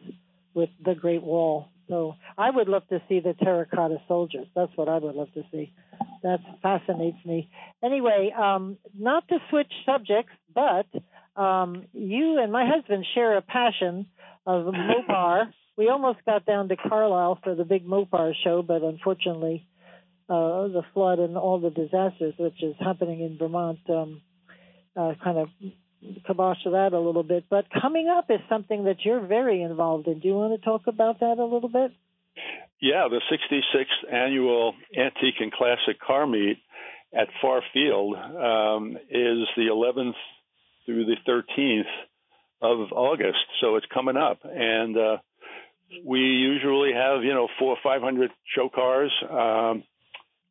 with 0.54 0.70
the 0.82 0.94
Great 0.94 1.22
Wall. 1.22 1.68
So 1.88 2.14
I 2.38 2.48
would 2.48 2.68
love 2.68 2.88
to 2.88 3.02
see 3.08 3.20
the 3.20 3.34
terracotta 3.34 3.98
soldiers. 4.08 4.46
That's 4.54 4.72
what 4.76 4.88
I 4.88 4.96
would 4.96 5.14
love 5.14 5.32
to 5.34 5.42
see. 5.52 5.74
That 6.22 6.40
fascinates 6.62 7.24
me. 7.24 7.50
Anyway, 7.82 8.32
um, 8.36 8.78
not 8.98 9.26
to 9.28 9.38
switch 9.50 9.72
subjects, 9.84 10.32
but 10.54 10.86
um, 11.40 11.86
you 11.92 12.38
and 12.42 12.52
my 12.52 12.66
husband 12.66 13.04
share 13.14 13.36
a 13.36 13.42
passion 13.42 14.06
of 14.46 14.66
Mopar. 14.74 15.52
we 15.76 15.88
almost 15.88 16.18
got 16.24 16.46
down 16.46 16.68
to 16.68 16.76
Carlisle 16.76 17.38
for 17.42 17.54
the 17.54 17.64
big 17.64 17.86
Mopar 17.86 18.32
show, 18.44 18.62
but 18.62 18.82
unfortunately 18.82 19.66
uh, 20.28 20.68
the 20.68 20.82
flood 20.94 21.18
and 21.18 21.36
all 21.36 21.60
the 21.60 21.70
disasters 21.70 22.34
which 22.38 22.62
is 22.62 22.74
happening 22.78 23.20
in 23.20 23.36
Vermont 23.38 23.78
um, 23.90 24.20
uh, 24.96 25.12
kind 25.22 25.38
of 25.38 25.48
kibosh 26.26 26.64
that 26.64 26.92
a 26.92 26.98
little 27.00 27.22
bit. 27.22 27.44
But 27.50 27.66
coming 27.80 28.08
up 28.08 28.30
is 28.30 28.40
something 28.48 28.84
that 28.84 29.04
you're 29.04 29.26
very 29.26 29.62
involved 29.62 30.06
in. 30.08 30.20
Do 30.20 30.28
you 30.28 30.34
want 30.34 30.58
to 30.58 30.64
talk 30.64 30.82
about 30.86 31.20
that 31.20 31.38
a 31.38 31.44
little 31.44 31.68
bit? 31.68 31.92
Yeah, 32.82 33.06
the 33.08 33.20
66th 33.30 34.12
annual 34.12 34.74
Antique 34.98 35.36
and 35.38 35.52
Classic 35.52 36.00
Car 36.04 36.26
Meet 36.26 36.58
at 37.14 37.28
Farr 37.40 37.62
Field 37.72 38.16
um, 38.16 38.96
is 39.08 39.46
the 39.56 39.68
11th 39.70 40.16
through 40.84 41.04
the 41.04 41.14
13th 41.26 41.86
of 42.60 42.90
August, 42.90 43.38
so 43.60 43.76
it's 43.76 43.86
coming 43.94 44.16
up, 44.16 44.40
and 44.44 44.96
uh, 44.96 45.16
we 46.04 46.18
usually 46.18 46.92
have 46.92 47.22
you 47.22 47.34
know 47.34 47.48
four 47.58 47.70
or 47.70 47.78
five 47.82 48.02
hundred 48.02 48.30
show 48.56 48.68
cars. 48.68 49.12
Um, 49.28 49.84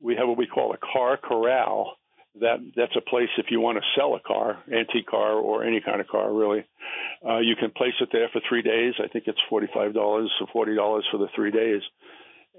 we 0.01 0.15
have 0.15 0.27
what 0.27 0.37
we 0.37 0.45
call 0.45 0.73
a 0.73 0.77
car 0.77 1.17
corral, 1.17 1.97
that 2.39 2.59
that's 2.75 2.95
a 2.95 3.09
place 3.09 3.29
if 3.37 3.47
you 3.49 3.59
want 3.59 3.77
to 3.77 3.99
sell 3.99 4.15
a 4.15 4.19
car, 4.19 4.63
antique 4.71 5.07
car 5.07 5.33
or 5.33 5.63
any 5.63 5.81
kind 5.81 5.99
of 5.99 6.07
car, 6.07 6.31
really. 6.33 6.63
Uh, 7.27 7.39
you 7.39 7.55
can 7.59 7.71
place 7.71 7.93
it 7.99 8.09
there 8.11 8.29
for 8.31 8.41
three 8.47 8.61
days. 8.61 8.93
I 9.03 9.07
think 9.07 9.25
it's 9.27 9.39
forty-five 9.49 9.93
dollars 9.93 10.31
or 10.39 10.47
forty 10.53 10.75
dollars 10.75 11.05
for 11.11 11.17
the 11.17 11.27
three 11.35 11.51
days, 11.51 11.81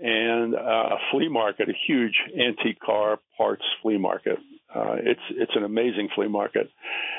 and 0.01 0.55
uh, 0.55 0.59
a 0.59 0.99
flea 1.11 1.29
market, 1.29 1.69
a 1.69 1.75
huge 1.87 2.15
antique 2.39 2.81
car 2.81 3.19
parts 3.37 3.65
flea 3.81 3.99
market. 3.99 4.39
Uh, 4.75 4.97
it's 4.99 5.21
it's 5.31 5.57
an 5.57 5.65
amazing 5.65 6.09
flea 6.15 6.29
market, 6.29 6.71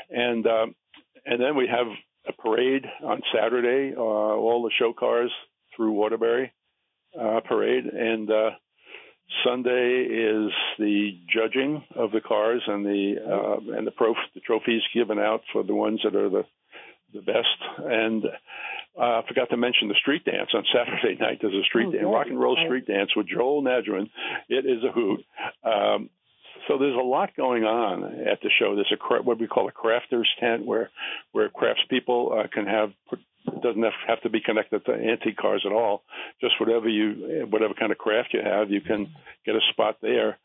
and 0.10 0.45
um, 0.45 0.76
and 1.26 1.41
then 1.41 1.56
we 1.56 1.68
have 1.68 1.88
a 2.28 2.34
parade 2.34 2.86
on 3.04 3.22
Saturday. 3.34 3.95
Uh, 3.95 3.99
all 3.99 4.64
the 4.64 4.72
show 4.78 4.93
cars 4.93 5.32
through 5.76 5.91
Waterbury 5.91 6.54
uh, 7.20 7.41
parade, 7.47 7.86
and 7.86 8.30
uh, 8.30 8.49
Sunday 9.45 10.03
is 10.03 10.51
the 10.79 11.11
judging 11.34 11.84
of 11.95 12.11
the 12.11 12.21
cars 12.21 12.61
and 12.67 12.86
the 12.86 13.15
uh, 13.19 13.77
and 13.77 13.88
the, 13.88 13.91
prof- 13.91 14.17
the 14.34 14.41
trophies 14.41 14.81
given 14.93 15.19
out 15.19 15.41
for 15.51 15.63
the 15.63 15.73
ones 15.73 16.01
that 16.03 16.15
are 16.15 16.29
the 16.29 16.45
the 17.13 17.21
best. 17.21 17.59
And 17.77 18.25
uh, 18.97 19.01
I 19.01 19.21
forgot 19.27 19.49
to 19.51 19.57
mention 19.57 19.88
the 19.88 19.95
street 19.95 20.25
dance 20.25 20.49
on 20.53 20.63
Saturday 20.73 21.17
night. 21.19 21.39
There's 21.41 21.53
a 21.53 21.63
street 21.63 21.88
oh, 21.89 21.91
dance, 21.91 22.05
rock 22.05 22.27
and 22.27 22.39
roll 22.39 22.57
street 22.65 22.88
dance 22.88 23.11
with 23.15 23.27
Joel 23.27 23.63
Nadrin. 23.63 24.09
It 24.49 24.65
is 24.65 24.84
a 24.84 24.91
hoot. 24.91 25.23
Um, 25.63 26.09
so 26.67 26.77
there's 26.77 26.95
a 26.95 27.03
lot 27.03 27.36
going 27.36 27.63
on 27.63 28.03
at 28.03 28.41
the 28.41 28.49
show. 28.59 28.75
There's 28.75 28.93
a 28.93 29.23
what 29.23 29.39
we 29.39 29.47
call 29.47 29.67
a 29.67 29.71
crafters 29.71 30.27
tent 30.39 30.65
where 30.65 30.89
where 31.31 31.49
craftspeople 31.49 32.45
uh, 32.45 32.47
can 32.47 32.67
have 32.67 32.91
it 33.45 33.61
doesn't 33.61 33.83
have 34.07 34.21
to 34.21 34.29
be 34.29 34.39
connected 34.39 34.85
to 34.85 34.93
antique 34.93 35.37
cars 35.37 35.63
at 35.65 35.71
all. 35.71 36.03
Just 36.41 36.59
whatever 36.59 36.87
you, 36.87 37.45
whatever 37.49 37.73
kind 37.73 37.91
of 37.91 37.97
craft 37.97 38.33
you 38.33 38.41
have, 38.43 38.71
you 38.71 38.81
can 38.81 39.13
get 39.45 39.55
a 39.55 39.59
spot 39.71 39.97
there. 40.01 40.37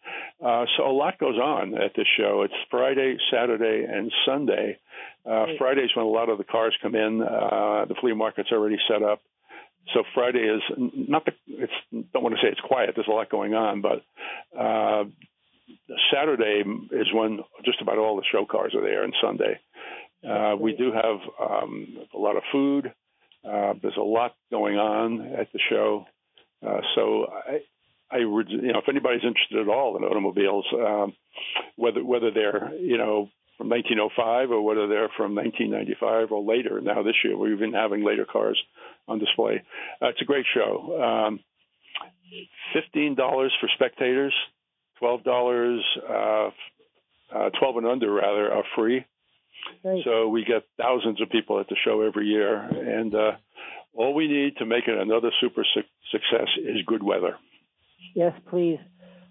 Uh, 0.45 0.65
so 0.77 0.87
a 0.87 0.93
lot 0.93 1.19
goes 1.19 1.37
on 1.37 1.75
at 1.75 1.93
this 1.97 2.07
show. 2.17 2.43
It's 2.43 2.55
Friday, 2.71 3.17
Saturday, 3.31 3.85
and 3.89 4.13
Sunday. 4.27 4.79
Uh, 5.25 5.47
Friday's 5.59 5.91
when 5.95 6.07
a 6.07 6.09
lot 6.09 6.29
of 6.29 6.39
the 6.39 6.45
cars 6.45 6.75
come 6.83 6.95
in. 6.95 7.23
Uh, 7.23 7.85
the 7.87 7.95
flea 8.01 8.15
market's 8.15 8.51
already 8.53 8.79
set 8.89 9.03
up. 9.03 9.21
So 9.95 10.03
Friday 10.15 10.41
is 10.41 10.63
not 10.77 11.25
the. 11.25 11.33
It's 11.47 11.73
don't 12.13 12.23
want 12.23 12.35
to 12.35 12.41
say 12.43 12.49
it's 12.49 12.61
quiet. 12.61 12.91
There's 12.95 13.09
a 13.09 13.13
lot 13.13 13.31
going 13.31 13.55
on, 13.55 13.81
but 13.81 14.03
uh, 14.59 15.05
Saturday 16.13 16.63
is 16.93 17.07
when 17.13 17.41
just 17.65 17.81
about 17.81 17.99
all 17.99 18.17
the 18.17 18.25
show 18.31 18.45
cars 18.45 18.75
are 18.75 18.83
there, 18.83 19.03
and 19.03 19.15
Sunday. 19.23 19.59
Uh, 20.27 20.57
we 20.57 20.75
do 20.75 20.93
have 20.93 21.19
um, 21.51 21.97
a 22.15 22.19
lot 22.19 22.37
of 22.37 22.43
food. 22.51 22.93
Uh, 23.45 23.75
there's 23.81 23.97
a 23.97 24.03
lot 24.03 24.35
going 24.51 24.77
on 24.77 25.35
at 25.39 25.53
the 25.53 25.61
show. 25.71 26.05
Uh, 26.67 26.81
so 26.95 27.27
I, 27.31 27.61
I 28.11 28.25
would, 28.25 28.49
you 28.51 28.73
know, 28.73 28.79
if 28.79 28.89
anybody's 28.89 29.25
interested 29.25 29.61
at 29.61 29.69
all 29.69 29.97
in 29.97 30.03
automobiles, 30.03 30.67
um, 30.75 31.15
whether 31.77 32.05
whether 32.05 32.31
they're, 32.33 32.75
you 32.75 32.99
know, 32.99 33.29
from 33.57 33.69
1905 33.69 34.51
or 34.51 34.63
whether 34.63 34.89
they're 34.89 35.11
from 35.17 35.35
1995 35.35 36.33
or 36.33 36.43
later. 36.43 36.81
Now 36.81 37.03
this 37.03 37.17
year 37.25 37.37
we've 37.37 37.59
been 37.59 37.73
having 37.73 38.05
later 38.05 38.25
cars 38.25 38.61
on 39.07 39.19
display. 39.19 39.63
Uh, 40.03 40.09
it's 40.09 40.23
a 40.23 40.25
great 40.25 40.47
show. 40.53 41.01
Um, 41.29 41.41
Fifteen 42.75 43.15
dollars 43.15 43.53
for 43.61 43.69
spectators, 43.75 44.35
twelve 44.99 45.25
dollars, 45.25 45.83
uh, 46.09 46.51
uh, 47.35 47.51
twelve 47.59 47.77
and 47.79 47.87
under 47.87 48.13
rather, 48.13 48.53
are 48.53 48.65
free. 48.77 49.05
Right. 49.85 50.03
So 50.05 50.29
we 50.29 50.45
get 50.45 50.65
thousands 50.77 51.21
of 51.21 51.31
people 51.31 51.61
at 51.61 51.69
the 51.69 51.77
show 51.85 52.03
every 52.03 52.27
year, 52.27 52.57
and 52.57 53.15
uh, 53.15 53.33
all 53.95 54.15
we 54.15 54.29
need 54.29 54.57
to 54.59 54.67
make 54.67 54.89
it 54.89 54.99
another 54.99 55.31
super 55.41 55.65
su- 55.75 55.83
success 56.11 56.49
is 56.59 56.83
good 56.87 57.03
weather. 57.03 57.37
Yes, 58.15 58.33
please. 58.51 58.79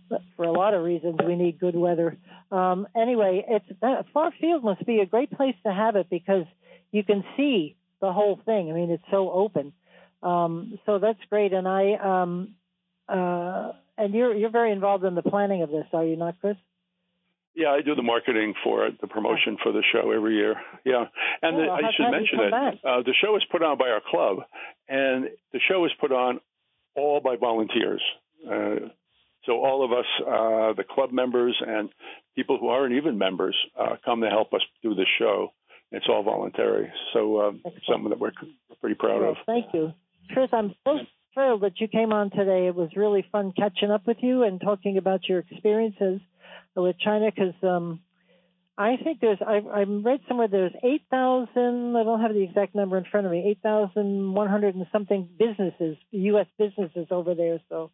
But 0.09 0.21
for 0.35 0.45
a 0.45 0.51
lot 0.51 0.73
of 0.73 0.83
reasons, 0.83 1.17
we 1.25 1.35
need 1.35 1.59
good 1.59 1.75
weather. 1.75 2.17
Um, 2.51 2.87
anyway, 2.95 3.43
it's 3.47 3.65
uh, 3.81 4.03
Farr 4.13 4.31
Field 4.39 4.63
must 4.63 4.85
be 4.85 4.99
a 4.99 5.05
great 5.05 5.31
place 5.31 5.55
to 5.65 5.73
have 5.73 5.95
it 5.97 6.09
because 6.09 6.45
you 6.91 7.03
can 7.03 7.23
see 7.35 7.75
the 7.99 8.13
whole 8.13 8.39
thing. 8.45 8.71
I 8.71 8.73
mean, 8.73 8.91
it's 8.91 9.03
so 9.11 9.29
open. 9.31 9.73
Um, 10.23 10.79
so 10.85 10.99
that's 10.99 11.19
great, 11.29 11.51
and 11.53 11.67
I 11.67 11.93
um, 11.95 12.55
uh, 13.09 13.73
and 13.97 14.13
you're 14.13 14.33
you're 14.35 14.49
very 14.49 14.71
involved 14.71 15.03
in 15.03 15.15
the 15.15 15.21
planning 15.21 15.61
of 15.61 15.69
this, 15.69 15.85
are 15.93 16.05
you 16.05 16.15
not, 16.15 16.39
Chris? 16.39 16.57
Yeah, 17.57 17.69
I 17.69 17.81
do 17.81 17.95
the 17.95 18.03
marketing 18.03 18.53
for 18.63 18.85
it, 18.85 19.01
the 19.01 19.07
promotion 19.07 19.57
for 19.63 19.71
the 19.71 19.81
show 19.91 20.11
every 20.11 20.35
year. 20.35 20.55
Yeah, 20.85 21.05
and 21.41 21.57
well, 21.57 21.65
the, 21.65 21.71
I 21.71 21.91
should 21.97 22.11
mention 22.11 22.39
it. 22.39 22.53
Uh, 22.85 23.01
the 23.01 23.15
show 23.19 23.35
is 23.35 23.41
put 23.51 23.63
on 23.63 23.79
by 23.79 23.89
our 23.89 24.01
club, 24.07 24.45
and 24.87 25.25
the 25.51 25.59
show 25.67 25.83
is 25.85 25.91
put 25.99 26.11
on 26.11 26.39
all 26.95 27.19
by 27.19 27.35
volunteers. 27.35 28.03
Uh, 28.45 28.89
so 29.45 29.53
all 29.65 29.83
of 29.83 29.91
us, 29.91 30.05
uh, 30.21 30.73
the 30.73 30.83
club 30.87 31.11
members 31.11 31.57
and 31.65 31.89
people 32.35 32.59
who 32.59 32.67
aren't 32.67 32.93
even 32.93 33.17
members, 33.17 33.57
uh, 33.75 33.95
come 34.05 34.21
to 34.21 34.29
help 34.29 34.53
us 34.53 34.61
do 34.83 34.93
the 34.93 35.05
show. 35.17 35.51
It's 35.91 36.05
all 36.07 36.21
voluntary, 36.21 36.91
so 37.11 37.37
uh, 37.37 37.51
something 37.89 38.09
that 38.09 38.19
we're 38.19 38.33
pretty 38.81 38.95
proud 38.95 39.21
well, 39.21 39.31
of. 39.31 39.37
Thank 39.47 39.73
you, 39.73 39.93
Chris. 40.31 40.49
I'm 40.53 40.75
so 40.83 40.99
thrilled 41.33 41.61
that 41.61 41.79
you 41.79 41.87
came 41.87 42.13
on 42.13 42.29
today. 42.29 42.67
It 42.67 42.75
was 42.75 42.89
really 42.95 43.25
fun 43.31 43.51
catching 43.57 43.89
up 43.89 44.05
with 44.05 44.17
you 44.21 44.43
and 44.43 44.61
talking 44.61 44.97
about 44.97 45.27
your 45.27 45.39
experiences 45.39 46.19
with 46.81 46.97
China 46.99 47.29
because 47.33 47.55
um, 47.63 47.99
I 48.77 48.97
think 49.03 49.19
there's 49.19 49.39
I, 49.41 49.61
I 49.73 49.83
read 49.83 50.19
somewhere 50.27 50.47
there's 50.47 50.73
eight 50.83 51.01
thousand. 51.09 51.95
I 51.95 52.03
don't 52.03 52.21
have 52.21 52.33
the 52.33 52.43
exact 52.43 52.75
number 52.75 52.97
in 52.97 53.05
front 53.05 53.25
of 53.25 53.31
me. 53.31 53.45
Eight 53.49 53.59
thousand 53.63 54.33
one 54.33 54.47
hundred 54.47 54.75
and 54.75 54.85
something 54.91 55.27
businesses, 55.37 55.97
U.S. 56.11 56.45
businesses 56.59 57.07
over 57.09 57.33
there. 57.33 57.59
So 57.69 57.89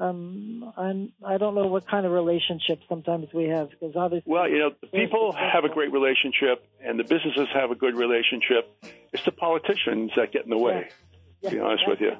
um, 0.00 0.72
I'm 0.76 1.12
I 1.24 1.36
don't 1.36 1.54
know 1.54 1.66
what 1.66 1.86
kind 1.86 2.06
of 2.06 2.12
relationship 2.12 2.80
sometimes 2.88 3.28
we 3.34 3.44
have 3.44 3.70
because 3.70 3.94
obviously. 3.94 4.32
Well, 4.32 4.48
you 4.48 4.58
know, 4.58 4.70
the 4.80 4.86
people 4.86 5.32
have 5.32 5.64
a 5.64 5.68
great 5.68 5.92
relationship, 5.92 6.66
and 6.82 6.98
the 6.98 7.04
businesses 7.04 7.48
have 7.52 7.70
a 7.70 7.74
good 7.74 7.94
relationship. 7.94 8.74
It's 9.12 9.24
the 9.24 9.32
politicians 9.32 10.12
that 10.16 10.32
get 10.32 10.44
in 10.44 10.50
the 10.50 10.58
way. 10.58 10.88
Yeah. 11.42 11.50
To 11.50 11.56
be 11.56 11.60
honest 11.60 11.82
with 11.86 12.00
you. 12.00 12.12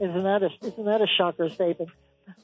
Isn't 0.00 0.22
that 0.22 0.42
a 0.42 0.66
isn't 0.66 0.84
that 0.84 1.02
a 1.02 1.06
shocker 1.18 1.50
statement? 1.50 1.90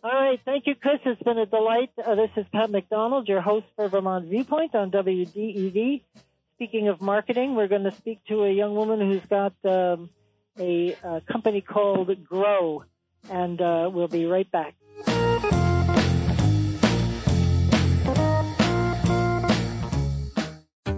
All 0.02 0.10
right. 0.10 0.40
Thank 0.44 0.66
you, 0.66 0.74
Chris. 0.74 1.00
It's 1.04 1.22
been 1.22 1.38
a 1.38 1.46
delight. 1.46 1.90
Uh, 2.04 2.14
this 2.14 2.30
is 2.36 2.46
Pat 2.52 2.70
McDonald, 2.70 3.28
your 3.28 3.40
host 3.40 3.66
for 3.76 3.88
Vermont 3.88 4.26
Viewpoint 4.26 4.74
on 4.74 4.90
WDEV. 4.90 6.02
Speaking 6.56 6.88
of 6.88 7.00
marketing, 7.00 7.54
we're 7.54 7.68
going 7.68 7.84
to 7.84 7.92
speak 7.92 8.20
to 8.28 8.44
a 8.44 8.52
young 8.52 8.74
woman 8.74 9.00
who's 9.00 9.24
got 9.26 9.54
um, 9.64 10.08
a, 10.58 10.96
a, 11.02 11.20
company 11.22 11.60
called 11.60 12.24
Grow, 12.24 12.84
and 13.28 13.60
uh, 13.60 13.90
we'll 13.92 14.08
be 14.08 14.24
right 14.26 14.50
back. 14.50 14.74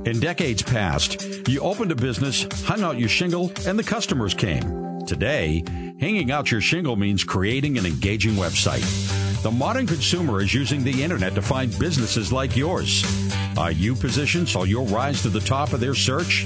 In 0.05 0.21
decades 0.21 0.63
past, 0.63 1.49
you 1.49 1.61
opened 1.61 1.91
a 1.91 1.97
business, 1.97 2.47
hung 2.63 2.83
out 2.83 2.99
your 2.99 3.09
shingle, 3.09 3.51
and 3.67 3.77
the 3.77 3.83
customers 3.83 4.35
came. 4.35 4.86
Today, 5.07 5.63
Hanging 5.99 6.31
out 6.31 6.51
your 6.51 6.61
shingle 6.61 6.95
means 6.95 7.25
creating 7.25 7.79
an 7.79 7.87
engaging 7.87 8.33
website. 8.33 8.85
The 9.43 9.51
modern 9.51 9.87
consumer 9.87 10.43
is 10.43 10.53
using 10.53 10.85
the 10.85 11.03
internet 11.03 11.35
to 11.37 11.43
find 11.43 11.71
businesses 11.79 12.31
like 12.31 12.55
yours. 12.55 13.03
Are 13.57 13.73
you 13.73 13.95
positioned 13.95 14.47
so 14.47 14.65
you'll 14.65 14.85
rise 14.87 15.23
to 15.23 15.31
the 15.31 15.41
top 15.41 15.73
of 15.73 15.81
their 15.81 15.95
search? 15.95 16.45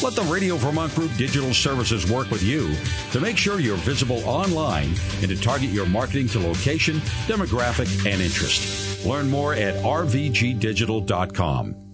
Let 0.00 0.14
the 0.14 0.22
Radio 0.30 0.54
Vermont 0.56 0.94
Group 0.94 1.10
Digital 1.16 1.52
Services 1.52 2.08
work 2.08 2.30
with 2.30 2.44
you 2.44 2.72
to 3.10 3.18
make 3.18 3.36
sure 3.36 3.58
you're 3.58 3.76
visible 3.78 4.22
online 4.28 4.94
and 5.20 5.28
to 5.28 5.36
target 5.36 5.70
your 5.70 5.86
marketing 5.86 6.28
to 6.28 6.38
location, 6.38 7.00
demographic, 7.26 8.06
and 8.06 8.22
interest. 8.22 9.04
Learn 9.04 9.28
more 9.28 9.54
at 9.54 9.74
rvgdigital.com. 9.82 11.93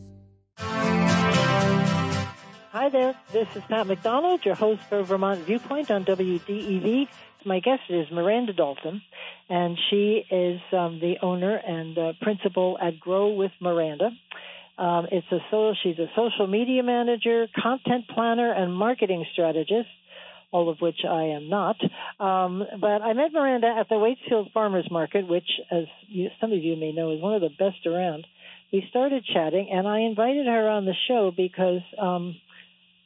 Hi 2.81 2.89
there, 2.89 3.15
this 3.31 3.47
is 3.57 3.63
Pat 3.69 3.87
McDonald, 3.87 4.43
your 4.43 4.55
host 4.55 4.81
for 4.89 5.03
Vermont 5.03 5.41
Viewpoint 5.41 5.91
on 5.91 6.03
WDEV. 6.07 7.09
My 7.45 7.61
guest 7.61 7.83
is 7.91 8.11
Miranda 8.11 8.55
Dalton, 8.55 9.03
and 9.51 9.79
she 9.91 10.25
is 10.31 10.63
um, 10.73 10.99
the 10.99 11.17
owner 11.21 11.57
and 11.57 11.99
uh, 11.99 12.13
principal 12.23 12.79
at 12.81 12.99
Grow 12.99 13.35
with 13.35 13.53
Miranda. 13.61 14.09
Um, 14.79 15.09
it's 15.13 15.27
a 15.31 15.75
she's 15.83 15.99
a 15.99 16.07
social 16.17 16.47
media 16.47 16.83
manager, 16.83 17.49
content 17.55 18.09
planner, 18.09 18.51
and 18.51 18.75
marketing 18.75 19.27
strategist, 19.35 19.91
all 20.51 20.71
of 20.71 20.81
which 20.81 21.05
I 21.07 21.25
am 21.25 21.51
not. 21.51 21.77
Um, 22.19 22.65
but 22.81 23.03
I 23.03 23.13
met 23.13 23.35
Miranda 23.35 23.75
at 23.79 23.91
the 23.91 23.97
Waitsfield 23.97 24.55
Farmers 24.55 24.91
Market, 24.91 25.29
which, 25.29 25.51
as 25.71 25.85
you, 26.09 26.31
some 26.41 26.51
of 26.51 26.59
you 26.59 26.77
may 26.77 26.93
know, 26.93 27.13
is 27.13 27.21
one 27.21 27.35
of 27.35 27.43
the 27.43 27.51
best 27.51 27.87
around. 27.87 28.27
We 28.73 28.87
started 28.89 29.23
chatting, 29.27 29.69
and 29.71 29.87
I 29.87 29.99
invited 29.99 30.47
her 30.47 30.71
on 30.71 30.87
the 30.87 30.95
show 31.09 31.31
because 31.37 31.83
um, 32.01 32.37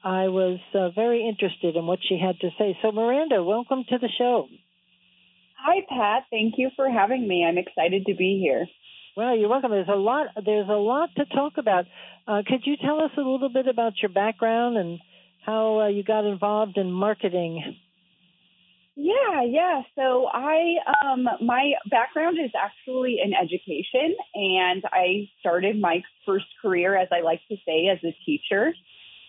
I 0.05 0.29
was 0.29 0.61
uh, 0.75 0.91
very 0.91 1.27
interested 1.27 1.77
in 1.77 1.87
what 1.87 1.99
she 2.07 2.21
had 2.23 2.39
to 2.41 2.51
say. 2.59 2.77
So, 2.83 2.93
Miranda, 2.93 3.43
welcome 3.43 3.85
to 3.89 3.99
the 3.99 4.11
show. 4.19 4.49
Hi, 5.57 5.81
Pat. 5.89 6.25
Thank 6.31 6.55
you 6.59 6.69
for 6.77 6.91
having 6.91 7.27
me. 7.27 7.43
I'm 7.49 7.57
excited 7.57 8.05
to 8.07 8.15
be 8.15 8.39
here. 8.39 8.67
Well, 9.17 9.35
you're 9.35 9.49
welcome. 9.49 9.71
There's 9.71 9.89
a 9.89 9.97
lot. 9.97 10.27
There's 10.45 10.69
a 10.69 10.73
lot 10.73 11.09
to 11.17 11.25
talk 11.25 11.55
about. 11.57 11.87
Uh, 12.29 12.43
could 12.47 12.67
you 12.67 12.77
tell 12.77 13.01
us 13.01 13.13
a 13.17 13.21
little 13.21 13.49
bit 13.49 13.67
about 13.67 13.95
your 14.03 14.11
background 14.11 14.77
and 14.77 14.99
how 15.47 15.81
uh, 15.81 15.89
you 15.89 16.05
got 16.05 16.27
involved 16.27 16.77
in 16.77 16.93
marketing? 16.93 17.79
Yeah, 18.97 19.43
yeah. 19.47 19.83
So 19.97 20.27
I, 20.31 20.75
um, 21.03 21.27
my 21.41 21.73
background 21.91 22.37
is 22.45 22.51
actually 22.55 23.17
in 23.25 23.33
education, 23.33 24.15
and 24.35 24.85
I 24.93 25.31
started 25.41 25.81
my 25.81 26.03
first 26.27 26.47
career, 26.61 26.95
as 26.95 27.09
I 27.11 27.23
like 27.23 27.41
to 27.51 27.57
say, 27.67 27.89
as 27.89 27.99
a 28.05 28.15
teacher. 28.27 28.75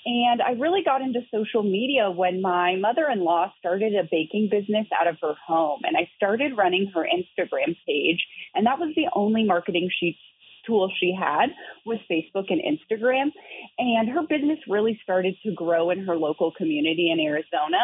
And 0.05 0.41
I 0.41 0.51
really 0.51 0.83
got 0.83 1.01
into 1.01 1.21
social 1.33 1.63
media 1.63 2.11
when 2.11 2.41
my 2.41 2.75
mother-in-law 2.75 3.53
started 3.57 3.93
a 3.95 4.03
baking 4.03 4.49
business 4.51 4.85
out 4.99 5.07
of 5.07 5.17
her 5.21 5.33
home, 5.47 5.81
and 5.83 5.97
I 5.97 6.09
started 6.15 6.55
running 6.55 6.91
her 6.93 7.03
Instagram 7.03 7.75
page, 7.87 8.23
and 8.53 8.67
that 8.67 8.79
was 8.79 8.93
the 8.95 9.07
only 9.13 9.43
marketing 9.43 9.89
she 9.99 10.17
tool 10.65 10.91
she 10.99 11.13
had 11.13 11.49
was 11.85 11.99
Facebook 12.09 12.45
and 12.49 12.59
Instagram. 12.59 13.31
And 13.77 14.09
her 14.09 14.23
business 14.27 14.57
really 14.67 14.99
started 15.03 15.35
to 15.43 15.53
grow 15.53 15.91
in 15.91 16.05
her 16.05 16.17
local 16.17 16.51
community 16.51 17.11
in 17.11 17.19
Arizona 17.19 17.77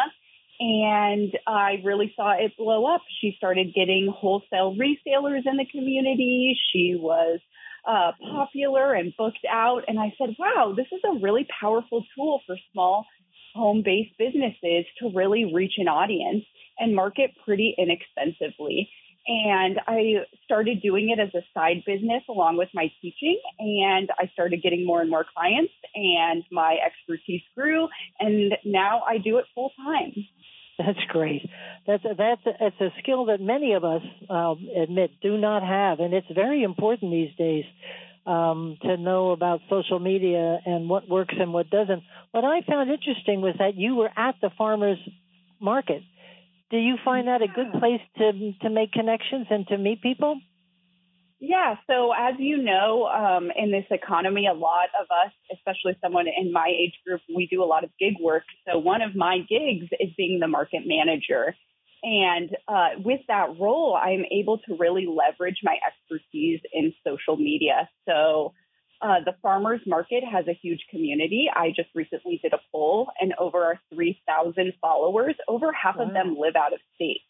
and 0.62 1.36
I 1.46 1.80
really 1.82 2.12
saw 2.14 2.32
it 2.38 2.56
blow 2.56 2.86
up. 2.86 3.02
She 3.20 3.34
started 3.36 3.74
getting 3.74 4.12
wholesale 4.14 4.76
resellers 4.76 5.42
in 5.44 5.56
the 5.56 5.66
community. 5.70 6.56
She 6.72 6.94
was 6.96 7.40
uh, 7.86 8.12
popular 8.32 8.94
and 8.94 9.12
booked 9.16 9.46
out. 9.50 9.84
And 9.88 9.98
I 9.98 10.12
said, 10.18 10.36
wow, 10.38 10.74
this 10.76 10.86
is 10.92 11.00
a 11.04 11.18
really 11.20 11.46
powerful 11.60 12.04
tool 12.16 12.40
for 12.46 12.56
small 12.72 13.06
home 13.54 13.82
based 13.84 14.16
businesses 14.18 14.86
to 14.98 15.10
really 15.14 15.52
reach 15.52 15.74
an 15.78 15.88
audience 15.88 16.44
and 16.78 16.94
market 16.94 17.30
pretty 17.44 17.74
inexpensively. 17.76 18.88
And 19.26 19.78
I 19.86 20.24
started 20.44 20.82
doing 20.82 21.10
it 21.10 21.20
as 21.20 21.32
a 21.34 21.44
side 21.54 21.84
business 21.86 22.22
along 22.28 22.56
with 22.56 22.70
my 22.74 22.90
teaching. 23.00 23.40
And 23.58 24.10
I 24.18 24.28
started 24.32 24.62
getting 24.62 24.84
more 24.84 25.00
and 25.00 25.10
more 25.10 25.24
clients, 25.36 25.72
and 25.94 26.42
my 26.50 26.78
expertise 26.84 27.42
grew. 27.56 27.88
And 28.18 28.54
now 28.64 29.02
I 29.08 29.18
do 29.18 29.38
it 29.38 29.44
full 29.54 29.70
time. 29.76 30.12
That's 30.78 31.04
great. 31.08 31.48
That's 31.86 32.04
a, 32.04 32.14
that's 32.14 32.46
a, 32.46 32.66
it's 32.66 32.80
a 32.80 32.88
skill 33.02 33.26
that 33.26 33.40
many 33.40 33.72
of 33.72 33.84
us 33.84 34.02
uh, 34.30 34.54
admit 34.76 35.10
do 35.20 35.36
not 35.36 35.62
have, 35.62 36.00
and 36.00 36.14
it's 36.14 36.26
very 36.32 36.62
important 36.62 37.10
these 37.10 37.34
days 37.36 37.64
um, 38.26 38.78
to 38.82 38.96
know 38.96 39.32
about 39.32 39.60
social 39.68 39.98
media 39.98 40.58
and 40.64 40.88
what 40.88 41.08
works 41.08 41.34
and 41.38 41.52
what 41.52 41.68
doesn't. 41.70 42.02
What 42.30 42.44
I 42.44 42.62
found 42.62 42.90
interesting 42.90 43.40
was 43.40 43.54
that 43.58 43.74
you 43.74 43.96
were 43.96 44.10
at 44.16 44.36
the 44.40 44.50
farmers 44.56 44.98
market. 45.60 46.02
Do 46.70 46.78
you 46.78 46.96
find 47.04 47.28
that 47.28 47.42
a 47.42 47.48
good 47.48 47.72
place 47.78 48.00
to 48.18 48.52
to 48.62 48.70
make 48.70 48.92
connections 48.92 49.46
and 49.50 49.66
to 49.68 49.76
meet 49.76 50.00
people? 50.02 50.40
Yeah. 51.44 51.74
So 51.88 52.12
as 52.16 52.34
you 52.38 52.58
know, 52.58 53.06
um, 53.06 53.50
in 53.56 53.72
this 53.72 53.84
economy, 53.90 54.46
a 54.46 54.54
lot 54.54 54.90
of 54.98 55.08
us, 55.10 55.32
especially 55.52 55.98
someone 56.00 56.26
in 56.28 56.52
my 56.52 56.68
age 56.68 56.94
group, 57.04 57.20
we 57.34 57.48
do 57.50 57.64
a 57.64 57.66
lot 57.66 57.82
of 57.82 57.90
gig 57.98 58.14
work. 58.20 58.44
So 58.64 58.78
one 58.78 59.02
of 59.02 59.16
my 59.16 59.38
gigs 59.38 59.88
is 59.98 60.10
being 60.16 60.38
the 60.38 60.46
market 60.46 60.82
manager. 60.86 61.56
And 62.04 62.50
uh, 62.68 62.90
with 63.04 63.22
that 63.26 63.58
role, 63.58 63.98
I'm 64.00 64.24
able 64.30 64.58
to 64.58 64.76
really 64.78 65.08
leverage 65.08 65.58
my 65.64 65.78
expertise 65.84 66.60
in 66.72 66.94
social 67.04 67.36
media. 67.36 67.88
So 68.08 68.54
uh, 69.00 69.24
the 69.24 69.34
farmers 69.42 69.80
market 69.84 70.22
has 70.22 70.46
a 70.46 70.54
huge 70.54 70.84
community. 70.92 71.50
I 71.52 71.70
just 71.74 71.88
recently 71.92 72.38
did 72.40 72.52
a 72.52 72.60
poll, 72.70 73.08
and 73.20 73.34
over 73.36 73.64
our 73.64 73.80
3,000 73.92 74.74
followers, 74.80 75.34
over 75.48 75.72
half 75.72 75.96
wow. 75.96 76.04
of 76.04 76.12
them 76.12 76.36
live 76.38 76.54
out 76.54 76.72
of 76.72 76.78
state. 76.94 77.22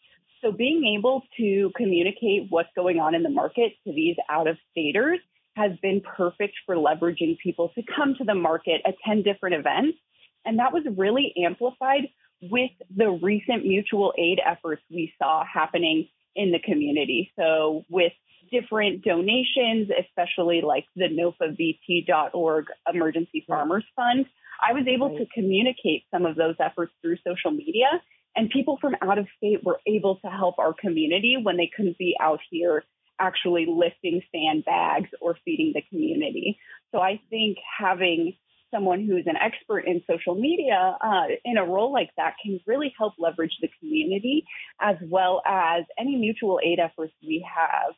So 0.42 0.50
being 0.50 0.96
able 0.98 1.22
to 1.38 1.70
communicate 1.76 2.46
what's 2.50 2.68
going 2.74 2.98
on 2.98 3.14
in 3.14 3.22
the 3.22 3.30
market 3.30 3.72
to 3.86 3.92
these 3.92 4.16
out 4.28 4.48
of 4.48 4.56
staters 4.72 5.20
has 5.54 5.72
been 5.82 6.00
perfect 6.00 6.54
for 6.66 6.74
leveraging 6.74 7.38
people 7.38 7.70
to 7.76 7.82
come 7.94 8.14
to 8.16 8.24
the 8.24 8.34
market, 8.34 8.80
attend 8.84 9.24
different 9.24 9.54
events. 9.54 9.98
And 10.44 10.58
that 10.58 10.72
was 10.72 10.82
really 10.96 11.32
amplified 11.44 12.08
with 12.40 12.70
the 12.94 13.10
recent 13.22 13.64
mutual 13.64 14.12
aid 14.18 14.40
efforts 14.44 14.82
we 14.90 15.12
saw 15.22 15.44
happening 15.44 16.08
in 16.34 16.50
the 16.50 16.58
community. 16.58 17.30
So 17.38 17.84
with 17.88 18.12
different 18.50 19.04
donations, 19.04 19.90
especially 19.96 20.60
like 20.62 20.86
the 20.96 21.08
NOFAVT.org 21.08 22.64
Emergency 22.92 23.44
Farmers 23.46 23.84
Fund, 23.94 24.26
I 24.60 24.72
was 24.72 24.86
able 24.88 25.16
to 25.16 25.26
communicate 25.34 26.04
some 26.10 26.26
of 26.26 26.34
those 26.36 26.56
efforts 26.58 26.92
through 27.00 27.16
social 27.26 27.50
media 27.50 28.02
and 28.36 28.50
people 28.50 28.78
from 28.80 28.94
out 29.02 29.18
of 29.18 29.26
state 29.36 29.62
were 29.62 29.80
able 29.86 30.16
to 30.24 30.28
help 30.28 30.58
our 30.58 30.74
community 30.74 31.36
when 31.40 31.56
they 31.56 31.70
couldn't 31.74 31.98
be 31.98 32.16
out 32.20 32.40
here 32.50 32.84
actually 33.20 33.66
lifting 33.68 34.22
sandbags 34.34 35.10
or 35.20 35.36
feeding 35.44 35.72
the 35.74 35.82
community. 35.90 36.58
So 36.92 36.98
I 36.98 37.20
think 37.30 37.58
having 37.78 38.34
someone 38.72 39.06
who's 39.06 39.26
an 39.26 39.36
expert 39.36 39.80
in 39.80 40.02
social 40.10 40.34
media 40.34 40.96
uh, 41.00 41.26
in 41.44 41.58
a 41.58 41.64
role 41.64 41.92
like 41.92 42.10
that 42.16 42.34
can 42.42 42.58
really 42.66 42.92
help 42.98 43.12
leverage 43.18 43.56
the 43.60 43.68
community 43.78 44.44
as 44.80 44.96
well 45.02 45.42
as 45.46 45.84
any 45.98 46.16
mutual 46.16 46.58
aid 46.64 46.78
efforts 46.78 47.12
we 47.22 47.46
have. 47.54 47.94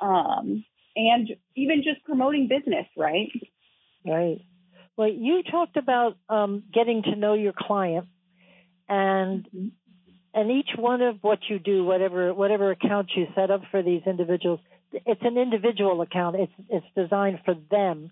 Um, 0.00 0.64
and 0.96 1.30
even 1.56 1.84
just 1.84 2.04
promoting 2.04 2.48
business, 2.48 2.86
right? 2.96 3.30
Right. 4.04 4.40
Well, 4.96 5.08
you 5.08 5.44
talked 5.48 5.76
about 5.76 6.16
um, 6.28 6.64
getting 6.74 7.04
to 7.04 7.14
know 7.14 7.34
your 7.34 7.52
client 7.56 8.06
and 8.88 9.72
and 10.34 10.50
each 10.50 10.70
one 10.76 11.02
of 11.02 11.18
what 11.22 11.40
you 11.48 11.58
do, 11.58 11.84
whatever 11.84 12.32
whatever 12.34 12.70
account 12.70 13.10
you 13.16 13.26
set 13.34 13.50
up 13.50 13.62
for 13.70 13.82
these 13.82 14.02
individuals, 14.06 14.60
it's 14.92 15.22
an 15.22 15.36
individual 15.38 16.00
account. 16.00 16.36
It's 16.36 16.52
it's 16.68 16.86
designed 16.96 17.40
for 17.44 17.54
them 17.70 18.10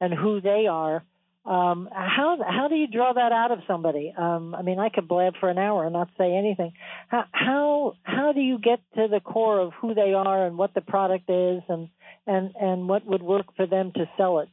and 0.00 0.12
who 0.12 0.40
they 0.40 0.66
are. 0.66 1.04
Um, 1.44 1.88
how 1.92 2.38
how 2.44 2.66
do 2.68 2.74
you 2.74 2.88
draw 2.88 3.12
that 3.12 3.30
out 3.30 3.52
of 3.52 3.60
somebody? 3.68 4.12
Um, 4.16 4.54
I 4.54 4.62
mean, 4.62 4.80
I 4.80 4.88
could 4.88 5.06
blab 5.06 5.34
for 5.38 5.48
an 5.48 5.58
hour 5.58 5.84
and 5.84 5.92
not 5.92 6.08
say 6.18 6.34
anything. 6.34 6.72
How 7.08 7.24
how 7.30 7.92
how 8.02 8.32
do 8.32 8.40
you 8.40 8.58
get 8.58 8.80
to 8.96 9.06
the 9.08 9.20
core 9.20 9.60
of 9.60 9.72
who 9.80 9.94
they 9.94 10.12
are 10.12 10.46
and 10.46 10.58
what 10.58 10.74
the 10.74 10.80
product 10.80 11.30
is 11.30 11.62
and 11.68 11.88
and 12.26 12.50
and 12.60 12.88
what 12.88 13.06
would 13.06 13.22
work 13.22 13.54
for 13.56 13.66
them 13.66 13.92
to 13.92 14.08
sell 14.16 14.40
it? 14.40 14.48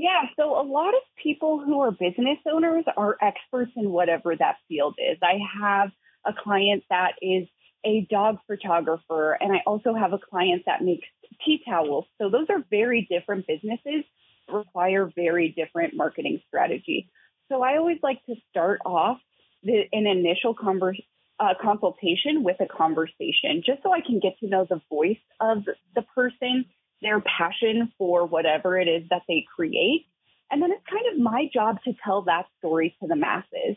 Yeah, 0.00 0.28
so 0.36 0.60
a 0.60 0.62
lot 0.62 0.90
of 0.90 1.00
people 1.20 1.58
who 1.58 1.80
are 1.80 1.90
business 1.90 2.38
owners 2.48 2.84
are 2.96 3.16
experts 3.20 3.72
in 3.74 3.90
whatever 3.90 4.36
that 4.36 4.54
field 4.68 4.94
is. 4.96 5.18
I 5.20 5.38
have 5.60 5.90
a 6.24 6.32
client 6.32 6.84
that 6.88 7.14
is 7.20 7.48
a 7.84 8.06
dog 8.08 8.38
photographer, 8.46 9.32
and 9.32 9.52
I 9.52 9.60
also 9.66 9.94
have 9.94 10.12
a 10.12 10.18
client 10.18 10.62
that 10.66 10.84
makes 10.84 11.08
tea 11.44 11.62
towels. 11.68 12.04
So 12.18 12.30
those 12.30 12.46
are 12.48 12.64
very 12.70 13.08
different 13.10 13.48
businesses, 13.48 14.04
require 14.48 15.10
very 15.16 15.48
different 15.56 15.94
marketing 15.96 16.42
strategy. 16.46 17.10
So 17.48 17.64
I 17.64 17.76
always 17.76 17.98
like 18.00 18.24
to 18.26 18.36
start 18.50 18.80
off 18.86 19.18
the, 19.64 19.82
an 19.92 20.06
initial 20.06 20.54
conversation. 20.54 21.04
Uh, 21.40 21.54
consultation 21.62 22.42
with 22.42 22.56
a 22.58 22.66
conversation 22.66 23.62
just 23.64 23.80
so 23.84 23.92
I 23.92 24.00
can 24.00 24.18
get 24.18 24.36
to 24.40 24.48
know 24.48 24.66
the 24.68 24.80
voice 24.90 25.22
of 25.38 25.58
the 25.94 26.02
person 26.12 26.64
their 27.02 27.20
passion 27.20 27.92
for 27.98 28.26
whatever 28.26 28.78
it 28.78 28.88
is 28.88 29.04
that 29.10 29.22
they 29.28 29.44
create. 29.54 30.06
And 30.50 30.62
then 30.62 30.72
it's 30.72 30.84
kind 30.90 31.04
of 31.12 31.20
my 31.20 31.48
job 31.52 31.78
to 31.84 31.92
tell 32.04 32.22
that 32.22 32.46
story 32.58 32.96
to 33.00 33.08
the 33.08 33.16
masses. 33.16 33.76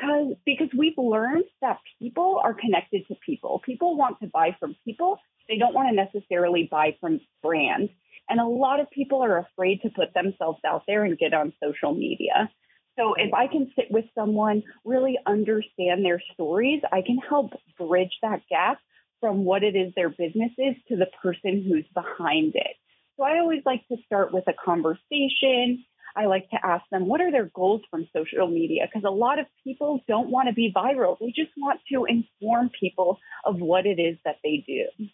Cause, 0.00 0.34
because 0.46 0.68
we've 0.76 0.96
learned 0.96 1.44
that 1.60 1.78
people 1.98 2.40
are 2.42 2.54
connected 2.54 3.06
to 3.08 3.16
people. 3.24 3.60
People 3.64 3.96
want 3.96 4.20
to 4.20 4.28
buy 4.28 4.56
from 4.58 4.76
people. 4.84 5.18
They 5.48 5.58
don't 5.58 5.74
want 5.74 5.88
to 5.88 5.94
necessarily 5.94 6.68
buy 6.70 6.96
from 7.00 7.20
brands. 7.42 7.90
And 8.28 8.40
a 8.40 8.46
lot 8.46 8.80
of 8.80 8.90
people 8.90 9.22
are 9.22 9.38
afraid 9.38 9.82
to 9.82 9.90
put 9.90 10.14
themselves 10.14 10.60
out 10.64 10.84
there 10.86 11.04
and 11.04 11.18
get 11.18 11.34
on 11.34 11.52
social 11.62 11.92
media. 11.92 12.50
So 12.98 13.14
if 13.14 13.32
I 13.34 13.46
can 13.46 13.72
sit 13.76 13.90
with 13.90 14.04
someone, 14.14 14.62
really 14.84 15.18
understand 15.26 16.04
their 16.04 16.22
stories, 16.34 16.82
I 16.92 17.02
can 17.02 17.18
help 17.28 17.52
bridge 17.78 18.16
that 18.22 18.42
gap 18.48 18.78
from 19.20 19.44
what 19.44 19.62
it 19.62 19.76
is 19.76 19.92
their 19.94 20.08
business 20.08 20.50
is 20.58 20.76
to 20.88 20.96
the 20.96 21.06
person 21.22 21.64
who's 21.66 21.86
behind 21.94 22.54
it. 22.54 22.76
So 23.16 23.24
I 23.24 23.38
always 23.38 23.62
like 23.66 23.86
to 23.88 23.96
start 24.06 24.32
with 24.32 24.44
a 24.48 24.52
conversation. 24.64 25.84
I 26.16 26.26
like 26.26 26.48
to 26.50 26.58
ask 26.64 26.84
them 26.90 27.06
what 27.06 27.20
are 27.20 27.30
their 27.30 27.50
goals 27.54 27.82
from 27.90 28.08
social 28.16 28.48
media 28.48 28.86
because 28.86 29.06
a 29.06 29.12
lot 29.12 29.38
of 29.38 29.46
people 29.62 30.00
don't 30.08 30.30
want 30.30 30.48
to 30.48 30.54
be 30.54 30.72
viral. 30.74 31.16
They 31.20 31.28
just 31.28 31.52
want 31.56 31.80
to 31.92 32.06
inform 32.06 32.70
people 32.78 33.18
of 33.44 33.60
what 33.60 33.86
it 33.86 34.00
is 34.00 34.16
that 34.24 34.36
they 34.42 34.64
do. 34.66 35.06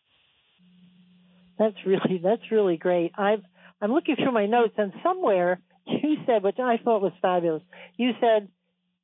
That's 1.59 1.77
really 1.85 2.21
that's 2.23 2.51
really 2.51 2.77
great. 2.77 3.13
i 3.17 3.37
I'm 3.81 3.93
looking 3.93 4.17
through 4.17 4.33
my 4.33 4.47
notes 4.47 4.75
and 4.79 4.93
somewhere 5.03 5.61
you 5.87 6.17
said, 6.27 6.43
which 6.43 6.59
I 6.59 6.79
thought 6.83 7.03
was 7.03 7.13
fabulous. 7.23 7.63
You 7.97 8.13
said, 8.21 8.49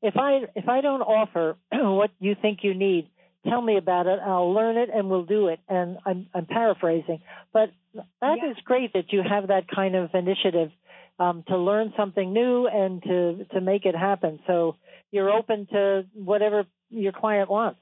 if 0.02 0.16
I 0.16 0.40
if 0.54 0.68
I 0.68 0.80
don't 0.80 1.02
offer 1.02 1.56
what 1.72 2.10
you 2.18 2.34
think 2.40 2.60
you 2.62 2.74
need, 2.74 3.08
tell 3.48 3.60
me 3.60 3.76
about 3.76 4.06
it. 4.06 4.18
I'll 4.24 4.52
learn 4.52 4.76
it 4.76 4.88
and 4.92 5.10
we'll 5.10 5.24
do 5.24 5.48
it. 5.48 5.60
And 5.68 5.98
I'm, 6.04 6.26
I'm 6.34 6.46
paraphrasing, 6.46 7.20
but 7.52 7.70
that 7.94 8.38
yeah. 8.42 8.50
is 8.50 8.56
great 8.64 8.92
that 8.94 9.12
you 9.12 9.22
have 9.28 9.48
that 9.48 9.68
kind 9.68 9.94
of 9.94 10.10
initiative 10.14 10.70
um, 11.18 11.44
to 11.48 11.58
learn 11.58 11.92
something 11.96 12.32
new 12.32 12.66
and 12.66 13.02
to 13.02 13.44
to 13.52 13.60
make 13.60 13.84
it 13.84 13.94
happen. 13.94 14.40
So 14.46 14.76
you're 15.10 15.30
open 15.30 15.66
to 15.72 16.04
whatever 16.14 16.64
your 16.90 17.12
client 17.12 17.50
wants. 17.50 17.80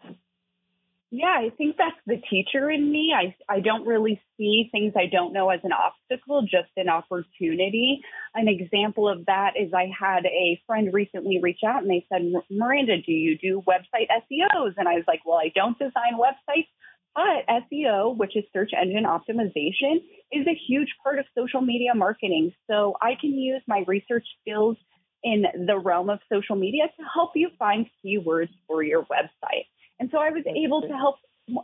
Yeah, 1.13 1.27
I 1.27 1.51
think 1.59 1.77
that's 1.77 1.97
the 2.07 2.23
teacher 2.31 2.71
in 2.71 2.91
me. 2.93 3.13
I, 3.17 3.35
I 3.53 3.59
don't 3.59 3.85
really 3.85 4.23
see 4.37 4.69
things 4.71 4.93
I 4.97 5.07
don't 5.11 5.33
know 5.33 5.51
as 5.51 5.59
an 5.65 5.73
obstacle, 5.73 6.43
just 6.43 6.71
an 6.77 6.89
opportunity. 6.89 8.01
An 8.35 8.47
example 8.47 9.09
of 9.09 9.27
that 9.27 9.55
is 9.61 9.73
I 9.75 9.91
had 9.99 10.25
a 10.27 10.61
friend 10.69 10.91
recently 10.93 11.41
reach 11.43 11.61
out 11.67 11.83
and 11.83 11.91
they 11.91 12.07
said, 12.13 12.23
Miranda, 12.49 13.03
do 13.03 13.11
you 13.11 13.37
do 13.37 13.61
website 13.69 14.07
SEOs? 14.09 14.75
And 14.77 14.89
I 14.89 14.95
was 14.95 15.05
like, 15.09 15.23
well, 15.27 15.39
I 15.39 15.51
don't 15.53 15.77
design 15.81 16.15
websites, 16.17 16.69
but 17.17 17.45
SEO, 17.73 18.17
which 18.17 18.37
is 18.37 18.45
search 18.53 18.71
engine 18.81 19.05
optimization, 19.05 19.97
is 20.31 20.47
a 20.47 20.55
huge 20.69 20.95
part 21.03 21.19
of 21.19 21.25
social 21.37 21.61
media 21.61 21.93
marketing. 21.93 22.53
So 22.71 22.95
I 23.03 23.15
can 23.21 23.33
use 23.33 23.63
my 23.67 23.83
research 23.89 24.27
skills 24.41 24.77
in 25.25 25.45
the 25.67 25.77
realm 25.77 26.09
of 26.09 26.21
social 26.33 26.55
media 26.55 26.85
to 26.85 27.05
help 27.13 27.33
you 27.35 27.51
find 27.59 27.87
keywords 28.05 28.51
for 28.69 28.85
your 28.85 29.03
website. 29.03 29.67
And 30.01 30.09
so 30.11 30.19
I 30.19 30.31
was 30.31 30.45
able 30.47 30.81
to 30.83 30.89
help 30.89 31.17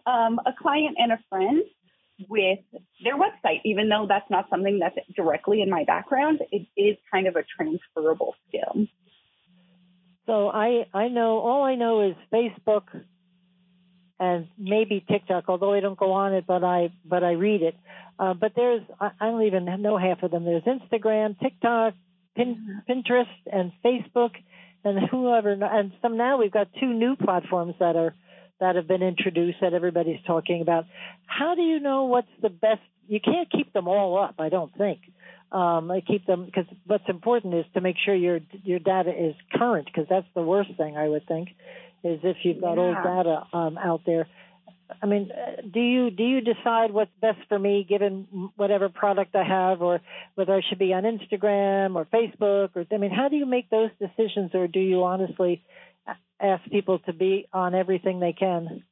um, 0.06 0.38
a 0.46 0.52
client 0.60 0.96
and 0.98 1.12
a 1.12 1.18
friend 1.28 1.62
with 2.28 2.58
their 3.02 3.16
website, 3.16 3.60
even 3.64 3.88
though 3.88 4.06
that's 4.08 4.30
not 4.30 4.46
something 4.50 4.78
that's 4.78 4.96
directly 5.16 5.62
in 5.62 5.70
my 5.70 5.84
background. 5.84 6.40
It 6.52 6.66
is 6.76 6.96
kind 7.10 7.26
of 7.26 7.36
a 7.36 7.42
transferable 7.56 8.34
skill. 8.48 8.86
So 10.26 10.48
I 10.48 10.86
I 10.92 11.08
know 11.08 11.38
all 11.38 11.62
I 11.62 11.76
know 11.76 12.08
is 12.08 12.16
Facebook 12.32 12.82
and 14.18 14.48
maybe 14.58 15.04
TikTok, 15.08 15.44
although 15.48 15.72
I 15.72 15.80
don't 15.80 15.98
go 15.98 16.12
on 16.12 16.34
it, 16.34 16.44
but 16.46 16.64
I 16.64 16.90
but 17.04 17.22
I 17.22 17.32
read 17.32 17.62
it. 17.62 17.76
Uh, 18.18 18.34
but 18.34 18.52
there's 18.56 18.82
I, 19.00 19.10
don't 19.20 19.42
even 19.42 19.66
know 19.82 19.98
half 19.98 20.22
of 20.22 20.30
them. 20.30 20.44
There's 20.44 20.64
Instagram, 20.64 21.38
TikTok, 21.38 21.94
Pin, 22.34 22.82
Pinterest, 22.88 23.26
and 23.50 23.72
Facebook, 23.84 24.30
and 24.84 25.08
whoever. 25.10 25.52
And 25.52 25.92
some 26.02 26.16
now 26.16 26.38
we've 26.38 26.52
got 26.52 26.68
two 26.80 26.92
new 26.92 27.16
platforms 27.16 27.74
that 27.78 27.94
are 27.94 28.14
that 28.60 28.76
have 28.76 28.88
been 28.88 29.02
introduced 29.02 29.58
that 29.60 29.74
everybody's 29.74 30.20
talking 30.26 30.62
about. 30.62 30.86
How 31.26 31.54
do 31.54 31.62
you 31.62 31.80
know 31.80 32.04
what's 32.04 32.28
the 32.42 32.50
best? 32.50 32.80
You 33.08 33.20
can't 33.20 33.50
keep 33.50 33.72
them 33.72 33.88
all 33.88 34.18
up, 34.18 34.36
I 34.38 34.48
don't 34.48 34.74
think. 34.76 35.00
Um, 35.52 35.90
I 35.90 36.00
keep 36.00 36.26
them 36.26 36.44
because 36.44 36.66
what's 36.86 37.08
important 37.08 37.54
is 37.54 37.64
to 37.74 37.80
make 37.80 37.96
sure 38.04 38.14
your 38.14 38.40
your 38.64 38.80
data 38.80 39.10
is 39.10 39.34
current 39.54 39.86
because 39.86 40.06
that's 40.10 40.26
the 40.34 40.42
worst 40.42 40.70
thing 40.76 40.96
I 40.96 41.08
would 41.08 41.26
think 41.28 41.50
is 42.02 42.20
if 42.24 42.38
you've 42.42 42.60
got 42.60 42.76
yeah. 42.76 42.82
old 42.82 42.96
data 42.96 43.42
um, 43.52 43.78
out 43.78 44.00
there. 44.04 44.26
I 45.02 45.06
mean, 45.06 45.30
uh, 45.32 45.62
do 45.62 45.80
you 45.80 46.10
do 46.10 46.24
you 46.24 46.40
decide 46.40 46.92
what's 46.92 47.10
best 47.20 47.38
for 47.48 47.58
me 47.58 47.84
given 47.88 48.50
whatever 48.56 48.88
product 48.88 49.34
I 49.34 49.44
have, 49.44 49.82
or 49.82 50.00
whether 50.34 50.54
I 50.54 50.62
should 50.68 50.78
be 50.78 50.92
on 50.92 51.04
Instagram 51.04 51.96
or 51.96 52.06
Facebook, 52.06 52.70
or 52.74 52.84
I 52.92 52.96
mean, 52.96 53.10
how 53.10 53.28
do 53.28 53.36
you 53.36 53.46
make 53.46 53.70
those 53.70 53.90
decisions, 54.00 54.50
or 54.54 54.66
do 54.68 54.80
you 54.80 55.04
honestly 55.04 55.62
ask 56.40 56.64
people 56.70 56.98
to 57.00 57.12
be 57.12 57.48
on 57.52 57.74
everything 57.74 58.20
they 58.20 58.32
can? 58.32 58.84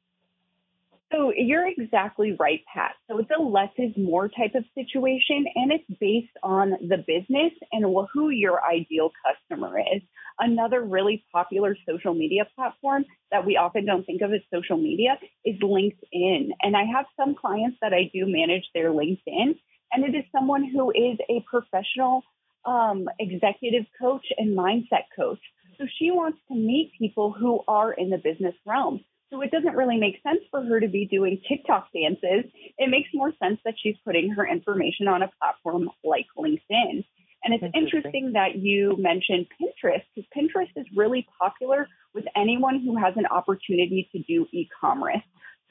So 1.11 1.31
you're 1.35 1.67
exactly 1.67 2.35
right, 2.39 2.61
Pat. 2.73 2.93
So 3.07 3.19
it's 3.19 3.29
a 3.37 3.41
less 3.41 3.69
is 3.77 3.91
more 3.95 4.27
type 4.27 4.55
of 4.55 4.65
situation, 4.73 5.45
and 5.55 5.71
it's 5.71 5.99
based 5.99 6.35
on 6.41 6.71
the 6.71 6.97
business 6.97 7.53
and 7.71 7.85
who 8.11 8.29
your 8.29 8.63
ideal 8.63 9.11
customer 9.23 9.79
is. 9.79 10.01
Another 10.39 10.81
really 10.81 11.23
popular 11.31 11.77
social 11.87 12.13
media 12.13 12.47
platform 12.55 13.05
that 13.31 13.45
we 13.45 13.55
often 13.55 13.85
don't 13.85 14.03
think 14.05 14.21
of 14.23 14.33
as 14.33 14.41
social 14.53 14.77
media 14.77 15.17
is 15.45 15.55
LinkedIn. 15.61 16.49
And 16.61 16.75
I 16.75 16.83
have 16.83 17.05
some 17.15 17.35
clients 17.35 17.77
that 17.81 17.93
I 17.93 18.09
do 18.13 18.25
manage 18.25 18.65
their 18.73 18.89
LinkedIn, 18.91 19.55
and 19.93 20.03
it 20.03 20.15
is 20.17 20.25
someone 20.31 20.69
who 20.69 20.89
is 20.89 21.17
a 21.29 21.45
professional 21.49 22.23
um, 22.65 23.07
executive 23.19 23.85
coach 24.01 24.25
and 24.37 24.57
mindset 24.57 25.05
coach. 25.15 25.39
So 25.77 25.85
she 25.99 26.11
wants 26.11 26.39
to 26.49 26.55
meet 26.55 26.93
people 26.97 27.31
who 27.31 27.61
are 27.67 27.93
in 27.93 28.09
the 28.09 28.17
business 28.17 28.55
realm. 28.65 29.03
So 29.31 29.41
it 29.41 29.51
doesn't 29.51 29.75
really 29.75 29.97
make 29.97 30.21
sense 30.23 30.41
for 30.51 30.63
her 30.63 30.79
to 30.79 30.87
be 30.87 31.07
doing 31.07 31.41
TikTok 31.47 31.89
dances. 31.93 32.51
It 32.77 32.89
makes 32.89 33.09
more 33.13 33.31
sense 33.41 33.59
that 33.65 33.73
she's 33.81 33.95
putting 34.05 34.29
her 34.31 34.47
information 34.47 35.07
on 35.07 35.23
a 35.23 35.31
platform 35.39 35.89
like 36.03 36.27
LinkedIn. 36.37 37.03
And 37.43 37.53
it's 37.53 37.63
interesting. 37.63 37.83
interesting 37.83 38.31
that 38.33 38.55
you 38.55 38.95
mentioned 38.97 39.47
Pinterest 39.59 40.01
because 40.15 40.29
Pinterest 40.35 40.71
is 40.75 40.85
really 40.95 41.27
popular 41.39 41.87
with 42.13 42.25
anyone 42.35 42.81
who 42.81 42.97
has 42.97 43.13
an 43.17 43.25
opportunity 43.25 44.09
to 44.13 44.19
do 44.23 44.47
e-commerce. 44.51 45.21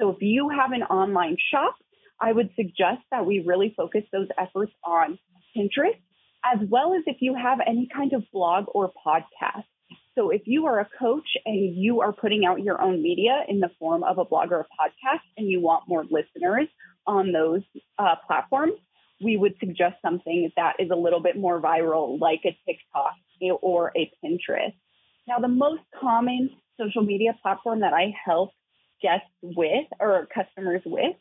So 0.00 0.10
if 0.10 0.18
you 0.20 0.50
have 0.50 0.72
an 0.72 0.82
online 0.82 1.36
shop, 1.50 1.76
I 2.20 2.32
would 2.32 2.50
suggest 2.56 3.02
that 3.10 3.26
we 3.26 3.40
really 3.40 3.74
focus 3.76 4.02
those 4.12 4.28
efforts 4.38 4.72
on 4.84 5.18
Pinterest, 5.56 5.98
as 6.44 6.58
well 6.68 6.94
as 6.94 7.02
if 7.06 7.16
you 7.20 7.34
have 7.34 7.58
any 7.66 7.88
kind 7.92 8.12
of 8.12 8.24
blog 8.32 8.66
or 8.68 8.92
podcast. 9.04 9.64
So 10.16 10.30
if 10.30 10.42
you 10.46 10.66
are 10.66 10.80
a 10.80 10.88
coach 10.98 11.26
and 11.44 11.76
you 11.76 12.00
are 12.00 12.12
putting 12.12 12.44
out 12.44 12.62
your 12.62 12.80
own 12.80 13.02
media 13.02 13.44
in 13.48 13.60
the 13.60 13.70
form 13.78 14.04
of 14.04 14.18
a 14.18 14.24
blog 14.24 14.52
or 14.52 14.60
a 14.60 14.64
podcast 14.64 15.22
and 15.36 15.48
you 15.48 15.60
want 15.60 15.88
more 15.88 16.04
listeners 16.04 16.68
on 17.06 17.32
those 17.32 17.62
uh, 17.98 18.14
platforms, 18.26 18.74
we 19.22 19.36
would 19.36 19.54
suggest 19.58 19.96
something 20.02 20.50
that 20.56 20.74
is 20.78 20.90
a 20.90 20.96
little 20.96 21.20
bit 21.20 21.36
more 21.36 21.60
viral, 21.60 22.20
like 22.20 22.40
a 22.44 22.56
TikTok 22.66 23.14
or 23.60 23.92
a 23.96 24.10
Pinterest. 24.24 24.74
Now, 25.26 25.38
the 25.38 25.48
most 25.48 25.82
common 26.00 26.50
social 26.80 27.02
media 27.02 27.36
platform 27.42 27.80
that 27.80 27.92
I 27.92 28.12
help 28.24 28.50
guests 29.02 29.28
with 29.42 29.86
or 30.00 30.28
customers 30.34 30.82
with 30.84 31.16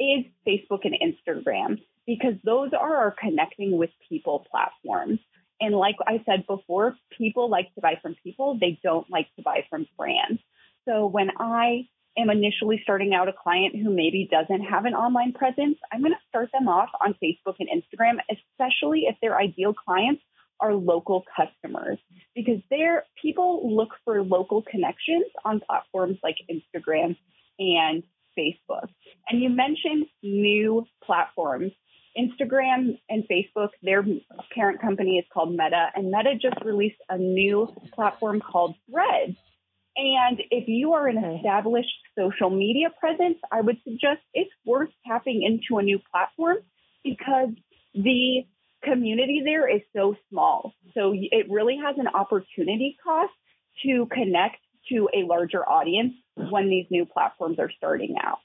is 0.00 0.24
Facebook 0.46 0.84
and 0.84 0.94
Instagram 0.94 1.78
because 2.06 2.34
those 2.44 2.70
are 2.72 2.96
our 2.96 3.14
connecting 3.20 3.76
with 3.76 3.90
people 4.08 4.46
platforms. 4.50 5.20
And 5.60 5.74
like 5.74 5.96
I 6.06 6.22
said 6.24 6.46
before, 6.46 6.96
people 7.16 7.50
like 7.50 7.74
to 7.74 7.80
buy 7.80 7.98
from 8.00 8.14
people. 8.22 8.58
They 8.60 8.78
don't 8.82 9.10
like 9.10 9.28
to 9.36 9.42
buy 9.42 9.64
from 9.68 9.86
brands. 9.96 10.40
So 10.86 11.06
when 11.06 11.30
I 11.38 11.88
am 12.16 12.30
initially 12.30 12.80
starting 12.82 13.14
out 13.14 13.28
a 13.28 13.32
client 13.32 13.74
who 13.76 13.94
maybe 13.94 14.28
doesn't 14.30 14.64
have 14.64 14.84
an 14.84 14.94
online 14.94 15.32
presence, 15.32 15.78
I'm 15.92 16.00
going 16.00 16.12
to 16.12 16.28
start 16.28 16.50
them 16.52 16.68
off 16.68 16.90
on 17.04 17.14
Facebook 17.22 17.56
and 17.58 17.68
Instagram, 17.68 18.18
especially 18.30 19.04
if 19.08 19.16
their 19.20 19.38
ideal 19.38 19.74
clients 19.74 20.22
are 20.60 20.74
local 20.74 21.24
customers 21.36 21.98
because 22.34 22.60
their 22.70 23.04
people 23.20 23.76
look 23.76 23.90
for 24.04 24.22
local 24.22 24.62
connections 24.62 25.26
on 25.44 25.60
platforms 25.60 26.18
like 26.22 26.36
Instagram 26.50 27.16
and 27.58 28.02
Facebook. 28.36 28.88
And 29.28 29.40
you 29.40 29.50
mentioned 29.50 30.06
new 30.22 30.86
platforms. 31.04 31.72
Instagram 32.16 32.98
and 33.08 33.24
Facebook, 33.30 33.70
their 33.82 34.04
parent 34.54 34.80
company 34.80 35.18
is 35.18 35.24
called 35.32 35.50
Meta, 35.50 35.88
and 35.94 36.10
Meta 36.10 36.34
just 36.40 36.64
released 36.64 37.00
a 37.08 37.18
new 37.18 37.68
platform 37.92 38.40
called 38.40 38.74
Threads. 38.90 39.36
And 39.96 40.40
if 40.50 40.68
you 40.68 40.92
are 40.94 41.08
an 41.08 41.18
established 41.18 41.88
social 42.16 42.50
media 42.50 42.88
presence, 43.00 43.38
I 43.50 43.60
would 43.60 43.78
suggest 43.82 44.20
it's 44.32 44.50
worth 44.64 44.90
tapping 45.06 45.42
into 45.42 45.78
a 45.78 45.82
new 45.82 45.98
platform 46.10 46.58
because 47.02 47.50
the 47.94 48.44
community 48.84 49.42
there 49.44 49.68
is 49.68 49.82
so 49.94 50.14
small. 50.30 50.72
So 50.94 51.12
it 51.14 51.50
really 51.50 51.78
has 51.84 51.96
an 51.98 52.06
opportunity 52.06 52.96
cost 53.02 53.32
to 53.84 54.06
connect 54.12 54.58
to 54.90 55.08
a 55.12 55.26
larger 55.26 55.68
audience 55.68 56.14
when 56.36 56.68
these 56.68 56.86
new 56.90 57.04
platforms 57.04 57.58
are 57.58 57.70
starting 57.76 58.14
out. 58.22 58.38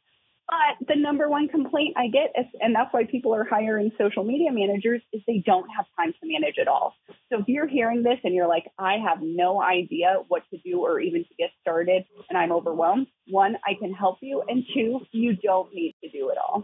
But 0.54 0.88
the 0.88 0.96
number 1.00 1.30
one 1.30 1.48
complaint 1.48 1.96
I 1.98 2.08
get, 2.08 2.34
and 2.62 2.76
that's 2.76 2.94
why 2.94 3.06
people 3.06 3.34
are 3.34 3.44
hiring 3.44 3.92
social 3.98 4.24
media 4.24 4.52
managers, 4.52 5.02
is 5.12 5.22
they 5.26 5.42
don't 5.46 5.68
have 5.76 5.86
time 5.98 6.14
to 6.14 6.20
manage 6.28 6.56
it 6.58 6.68
all. 6.68 6.96
So 7.32 7.40
if 7.40 7.48
you're 7.48 7.68
hearing 7.68 8.04
this 8.04 8.20
and 8.24 8.36
you're 8.36 8.48
like, 8.48 8.66
I 8.78 8.98
have 9.08 9.20
no 9.22 9.62
idea 9.62 10.18
what 10.28 10.44
to 10.52 10.58
do 10.64 10.82
or 10.82 11.00
even 11.00 11.24
to 11.24 11.36
get 11.40 11.50
started 11.62 12.04
and 12.30 12.38
I'm 12.38 12.52
overwhelmed, 12.52 13.08
one, 13.28 13.56
I 13.66 13.74
can 13.80 13.94
help 13.94 14.18
you. 14.22 14.44
And 14.48 14.64
two, 14.74 15.00
you 15.12 15.36
don't 15.36 15.74
need 15.74 15.96
to 16.04 16.10
do 16.10 16.30
it 16.30 16.38
all. 16.38 16.64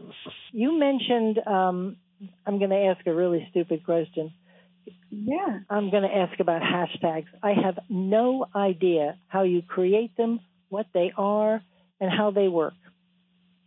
You 0.51 0.77
mentioned, 0.77 1.39
um, 1.47 1.97
I'm 2.45 2.59
going 2.59 2.71
to 2.71 2.93
ask 2.95 3.05
a 3.07 3.13
really 3.13 3.47
stupid 3.49 3.85
question. 3.85 4.33
Yeah. 5.09 5.59
I'm 5.69 5.89
going 5.89 6.03
to 6.03 6.15
ask 6.15 6.39
about 6.39 6.61
hashtags. 6.61 7.27
I 7.41 7.53
have 7.53 7.79
no 7.89 8.45
idea 8.55 9.17
how 9.27 9.43
you 9.43 9.61
create 9.61 10.15
them, 10.17 10.41
what 10.69 10.87
they 10.93 11.11
are, 11.17 11.63
and 11.99 12.11
how 12.11 12.31
they 12.31 12.47
work. 12.47 12.73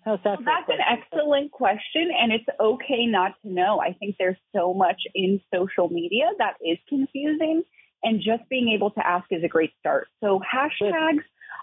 How's 0.05 0.19
that? 0.25 0.39
Well, 0.39 0.57
that's 0.67 0.69
an 0.69 0.85
excellent 0.91 1.53
question, 1.53 2.11
and 2.19 2.33
it's 2.33 2.47
okay 2.61 3.07
not 3.07 3.33
to 3.43 3.53
know. 3.53 3.81
I 3.81 3.93
think 3.93 4.17
there's 4.19 4.37
so 4.55 4.75
much 4.75 5.01
in 5.15 5.41
social 5.55 5.89
media 5.89 6.25
that 6.39 6.55
is 6.61 6.79
confusing, 6.89 7.63
and 8.03 8.21
just 8.21 8.49
being 8.49 8.71
able 8.75 8.91
to 8.91 9.07
ask 9.07 9.27
is 9.31 9.45
a 9.45 9.49
great 9.49 9.73
start. 9.79 10.09
So 10.21 10.41
hashtags 10.41 11.23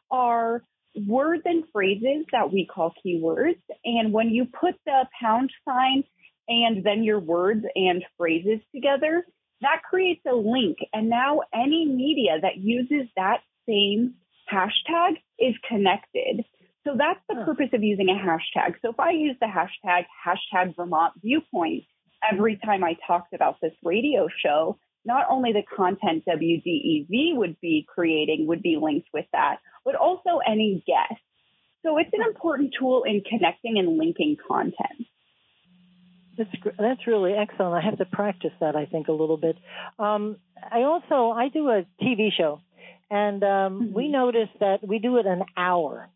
are 0.10 0.64
words 1.06 1.44
and 1.46 1.66
phrases 1.74 2.26
that 2.32 2.52
we 2.52 2.66
call 2.66 2.94
keywords, 3.06 3.62
and 3.84 4.14
when 4.14 4.30
you 4.30 4.46
put 4.46 4.76
the 4.86 5.06
pound 5.22 5.52
sign 5.66 6.04
and 6.48 6.84
then 6.84 7.04
your 7.04 7.20
words 7.20 7.66
and 7.76 8.04
phrases 8.18 8.60
together, 8.74 9.26
that 9.62 9.82
creates 9.88 10.22
a 10.26 10.34
link. 10.34 10.78
And 10.94 11.10
now 11.10 11.42
any 11.54 11.86
media 11.86 12.40
that 12.42 12.58
uses 12.58 13.08
that 13.16 13.42
same 13.68 14.16
hashtag 14.52 15.18
is 15.38 15.56
connected. 15.68 16.46
So 16.86 16.96
that's 16.98 17.20
the 17.28 17.44
purpose 17.46 17.70
of 17.74 17.84
using 17.84 18.10
a 18.10 18.14
hashtag. 18.14 18.76
So 18.82 18.92
if 18.92 19.00
I 19.00 19.12
use 19.12 19.36
the 19.42 19.48
hashtag, 19.48 20.06
hashtag 20.26 20.76
Vermont 20.76 21.14
Viewpoint, 21.22 21.84
every 22.32 22.58
time 22.64 22.84
I 22.84 22.96
talked 23.06 23.34
about 23.34 23.58
this 23.62 23.74
radio 23.84 24.28
show, 24.44 24.78
not 25.06 25.26
only 25.30 25.52
the 25.54 25.64
content 25.76 26.24
WDEV 26.28 27.36
would 27.36 27.60
be 27.62 27.86
creating 27.88 28.48
would 28.48 28.62
be 28.62 28.78
linked 28.82 29.10
with 29.14 29.26
that, 29.34 29.58
but 29.86 29.96
also 29.96 30.40
any 30.48 30.84
guests. 30.86 31.24
So 31.84 31.92
So 31.92 31.98
it's 31.98 32.12
an 32.14 32.22
important 32.28 32.74
tool 32.78 33.04
in 33.04 33.22
connecting 33.22 33.80
and 33.80 33.98
linking 33.98 34.38
content. 34.48 35.08
That's 36.38 36.50
that's 36.78 37.08
really 37.08 37.34
excellent. 37.34 37.74
I 37.74 37.82
have 37.82 37.98
to 37.98 38.06
practice 38.06 38.52
that. 38.62 38.76
I 38.76 38.86
think 38.86 39.08
a 39.08 39.12
little 39.12 39.38
bit. 39.38 39.58
Um, 39.98 40.38
I 40.72 40.84
also 40.84 41.32
I 41.32 41.50
do 41.50 41.68
a 41.70 41.86
TV 42.02 42.30
show, 42.38 42.62
and 43.10 43.44
um, 43.44 43.50
mm-hmm. 43.50 43.94
we 43.94 44.08
noticed 44.10 44.58
that 44.60 44.88
we 44.88 45.00
do 45.00 45.18
it 45.18 45.26
an 45.26 45.44
hour, 45.58 46.10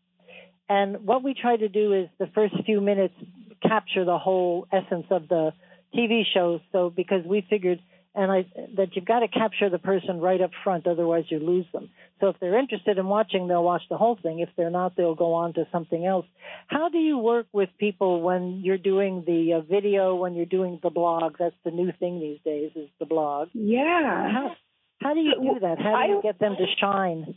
and 0.68 1.04
what 1.04 1.22
we 1.22 1.34
try 1.34 1.56
to 1.56 1.68
do 1.68 1.92
is 1.92 2.08
the 2.18 2.28
first 2.34 2.54
few 2.64 2.80
minutes 2.80 3.14
capture 3.62 4.04
the 4.04 4.18
whole 4.18 4.66
essence 4.72 5.06
of 5.10 5.28
the 5.28 5.52
TV 5.94 6.22
show. 6.32 6.60
So 6.72 6.90
because 6.90 7.24
we 7.24 7.46
figured 7.48 7.80
and 8.16 8.30
I, 8.30 8.46
that 8.76 8.94
you've 8.94 9.04
got 9.04 9.20
to 9.20 9.28
capture 9.28 9.68
the 9.68 9.78
person 9.78 10.20
right 10.20 10.40
up 10.40 10.52
front, 10.62 10.86
otherwise 10.86 11.24
you 11.28 11.40
lose 11.40 11.66
them. 11.72 11.90
So 12.20 12.28
if 12.28 12.36
they're 12.38 12.58
interested 12.58 12.96
in 12.96 13.06
watching, 13.06 13.48
they'll 13.48 13.64
watch 13.64 13.82
the 13.90 13.96
whole 13.96 14.16
thing. 14.22 14.38
If 14.38 14.50
they're 14.56 14.70
not, 14.70 14.96
they'll 14.96 15.16
go 15.16 15.34
on 15.34 15.54
to 15.54 15.66
something 15.72 16.06
else. 16.06 16.26
How 16.68 16.88
do 16.88 16.98
you 16.98 17.18
work 17.18 17.46
with 17.52 17.70
people 17.76 18.22
when 18.22 18.60
you're 18.62 18.78
doing 18.78 19.24
the 19.26 19.54
uh, 19.54 19.60
video, 19.62 20.14
when 20.14 20.34
you're 20.34 20.46
doing 20.46 20.78
the 20.80 20.90
blog? 20.90 21.36
That's 21.40 21.56
the 21.64 21.72
new 21.72 21.90
thing 21.98 22.20
these 22.20 22.38
days 22.44 22.70
is 22.76 22.88
the 23.00 23.06
blog. 23.06 23.48
Yeah. 23.52 24.30
How, 24.30 24.56
how 25.02 25.14
do 25.14 25.20
you 25.20 25.34
do 25.34 25.60
that? 25.60 25.80
How 25.80 26.06
do 26.06 26.12
you 26.12 26.20
get 26.22 26.38
them 26.38 26.54
to 26.56 26.66
shine? 26.80 27.34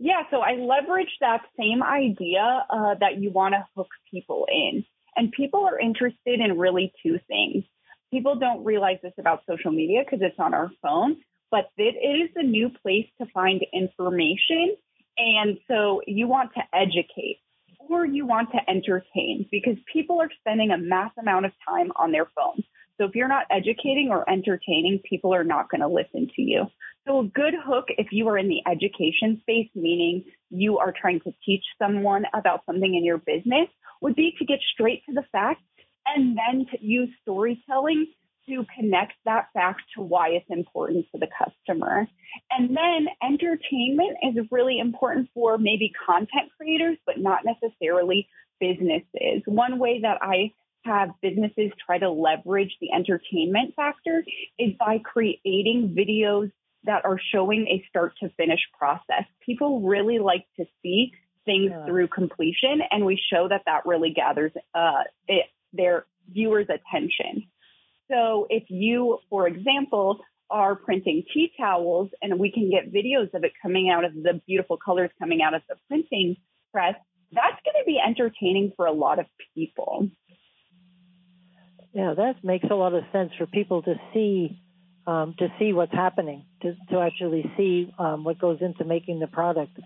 Yeah, 0.00 0.22
so 0.30 0.40
I 0.40 0.54
leverage 0.54 1.14
that 1.20 1.42
same 1.58 1.82
idea 1.82 2.66
uh, 2.70 2.94
that 3.00 3.18
you 3.18 3.30
want 3.30 3.54
to 3.54 3.64
hook 3.76 3.88
people 4.10 4.46
in. 4.50 4.84
And 5.14 5.30
people 5.30 5.64
are 5.66 5.78
interested 5.78 6.40
in 6.40 6.58
really 6.58 6.92
two 7.02 7.18
things 7.28 7.64
people 8.10 8.36
don't 8.36 8.64
realize 8.64 8.98
this 9.02 9.12
about 9.18 9.42
social 9.48 9.70
media 9.70 10.02
because 10.04 10.20
it's 10.22 10.38
on 10.38 10.54
our 10.54 10.70
phone, 10.82 11.16
but 11.50 11.70
it, 11.76 11.96
is 11.96 12.30
a 12.36 12.42
new 12.42 12.70
place 12.82 13.06
to 13.20 13.26
find 13.32 13.64
information. 13.72 14.76
And 15.16 15.58
so 15.68 16.02
you 16.06 16.28
want 16.28 16.50
to 16.54 16.62
educate 16.72 17.38
or 17.88 18.04
you 18.04 18.26
want 18.26 18.50
to 18.52 18.70
entertain 18.70 19.46
because 19.50 19.76
people 19.92 20.20
are 20.20 20.30
spending 20.40 20.70
a 20.70 20.78
mass 20.78 21.12
amount 21.18 21.46
of 21.46 21.52
time 21.68 21.92
on 21.96 22.12
their 22.12 22.26
phones. 22.36 22.64
So 23.00 23.06
if 23.06 23.14
you're 23.14 23.28
not 23.28 23.46
educating 23.50 24.08
or 24.10 24.28
entertaining, 24.28 25.00
people 25.08 25.34
are 25.34 25.44
not 25.44 25.70
going 25.70 25.80
to 25.80 25.88
listen 25.88 26.28
to 26.36 26.42
you. 26.42 26.66
So 27.06 27.20
a 27.20 27.24
good 27.24 27.54
hook, 27.58 27.86
if 27.96 28.08
you 28.12 28.28
are 28.28 28.36
in 28.36 28.48
the 28.48 28.60
education 28.70 29.38
space, 29.40 29.70
meaning 29.74 30.24
you 30.50 30.76
are 30.76 30.92
trying 30.92 31.20
to 31.20 31.32
teach 31.46 31.64
someone 31.78 32.24
about 32.34 32.60
something 32.66 32.94
in 32.94 33.02
your 33.02 33.16
business, 33.16 33.68
would 34.02 34.16
be 34.16 34.34
to 34.38 34.44
get 34.44 34.58
straight 34.74 35.02
to 35.06 35.14
the 35.14 35.24
fact 35.32 35.62
and 36.14 36.36
then 36.36 36.66
to 36.70 36.84
use 36.84 37.08
storytelling 37.22 38.06
to 38.48 38.66
connect 38.78 39.14
that 39.24 39.46
fact 39.54 39.80
to 39.96 40.02
why 40.02 40.28
it's 40.28 40.50
important 40.50 41.06
to 41.12 41.18
the 41.18 41.28
customer. 41.38 42.06
And 42.50 42.76
then 42.76 43.06
entertainment 43.22 44.18
is 44.24 44.46
really 44.50 44.78
important 44.78 45.30
for 45.32 45.56
maybe 45.56 45.90
content 46.06 46.50
creators, 46.58 46.98
but 47.06 47.18
not 47.18 47.44
necessarily 47.46 48.28
businesses. 48.60 49.42
One 49.46 49.78
way 49.78 50.00
that 50.02 50.18
I 50.20 50.52
have 50.84 51.10
businesses 51.20 51.70
try 51.84 51.98
to 51.98 52.10
leverage 52.10 52.74
the 52.80 52.92
entertainment 52.92 53.74
factor 53.74 54.24
is 54.58 54.72
by 54.78 54.98
creating 54.98 55.94
videos 55.96 56.50
that 56.84 57.04
are 57.04 57.18
showing 57.32 57.66
a 57.68 57.84
start 57.88 58.14
to 58.20 58.30
finish 58.36 58.60
process. 58.78 59.24
People 59.44 59.82
really 59.82 60.18
like 60.18 60.46
to 60.58 60.64
see 60.82 61.12
things 61.44 61.70
yeah. 61.70 61.84
through 61.84 62.08
completion, 62.08 62.80
and 62.90 63.04
we 63.04 63.20
show 63.32 63.48
that 63.48 63.62
that 63.66 63.84
really 63.84 64.10
gathers 64.10 64.52
uh, 64.74 65.02
it, 65.28 65.46
their 65.72 66.06
viewers' 66.32 66.66
attention. 66.68 67.48
So 68.10 68.46
if 68.50 68.64
you, 68.68 69.18
for 69.28 69.46
example, 69.46 70.20
are 70.50 70.74
printing 70.74 71.22
tea 71.32 71.52
towels 71.56 72.10
and 72.20 72.38
we 72.38 72.50
can 72.50 72.70
get 72.70 72.92
videos 72.92 73.32
of 73.34 73.44
it 73.44 73.52
coming 73.62 73.88
out 73.88 74.04
of 74.04 74.14
the 74.14 74.40
beautiful 74.46 74.76
colors 74.76 75.10
coming 75.18 75.42
out 75.42 75.54
of 75.54 75.62
the 75.68 75.76
printing 75.86 76.36
press, 76.72 76.94
that's 77.32 77.60
going 77.64 77.76
to 77.78 77.86
be 77.86 78.00
entertaining 78.04 78.72
for 78.76 78.86
a 78.86 78.92
lot 78.92 79.20
of 79.20 79.26
people. 79.54 80.08
Yeah, 81.92 82.14
that 82.16 82.44
makes 82.44 82.66
a 82.70 82.74
lot 82.74 82.94
of 82.94 83.02
sense 83.12 83.32
for 83.36 83.46
people 83.46 83.82
to 83.82 83.94
see 84.14 84.60
um, 85.06 85.34
to 85.38 85.48
see 85.58 85.72
what's 85.72 85.92
happening, 85.92 86.44
to 86.62 86.76
to 86.90 87.00
actually 87.00 87.50
see 87.56 87.92
um, 87.98 88.22
what 88.24 88.38
goes 88.38 88.58
into 88.60 88.84
making 88.84 89.18
the 89.18 89.26
product. 89.26 89.78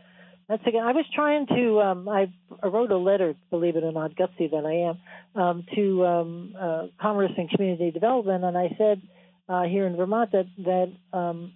That's 0.49 0.63
again. 0.67 0.85
I 0.85 0.93
was 0.93 1.07
trying 1.15 1.47
to. 1.47 1.81
Um, 1.81 2.09
I 2.09 2.27
wrote 2.63 2.91
a 2.91 2.99
letter, 2.99 3.35
believe 3.51 3.77
it 3.77 3.85
or 3.85 3.93
not, 3.93 4.15
gutsy 4.15 4.51
that 4.51 4.67
I 4.67 4.91
am, 4.91 5.43
um, 5.43 5.65
to 5.75 6.05
um, 6.05 6.55
uh, 6.61 6.87
Commerce 7.01 7.33
and 7.39 7.49
Community 7.49 7.91
Development, 7.91 8.45
and 8.45 8.59
I 8.59 8.75
said 8.77 9.01
uh, 9.49 9.63
here 9.63 9.87
in 9.87 9.97
Vermont 9.97 10.33
that 10.33 10.47
that 10.59 10.93
um, 11.17 11.53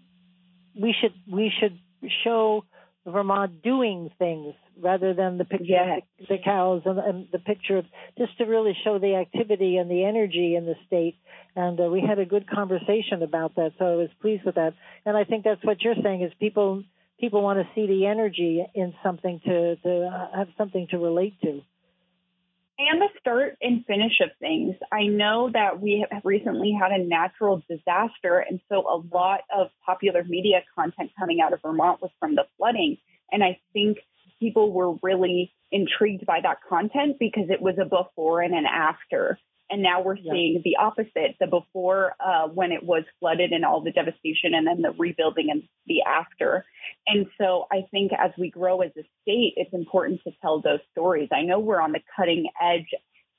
we 0.74 0.94
should 0.98 1.12
we 1.30 1.52
should 1.60 1.78
show 2.24 2.64
Vermont 3.08 3.62
doing 3.62 4.10
things 4.18 4.54
rather 4.80 5.14
than 5.14 5.38
the 5.38 5.44
picture 5.44 5.64
yes. 5.66 6.02
of 6.20 6.28
the, 6.28 6.36
the 6.36 6.42
cows 6.42 6.82
and, 6.84 6.98
and, 6.98 7.28
the 7.32 7.38
picture 7.38 7.78
of 7.78 7.84
just 8.16 8.36
to 8.38 8.44
really 8.44 8.76
show 8.84 8.98
the 8.98 9.16
activity 9.16 9.76
and 9.76 9.90
the 9.90 10.04
energy 10.04 10.54
in 10.54 10.66
the 10.66 10.74
state. 10.86 11.16
And 11.56 11.80
uh, 11.80 11.84
we 11.84 12.00
had 12.00 12.18
a 12.18 12.24
good 12.24 12.48
conversation 12.48 13.22
about 13.22 13.56
that, 13.56 13.72
so 13.78 13.84
I 13.84 13.96
was 13.96 14.10
pleased 14.20 14.44
with 14.44 14.54
that. 14.54 14.74
And 15.04 15.16
I 15.16 15.24
think 15.24 15.44
that's 15.44 15.64
what 15.64 15.82
you're 15.82 15.96
saying 16.02 16.22
is 16.22 16.32
people 16.38 16.84
people 17.18 17.42
want 17.42 17.58
to 17.58 17.68
see 17.74 17.86
the 17.86 18.06
energy 18.06 18.64
in 18.74 18.94
something 19.02 19.40
to 19.44 19.76
to 19.76 20.28
have 20.36 20.48
something 20.56 20.86
to 20.90 20.98
relate 20.98 21.40
to. 21.42 21.62
And 22.80 23.02
the 23.02 23.08
start 23.18 23.56
and 23.60 23.84
finish 23.86 24.20
of 24.20 24.30
things. 24.38 24.76
I 24.92 25.06
know 25.06 25.50
that 25.52 25.80
we 25.80 26.06
have 26.12 26.22
recently 26.24 26.72
had 26.80 26.92
a 26.92 27.04
natural 27.04 27.60
disaster, 27.68 28.38
and 28.38 28.60
so 28.68 28.82
a 28.88 29.02
lot 29.12 29.40
of 29.52 29.70
popular 29.84 30.22
media 30.22 30.62
content 30.76 31.10
coming 31.18 31.40
out 31.40 31.52
of 31.52 31.60
Vermont 31.60 32.00
was 32.00 32.12
from 32.20 32.36
the 32.36 32.44
flooding. 32.56 32.96
And 33.32 33.42
I 33.42 33.58
think 33.72 33.98
people 34.38 34.72
were 34.72 34.94
really 35.02 35.52
intrigued 35.72 36.24
by 36.24 36.40
that 36.40 36.58
content 36.68 37.16
because 37.18 37.50
it 37.50 37.60
was 37.60 37.74
a 37.80 37.84
before 37.84 38.42
and 38.42 38.54
an 38.54 38.64
after. 38.64 39.38
And 39.70 39.82
now 39.82 40.02
we're 40.02 40.16
seeing 40.16 40.62
the 40.64 40.76
opposite, 40.80 41.36
the 41.38 41.46
before 41.46 42.14
uh, 42.20 42.48
when 42.48 42.72
it 42.72 42.82
was 42.82 43.04
flooded 43.20 43.52
and 43.52 43.64
all 43.64 43.82
the 43.82 43.90
devastation 43.90 44.54
and 44.54 44.66
then 44.66 44.80
the 44.80 44.92
rebuilding 44.98 45.48
and 45.50 45.62
the 45.86 46.02
after. 46.06 46.64
And 47.06 47.26
so 47.38 47.66
I 47.70 47.82
think 47.90 48.12
as 48.12 48.30
we 48.38 48.50
grow 48.50 48.80
as 48.80 48.92
a 48.96 49.04
state, 49.22 49.54
it's 49.56 49.74
important 49.74 50.20
to 50.24 50.32
tell 50.40 50.62
those 50.62 50.80
stories. 50.92 51.28
I 51.32 51.42
know 51.42 51.58
we're 51.58 51.82
on 51.82 51.92
the 51.92 52.00
cutting 52.16 52.48
edge 52.62 52.88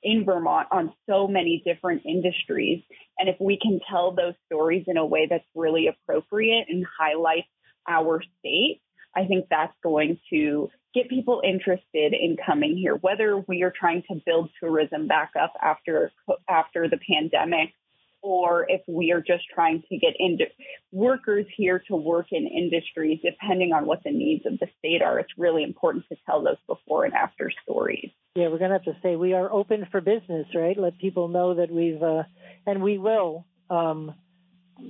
in 0.02 0.24
Vermont 0.24 0.68
on 0.70 0.92
so 1.08 1.26
many 1.26 1.62
different 1.64 2.02
industries. 2.06 2.82
And 3.18 3.28
if 3.28 3.36
we 3.40 3.58
can 3.60 3.80
tell 3.90 4.12
those 4.12 4.34
stories 4.46 4.84
in 4.86 4.96
a 4.96 5.06
way 5.06 5.26
that's 5.28 5.44
really 5.54 5.88
appropriate 5.88 6.66
and 6.68 6.86
highlights 6.98 7.48
our 7.88 8.22
state, 8.38 8.80
I 9.16 9.26
think 9.26 9.46
that's 9.50 9.74
going 9.82 10.18
to 10.30 10.70
get 10.94 11.08
people 11.08 11.40
interested 11.44 12.12
in 12.12 12.36
coming 12.44 12.76
here, 12.76 12.94
whether 12.94 13.38
we 13.38 13.62
are 13.62 13.72
trying 13.78 14.02
to 14.10 14.20
build 14.24 14.50
tourism 14.60 15.06
back 15.06 15.32
up 15.40 15.52
after 15.62 16.12
after 16.48 16.88
the 16.88 16.98
pandemic 17.08 17.74
or 18.22 18.66
if 18.68 18.82
we 18.86 19.12
are 19.12 19.20
just 19.20 19.44
trying 19.54 19.82
to 19.88 19.96
get 19.96 20.14
into 20.18 20.44
workers 20.92 21.46
here 21.56 21.82
to 21.88 21.96
work 21.96 22.26
in 22.32 22.46
industries, 22.46 23.18
depending 23.24 23.72
on 23.72 23.86
what 23.86 24.02
the 24.04 24.10
needs 24.10 24.44
of 24.46 24.58
the 24.58 24.66
state 24.78 25.02
are, 25.02 25.18
it's 25.18 25.32
really 25.38 25.62
important 25.62 26.04
to 26.08 26.16
tell 26.26 26.42
those 26.42 26.58
before 26.66 27.04
and 27.04 27.14
after 27.14 27.50
stories. 27.64 28.10
Yeah, 28.34 28.48
we're 28.48 28.58
going 28.58 28.70
to 28.70 28.76
have 28.76 28.84
to 28.84 28.96
say 29.02 29.16
we 29.16 29.32
are 29.32 29.50
open 29.50 29.86
for 29.90 30.00
business, 30.00 30.46
right? 30.54 30.78
Let 30.78 30.98
people 30.98 31.28
know 31.28 31.54
that 31.54 31.70
we've, 31.70 32.02
uh, 32.02 32.24
and 32.66 32.82
we 32.82 32.98
will 32.98 33.46
um, 33.70 34.14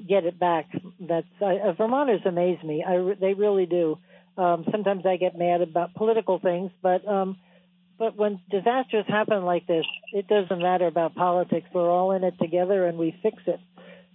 get 0.08 0.24
it 0.24 0.38
back. 0.38 0.66
That's 0.98 1.26
uh, 1.40 1.72
Vermonters 1.78 2.22
amaze 2.26 2.62
me. 2.64 2.84
I, 2.86 3.14
they 3.20 3.34
really 3.34 3.66
do. 3.66 3.96
Um, 4.36 4.64
sometimes 4.70 5.04
I 5.06 5.16
get 5.16 5.36
mad 5.36 5.60
about 5.60 5.94
political 5.94 6.38
things, 6.38 6.70
but 6.82 7.06
um, 7.06 7.38
but 7.98 8.16
when 8.16 8.40
disasters 8.50 9.04
happen 9.06 9.44
like 9.44 9.66
this, 9.66 9.84
it 10.14 10.26
doesn't 10.26 10.62
matter 10.62 10.86
about 10.86 11.14
politics. 11.14 11.68
We're 11.74 11.90
all 11.90 12.12
in 12.12 12.24
it 12.24 12.34
together, 12.40 12.86
and 12.86 12.96
we 12.96 13.14
fix 13.22 13.42
it. 13.46 13.60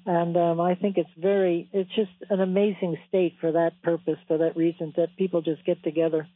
And 0.08 0.38
um, 0.38 0.62
I 0.62 0.76
think 0.76 0.98
it's 0.98 1.10
very, 1.18 1.70
it's 1.74 1.90
just 1.96 2.12
an 2.30 2.40
amazing 2.40 2.98
state 3.08 3.36
for 3.42 3.52
that 3.54 3.82
purpose, 3.84 4.18
for 4.28 4.40
that 4.40 4.56
reason, 4.56 4.94
that 4.98 5.16
people 5.18 5.42
just 5.42 5.64
get 5.66 5.84
together. 5.84 6.28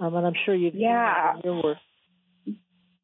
Um, 0.00 0.14
and 0.14 0.26
I'm 0.26 0.34
sure 0.44 0.54
you've 0.54 0.74
yeah. 0.74 1.34
your 1.44 1.62
work. 1.62 1.78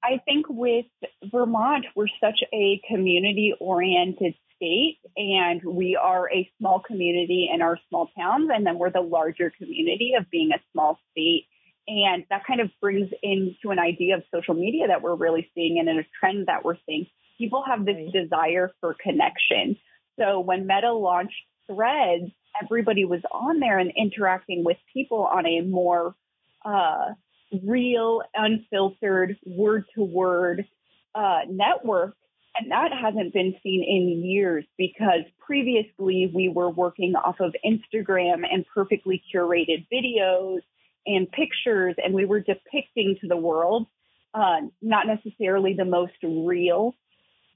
I 0.02 0.20
think 0.24 0.46
with 0.48 0.86
Vermont, 1.32 1.86
we're 1.96 2.06
such 2.20 2.40
a 2.52 2.80
community 2.88 3.54
oriented 3.58 4.34
state 4.56 4.98
and 5.16 5.62
we 5.64 5.96
are 6.00 6.30
a 6.30 6.50
small 6.58 6.80
community 6.80 7.48
in 7.52 7.62
our 7.62 7.78
small 7.88 8.08
towns 8.16 8.50
and 8.52 8.66
then 8.66 8.78
we're 8.78 8.90
the 8.90 9.00
larger 9.00 9.52
community 9.58 10.12
of 10.18 10.30
being 10.30 10.50
a 10.52 10.60
small 10.72 10.98
state. 11.12 11.46
And 11.86 12.24
that 12.30 12.46
kind 12.46 12.60
of 12.60 12.70
brings 12.80 13.10
into 13.22 13.70
an 13.70 13.78
idea 13.78 14.16
of 14.16 14.22
social 14.34 14.54
media 14.54 14.88
that 14.88 15.02
we're 15.02 15.14
really 15.14 15.50
seeing 15.54 15.78
and 15.78 15.88
in 15.88 15.98
a 15.98 16.06
trend 16.18 16.46
that 16.46 16.64
we're 16.64 16.78
seeing. 16.86 17.06
People 17.38 17.62
have 17.66 17.84
this 17.84 17.96
right. 17.96 18.12
desire 18.12 18.72
for 18.80 18.94
connection. 19.02 19.76
So 20.18 20.40
when 20.40 20.66
Meta 20.66 20.92
launched 20.92 21.34
Threads, 21.66 22.30
everybody 22.62 23.04
was 23.04 23.20
on 23.30 23.60
there 23.60 23.78
and 23.78 23.92
interacting 23.96 24.64
with 24.64 24.76
people 24.92 25.26
on 25.26 25.46
a 25.46 25.60
more 25.62 26.14
uh, 26.64 27.12
real, 27.62 28.22
unfiltered, 28.34 29.36
word 29.44 29.84
to 29.94 30.04
word 30.04 30.66
network. 31.48 32.16
And 32.56 32.70
that 32.70 32.90
hasn't 32.92 33.32
been 33.32 33.54
seen 33.62 33.82
in 33.82 34.24
years 34.24 34.64
because 34.78 35.24
previously 35.44 36.30
we 36.32 36.48
were 36.48 36.70
working 36.70 37.14
off 37.16 37.36
of 37.40 37.54
Instagram 37.66 38.42
and 38.50 38.64
perfectly 38.72 39.22
curated 39.34 39.86
videos 39.92 40.60
and 41.06 41.30
pictures, 41.30 41.96
and 42.02 42.14
we 42.14 42.24
were 42.24 42.40
depicting 42.40 43.16
to 43.20 43.28
the 43.28 43.36
world 43.36 43.86
uh, 44.34 44.60
not 44.82 45.06
necessarily 45.06 45.74
the 45.74 45.84
most 45.84 46.14
real 46.22 46.94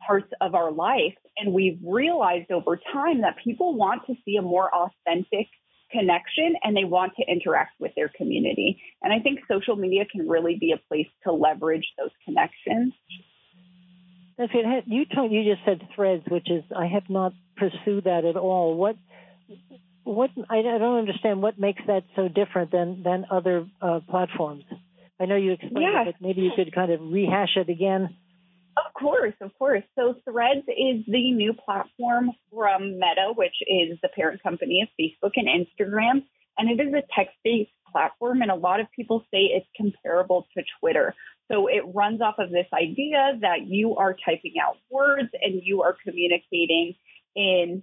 parts 0.07 0.31
of 0.41 0.55
our 0.55 0.71
life. 0.71 1.17
And 1.37 1.53
we've 1.53 1.79
realized 1.85 2.51
over 2.51 2.79
time 2.93 3.23
that 3.23 3.37
people 3.43 3.77
want 3.77 4.07
to 4.07 4.15
see 4.25 4.37
a 4.37 4.43
more 4.43 4.71
authentic 4.73 5.49
connection 5.91 6.55
and 6.63 6.77
they 6.77 6.85
want 6.85 7.15
to 7.17 7.25
interact 7.27 7.81
with 7.81 7.93
their 7.97 8.11
community. 8.17 8.81
And 9.03 9.13
I 9.13 9.19
think 9.21 9.41
social 9.51 9.75
media 9.75 10.05
can 10.11 10.29
really 10.29 10.57
be 10.61 10.73
a 10.73 10.89
place 10.89 11.09
to 11.25 11.33
leverage 11.33 11.87
those 11.99 12.11
connections. 12.25 12.93
It. 14.39 14.85
You 14.87 15.05
told 15.05 15.33
you 15.33 15.43
just 15.43 15.65
said 15.65 15.87
threads, 15.95 16.25
which 16.29 16.49
is 16.51 16.63
I 16.77 16.87
have 16.87 17.11
not 17.11 17.33
pursued 17.57 18.05
that 18.05 18.25
at 18.25 18.37
all. 18.37 18.77
What 18.77 18.97
what 20.05 20.31
I, 20.49 20.63
don't 20.63 20.99
understand 20.99 21.43
what 21.43 21.59
makes 21.59 21.83
that 21.87 22.05
so 22.17 22.29
different 22.29 22.71
than 22.71 23.03
than 23.03 23.27
other 23.31 23.67
uh, 23.83 24.01
platforms. 24.09 24.65
I 25.21 25.27
know 25.27 25.37
you 25.37 25.53
explained 25.53 25.79
yeah. 25.93 26.03
it, 26.03 26.05
but 26.07 26.27
maybe 26.27 26.43
you 26.43 26.53
could 26.55 26.73
kind 26.75 26.93
of 26.93 27.01
rehash 27.01 27.57
it 27.57 27.69
again. 27.69 28.17
Of 28.77 28.95
course, 28.95 29.35
of 29.41 29.51
course. 29.59 29.83
So 29.97 30.15
Threads 30.25 30.67
is 30.69 31.05
the 31.07 31.33
new 31.33 31.53
platform 31.53 32.31
from 32.53 32.93
Meta, 32.95 33.33
which 33.35 33.55
is 33.67 33.99
the 34.03 34.09
parent 34.09 34.43
company 34.43 34.83
of 34.83 34.89
Facebook 35.01 35.33
and 35.35 35.49
Instagram. 35.49 36.23
And 36.57 36.71
it 36.71 36.83
is 36.83 36.95
a 36.95 37.03
text 37.15 37.37
based 37.43 37.71
platform. 37.91 38.43
And 38.43 38.51
a 38.51 38.55
lot 38.55 38.81
of 38.81 38.87
people 38.95 39.25
say 39.33 39.51
it's 39.51 39.67
comparable 39.77 40.47
to 40.57 40.63
Twitter. 40.81 41.15
So 41.51 41.67
it 41.67 41.83
runs 41.95 42.21
off 42.21 42.37
of 42.39 42.51
this 42.51 42.67
idea 42.73 43.39
that 43.41 43.67
you 43.67 43.97
are 43.97 44.15
typing 44.25 44.55
out 44.63 44.77
words 44.91 45.31
and 45.41 45.61
you 45.63 45.83
are 45.83 45.97
communicating 46.05 46.95
in 47.35 47.83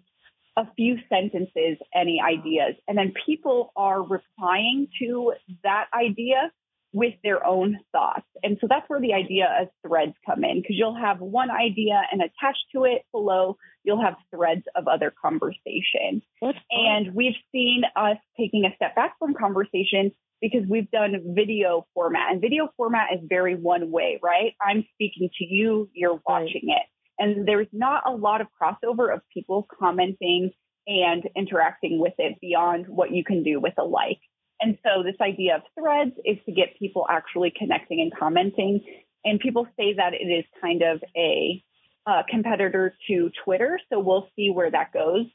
a 0.58 0.66
few 0.76 0.98
sentences 1.10 1.78
any 1.94 2.22
ideas. 2.22 2.76
And 2.88 2.98
then 2.98 3.14
people 3.26 3.72
are 3.76 4.02
replying 4.02 4.88
to 5.00 5.34
that 5.64 5.86
idea 5.94 6.52
with 6.94 7.14
their 7.24 7.46
own 7.46 7.78
thoughts. 7.92 8.26
And 8.42 8.58
so 8.62 8.68
that's 8.70 8.90
where 8.90 9.02
the 9.02 9.14
idea 9.14 9.48
of 9.62 9.68
threads 9.86 10.14
come 10.26 10.46
in 10.46 10.62
because 10.62 10.78
you'll 10.78 10.96
have 10.96 11.20
one 11.20 11.52
idea 11.52 12.02
and 12.10 12.22
attached 12.22 12.64
to 12.74 12.86
it 12.86 13.02
below, 13.12 13.58
you'll 13.84 14.02
have 14.02 14.16
threads 14.34 14.64
of 14.76 14.88
other 14.88 15.14
conversation. 15.22 16.22
And 16.42 17.14
we've 17.14 17.36
seen 17.52 17.82
us 17.98 18.18
taking 18.40 18.64
a 18.64 18.74
step 18.78 18.96
back 18.96 19.20
from 19.20 19.34
conversation 19.34 20.14
because 20.42 20.64
we've 20.70 20.90
done 20.92 21.16
video 21.36 21.86
format 21.94 22.32
and 22.32 22.42
video 22.42 22.70
format 22.78 23.14
is 23.14 23.20
very 23.28 23.56
one 23.56 23.92
way, 23.92 24.20
right? 24.22 24.54
I'm 24.62 24.86
speaking 24.94 25.30
to 25.38 25.46
you, 25.46 25.90
you're 25.94 26.20
watching 26.28 26.68
right. 26.68 26.78
it. 26.78 26.84
And 27.18 27.48
there's 27.48 27.68
not 27.72 28.04
a 28.06 28.12
lot 28.12 28.42
of 28.42 28.48
crossover 28.62 29.14
of 29.14 29.22
people 29.34 29.68
commenting 29.80 30.52
and 30.88 31.24
interacting 31.36 32.00
with 32.00 32.14
it 32.18 32.40
beyond 32.42 32.88
what 32.88 33.12
you 33.12 33.24
can 33.24 33.44
do 33.44 33.60
with 33.60 33.74
a 33.80 33.84
like. 33.84 34.20
And 34.62 34.78
so 34.84 35.04
this 35.04 35.16
idea 35.22 35.56
of 35.56 35.62
threads 35.78 36.12
is 36.24 36.38
to 36.46 36.52
get 36.52 36.78
people 36.78 37.06
actually 37.10 37.54
connecting 37.58 38.02
and 38.02 38.14
commenting. 38.18 38.82
And 39.24 39.40
people 39.40 39.68
say 39.78 39.94
that 39.94 40.14
it 40.14 40.28
is 40.28 40.46
kind 40.62 40.82
of 40.82 41.02
a 41.16 41.64
uh, 42.06 42.24
competitor 42.30 42.96
to 43.08 43.32
Twitter. 43.44 43.80
So 43.92 44.00
we'll 44.00 44.28
see 44.36 44.50
where 44.50 44.72
that 44.72 44.94
goes. 44.94 45.26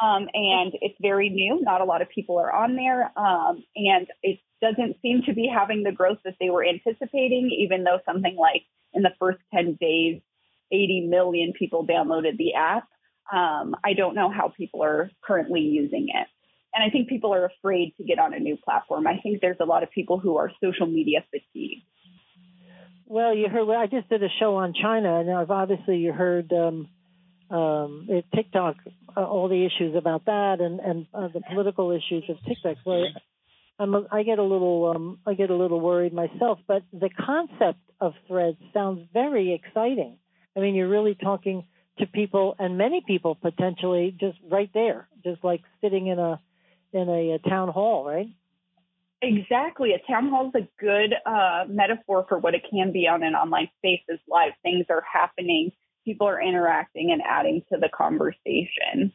Um, 0.00 0.28
and 0.32 0.72
it's 0.80 0.96
very 1.00 1.28
new. 1.30 1.60
Not 1.62 1.80
a 1.80 1.84
lot 1.84 2.02
of 2.02 2.08
people 2.08 2.38
are 2.38 2.52
on 2.52 2.76
there. 2.76 3.12
Um, 3.18 3.64
and 3.74 4.06
it 4.22 4.38
doesn't 4.62 4.96
seem 5.02 5.22
to 5.26 5.34
be 5.34 5.50
having 5.52 5.82
the 5.82 5.92
growth 5.92 6.18
that 6.24 6.36
they 6.40 6.50
were 6.50 6.64
anticipating, 6.64 7.50
even 7.58 7.84
though 7.84 7.98
something 8.06 8.36
like 8.36 8.62
in 8.92 9.02
the 9.02 9.10
first 9.18 9.38
10 9.52 9.78
days, 9.80 10.20
80 10.70 11.08
million 11.08 11.52
people 11.58 11.86
downloaded 11.86 12.36
the 12.36 12.54
app. 12.54 12.88
Um, 13.32 13.74
I 13.84 13.94
don't 13.94 14.14
know 14.14 14.30
how 14.30 14.52
people 14.56 14.82
are 14.82 15.10
currently 15.22 15.60
using 15.60 16.08
it. 16.08 16.26
And 16.72 16.84
I 16.84 16.90
think 16.90 17.08
people 17.08 17.34
are 17.34 17.46
afraid 17.46 17.94
to 17.96 18.04
get 18.04 18.18
on 18.18 18.32
a 18.32 18.38
new 18.38 18.56
platform. 18.56 19.06
I 19.06 19.18
think 19.18 19.40
there's 19.40 19.56
a 19.60 19.64
lot 19.64 19.82
of 19.82 19.90
people 19.90 20.18
who 20.20 20.36
are 20.36 20.52
social 20.62 20.86
media 20.86 21.24
fatigued. 21.30 21.82
Well, 23.06 23.34
you 23.34 23.48
heard. 23.48 23.68
I 23.74 23.86
just 23.86 24.08
did 24.08 24.22
a 24.22 24.28
show 24.38 24.54
on 24.54 24.72
China, 24.72 25.18
and 25.18 25.30
I've 25.30 25.50
obviously 25.50 25.96
you 25.96 26.12
heard 26.12 26.52
um, 26.52 26.88
um, 27.50 28.06
it, 28.08 28.24
TikTok, 28.34 28.76
uh, 29.16 29.20
all 29.20 29.48
the 29.48 29.66
issues 29.66 29.96
about 29.96 30.26
that, 30.26 30.60
and 30.60 30.80
and 30.80 31.06
uh, 31.12 31.28
the 31.28 31.40
political 31.52 31.90
issues 31.90 32.24
of 32.28 32.36
TikTok. 32.46 32.76
So 32.84 33.04
I'm 33.78 33.94
a, 33.94 34.06
I 34.10 34.22
get 34.22 34.38
a 34.38 34.44
little 34.44 34.92
um, 34.94 35.18
I 35.26 35.34
get 35.34 35.50
a 35.50 35.56
little 35.56 35.80
worried 35.80 36.12
myself. 36.12 36.58
But 36.66 36.82
the 36.92 37.10
concept 37.10 37.80
of 38.00 38.14
threads 38.28 38.58
sounds 38.72 39.06
very 39.12 39.52
exciting. 39.52 40.18
I 40.56 40.60
mean, 40.60 40.74
you're 40.74 40.88
really 40.88 41.14
talking 41.14 41.64
to 41.98 42.06
people, 42.06 42.54
and 42.58 42.78
many 42.78 43.02
people 43.06 43.34
potentially 43.34 44.16
just 44.18 44.38
right 44.50 44.70
there, 44.72 45.08
just 45.24 45.42
like 45.44 45.62
sitting 45.80 46.06
in 46.06 46.18
a 46.18 46.40
in 46.92 47.08
a, 47.08 47.32
a 47.32 47.38
town 47.48 47.68
hall, 47.68 48.04
right? 48.04 48.28
Exactly. 49.22 49.92
A 49.92 50.10
town 50.10 50.30
hall 50.30 50.48
is 50.48 50.62
a 50.62 50.68
good 50.82 51.14
uh, 51.26 51.64
metaphor 51.68 52.24
for 52.28 52.38
what 52.38 52.54
it 52.54 52.62
can 52.70 52.90
be 52.90 53.06
on 53.06 53.22
an 53.22 53.34
online 53.34 53.68
space 53.78 54.00
is 54.08 54.18
live. 54.28 54.52
Things 54.62 54.86
are 54.88 55.02
happening, 55.12 55.72
people 56.04 56.26
are 56.28 56.40
interacting 56.40 57.10
and 57.12 57.22
adding 57.22 57.62
to 57.72 57.78
the 57.78 57.88
conversation. 57.88 59.12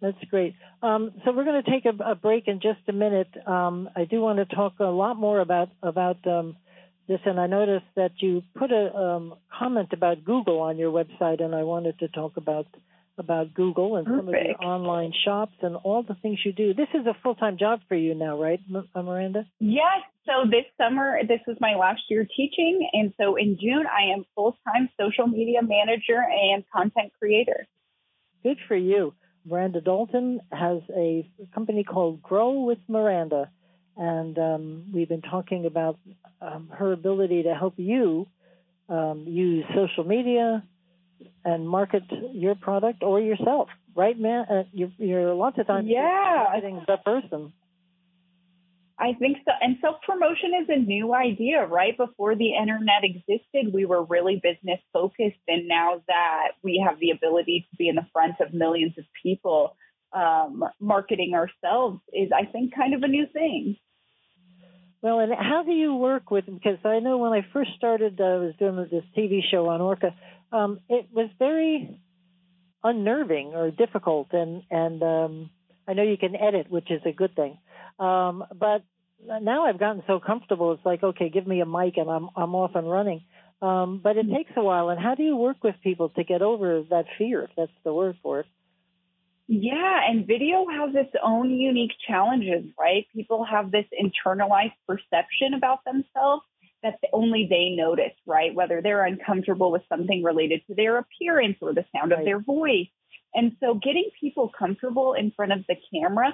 That's 0.00 0.22
great. 0.30 0.54
Um, 0.82 1.12
so 1.24 1.32
we're 1.32 1.44
going 1.44 1.62
to 1.62 1.70
take 1.70 1.84
a, 1.84 2.10
a, 2.10 2.14
break 2.16 2.48
in 2.48 2.60
just 2.60 2.80
a 2.88 2.92
minute. 2.92 3.28
Um, 3.46 3.88
I 3.94 4.04
do 4.04 4.20
want 4.20 4.38
to 4.38 4.54
talk 4.56 4.80
a 4.80 4.84
lot 4.84 5.16
more 5.16 5.38
about 5.38 5.68
about 5.80 6.26
um, 6.26 6.56
this, 7.06 7.20
and 7.24 7.38
I 7.38 7.46
noticed 7.46 7.86
that 7.94 8.10
you 8.16 8.42
put 8.56 8.72
a 8.72 8.92
um, 8.92 9.34
comment 9.56 9.90
about 9.92 10.24
Google 10.24 10.60
on 10.60 10.76
your 10.76 10.90
website, 10.90 11.40
and 11.40 11.54
I 11.54 11.62
wanted 11.62 12.00
to 12.00 12.08
talk 12.08 12.36
about 12.36 12.66
about 13.22 13.54
Google 13.54 13.96
and 13.96 14.06
Perfect. 14.06 14.26
some 14.26 14.28
of 14.28 14.34
the 14.34 14.64
online 14.64 15.12
shops 15.24 15.54
and 15.62 15.76
all 15.76 16.02
the 16.02 16.16
things 16.20 16.38
you 16.44 16.52
do. 16.52 16.74
This 16.74 16.88
is 16.92 17.06
a 17.06 17.16
full 17.22 17.34
time 17.34 17.56
job 17.58 17.80
for 17.88 17.94
you 17.94 18.14
now, 18.14 18.40
right, 18.40 18.60
uh, 18.74 19.02
Miranda? 19.02 19.46
Yes. 19.60 20.02
So 20.26 20.48
this 20.48 20.64
summer, 20.76 21.18
this 21.26 21.40
was 21.46 21.56
my 21.60 21.74
last 21.74 22.02
year 22.08 22.26
teaching. 22.36 22.88
And 22.92 23.12
so 23.20 23.36
in 23.36 23.58
June, 23.60 23.86
I 23.86 24.12
am 24.12 24.24
full 24.34 24.56
time 24.66 24.88
social 25.00 25.26
media 25.26 25.60
manager 25.62 26.20
and 26.20 26.64
content 26.74 27.12
creator. 27.18 27.66
Good 28.42 28.58
for 28.68 28.76
you. 28.76 29.14
Miranda 29.44 29.80
Dalton 29.80 30.40
has 30.52 30.82
a 30.94 31.28
company 31.54 31.84
called 31.84 32.22
Grow 32.22 32.62
with 32.62 32.78
Miranda. 32.88 33.50
And 33.96 34.38
um, 34.38 34.84
we've 34.92 35.08
been 35.08 35.22
talking 35.22 35.66
about 35.66 35.98
um, 36.40 36.70
her 36.72 36.92
ability 36.92 37.44
to 37.44 37.54
help 37.54 37.74
you 37.76 38.26
um, 38.88 39.24
use 39.26 39.64
social 39.74 40.04
media, 40.04 40.62
and 41.44 41.68
market 41.68 42.04
your 42.32 42.54
product 42.54 43.02
or 43.02 43.20
yourself, 43.20 43.68
right, 43.94 44.18
man? 44.18 44.44
Uh, 44.50 44.62
you're, 44.72 44.92
you're 44.98 45.34
lots 45.34 45.58
of 45.58 45.66
times 45.66 45.88
yeah. 45.88 46.46
marketing 46.50 46.84
the 46.86 46.96
person. 46.98 47.52
I 48.98 49.14
think 49.14 49.38
so. 49.44 49.50
And 49.60 49.78
self 49.80 49.96
promotion 50.06 50.52
is 50.62 50.68
a 50.68 50.78
new 50.78 51.12
idea, 51.12 51.66
right? 51.66 51.96
Before 51.96 52.36
the 52.36 52.54
internet 52.54 53.02
existed, 53.02 53.72
we 53.74 53.84
were 53.84 54.04
really 54.04 54.40
business 54.40 54.80
focused. 54.92 55.42
And 55.48 55.66
now 55.66 56.02
that 56.06 56.52
we 56.62 56.84
have 56.86 57.00
the 57.00 57.10
ability 57.10 57.66
to 57.70 57.76
be 57.76 57.88
in 57.88 57.96
the 57.96 58.06
front 58.12 58.34
of 58.40 58.54
millions 58.54 58.94
of 58.98 59.04
people, 59.20 59.76
um, 60.12 60.62
marketing 60.78 61.34
ourselves 61.34 62.00
is, 62.12 62.30
I 62.32 62.44
think, 62.44 62.74
kind 62.76 62.94
of 62.94 63.02
a 63.02 63.08
new 63.08 63.26
thing. 63.32 63.76
Well, 65.02 65.18
and 65.18 65.32
how 65.34 65.64
do 65.64 65.72
you 65.72 65.96
work 65.96 66.30
with? 66.30 66.46
Because 66.46 66.78
I 66.84 67.00
know 67.00 67.18
when 67.18 67.32
I 67.32 67.44
first 67.52 67.70
started, 67.76 68.20
uh, 68.20 68.24
I 68.24 68.36
was 68.36 68.54
doing 68.60 68.76
this 68.88 69.02
TV 69.18 69.40
show 69.50 69.68
on 69.68 69.80
Orca 69.80 70.14
um, 70.52 70.80
it 70.88 71.08
was 71.12 71.30
very 71.38 71.98
unnerving 72.84 73.54
or 73.54 73.70
difficult, 73.70 74.28
and 74.32 74.62
and 74.70 75.02
um, 75.02 75.50
I 75.86 75.94
know 75.94 76.02
you 76.02 76.18
can 76.18 76.36
edit, 76.36 76.70
which 76.70 76.90
is 76.90 77.02
a 77.06 77.12
good 77.12 77.34
thing. 77.34 77.58
Um, 77.98 78.44
but 78.54 78.82
now 79.26 79.66
I've 79.66 79.78
gotten 79.78 80.02
so 80.06 80.20
comfortable. 80.20 80.72
It's 80.72 80.84
like, 80.84 81.02
okay, 81.02 81.28
give 81.28 81.46
me 81.46 81.60
a 81.60 81.66
mic, 81.66 81.96
and 81.96 82.10
I'm 82.10 82.28
I'm 82.36 82.54
off 82.54 82.72
and 82.74 82.90
running. 82.90 83.22
Um, 83.60 84.00
but 84.02 84.16
it 84.16 84.26
takes 84.28 84.50
a 84.56 84.62
while. 84.62 84.88
And 84.88 85.00
how 85.00 85.14
do 85.14 85.22
you 85.22 85.36
work 85.36 85.62
with 85.62 85.76
people 85.84 86.08
to 86.10 86.24
get 86.24 86.42
over 86.42 86.82
that 86.90 87.04
fear, 87.16 87.42
if 87.42 87.50
that's 87.56 87.70
the 87.84 87.94
word 87.94 88.16
for 88.22 88.40
it? 88.40 88.46
Yeah, 89.46 90.00
and 90.08 90.26
video 90.26 90.66
has 90.66 90.94
its 90.94 91.14
own 91.22 91.50
unique 91.50 91.92
challenges, 92.08 92.64
right? 92.78 93.06
People 93.14 93.44
have 93.44 93.70
this 93.70 93.84
internalized 93.92 94.72
perception 94.88 95.54
about 95.54 95.84
themselves 95.84 96.42
that 96.82 96.98
only 97.12 97.46
they 97.48 97.70
notice, 97.76 98.12
right? 98.26 98.54
Whether 98.54 98.80
they're 98.82 99.04
uncomfortable 99.04 99.70
with 99.70 99.82
something 99.88 100.22
related 100.22 100.62
to 100.66 100.74
their 100.74 100.98
appearance 100.98 101.56
or 101.60 101.72
the 101.72 101.84
sound 101.94 102.10
right. 102.10 102.20
of 102.20 102.24
their 102.24 102.40
voice. 102.40 102.88
And 103.34 103.56
so 103.60 103.74
getting 103.74 104.10
people 104.20 104.50
comfortable 104.56 105.14
in 105.14 105.30
front 105.30 105.52
of 105.52 105.64
the 105.68 105.76
camera 105.92 106.32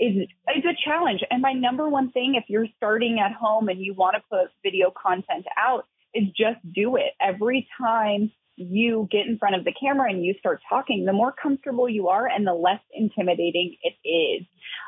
is, 0.00 0.16
is 0.56 0.64
a 0.64 0.76
challenge. 0.84 1.20
And 1.30 1.42
my 1.42 1.52
number 1.52 1.88
one 1.88 2.10
thing, 2.12 2.36
if 2.36 2.44
you're 2.48 2.68
starting 2.76 3.18
at 3.18 3.32
home 3.32 3.68
and 3.68 3.80
you 3.80 3.94
want 3.94 4.16
to 4.16 4.22
put 4.30 4.50
video 4.62 4.90
content 4.90 5.46
out, 5.58 5.84
is 6.14 6.24
just 6.28 6.58
do 6.74 6.96
it. 6.96 7.12
Every 7.20 7.68
time 7.78 8.30
you 8.56 9.08
get 9.10 9.26
in 9.26 9.38
front 9.38 9.54
of 9.54 9.64
the 9.64 9.74
camera 9.78 10.10
and 10.10 10.24
you 10.24 10.34
start 10.38 10.60
talking, 10.68 11.04
the 11.04 11.12
more 11.12 11.32
comfortable 11.32 11.88
you 11.88 12.08
are 12.08 12.26
and 12.26 12.46
the 12.46 12.54
less 12.54 12.80
intimidating 12.92 13.76
it 13.82 14.08
is. 14.08 14.46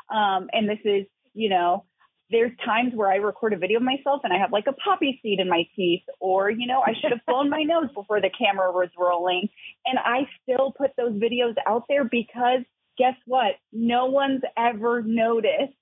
Um, 0.09 0.49
and 0.51 0.67
this 0.67 0.79
is, 0.83 1.05
you 1.33 1.49
know, 1.49 1.85
there's 2.31 2.51
times 2.65 2.93
where 2.95 3.11
I 3.11 3.17
record 3.17 3.53
a 3.53 3.57
video 3.57 3.77
of 3.77 3.83
myself 3.83 4.21
and 4.23 4.31
I 4.33 4.37
have 4.39 4.51
like 4.51 4.65
a 4.67 4.73
poppy 4.73 5.19
seed 5.21 5.39
in 5.39 5.49
my 5.49 5.63
teeth, 5.75 6.03
or, 6.19 6.49
you 6.49 6.65
know, 6.65 6.81
I 6.81 6.93
should 6.99 7.11
have 7.11 7.25
blown 7.27 7.49
my 7.49 7.63
nose 7.63 7.89
before 7.93 8.21
the 8.21 8.29
camera 8.29 8.71
was 8.71 8.89
rolling. 8.97 9.49
And 9.85 9.99
I 9.99 10.27
still 10.41 10.73
put 10.77 10.91
those 10.97 11.13
videos 11.13 11.55
out 11.67 11.83
there 11.89 12.03
because 12.05 12.61
guess 12.97 13.15
what? 13.25 13.55
No 13.71 14.05
one's 14.05 14.41
ever 14.57 15.01
noticed 15.03 15.73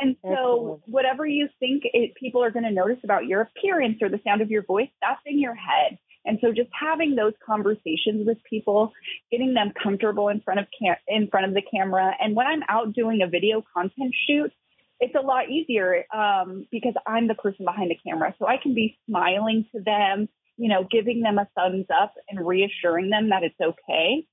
And 0.00 0.16
so, 0.22 0.30
Excellent. 0.30 0.82
whatever 0.86 1.26
you 1.26 1.48
think 1.58 1.82
it, 1.84 2.14
people 2.16 2.42
are 2.42 2.50
going 2.50 2.64
to 2.64 2.70
notice 2.70 2.98
about 3.02 3.26
your 3.26 3.42
appearance 3.42 3.98
or 4.02 4.08
the 4.08 4.20
sound 4.24 4.42
of 4.42 4.50
your 4.50 4.62
voice, 4.62 4.90
that's 5.00 5.20
in 5.24 5.40
your 5.40 5.54
head. 5.54 5.98
And 6.24 6.38
so, 6.42 6.52
just 6.52 6.70
having 6.78 7.14
those 7.14 7.32
conversations 7.44 8.26
with 8.26 8.38
people, 8.48 8.92
getting 9.30 9.54
them 9.54 9.72
comfortable 9.82 10.28
in 10.28 10.40
front 10.40 10.60
of 10.60 10.66
cam- 10.78 10.96
in 11.08 11.28
front 11.28 11.46
of 11.46 11.54
the 11.54 11.62
camera, 11.62 12.12
and 12.20 12.36
when 12.36 12.46
I'm 12.46 12.62
out 12.68 12.92
doing 12.92 13.22
a 13.22 13.28
video 13.28 13.64
content 13.72 14.14
shoot, 14.26 14.52
it's 15.00 15.14
a 15.14 15.24
lot 15.24 15.50
easier 15.50 16.04
um, 16.14 16.66
because 16.70 16.94
I'm 17.06 17.28
the 17.28 17.34
person 17.34 17.64
behind 17.64 17.90
the 17.90 17.98
camera, 18.02 18.34
so 18.38 18.46
I 18.46 18.56
can 18.62 18.74
be 18.74 18.98
smiling 19.08 19.66
to 19.74 19.80
them, 19.82 20.28
you 20.56 20.68
know, 20.68 20.86
giving 20.90 21.20
them 21.22 21.38
a 21.38 21.48
thumbs 21.54 21.86
up 21.94 22.14
and 22.28 22.46
reassuring 22.46 23.10
them 23.10 23.30
that 23.30 23.42
it's 23.42 23.60
okay. 23.60 24.26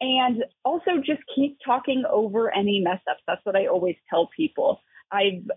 And 0.00 0.44
also 0.64 0.98
just 1.04 1.22
keep 1.34 1.58
talking 1.64 2.04
over 2.10 2.54
any 2.54 2.80
mess 2.80 3.00
ups. 3.10 3.22
That's 3.26 3.44
what 3.44 3.56
I 3.56 3.66
always 3.66 3.96
tell 4.10 4.28
people. 4.36 4.80
I've 5.10 5.48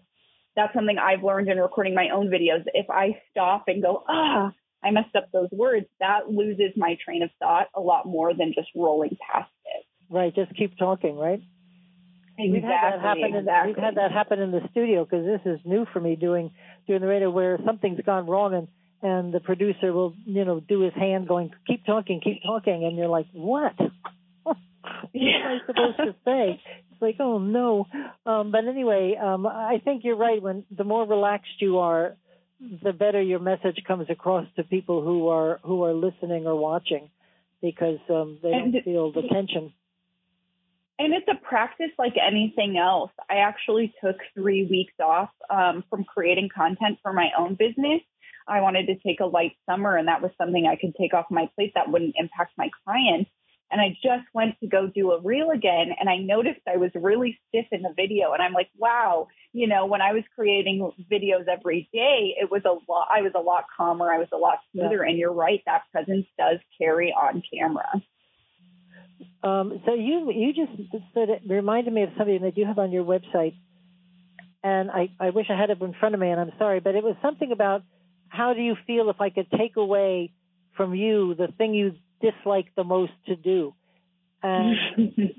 that's 0.56 0.74
something 0.74 0.98
I've 0.98 1.24
learned 1.24 1.48
in 1.50 1.58
recording 1.58 1.96
my 1.96 2.10
own 2.10 2.28
videos. 2.28 2.64
If 2.74 2.90
I 2.90 3.22
stop 3.32 3.66
and 3.68 3.82
go, 3.82 4.04
ah, 4.10 4.52
I 4.84 4.92
messed 4.92 5.16
up 5.16 5.30
those 5.32 5.50
words, 5.52 5.86
that 6.00 6.30
loses 6.30 6.74
my 6.76 6.98
train 7.04 7.24
of 7.24 7.30
thought 7.40 7.68
a 7.74 7.80
lot 7.80 8.06
more 8.06 8.34
than 8.34 8.54
just 8.54 8.68
rolling 8.76 9.18
past 9.32 9.52
it. 9.66 9.86
Right, 10.10 10.36
just 10.36 10.54
keep 10.56 10.78
talking, 10.78 11.16
right? 11.16 11.42
Exactly. 12.38 12.52
We've 12.52 12.64
had 12.64 12.94
that 12.94 13.02
happen. 13.02 13.24
In, 13.24 13.36
exactly. 13.36 13.74
we've 13.74 13.84
had 13.84 13.96
that 13.96 14.12
happen 14.12 14.40
in 14.40 14.52
the 14.52 14.62
studio 14.72 15.06
because 15.06 15.26
this 15.26 15.42
is 15.46 15.60
new 15.66 15.86
for 15.92 16.00
me 16.00 16.16
doing 16.16 16.52
doing 16.88 17.02
the 17.02 17.08
radio 17.08 17.30
where 17.30 17.60
something's 17.66 18.02
gone 18.02 18.28
wrong 18.28 18.54
and 18.54 18.68
and 19.02 19.34
the 19.34 19.40
producer 19.40 19.92
will 19.94 20.14
you 20.26 20.46
know 20.46 20.60
do 20.60 20.82
his 20.82 20.94
hand 20.94 21.28
going 21.28 21.52
keep 21.68 21.86
talking 21.86 22.22
keep 22.22 22.42
talking 22.44 22.84
and 22.86 22.98
you're 22.98 23.08
like 23.08 23.28
what 23.34 23.74
what 24.44 24.58
am 24.58 25.16
I 25.16 25.58
supposed 25.68 25.98
to 25.98 26.16
say 26.26 26.62
it's 26.92 27.02
like 27.02 27.16
oh 27.20 27.38
no 27.38 27.88
um 28.26 28.52
but 28.52 28.66
anyway 28.66 29.16
um 29.22 29.46
I 29.46 29.82
think 29.84 30.04
you're 30.04 30.18
right 30.18 30.42
when 30.42 30.64
the 30.76 30.84
more 30.84 31.06
relaxed 31.06 31.60
you 31.60 31.80
are 31.80 32.16
the 32.84 32.94
better 32.94 33.22
your 33.22 33.40
message 33.40 33.82
comes 33.88 34.08
across 34.10 34.48
to 34.56 34.64
people 34.64 35.04
who 35.04 35.30
are 35.30 35.60
who 35.64 35.84
are 35.84 35.94
listening 35.94 36.46
or 36.46 36.56
watching 36.56 37.10
because 37.62 38.00
um 38.10 38.40
they 38.42 38.52
don't 38.52 38.84
feel 38.84 39.12
the 39.12 39.24
tension 39.32 39.74
And 41.02 41.16
it's 41.16 41.28
a 41.28 41.44
practice 41.44 41.90
like 41.98 42.14
anything 42.16 42.78
else. 42.78 43.10
I 43.28 43.38
actually 43.38 43.92
took 44.06 44.18
three 44.36 44.68
weeks 44.70 44.94
off 45.04 45.32
um, 45.50 45.84
from 45.90 46.04
creating 46.04 46.50
content 46.56 47.00
for 47.02 47.12
my 47.12 47.30
own 47.36 47.56
business. 47.56 48.02
I 48.48 48.62
wanted 48.62 48.86
to 48.86 49.00
take 49.00 49.20
a 49.20 49.26
light 49.26 49.54
summer, 49.68 49.98
and 49.98 50.08
that 50.08 50.22
was 50.22 50.30
something 50.38 50.68
I 50.68 50.76
could 50.76 50.94
take 50.96 51.16
off 51.16 51.26
my 51.32 51.50
plate 51.56 51.72
that 51.74 51.90
wouldn't 51.90 52.14
impact 52.20 52.52
my 52.56 52.70
clients. 52.86 53.32
And 53.72 53.82
I 53.82 53.98
just 54.04 54.28
went 54.36 54.60
to 54.60 54.68
go 54.68 54.92
do 54.94 55.14
a 55.14 55.22
reel 55.22 55.50
again, 55.50 55.88
and 56.00 56.08
I 56.08 56.18
noticed 56.18 56.62
I 56.72 56.78
was 56.78 56.92
really 56.94 57.40
stiff 57.48 57.66
in 57.72 57.82
the 57.82 57.94
video. 57.96 58.34
And 58.34 58.44
I'm 58.44 58.54
like, 58.54 58.70
wow, 58.78 59.28
you 59.54 59.66
know, 59.66 59.88
when 59.88 60.02
I 60.02 60.14
was 60.14 60.24
creating 60.36 60.88
videos 61.12 61.48
every 61.48 61.90
day, 61.92 62.36
it 62.40 62.52
was 62.52 62.62
a 62.66 62.78
lot. 62.92 63.08
I 63.12 63.24
was 63.24 63.32
a 63.36 63.42
lot 63.42 63.66
calmer. 63.76 64.14
I 64.14 64.20
was 64.20 64.28
a 64.32 64.38
lot 64.38 64.60
smoother. 64.72 65.02
And 65.02 65.18
you're 65.18 65.34
right, 65.34 65.64
that 65.66 65.82
presence 65.92 66.28
does 66.38 66.60
carry 66.78 67.12
on 67.12 67.42
camera. 67.52 68.04
Um, 69.44 69.82
so 69.86 69.94
you 69.94 70.32
you 70.32 70.54
just 70.54 70.72
said 71.14 71.30
it 71.30 71.42
reminded 71.48 71.94
me 71.94 72.04
of 72.04 72.10
something 72.18 72.42
that 72.44 72.58
you 72.58 72.66
have 72.66 72.80
on 72.80 72.92
your 72.92 73.04
website, 73.04 73.56
and 74.64 74.92
I, 74.92 75.10
I 75.20 75.32
wish 75.32 75.48
I 75.50 75.60
had 75.60 75.70
it 75.70 75.82
in 75.82 75.94
front 76.00 76.16
of 76.16 76.22
me, 76.22 76.30
and 76.30 76.40
I'm 76.40 76.52
sorry, 76.58 76.80
but 76.80 76.96
it 76.96 77.04
was 77.04 77.16
something 77.22 77.52
about 77.52 77.84
how 78.30 78.54
do 78.54 78.62
you 78.62 78.76
feel 78.88 79.10
if 79.10 79.20
I 79.20 79.30
could 79.30 79.50
take 79.52 79.76
away 79.78 80.32
from 80.78 80.96
you 80.96 81.36
the 81.36 81.48
thing 81.58 81.74
you 81.74 81.96
dislike 82.22 82.68
the 82.76 82.84
most 82.84 83.12
to 83.28 83.36
do, 83.36 83.74
and 84.44 84.76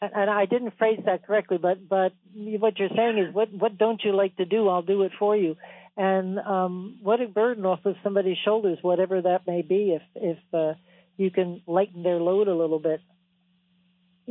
and 0.00 0.30
I 0.30 0.46
didn't 0.46 0.76
phrase 0.78 1.00
that 1.06 1.26
correctly, 1.26 1.58
but 1.58 1.88
but 1.88 2.12
what 2.34 2.78
you're 2.78 2.88
saying 2.94 3.18
is 3.18 3.34
what 3.34 3.52
what 3.52 3.78
don't 3.78 4.02
you 4.04 4.14
like 4.14 4.36
to 4.36 4.44
do? 4.44 4.68
I'll 4.68 4.82
do 4.82 5.02
it 5.02 5.12
for 5.18 5.36
you, 5.36 5.56
and 5.96 6.38
um, 6.38 6.98
what 7.02 7.20
a 7.20 7.28
burden 7.28 7.64
off 7.64 7.84
of 7.84 7.94
somebody's 8.02 8.38
shoulders, 8.44 8.78
whatever 8.82 9.22
that 9.22 9.46
may 9.46 9.62
be, 9.62 9.96
if 9.96 10.02
if 10.16 10.38
uh, 10.52 10.74
you 11.16 11.30
can 11.30 11.62
lighten 11.66 12.02
their 12.02 12.18
load 12.18 12.48
a 12.48 12.54
little 12.54 12.78
bit. 12.78 13.00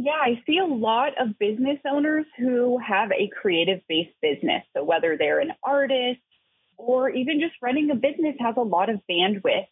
Yeah, 0.04 0.14
I 0.14 0.42
see 0.48 0.58
a 0.58 0.66
lot 0.66 1.10
of 1.22 1.38
business 1.38 1.78
owners 1.88 2.26
who 2.40 2.80
have 2.80 3.12
a 3.12 3.30
creative 3.40 3.82
based 3.88 4.16
business. 4.20 4.64
So 4.76 4.84
whether 4.84 5.16
they're 5.16 5.40
an 5.40 5.52
artist 5.62 6.22
or 6.76 7.12
even 7.12 7.40
just 7.40 7.54
running 7.62 7.92
a 7.92 7.96
business 7.96 8.36
has 8.40 8.56
a 8.58 8.62
lot 8.62 8.90
of 8.90 9.00
bandwidth. 9.08 9.68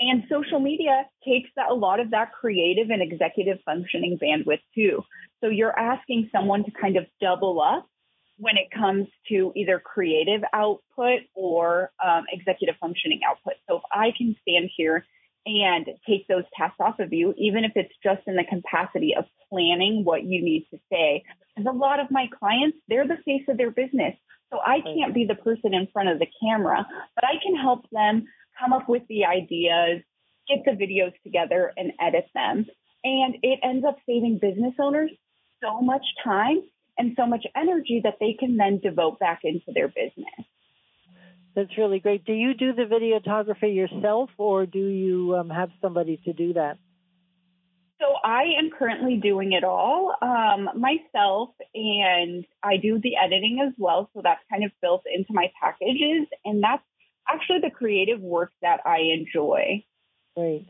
And 0.00 0.24
social 0.28 0.58
media 0.58 1.04
takes 1.24 1.50
that, 1.54 1.70
a 1.70 1.74
lot 1.74 2.00
of 2.00 2.10
that 2.10 2.32
creative 2.32 2.90
and 2.90 3.00
executive 3.00 3.58
functioning 3.64 4.18
bandwidth 4.20 4.62
too. 4.74 5.04
So 5.40 5.48
you're 5.48 5.78
asking 5.78 6.30
someone 6.32 6.64
to 6.64 6.72
kind 6.72 6.96
of 6.96 7.06
double 7.20 7.60
up 7.60 7.86
when 8.36 8.56
it 8.56 8.76
comes 8.76 9.06
to 9.28 9.52
either 9.54 9.78
creative 9.78 10.42
output 10.52 11.20
or 11.36 11.92
um, 12.04 12.24
executive 12.32 12.74
functioning 12.80 13.20
output. 13.28 13.54
So 13.68 13.76
if 13.76 13.82
I 13.92 14.10
can 14.16 14.34
stand 14.42 14.70
here 14.76 15.06
and 15.46 15.86
take 16.06 16.26
those 16.28 16.44
tasks 16.56 16.76
off 16.80 16.98
of 16.98 17.12
you, 17.12 17.34
even 17.36 17.64
if 17.64 17.72
it's 17.74 17.94
just 18.02 18.20
in 18.26 18.36
the 18.36 18.44
capacity 18.44 19.14
of 19.16 19.24
planning 19.50 20.04
what 20.04 20.22
you 20.24 20.42
need 20.42 20.66
to 20.70 20.78
say. 20.90 21.22
Because 21.56 21.72
a 21.72 21.76
lot 21.76 22.00
of 22.00 22.10
my 22.10 22.26
clients, 22.38 22.78
they're 22.88 23.08
the 23.08 23.22
face 23.24 23.44
of 23.48 23.56
their 23.56 23.70
business. 23.70 24.14
So 24.52 24.58
I 24.64 24.80
can't 24.80 25.14
be 25.14 25.26
the 25.26 25.34
person 25.34 25.74
in 25.74 25.88
front 25.92 26.08
of 26.08 26.18
the 26.18 26.26
camera, 26.42 26.86
but 27.14 27.24
I 27.24 27.34
can 27.42 27.56
help 27.56 27.84
them 27.90 28.26
come 28.58 28.72
up 28.72 28.88
with 28.88 29.02
the 29.08 29.26
ideas, 29.26 30.02
get 30.48 30.64
the 30.64 30.72
videos 30.72 31.12
together 31.22 31.72
and 31.76 31.92
edit 32.00 32.26
them. 32.34 32.66
And 33.04 33.36
it 33.42 33.60
ends 33.62 33.84
up 33.86 33.96
saving 34.06 34.38
business 34.40 34.74
owners 34.80 35.10
so 35.62 35.80
much 35.80 36.04
time 36.24 36.62
and 36.96 37.14
so 37.16 37.26
much 37.26 37.44
energy 37.56 38.00
that 38.04 38.16
they 38.20 38.36
can 38.38 38.56
then 38.56 38.80
devote 38.82 39.18
back 39.18 39.40
into 39.44 39.72
their 39.74 39.88
business. 39.88 40.46
That's 41.58 41.76
really 41.76 41.98
great. 41.98 42.24
Do 42.24 42.32
you 42.32 42.54
do 42.54 42.72
the 42.72 42.84
videography 42.84 43.74
yourself, 43.74 44.30
or 44.38 44.64
do 44.64 44.78
you 44.78 45.34
um, 45.34 45.50
have 45.50 45.70
somebody 45.82 46.20
to 46.24 46.32
do 46.32 46.52
that? 46.52 46.78
So 48.00 48.06
I 48.22 48.42
am 48.60 48.70
currently 48.70 49.16
doing 49.16 49.50
it 49.50 49.64
all 49.64 50.14
um, 50.22 50.68
myself, 50.76 51.48
and 51.74 52.44
I 52.62 52.76
do 52.76 53.00
the 53.02 53.16
editing 53.16 53.58
as 53.66 53.74
well. 53.76 54.08
So 54.14 54.20
that's 54.22 54.38
kind 54.48 54.62
of 54.62 54.70
built 54.80 55.02
into 55.12 55.32
my 55.32 55.50
packages, 55.60 56.28
and 56.44 56.62
that's 56.62 56.84
actually 57.28 57.58
the 57.64 57.74
creative 57.74 58.20
work 58.20 58.52
that 58.62 58.78
I 58.86 58.98
enjoy. 59.18 59.84
Great. 60.36 60.68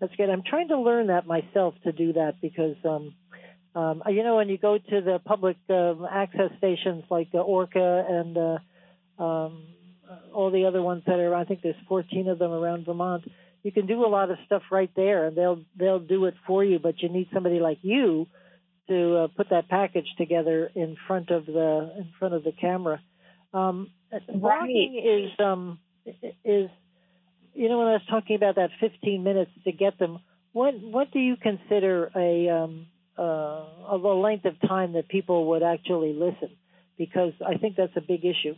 That's 0.00 0.16
good. 0.16 0.28
I'm 0.28 0.42
trying 0.42 0.68
to 0.68 0.80
learn 0.80 1.06
that 1.06 1.28
myself 1.28 1.74
to 1.84 1.92
do 1.92 2.14
that 2.14 2.40
because, 2.42 2.74
um, 2.84 3.14
um, 3.80 4.02
you 4.08 4.24
know, 4.24 4.34
when 4.34 4.48
you 4.48 4.58
go 4.58 4.76
to 4.76 5.00
the 5.02 5.20
public 5.24 5.56
um, 5.68 6.04
access 6.10 6.50
stations 6.58 7.04
like 7.10 7.28
uh, 7.32 7.38
Orca 7.38 8.04
and 8.08 8.36
uh, 8.36 9.22
um, 9.22 9.62
all 10.32 10.50
the 10.50 10.64
other 10.64 10.82
ones 10.82 11.02
that 11.06 11.18
are, 11.18 11.34
I 11.34 11.44
think 11.44 11.62
there's 11.62 11.76
14 11.88 12.28
of 12.28 12.38
them 12.38 12.52
around 12.52 12.86
Vermont. 12.86 13.24
You 13.62 13.72
can 13.72 13.86
do 13.86 14.04
a 14.04 14.08
lot 14.08 14.30
of 14.30 14.38
stuff 14.46 14.62
right 14.70 14.90
there, 14.96 15.26
and 15.26 15.36
they'll 15.36 15.62
they'll 15.76 16.00
do 16.00 16.24
it 16.24 16.34
for 16.46 16.64
you. 16.64 16.78
But 16.78 17.02
you 17.02 17.10
need 17.10 17.28
somebody 17.32 17.60
like 17.60 17.78
you 17.82 18.26
to 18.88 19.16
uh, 19.16 19.28
put 19.36 19.50
that 19.50 19.68
package 19.68 20.06
together 20.16 20.70
in 20.74 20.96
front 21.06 21.30
of 21.30 21.46
the 21.46 21.92
in 21.98 22.08
front 22.18 22.34
of 22.34 22.42
the 22.42 22.52
camera. 22.52 23.00
Um, 23.52 23.90
Blogging 24.28 25.26
is 25.26 25.30
um, 25.38 25.78
is 26.44 26.70
you 27.54 27.68
know 27.68 27.78
when 27.78 27.88
I 27.88 27.92
was 27.92 28.06
talking 28.08 28.36
about 28.36 28.56
that 28.56 28.70
15 28.80 29.22
minutes 29.22 29.50
to 29.64 29.72
get 29.72 29.98
them. 29.98 30.20
What 30.52 30.74
what 30.80 31.12
do 31.12 31.20
you 31.20 31.36
consider 31.36 32.10
a 32.16 32.48
um, 32.48 32.86
uh, 33.18 33.64
a 33.92 33.96
length 33.96 34.46
of 34.46 34.60
time 34.60 34.94
that 34.94 35.08
people 35.08 35.48
would 35.50 35.62
actually 35.62 36.14
listen? 36.14 36.56
Because 36.96 37.32
I 37.46 37.58
think 37.58 37.76
that's 37.76 37.96
a 37.96 38.00
big 38.00 38.24
issue. 38.24 38.54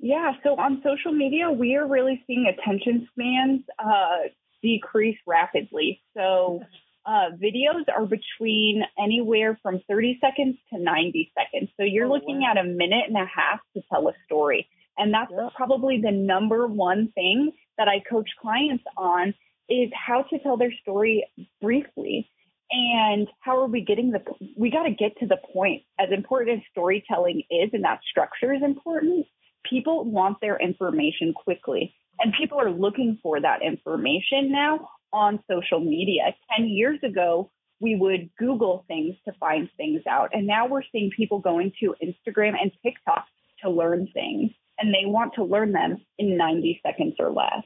Yeah, 0.00 0.32
so 0.42 0.50
on 0.56 0.80
social 0.84 1.12
media, 1.12 1.50
we 1.50 1.74
are 1.76 1.86
really 1.86 2.22
seeing 2.26 2.46
attention 2.46 3.08
spans 3.12 3.62
uh, 3.78 4.28
decrease 4.62 5.18
rapidly. 5.26 6.02
So 6.16 6.62
uh, 7.04 7.30
videos 7.42 7.84
are 7.94 8.06
between 8.06 8.82
anywhere 9.02 9.58
from 9.62 9.80
30 9.88 10.18
seconds 10.20 10.56
to 10.72 10.80
90 10.80 11.32
seconds. 11.36 11.70
So 11.76 11.84
you're 11.84 12.06
Oh, 12.06 12.10
looking 12.12 12.40
wow. 12.42 12.52
at 12.52 12.58
a 12.58 12.64
minute 12.64 13.04
and 13.08 13.16
a 13.16 13.26
half 13.26 13.60
to 13.74 13.82
tell 13.90 14.08
a 14.08 14.12
story. 14.24 14.68
And 14.96 15.12
that's 15.12 15.32
Yeah. 15.32 15.48
probably 15.56 16.00
the 16.00 16.10
number 16.12 16.66
one 16.66 17.08
thing 17.12 17.52
that 17.76 17.88
I 17.88 18.00
coach 18.00 18.28
clients 18.40 18.84
on 18.96 19.34
is 19.68 19.90
how 19.94 20.22
to 20.22 20.38
tell 20.40 20.56
their 20.56 20.72
story 20.82 21.24
briefly. 21.60 22.30
And 22.70 23.26
how 23.40 23.58
are 23.60 23.66
we 23.66 23.80
getting 23.80 24.10
the, 24.10 24.22
we 24.56 24.70
got 24.70 24.82
to 24.82 24.90
get 24.90 25.16
to 25.20 25.26
the 25.26 25.38
point. 25.52 25.84
As 25.98 26.10
important 26.12 26.58
as 26.58 26.66
storytelling 26.70 27.42
is 27.50 27.70
and 27.72 27.82
that 27.84 28.00
structure 28.10 28.52
is 28.52 28.62
important, 28.62 29.26
people 29.68 30.04
want 30.04 30.38
their 30.40 30.58
information 30.58 31.32
quickly. 31.34 31.94
And 32.20 32.34
people 32.38 32.60
are 32.60 32.70
looking 32.70 33.18
for 33.22 33.40
that 33.40 33.62
information 33.62 34.50
now 34.50 34.88
on 35.12 35.42
social 35.50 35.80
media. 35.80 36.34
10 36.56 36.68
years 36.68 36.98
ago, 37.04 37.50
we 37.80 37.94
would 37.94 38.30
Google 38.38 38.84
things 38.88 39.14
to 39.26 39.32
find 39.38 39.68
things 39.76 40.02
out. 40.08 40.30
And 40.32 40.46
now 40.46 40.66
we're 40.66 40.82
seeing 40.90 41.10
people 41.16 41.38
going 41.38 41.72
to 41.80 41.94
Instagram 42.02 42.54
and 42.60 42.72
TikTok 42.82 43.24
to 43.62 43.70
learn 43.70 44.08
things. 44.12 44.50
And 44.78 44.92
they 44.92 45.06
want 45.06 45.34
to 45.34 45.44
learn 45.44 45.72
them 45.72 45.98
in 46.18 46.36
90 46.36 46.80
seconds 46.84 47.14
or 47.18 47.30
less. 47.30 47.64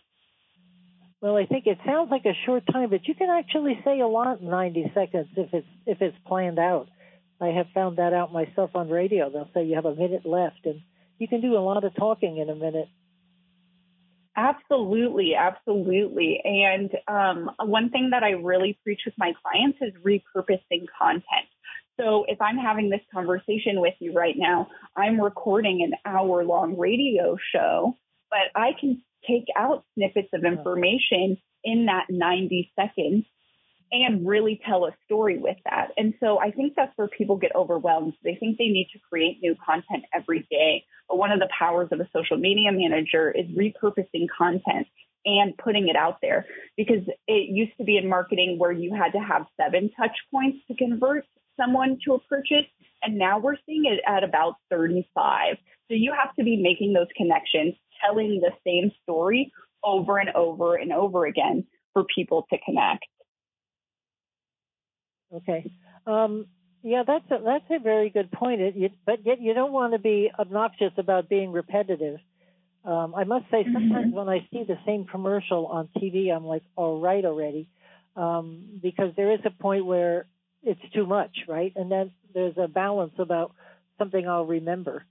Well, 1.23 1.37
I 1.37 1.47
think 1.47 1.67
it 1.67 1.79
sounds 1.87 2.11
like 2.11 2.25
a 2.25 2.37
short 2.45 2.65
time, 2.71 2.91
but 2.91 3.07
you 3.07 3.15
can 3.15 3.31
actually 3.31 3.79
say 3.85 4.01
a 4.01 4.09
lot 4.09 4.41
in 4.41 4.51
90 4.51 4.91
seconds 4.93 5.29
if 5.37 5.55
it's 5.55 5.67
if 5.87 6.03
it's 6.03 6.17
planned 6.27 6.59
out. 6.59 6.89
I 7.41 7.49
have 7.49 7.67
found 7.73 7.99
that 7.99 8.13
out 8.13 8.33
myself 8.33 8.71
on 8.75 8.89
radio. 8.89 9.31
They'll 9.31 9.49
say 9.55 9.65
you 9.65 9.77
have 9.77 9.85
a 9.85 9.95
minute 9.95 10.27
left, 10.27 10.65
and 10.65 10.81
you 11.23 11.29
can 11.29 11.41
do 11.41 11.57
a 11.57 11.63
lot 11.63 11.85
of 11.85 11.95
talking 11.95 12.39
in 12.39 12.51
a 12.51 12.55
minute. 12.57 12.89
Absolutely, 14.37 15.37
absolutely. 15.37 16.41
And 16.43 16.91
um, 17.07 17.51
one 17.61 17.91
thing 17.91 18.11
that 18.11 18.25
I 18.25 18.31
really 18.31 18.77
preach 18.83 19.03
with 19.07 19.15
my 19.17 19.33
clients 19.41 19.79
is 19.81 19.93
repurposing 20.03 20.87
content. 20.99 21.47
So 22.01 22.25
if 22.27 22.41
I'm 22.41 22.57
having 22.57 22.91
this 22.91 23.03
conversation 23.15 23.81
with 23.81 23.95
you 24.01 24.13
right 24.13 24.35
now, 24.37 24.67
I'm 24.97 25.21
recording 25.21 25.83
an 25.83 25.93
hour 26.05 26.45
long 26.45 26.77
radio 26.77 27.37
show, 27.55 27.97
but 28.29 28.61
I 28.61 28.71
can 28.81 29.01
take 29.29 29.45
out 29.57 29.85
snippets 29.95 30.31
of 30.33 30.45
information 30.45 31.37
in 31.63 31.87
that 31.87 32.07
90 32.11 32.73
seconds 32.75 33.27
and 33.93 34.27
really 34.27 34.61
tell 34.67 34.87
a 34.87 34.91
story 35.05 35.39
with 35.39 35.59
that. 35.67 35.89
And 35.99 36.15
so 36.19 36.41
I 36.41 36.51
think 36.51 36.73
that's 36.75 36.93
where 36.97 37.09
people 37.09 37.37
get 37.37 37.55
overwhelmed. 37.55 38.15
They 38.25 38.37
think 38.41 38.57
they 38.57 38.69
need 38.69 38.89
to 38.95 38.99
create 38.99 39.39
new 39.43 39.55
content 39.65 40.05
every 40.15 40.47
day. 40.51 40.85
But 41.09 41.19
one 41.19 41.31
of 41.31 41.41
the 41.41 41.49
powers 41.57 41.89
of 41.93 42.01
a 42.01 42.09
social 42.17 42.39
media 42.39 42.73
manager 42.73 43.31
is 43.31 43.47
repurposing 43.49 44.27
content 44.37 44.87
and 45.25 45.57
putting 45.59 45.89
it 45.89 45.97
out 45.97 46.19
there 46.23 46.47
because 46.77 47.07
it 47.29 47.51
used 47.51 47.77
to 47.77 47.85
be 47.85 47.99
in 47.99 48.09
marketing 48.09 48.57
where 48.59 48.73
you 48.73 48.95
had 48.95 49.13
to 49.13 49.19
have 49.19 49.47
seven 49.61 49.91
touch 49.97 50.17
points 50.33 50.59
to 50.69 50.75
convert 50.75 51.25
someone 51.61 51.99
to 52.07 52.15
a 52.15 52.19
purchase. 52.21 52.67
And 53.03 53.19
now 53.19 53.39
we're 53.39 53.57
seeing 53.67 53.85
it 53.85 54.01
at 54.07 54.25
about 54.25 54.55
35. 54.71 55.57
So 55.89 55.95
you 55.95 56.15
have 56.19 56.35
to 56.37 56.45
be 56.45 56.57
making 56.57 56.95
those 56.95 57.09
connections, 57.17 57.75
telling 58.05 58.41
the 58.41 58.53
same 58.67 58.91
story 59.03 59.53
over 59.85 60.19
and 60.19 60.31
over 60.31 60.77
and 60.77 60.93
over 60.93 61.27
again 61.27 61.67
for 61.93 62.05
people 62.15 62.47
to 62.51 62.59
connect. 62.65 63.05
Okay. 65.35 65.71
Um, 66.07 66.47
yeah, 66.83 67.05
that's 67.07 67.25
a, 67.31 67.45
that's 67.45 67.65
a 67.71 67.79
very 67.79 68.11
good 68.11 68.31
point. 68.33 68.61
It, 68.61 68.75
you, 68.77 68.91
but 69.07 69.25
yet 69.25 69.41
you 69.41 69.55
don't 69.55 69.73
want 69.73 69.93
to 69.93 69.99
be 69.99 70.31
obnoxious 70.37 70.93
about 70.97 71.29
being 71.29 71.53
repetitive. 71.53 72.19
Um, 72.85 73.15
I 73.15 73.25
must 73.25 73.45
say, 73.51 73.65
sometimes 73.65 74.09
mm-hmm. 74.09 74.17
when 74.17 74.29
I 74.29 74.47
see 74.53 74.65
the 74.65 74.79
same 74.85 75.05
commercial 75.05 75.67
on 75.67 75.89
TV, 75.97 76.35
I'm 76.35 76.45
like, 76.45 76.65
all 76.75 77.01
right 77.01 77.25
already, 77.25 77.69
um, 78.17 78.81
because 78.83 79.13
there 79.17 79.33
is 79.33 79.39
a 79.45 79.51
point 79.51 79.87
where 79.87 80.27
it's 80.65 80.81
too 80.93 81.07
much, 81.07 81.31
right? 81.47 81.73
And 81.77 81.91
then 81.91 82.11
there's 82.35 82.57
a 82.59 82.67
balance 82.67 83.15
about 83.19 83.53
something 83.99 84.27
I'll 84.27 84.47
remember. 84.47 85.05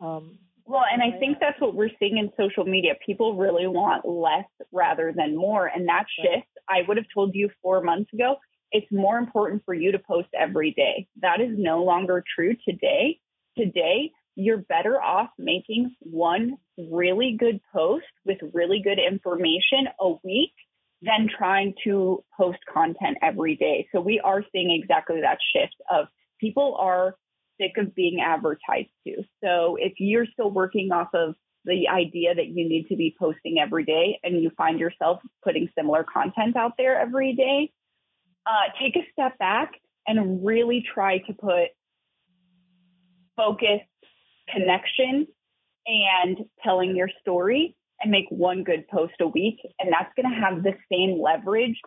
Um, 0.00 0.38
well, 0.66 0.82
and 0.90 1.02
I 1.02 1.18
think 1.18 1.38
that's 1.40 1.60
what 1.60 1.74
we're 1.74 1.90
seeing 2.00 2.18
in 2.18 2.30
social 2.36 2.64
media. 2.64 2.94
People 3.04 3.36
really 3.36 3.66
want 3.66 4.06
less 4.06 4.48
rather 4.72 5.12
than 5.14 5.36
more. 5.36 5.66
And 5.66 5.88
that 5.88 6.06
shift, 6.16 6.48
I 6.68 6.78
would 6.88 6.96
have 6.96 7.06
told 7.14 7.34
you 7.34 7.50
four 7.62 7.82
months 7.82 8.12
ago, 8.12 8.36
it's 8.74 8.90
more 8.90 9.18
important 9.18 9.62
for 9.64 9.72
you 9.72 9.92
to 9.92 10.00
post 10.00 10.28
every 10.38 10.72
day. 10.72 11.06
That 11.22 11.40
is 11.40 11.54
no 11.56 11.84
longer 11.84 12.24
true 12.34 12.56
today. 12.68 13.20
Today, 13.56 14.10
you're 14.34 14.58
better 14.58 15.00
off 15.00 15.30
making 15.38 15.94
one 16.00 16.56
really 16.76 17.36
good 17.38 17.60
post 17.72 18.04
with 18.26 18.38
really 18.52 18.82
good 18.82 18.98
information 18.98 19.86
a 20.00 20.14
week 20.24 20.50
than 21.02 21.28
trying 21.38 21.74
to 21.84 22.24
post 22.36 22.58
content 22.72 23.16
every 23.22 23.54
day. 23.54 23.86
So 23.92 24.00
we 24.00 24.20
are 24.24 24.42
seeing 24.50 24.76
exactly 24.82 25.20
that 25.20 25.38
shift 25.54 25.76
of 25.88 26.06
people 26.40 26.76
are 26.80 27.14
sick 27.60 27.72
of 27.78 27.94
being 27.94 28.20
advertised 28.20 28.88
to. 29.06 29.22
So 29.44 29.76
if 29.78 29.92
you're 29.98 30.26
still 30.32 30.50
working 30.50 30.90
off 30.90 31.10
of 31.14 31.36
the 31.64 31.88
idea 31.88 32.34
that 32.34 32.48
you 32.48 32.68
need 32.68 32.88
to 32.88 32.96
be 32.96 33.14
posting 33.16 33.58
every 33.60 33.84
day 33.84 34.18
and 34.24 34.42
you 34.42 34.50
find 34.56 34.80
yourself 34.80 35.20
putting 35.44 35.68
similar 35.78 36.04
content 36.12 36.56
out 36.56 36.72
there 36.76 37.00
every 37.00 37.34
day, 37.36 37.70
uh, 38.46 38.72
take 38.80 38.96
a 38.96 39.06
step 39.12 39.38
back 39.38 39.72
and 40.06 40.44
really 40.44 40.84
try 40.94 41.18
to 41.18 41.32
put 41.32 41.68
focus, 43.36 43.80
connection, 44.52 45.26
and 45.86 46.38
telling 46.62 46.96
your 46.96 47.08
story 47.20 47.76
and 48.00 48.10
make 48.10 48.26
one 48.30 48.64
good 48.64 48.86
post 48.88 49.14
a 49.20 49.26
week. 49.26 49.56
And 49.78 49.92
that's 49.92 50.12
going 50.16 50.32
to 50.32 50.40
have 50.40 50.62
the 50.62 50.74
same 50.92 51.20
leverage 51.20 51.80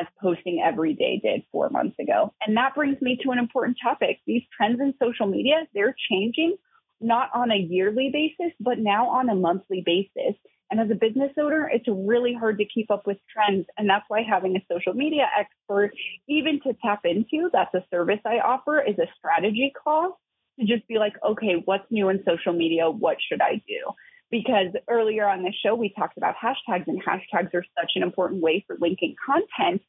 as 0.00 0.06
posting 0.20 0.62
every 0.64 0.94
day 0.94 1.20
did 1.22 1.42
four 1.52 1.70
months 1.70 1.96
ago. 2.00 2.32
And 2.44 2.56
that 2.56 2.74
brings 2.74 3.00
me 3.00 3.18
to 3.22 3.30
an 3.30 3.38
important 3.38 3.76
topic. 3.82 4.18
These 4.26 4.42
trends 4.56 4.80
in 4.80 4.94
social 5.00 5.26
media, 5.26 5.66
they're 5.74 5.94
changing 6.10 6.56
not 7.00 7.30
on 7.34 7.50
a 7.52 7.56
yearly 7.56 8.10
basis, 8.12 8.52
but 8.58 8.78
now 8.78 9.08
on 9.08 9.28
a 9.28 9.34
monthly 9.34 9.82
basis. 9.84 10.34
And 10.70 10.80
as 10.80 10.90
a 10.90 10.94
business 10.94 11.32
owner, 11.38 11.70
it's 11.72 11.86
really 11.88 12.34
hard 12.34 12.58
to 12.58 12.64
keep 12.64 12.90
up 12.90 13.06
with 13.06 13.16
trends. 13.32 13.66
And 13.78 13.88
that's 13.88 14.04
why 14.08 14.22
having 14.22 14.56
a 14.56 14.64
social 14.70 14.92
media 14.92 15.26
expert, 15.38 15.92
even 16.28 16.60
to 16.66 16.76
tap 16.84 17.00
into, 17.04 17.48
that's 17.52 17.72
a 17.74 17.84
service 17.90 18.20
I 18.26 18.38
offer, 18.38 18.80
is 18.80 18.98
a 18.98 19.06
strategy 19.16 19.72
call 19.82 20.20
to 20.60 20.66
just 20.66 20.86
be 20.86 20.98
like, 20.98 21.14
okay, 21.26 21.62
what's 21.64 21.90
new 21.90 22.10
in 22.10 22.22
social 22.28 22.52
media? 22.52 22.90
What 22.90 23.16
should 23.26 23.40
I 23.40 23.62
do? 23.66 23.92
Because 24.30 24.74
earlier 24.90 25.26
on 25.26 25.42
the 25.42 25.52
show, 25.64 25.74
we 25.74 25.94
talked 25.96 26.18
about 26.18 26.34
hashtags, 26.36 26.86
and 26.86 27.02
hashtags 27.02 27.54
are 27.54 27.64
such 27.80 27.92
an 27.94 28.02
important 28.02 28.42
way 28.42 28.62
for 28.66 28.76
linking 28.78 29.14
content. 29.24 29.80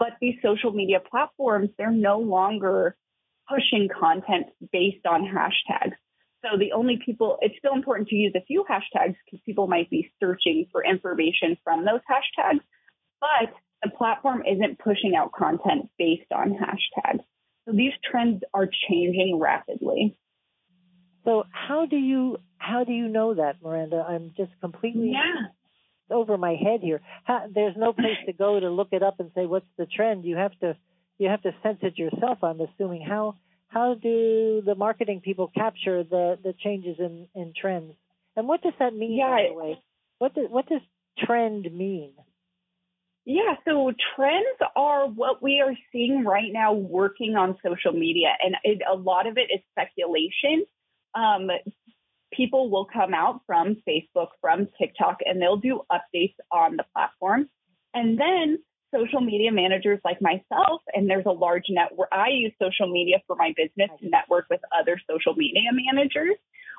But 0.00 0.14
these 0.20 0.34
social 0.42 0.72
media 0.72 0.98
platforms, 0.98 1.70
they're 1.78 1.92
no 1.92 2.18
longer 2.18 2.96
pushing 3.48 3.88
content 3.88 4.46
based 4.72 5.06
on 5.06 5.22
hashtags. 5.22 5.94
So 6.44 6.58
the 6.58 6.72
only 6.72 6.98
people, 7.04 7.38
it's 7.40 7.56
still 7.58 7.72
important 7.72 8.08
to 8.08 8.16
use 8.16 8.34
a 8.36 8.44
few 8.44 8.64
hashtags 8.70 9.16
because 9.24 9.40
people 9.46 9.66
might 9.66 9.88
be 9.88 10.12
searching 10.20 10.66
for 10.70 10.84
information 10.84 11.56
from 11.64 11.86
those 11.86 12.00
hashtags, 12.10 12.60
but 13.20 13.54
the 13.82 13.90
platform 13.90 14.42
isn't 14.46 14.78
pushing 14.78 15.14
out 15.16 15.32
content 15.32 15.88
based 15.98 16.30
on 16.34 16.50
hashtags. 16.50 17.24
So 17.64 17.72
these 17.72 17.92
trends 18.10 18.42
are 18.52 18.68
changing 18.88 19.38
rapidly. 19.40 20.18
So 21.24 21.44
how 21.50 21.86
do 21.86 21.96
you 21.96 22.36
how 22.58 22.84
do 22.84 22.92
you 22.92 23.08
know 23.08 23.34
that, 23.34 23.62
Miranda? 23.62 24.04
I'm 24.06 24.32
just 24.36 24.52
completely 24.60 25.12
yeah. 25.12 26.14
over 26.14 26.36
my 26.36 26.54
head 26.54 26.80
here. 26.82 27.00
How, 27.24 27.46
there's 27.52 27.76
no 27.76 27.92
place 27.94 28.18
to 28.26 28.34
go 28.34 28.60
to 28.60 28.70
look 28.70 28.88
it 28.92 29.02
up 29.02 29.20
and 29.20 29.30
say 29.34 29.46
what's 29.46 29.66
the 29.78 29.86
trend. 29.86 30.24
You 30.24 30.36
have 30.36 30.58
to 30.60 30.76
you 31.18 31.28
have 31.30 31.42
to 31.42 31.54
sense 31.62 31.78
it 31.82 31.96
yourself. 31.96 32.38
I'm 32.42 32.60
assuming 32.60 33.02
how 33.02 33.36
how 33.74 33.94
do 33.94 34.62
the 34.64 34.76
marketing 34.76 35.20
people 35.20 35.50
capture 35.52 36.04
the, 36.04 36.38
the 36.42 36.54
changes 36.62 36.96
in, 37.00 37.26
in 37.34 37.52
trends? 37.60 37.94
And 38.36 38.46
what 38.46 38.62
does 38.62 38.72
that 38.78 38.94
mean, 38.94 39.18
yeah, 39.18 39.30
by 39.30 39.48
the 39.48 39.54
way? 39.54 39.82
What, 40.18 40.34
does 40.34 40.46
what 40.48 40.68
does 40.68 40.80
trend 41.18 41.64
mean? 41.64 42.12
Yeah, 43.24 43.54
so 43.64 43.90
trends 44.14 44.58
are 44.76 45.08
what 45.08 45.42
we 45.42 45.60
are 45.60 45.74
seeing 45.90 46.24
right 46.24 46.52
now 46.52 46.72
working 46.72 47.34
on 47.36 47.58
social 47.66 47.92
media. 47.92 48.28
And 48.44 48.54
it, 48.62 48.82
a 48.90 48.94
lot 48.94 49.26
of 49.26 49.38
it 49.38 49.48
is 49.52 49.60
speculation. 49.72 50.66
Um, 51.14 51.48
people 52.32 52.70
will 52.70 52.86
come 52.86 53.12
out 53.12 53.40
from 53.46 53.76
Facebook, 53.88 54.28
from 54.40 54.68
TikTok, 54.78 55.18
and 55.24 55.40
they'll 55.40 55.56
do 55.56 55.80
updates 55.90 56.34
on 56.52 56.76
the 56.76 56.84
platform. 56.94 57.48
And 57.92 58.18
then 58.18 58.58
social 58.94 59.20
media 59.20 59.50
managers 59.52 60.00
like 60.04 60.20
myself, 60.20 60.82
and 60.92 61.08
there's 61.08 61.26
a 61.26 61.32
large 61.32 61.64
network. 61.68 62.08
I 62.12 62.28
use 62.30 62.52
social 62.60 62.90
media 62.90 63.16
for 63.26 63.36
my 63.36 63.52
business 63.56 63.90
to 64.00 64.08
network 64.08 64.46
with 64.50 64.60
other 64.78 65.00
social 65.10 65.34
media 65.34 65.70
managers. 65.72 66.36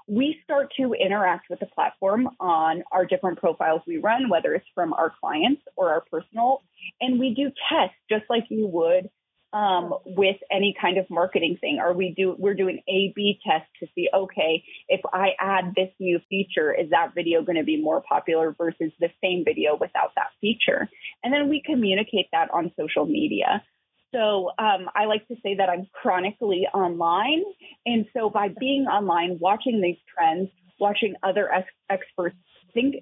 We 0.07 0.39
start 0.43 0.71
to 0.77 0.93
interact 0.93 1.49
with 1.49 1.59
the 1.59 1.65
platform 1.65 2.29
on 2.39 2.83
our 2.91 3.05
different 3.05 3.39
profiles 3.39 3.81
we 3.87 3.97
run, 3.97 4.29
whether 4.29 4.53
it's 4.53 4.67
from 4.75 4.93
our 4.93 5.11
clients 5.19 5.63
or 5.75 5.89
our 5.89 6.03
personal, 6.11 6.61
and 7.01 7.19
we 7.19 7.33
do 7.33 7.49
tests 7.69 7.97
just 8.09 8.23
like 8.29 8.45
you 8.49 8.67
would 8.67 9.09
um, 9.55 9.93
with 10.05 10.35
any 10.51 10.75
kind 10.79 10.97
of 10.97 11.05
marketing 11.09 11.57
thing. 11.61 11.79
Or 11.83 11.93
we 11.93 12.13
do 12.19 12.35
we're 12.37 12.59
doing 12.63 12.77
A 12.87 13.13
B 13.15 13.39
tests 13.47 13.69
to 13.79 13.87
see 13.95 14.09
okay 14.13 14.53
if 14.95 15.01
I 15.13 15.27
add 15.39 15.73
this 15.75 15.91
new 15.99 16.19
feature, 16.29 16.69
is 16.81 16.89
that 16.95 17.15
video 17.15 17.41
going 17.47 17.61
to 17.63 17.63
be 17.63 17.81
more 17.89 18.01
popular 18.01 18.53
versus 18.63 18.91
the 18.99 19.09
same 19.23 19.39
video 19.49 19.77
without 19.79 20.11
that 20.15 20.31
feature? 20.41 20.81
And 21.23 21.33
then 21.33 21.49
we 21.49 21.63
communicate 21.65 22.27
that 22.33 22.49
on 22.51 22.71
social 22.79 23.05
media. 23.05 23.63
So 24.13 24.51
um, 24.59 24.89
I 24.95 25.05
like 25.05 25.27
to 25.27 25.35
say 25.43 25.55
that 25.55 25.69
I'm 25.69 25.87
chronically 26.01 26.67
online, 26.73 27.43
and 27.85 28.05
so 28.15 28.29
by 28.29 28.47
being 28.47 28.83
online, 28.85 29.37
watching 29.41 29.81
these 29.81 29.97
trends, 30.13 30.49
watching 30.79 31.15
other 31.21 31.51
ex- 31.51 31.67
experts 31.89 32.37
think, 32.73 32.95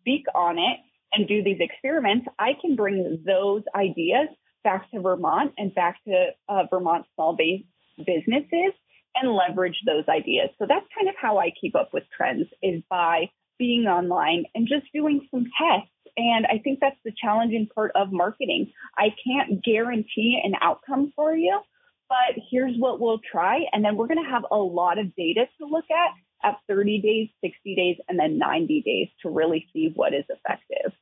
speak 0.00 0.24
on 0.34 0.58
it, 0.58 0.78
and 1.12 1.26
do 1.26 1.42
these 1.42 1.58
experiments, 1.60 2.26
I 2.38 2.50
can 2.60 2.76
bring 2.76 3.22
those 3.26 3.62
ideas 3.74 4.28
back 4.64 4.90
to 4.90 5.00
Vermont 5.00 5.52
and 5.58 5.74
back 5.74 6.02
to 6.04 6.26
uh, 6.48 6.64
Vermont 6.70 7.06
small 7.14 7.34
base 7.36 7.64
businesses 7.98 8.72
and 9.14 9.32
leverage 9.32 9.80
those 9.86 10.04
ideas. 10.08 10.48
So 10.58 10.66
that's 10.68 10.86
kind 10.96 11.08
of 11.08 11.14
how 11.20 11.38
I 11.38 11.52
keep 11.60 11.74
up 11.74 11.90
with 11.92 12.04
trends 12.16 12.46
is 12.62 12.82
by 12.88 13.30
being 13.58 13.86
online 13.86 14.44
and 14.54 14.66
just 14.66 14.86
doing 14.92 15.26
some 15.30 15.44
tests. 15.44 15.90
And 16.16 16.46
I 16.46 16.58
think 16.58 16.80
that's 16.80 16.98
the 17.04 17.12
challenging 17.20 17.68
part 17.74 17.92
of 17.94 18.12
marketing. 18.12 18.72
I 18.96 19.14
can't 19.24 19.62
guarantee 19.64 20.40
an 20.42 20.54
outcome 20.60 21.12
for 21.14 21.34
you, 21.34 21.60
but 22.08 22.42
here's 22.50 22.76
what 22.76 23.00
we'll 23.00 23.20
try. 23.20 23.60
And 23.72 23.84
then 23.84 23.96
we're 23.96 24.08
going 24.08 24.22
to 24.22 24.30
have 24.30 24.44
a 24.50 24.56
lot 24.56 24.98
of 24.98 25.14
data 25.14 25.46
to 25.58 25.66
look 25.66 25.86
at 25.90 26.12
at 26.44 26.58
30 26.68 27.00
days, 27.00 27.28
60 27.40 27.74
days, 27.76 27.96
and 28.08 28.18
then 28.18 28.38
90 28.38 28.82
days 28.82 29.08
to 29.22 29.30
really 29.30 29.68
see 29.72 29.92
what 29.94 30.12
is 30.12 30.24
effective. 30.28 30.92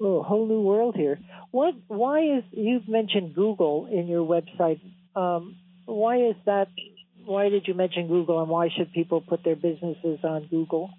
Oh, 0.00 0.22
whole 0.22 0.46
new 0.46 0.60
world 0.60 0.94
here. 0.94 1.18
What? 1.50 1.74
Why 1.88 2.20
is 2.20 2.44
you've 2.50 2.88
mentioned 2.88 3.34
Google 3.34 3.86
in 3.86 4.08
your 4.08 4.26
website? 4.26 4.80
Um, 5.14 5.56
why 5.86 6.18
is 6.18 6.36
that? 6.44 6.68
Why 7.24 7.48
did 7.48 7.66
you 7.66 7.74
mention 7.74 8.06
Google, 8.06 8.40
and 8.40 8.48
why 8.48 8.68
should 8.76 8.92
people 8.92 9.20
put 9.20 9.42
their 9.42 9.56
businesses 9.56 10.18
on 10.22 10.46
Google? 10.50 10.90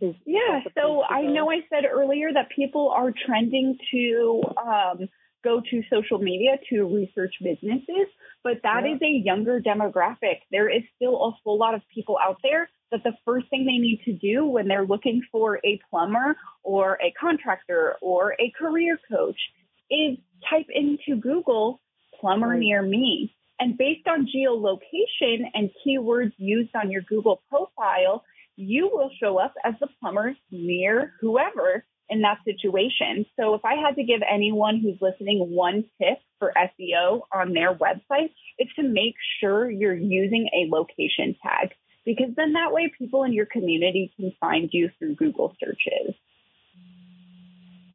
Is 0.00 0.14
yeah, 0.24 0.60
so 0.74 1.02
I 1.02 1.22
know 1.22 1.50
I 1.50 1.60
said 1.70 1.84
earlier 1.90 2.32
that 2.32 2.48
people 2.54 2.90
are 2.94 3.12
trending 3.26 3.78
to 3.92 4.42
um, 4.60 5.08
go 5.44 5.60
to 5.70 5.82
social 5.90 6.18
media 6.18 6.58
to 6.70 6.84
research 6.84 7.34
businesses, 7.42 8.08
but 8.42 8.60
that 8.62 8.82
yeah. 8.84 8.94
is 8.94 9.02
a 9.02 9.10
younger 9.24 9.60
demographic. 9.60 10.40
There 10.50 10.68
is 10.68 10.82
still 10.96 11.14
a 11.14 11.30
whole 11.42 11.58
lot 11.58 11.74
of 11.74 11.82
people 11.94 12.18
out 12.22 12.38
there 12.42 12.68
that 12.92 13.02
the 13.04 13.12
first 13.24 13.48
thing 13.50 13.64
they 13.64 13.78
need 13.78 14.00
to 14.04 14.12
do 14.12 14.46
when 14.46 14.68
they're 14.68 14.86
looking 14.86 15.22
for 15.32 15.58
a 15.64 15.80
plumber 15.90 16.36
or 16.62 16.98
a 17.02 17.12
contractor 17.18 17.96
or 18.00 18.34
a 18.40 18.52
career 18.58 18.98
coach 19.10 19.38
is 19.90 20.18
type 20.48 20.66
into 20.72 21.20
Google 21.20 21.80
plumber 22.20 22.54
near 22.54 22.82
me. 22.82 23.34
And 23.58 23.76
based 23.78 24.06
on 24.06 24.26
geolocation 24.26 25.44
and 25.54 25.70
keywords 25.86 26.32
used 26.36 26.74
on 26.74 26.90
your 26.90 27.02
Google 27.02 27.42
profile, 27.48 28.22
you 28.56 28.90
will 28.92 29.10
show 29.20 29.38
up 29.38 29.54
as 29.64 29.74
the 29.80 29.88
plumber 30.00 30.34
near 30.50 31.12
whoever 31.20 31.84
in 32.08 32.22
that 32.22 32.38
situation. 32.44 33.26
So 33.38 33.54
if 33.54 33.64
I 33.64 33.74
had 33.74 33.96
to 33.96 34.04
give 34.04 34.20
anyone 34.30 34.80
who's 34.80 34.98
listening 35.00 35.38
one 35.50 35.84
tip 36.00 36.18
for 36.38 36.52
SEO 36.56 37.22
on 37.34 37.52
their 37.52 37.74
website, 37.74 38.30
it's 38.58 38.74
to 38.74 38.82
make 38.82 39.14
sure 39.40 39.70
you're 39.70 39.94
using 39.94 40.48
a 40.54 40.70
location 40.70 41.34
tag 41.42 41.70
because 42.06 42.30
then 42.36 42.52
that 42.52 42.72
way 42.72 42.90
people 42.96 43.24
in 43.24 43.34
your 43.34 43.46
community 43.46 44.12
can 44.16 44.32
find 44.40 44.70
you 44.72 44.90
through 44.98 45.16
Google 45.16 45.54
searches. 45.60 46.14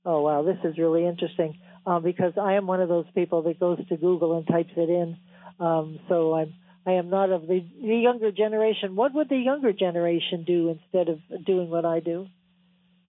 Oh, 0.05 0.21
wow. 0.21 0.43
This 0.43 0.57
is 0.63 0.77
really 0.77 1.07
interesting 1.07 1.57
uh, 1.87 1.99
because 1.99 2.33
I 2.39 2.53
am 2.53 2.67
one 2.67 2.81
of 2.81 2.89
those 2.89 3.05
people 3.15 3.43
that 3.43 3.59
goes 3.59 3.79
to 3.87 3.97
Google 3.97 4.37
and 4.37 4.45
types 4.45 4.73
it 4.75 4.89
in. 4.89 5.17
Um, 5.59 5.99
so 6.09 6.35
I'm 6.35 6.53
I 6.85 6.93
am 6.93 7.11
not 7.11 7.29
of 7.31 7.43
the, 7.43 7.63
the 7.79 7.95
younger 7.95 8.31
generation. 8.31 8.95
What 8.95 9.13
would 9.13 9.29
the 9.29 9.37
younger 9.37 9.71
generation 9.71 10.43
do 10.45 10.69
instead 10.69 11.09
of 11.09 11.19
doing 11.45 11.69
what 11.69 11.85
I 11.85 11.99
do? 11.99 12.25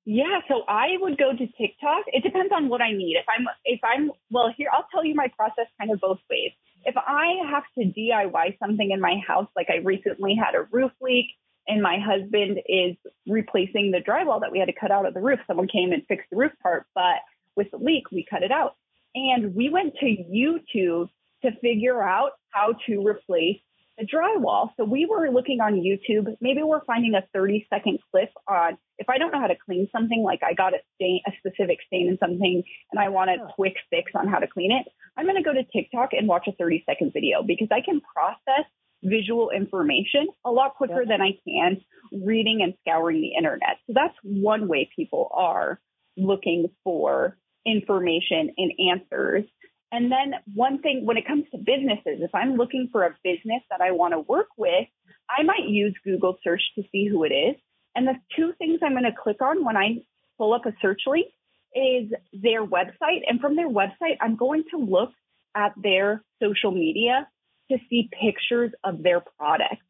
Yeah, 0.04 0.40
so 0.48 0.62
I 0.68 0.88
would 1.00 1.16
go 1.16 1.30
to 1.32 1.38
TikTok. 1.38 2.04
It 2.08 2.22
depends 2.22 2.52
on 2.54 2.68
what 2.68 2.82
I 2.82 2.92
need. 2.92 3.16
If 3.16 3.24
I'm 3.28 3.46
if 3.64 3.80
I'm 3.82 4.10
well, 4.30 4.52
here 4.54 4.68
I'll 4.72 4.86
tell 4.92 5.04
you 5.04 5.14
my 5.14 5.28
process 5.34 5.66
kind 5.78 5.90
of 5.90 6.00
both 6.00 6.18
ways. 6.28 6.52
If 6.84 6.96
I 6.96 7.36
have 7.50 7.64
to 7.78 7.84
DIY 7.84 8.58
something 8.58 8.90
in 8.90 9.00
my 9.00 9.20
house, 9.26 9.48
like 9.56 9.68
I 9.70 9.78
recently 9.78 10.34
had 10.34 10.54
a 10.54 10.66
roof 10.70 10.92
leak 11.00 11.26
and 11.68 11.82
my 11.82 11.98
husband 11.98 12.58
is 12.66 12.96
replacing 13.26 13.92
the 13.92 14.00
drywall 14.00 14.40
that 14.40 14.50
we 14.50 14.58
had 14.58 14.66
to 14.66 14.72
cut 14.72 14.90
out 14.90 15.06
of 15.06 15.14
the 15.14 15.20
roof. 15.20 15.38
Someone 15.46 15.68
came 15.68 15.92
and 15.92 16.04
fixed 16.08 16.28
the 16.30 16.36
roof 16.36 16.52
part, 16.62 16.86
but 16.94 17.16
with 17.56 17.70
the 17.70 17.76
leak, 17.76 18.10
we 18.10 18.26
cut 18.28 18.42
it 18.42 18.50
out. 18.50 18.76
And 19.14 19.54
we 19.54 19.68
went 19.68 19.94
to 20.00 20.06
YouTube 20.06 21.08
to 21.42 21.50
figure 21.60 22.02
out 22.02 22.32
how 22.50 22.74
to 22.86 23.06
replace 23.06 23.60
drywall. 24.02 24.70
So 24.76 24.84
we 24.84 25.06
were 25.06 25.30
looking 25.30 25.60
on 25.60 25.74
YouTube. 25.74 26.36
Maybe 26.40 26.62
we're 26.62 26.84
finding 26.84 27.14
a 27.14 27.26
30 27.32 27.66
second 27.72 27.98
clip 28.10 28.30
on 28.48 28.78
if 28.98 29.08
I 29.08 29.18
don't 29.18 29.32
know 29.32 29.40
how 29.40 29.48
to 29.48 29.56
clean 29.64 29.88
something, 29.90 30.22
like 30.22 30.40
I 30.44 30.54
got 30.54 30.74
a 30.74 30.78
stain, 30.94 31.20
a 31.26 31.32
specific 31.38 31.78
stain 31.86 32.08
in 32.08 32.18
something, 32.18 32.62
and 32.92 33.00
I 33.00 33.08
want 33.08 33.30
a 33.30 33.52
quick 33.54 33.74
fix 33.90 34.12
on 34.14 34.28
how 34.28 34.38
to 34.38 34.46
clean 34.46 34.70
it. 34.70 34.86
I'm 35.16 35.26
going 35.26 35.36
to 35.36 35.42
go 35.42 35.52
to 35.52 35.64
TikTok 35.64 36.10
and 36.12 36.28
watch 36.28 36.46
a 36.46 36.52
30 36.52 36.84
second 36.88 37.12
video 37.12 37.42
because 37.42 37.68
I 37.72 37.80
can 37.84 38.00
process 38.14 38.66
visual 39.02 39.50
information 39.50 40.28
a 40.44 40.50
lot 40.50 40.74
quicker 40.76 41.04
than 41.06 41.20
I 41.20 41.32
can 41.46 41.80
reading 42.24 42.60
and 42.62 42.74
scouring 42.80 43.20
the 43.20 43.36
internet. 43.36 43.78
So 43.86 43.94
that's 43.94 44.14
one 44.22 44.68
way 44.68 44.88
people 44.94 45.28
are 45.34 45.80
looking 46.16 46.68
for 46.84 47.36
information 47.66 48.50
and 48.56 48.72
answers. 48.92 49.44
And 49.92 50.10
then 50.10 50.34
one 50.54 50.80
thing 50.80 51.04
when 51.04 51.18
it 51.18 51.26
comes 51.26 51.44
to 51.52 51.58
businesses, 51.58 52.22
if 52.22 52.34
I'm 52.34 52.56
looking 52.56 52.88
for 52.90 53.04
a 53.04 53.14
business 53.22 53.62
that 53.70 53.82
I 53.82 53.90
want 53.90 54.14
to 54.14 54.20
work 54.20 54.48
with, 54.56 54.88
I 55.28 55.42
might 55.42 55.68
use 55.68 55.94
Google 56.02 56.38
search 56.42 56.62
to 56.76 56.82
see 56.90 57.06
who 57.06 57.24
it 57.24 57.32
is. 57.32 57.56
And 57.94 58.08
the 58.08 58.14
two 58.34 58.54
things 58.58 58.80
I'm 58.82 58.92
going 58.92 59.04
to 59.04 59.12
click 59.12 59.42
on 59.42 59.64
when 59.64 59.76
I 59.76 59.98
pull 60.38 60.54
up 60.54 60.64
a 60.64 60.72
search 60.80 61.02
link 61.06 61.26
is 61.74 62.10
their 62.32 62.64
website. 62.64 63.20
And 63.28 63.38
from 63.38 63.54
their 63.54 63.68
website, 63.68 64.16
I'm 64.20 64.36
going 64.36 64.64
to 64.70 64.78
look 64.78 65.10
at 65.54 65.74
their 65.76 66.24
social 66.42 66.70
media 66.70 67.28
to 67.70 67.78
see 67.90 68.08
pictures 68.18 68.72
of 68.82 69.02
their 69.02 69.20
products. 69.38 69.82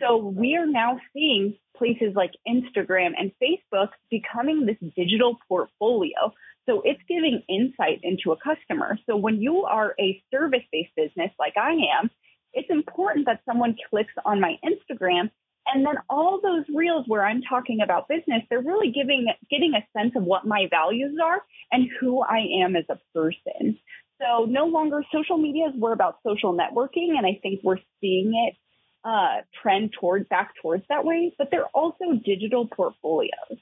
So 0.00 0.16
we 0.16 0.56
are 0.56 0.66
now 0.66 0.98
seeing 1.12 1.58
places 1.76 2.14
like 2.14 2.30
Instagram 2.48 3.10
and 3.18 3.30
Facebook 3.42 3.88
becoming 4.10 4.64
this 4.64 4.78
digital 4.96 5.36
portfolio. 5.48 6.32
So 6.66 6.82
it's 6.84 7.00
giving 7.08 7.42
insight 7.48 8.00
into 8.02 8.32
a 8.32 8.36
customer. 8.36 8.98
So 9.06 9.16
when 9.16 9.40
you 9.40 9.64
are 9.64 9.94
a 10.00 10.22
service 10.32 10.64
based 10.72 10.94
business 10.96 11.30
like 11.38 11.54
I 11.56 11.72
am, 12.00 12.10
it's 12.52 12.70
important 12.70 13.26
that 13.26 13.40
someone 13.46 13.76
clicks 13.90 14.12
on 14.24 14.40
my 14.40 14.56
Instagram 14.64 15.30
and 15.66 15.84
then 15.84 15.96
all 16.08 16.40
those 16.40 16.64
reels 16.74 17.04
where 17.08 17.24
I'm 17.24 17.42
talking 17.42 17.80
about 17.82 18.08
business, 18.08 18.42
they're 18.48 18.60
really 18.60 18.92
giving 18.92 19.26
getting 19.50 19.74
a 19.74 19.98
sense 19.98 20.12
of 20.16 20.22
what 20.22 20.46
my 20.46 20.68
values 20.70 21.18
are 21.22 21.42
and 21.72 21.88
who 22.00 22.22
I 22.22 22.62
am 22.62 22.76
as 22.76 22.84
a 22.88 22.98
person. 23.12 23.78
So 24.20 24.44
no 24.46 24.66
longer 24.66 25.02
social 25.12 25.36
medias 25.36 25.72
were 25.76 25.92
about 25.92 26.18
social 26.26 26.56
networking, 26.56 27.18
and 27.18 27.26
I 27.26 27.38
think 27.42 27.60
we're 27.62 27.80
seeing 28.00 28.32
it 28.48 28.56
uh, 29.04 29.42
trend 29.60 29.92
towards 30.00 30.28
back 30.28 30.54
towards 30.62 30.84
that 30.88 31.04
way. 31.04 31.34
But 31.36 31.48
they're 31.50 31.68
also 31.74 32.12
digital 32.24 32.66
portfolios. 32.66 33.58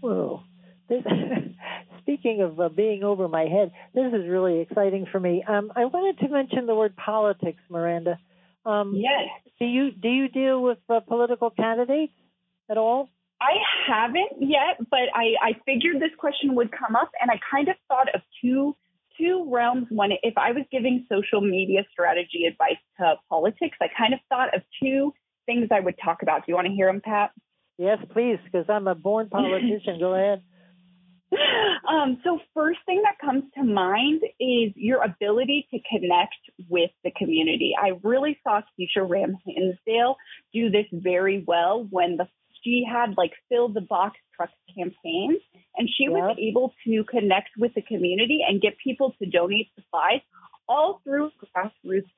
Whoa. 0.00 0.42
This, 0.88 1.02
speaking 2.00 2.42
of 2.42 2.60
uh, 2.60 2.68
being 2.68 3.04
over 3.04 3.28
my 3.28 3.42
head, 3.42 3.72
this 3.94 4.12
is 4.12 4.28
really 4.28 4.60
exciting 4.60 5.06
for 5.10 5.18
me. 5.18 5.44
Um, 5.46 5.72
I 5.74 5.86
wanted 5.86 6.18
to 6.24 6.32
mention 6.32 6.66
the 6.66 6.74
word 6.74 6.94
politics, 6.96 7.60
Miranda. 7.70 8.18
Um, 8.66 8.94
yes. 8.96 9.28
Do 9.58 9.66
you 9.66 9.90
do 9.92 10.08
you 10.08 10.28
deal 10.28 10.62
with 10.62 10.78
uh, 10.88 11.00
political 11.00 11.50
candidates 11.50 12.12
at 12.70 12.78
all? 12.78 13.08
I 13.40 13.52
haven't 13.86 14.40
yet, 14.40 14.78
but 14.90 15.10
I, 15.14 15.34
I 15.42 15.52
figured 15.66 16.00
this 16.00 16.14
question 16.18 16.54
would 16.54 16.70
come 16.72 16.96
up, 16.96 17.10
and 17.20 17.30
I 17.30 17.38
kind 17.50 17.68
of 17.68 17.76
thought 17.88 18.14
of 18.14 18.22
two 18.40 18.76
two 19.18 19.46
realms. 19.48 19.86
One, 19.90 20.10
if 20.22 20.36
I 20.38 20.52
was 20.52 20.64
giving 20.72 21.06
social 21.10 21.40
media 21.40 21.84
strategy 21.92 22.46
advice 22.46 22.80
to 22.98 23.14
politics, 23.28 23.76
I 23.80 23.86
kind 23.96 24.14
of 24.14 24.20
thought 24.28 24.54
of 24.54 24.62
two 24.82 25.12
things 25.46 25.68
I 25.70 25.80
would 25.80 25.96
talk 26.02 26.22
about. 26.22 26.40
Do 26.40 26.52
you 26.52 26.54
want 26.54 26.68
to 26.68 26.72
hear 26.72 26.86
them, 26.86 27.00
Pat? 27.04 27.30
Yes, 27.76 27.98
please, 28.12 28.38
because 28.44 28.66
I'm 28.68 28.86
a 28.88 28.94
born 28.94 29.28
politician. 29.28 29.98
Go 29.98 30.14
ahead. 30.14 30.42
Um, 31.84 32.18
so 32.24 32.38
first 32.54 32.78
thing 32.86 33.02
that 33.02 33.18
comes 33.24 33.44
to 33.56 33.62
mind 33.62 34.22
is 34.40 34.72
your 34.74 35.02
ability 35.02 35.68
to 35.70 35.78
connect 35.90 36.34
with 36.68 36.90
the 37.04 37.10
community. 37.10 37.74
I 37.78 37.98
really 38.02 38.38
saw 38.42 38.62
Kesha 38.80 39.06
Ram 39.06 39.36
Hinsdale 39.44 40.16
do 40.54 40.70
this 40.70 40.86
very 40.92 41.44
well 41.46 41.86
when 41.90 42.16
the 42.16 42.26
she 42.62 42.84
had 42.90 43.14
like 43.16 43.32
fill 43.48 43.68
the 43.68 43.82
box 43.82 44.16
truck 44.34 44.50
campaign 44.76 45.38
and 45.76 45.88
she 45.88 46.04
yep. 46.04 46.12
was 46.12 46.36
able 46.40 46.72
to 46.86 47.04
connect 47.04 47.50
with 47.58 47.74
the 47.74 47.82
community 47.82 48.40
and 48.46 48.60
get 48.60 48.78
people 48.82 49.14
to 49.22 49.28
donate 49.28 49.68
supplies 49.74 50.20
all 50.68 51.00
through 51.04 51.30
grassroots 51.54 52.10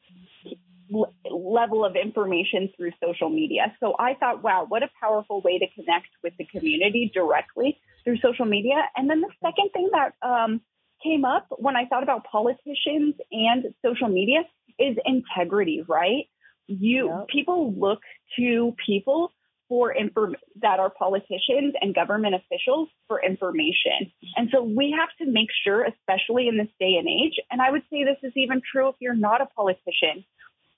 level 1.30 1.84
of 1.84 1.96
information 1.96 2.70
through 2.76 2.92
social 3.02 3.28
media. 3.28 3.74
So 3.80 3.94
I 3.98 4.14
thought, 4.14 4.42
wow, 4.42 4.66
what 4.68 4.82
a 4.82 4.88
powerful 5.00 5.40
way 5.42 5.58
to 5.58 5.66
connect 5.74 6.08
with 6.22 6.34
the 6.38 6.44
community 6.46 7.10
directly 7.12 7.78
through 8.04 8.18
social 8.18 8.46
media. 8.46 8.76
And 8.96 9.10
then 9.10 9.20
the 9.20 9.30
second 9.42 9.70
thing 9.72 9.90
that 9.92 10.14
um, 10.26 10.60
came 11.02 11.24
up 11.24 11.46
when 11.50 11.76
I 11.76 11.86
thought 11.86 12.02
about 12.02 12.24
politicians 12.24 13.14
and 13.32 13.74
social 13.84 14.08
media 14.08 14.40
is 14.78 14.96
integrity, 15.04 15.82
right? 15.88 16.24
You 16.66 17.08
yep. 17.08 17.28
people 17.28 17.72
look 17.74 18.00
to 18.38 18.74
people 18.84 19.32
for 19.68 19.90
inform- 19.92 20.36
that 20.62 20.78
are 20.78 20.90
politicians 20.90 21.74
and 21.80 21.94
government 21.94 22.34
officials 22.34 22.88
for 23.08 23.20
information. 23.24 24.12
And 24.36 24.48
so 24.52 24.62
we 24.62 24.94
have 24.96 25.08
to 25.18 25.30
make 25.30 25.48
sure, 25.64 25.84
especially 25.84 26.48
in 26.48 26.56
this 26.56 26.68
day 26.78 26.94
and 26.98 27.08
age, 27.08 27.34
and 27.50 27.60
I 27.60 27.70
would 27.70 27.82
say 27.90 28.04
this 28.04 28.18
is 28.22 28.32
even 28.36 28.62
true 28.72 28.88
if 28.88 28.94
you're 29.00 29.14
not 29.14 29.40
a 29.40 29.46
politician, 29.46 30.24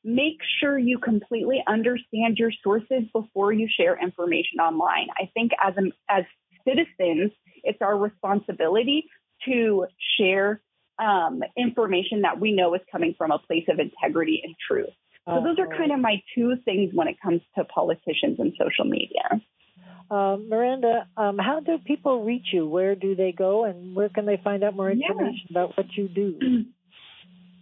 make 0.05 0.39
sure 0.61 0.79
you 0.79 0.99
completely 0.99 1.63
understand 1.67 2.37
your 2.37 2.53
sources 2.63 3.05
before 3.13 3.53
you 3.53 3.69
share 3.69 4.01
information 4.01 4.61
online. 4.61 5.09
I 5.17 5.31
think 5.35 5.53
as 5.63 5.75
a, 5.77 6.13
as 6.13 6.25
citizens, 6.67 7.33
it's 7.65 7.79
our 7.83 7.97
responsibility 7.97 9.05
to 9.47 9.87
share 10.19 10.61
um, 10.99 11.43
information 11.57 12.23
that 12.23 12.41
we 12.41 12.53
know 12.53 12.75
is 12.75 12.81
coming 12.91 13.15
from 13.17 13.31
a 13.31 13.39
place 13.39 13.65
of 13.69 13.79
integrity 13.79 14.41
and 14.45 14.55
truth. 14.69 14.95
So 15.27 15.43
those 15.45 15.59
are 15.59 15.67
kind 15.77 15.93
of 15.93 16.01
my 16.01 16.23
two 16.35 16.55
things 16.65 16.91
when 16.95 17.07
it 17.07 17.17
comes 17.23 17.43
to 17.59 17.65
politicians 17.65 18.39
and 18.39 18.55
social 18.59 18.87
media. 18.87 19.43
Uh, 20.11 20.39
Miranda, 20.49 21.07
um, 21.19 21.37
how 21.37 21.61
do 21.61 21.77
people 21.85 22.25
reach 22.25 22.47
you? 22.51 22.67
Where 22.67 22.95
do 22.95 23.15
they 23.15 23.33
go, 23.33 23.65
and 23.65 23.95
where 23.95 24.09
can 24.09 24.25
they 24.25 24.41
find 24.43 24.65
out 24.65 24.75
more 24.75 24.91
information 24.91 25.49
yeah. 25.51 25.59
about 25.59 25.77
what 25.77 25.87
you 25.97 26.09
do? 26.09 26.65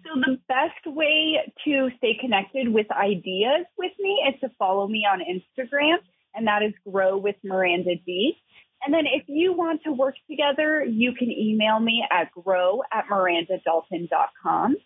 So 0.06 0.20
the 0.20 0.38
best 0.48 0.86
way 0.86 1.38
to 1.64 1.90
stay 1.98 2.16
connected 2.20 2.68
with 2.68 2.86
ideas 2.92 3.66
with 3.76 3.92
me 3.98 4.22
is 4.32 4.40
to 4.40 4.50
follow 4.56 4.86
me 4.86 5.04
on 5.10 5.20
Instagram, 5.20 5.96
and 6.34 6.46
that 6.46 6.62
is 6.62 6.72
Grow 6.88 7.16
with 7.16 7.34
Miranda 7.42 7.96
D. 8.06 8.36
And 8.84 8.94
then 8.94 9.06
if 9.06 9.24
you 9.26 9.52
want 9.52 9.82
to 9.82 9.92
work 9.92 10.14
together, 10.30 10.84
you 10.84 11.12
can 11.12 11.30
email 11.30 11.80
me 11.80 12.04
at 12.10 12.30
grow 12.30 12.82
at 12.92 13.06
mirandadalton.com. 13.08 14.76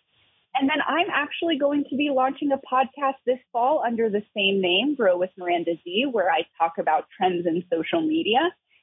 And 0.55 0.69
then 0.69 0.77
I'm 0.87 1.07
actually 1.13 1.57
going 1.57 1.85
to 1.89 1.95
be 1.95 2.09
launching 2.09 2.51
a 2.51 2.57
podcast 2.57 3.15
this 3.25 3.39
fall 3.53 3.83
under 3.85 4.09
the 4.09 4.23
same 4.35 4.59
name, 4.59 4.95
Grow 4.95 5.17
with 5.17 5.29
Miranda 5.37 5.75
D, 5.85 6.07
where 6.09 6.31
I 6.31 6.45
talk 6.57 6.73
about 6.79 7.05
trends 7.15 7.45
in 7.45 7.63
social 7.71 8.01
media. 8.01 8.39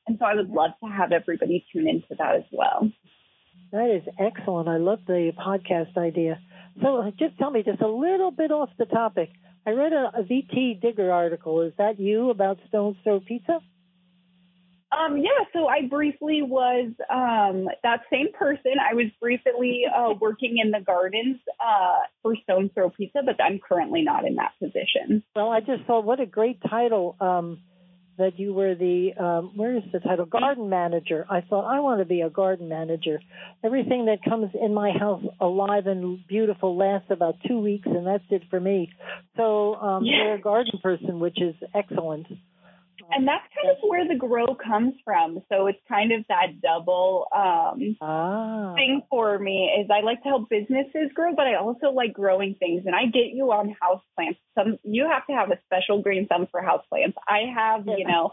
And 0.06 0.18
so 0.18 0.24
I 0.24 0.34
would 0.34 0.50
love 0.50 0.70
to 0.84 0.90
have 0.90 1.10
everybody 1.10 1.66
tune 1.72 1.88
into 1.88 2.14
that 2.16 2.36
as 2.36 2.44
well. 2.52 2.90
That 3.72 3.90
is 3.90 4.02
excellent. 4.18 4.68
I 4.68 4.78
love 4.78 5.00
the 5.06 5.32
podcast 5.38 5.96
idea. 5.96 6.38
So 6.82 7.10
just 7.18 7.36
tell 7.38 7.50
me 7.50 7.62
just 7.62 7.80
a 7.80 7.88
little 7.88 8.30
bit 8.30 8.50
off 8.50 8.70
the 8.78 8.86
topic. 8.86 9.30
I 9.66 9.70
read 9.70 9.92
a, 9.92 10.10
a 10.16 10.22
VT 10.22 10.80
Digger 10.80 11.10
article. 11.10 11.62
Is 11.62 11.72
that 11.76 12.00
you 12.00 12.30
about 12.30 12.58
Stone 12.68 12.96
Throw 13.02 13.20
Pizza? 13.20 13.60
Um, 14.90 15.18
yeah, 15.18 15.44
so 15.52 15.66
I 15.66 15.86
briefly 15.86 16.40
was 16.40 16.92
um, 17.10 17.68
that 17.82 18.00
same 18.10 18.32
person. 18.32 18.72
I 18.80 18.94
was 18.94 19.06
briefly 19.20 19.82
uh, 19.94 20.14
working 20.18 20.56
in 20.62 20.70
the 20.70 20.80
gardens 20.80 21.36
uh, 21.60 22.06
for 22.22 22.34
Stone 22.44 22.70
Throw 22.72 22.88
Pizza, 22.88 23.20
but 23.24 23.42
I'm 23.42 23.58
currently 23.58 24.02
not 24.02 24.24
in 24.26 24.36
that 24.36 24.52
position. 24.58 25.22
Well, 25.36 25.50
I 25.50 25.60
just 25.60 25.84
thought 25.86 26.04
what 26.04 26.20
a 26.20 26.26
great 26.26 26.62
title 26.70 27.16
um, 27.20 27.60
that 28.18 28.38
you 28.38 28.52
were 28.52 28.74
the 28.74 29.12
um, 29.18 29.52
where 29.54 29.76
is 29.76 29.84
the 29.92 30.00
title 30.00 30.26
garden 30.26 30.68
manager. 30.68 31.24
I 31.30 31.40
thought 31.40 31.64
I 31.64 31.80
want 31.80 32.00
to 32.00 32.04
be 32.04 32.20
a 32.20 32.30
garden 32.30 32.68
manager. 32.68 33.20
Everything 33.64 34.06
that 34.06 34.18
comes 34.28 34.50
in 34.60 34.74
my 34.74 34.90
house 34.90 35.22
alive 35.40 35.86
and 35.86 36.26
beautiful 36.26 36.76
lasts 36.76 37.10
about 37.10 37.36
two 37.46 37.60
weeks, 37.60 37.86
and 37.86 38.06
that's 38.06 38.24
it 38.30 38.42
for 38.50 38.60
me. 38.60 38.90
So 39.36 39.74
um, 39.76 40.04
yeah. 40.04 40.24
you're 40.24 40.34
a 40.34 40.40
garden 40.40 40.78
person, 40.82 41.20
which 41.20 41.40
is 41.40 41.54
excellent. 41.74 42.26
And 43.10 43.26
that's 43.26 43.44
kind 43.54 43.70
of 43.70 43.78
where 43.82 44.06
the 44.06 44.14
grow 44.14 44.54
comes 44.54 44.94
from. 45.04 45.40
So 45.50 45.66
it's 45.66 45.78
kind 45.88 46.12
of 46.12 46.24
that 46.28 46.60
double 46.60 47.26
um, 47.34 47.96
ah. 48.00 48.74
thing 48.74 49.02
for 49.08 49.38
me 49.38 49.70
is 49.80 49.88
I 49.90 50.00
like 50.04 50.22
to 50.22 50.28
help 50.28 50.50
businesses 50.50 51.10
grow, 51.14 51.34
but 51.34 51.46
I 51.46 51.56
also 51.56 51.90
like 51.90 52.12
growing 52.12 52.54
things. 52.58 52.82
And 52.86 52.94
I 52.94 53.06
get 53.06 53.32
you 53.32 53.50
on 53.52 53.74
house 53.80 54.02
plants. 54.14 54.38
Some 54.56 54.78
you 54.84 55.08
have 55.10 55.26
to 55.28 55.32
have 55.32 55.50
a 55.50 55.58
special 55.66 56.02
green 56.02 56.26
thumb 56.26 56.48
for 56.50 56.60
house 56.60 56.84
plants. 56.90 57.16
I 57.26 57.50
have, 57.54 57.86
you 57.86 58.06
know, 58.06 58.32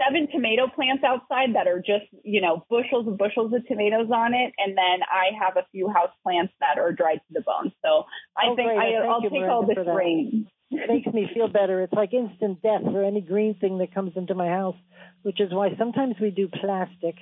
seven 0.00 0.28
tomato 0.32 0.66
plants 0.68 1.04
outside 1.04 1.54
that 1.54 1.66
are 1.66 1.78
just, 1.78 2.06
you 2.22 2.40
know, 2.40 2.64
bushels 2.70 3.06
and 3.06 3.18
bushels 3.18 3.52
of 3.52 3.66
tomatoes 3.66 4.08
on 4.12 4.32
it. 4.34 4.52
And 4.58 4.76
then 4.76 5.04
I 5.04 5.36
have 5.38 5.56
a 5.56 5.66
few 5.72 5.88
house 5.88 6.12
plants 6.22 6.52
that 6.60 6.78
are 6.78 6.92
dried 6.92 7.20
to 7.28 7.32
the 7.32 7.42
bone. 7.42 7.72
So 7.84 8.04
I 8.36 8.48
oh, 8.48 8.56
think 8.56 8.70
I, 8.70 9.06
will 9.06 9.30
take 9.30 9.42
all 9.42 9.66
this 9.66 9.76
rain 9.86 10.46
makes 10.88 11.06
me 11.12 11.28
feel 11.32 11.48
better. 11.48 11.82
It's 11.82 11.92
like 11.92 12.12
instant 12.12 12.62
death 12.62 12.82
for 12.82 13.04
any 13.04 13.20
green 13.20 13.54
thing 13.54 13.78
that 13.78 13.94
comes 13.94 14.12
into 14.16 14.34
my 14.34 14.48
house, 14.48 14.76
which 15.22 15.40
is 15.40 15.52
why 15.52 15.70
sometimes 15.78 16.16
we 16.20 16.30
do 16.30 16.48
plastic 16.48 17.16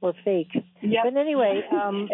or 0.00 0.14
fake. 0.24 0.50
Yep. 0.82 1.04
But 1.04 1.16
anyway, 1.16 1.62
um, 1.72 2.08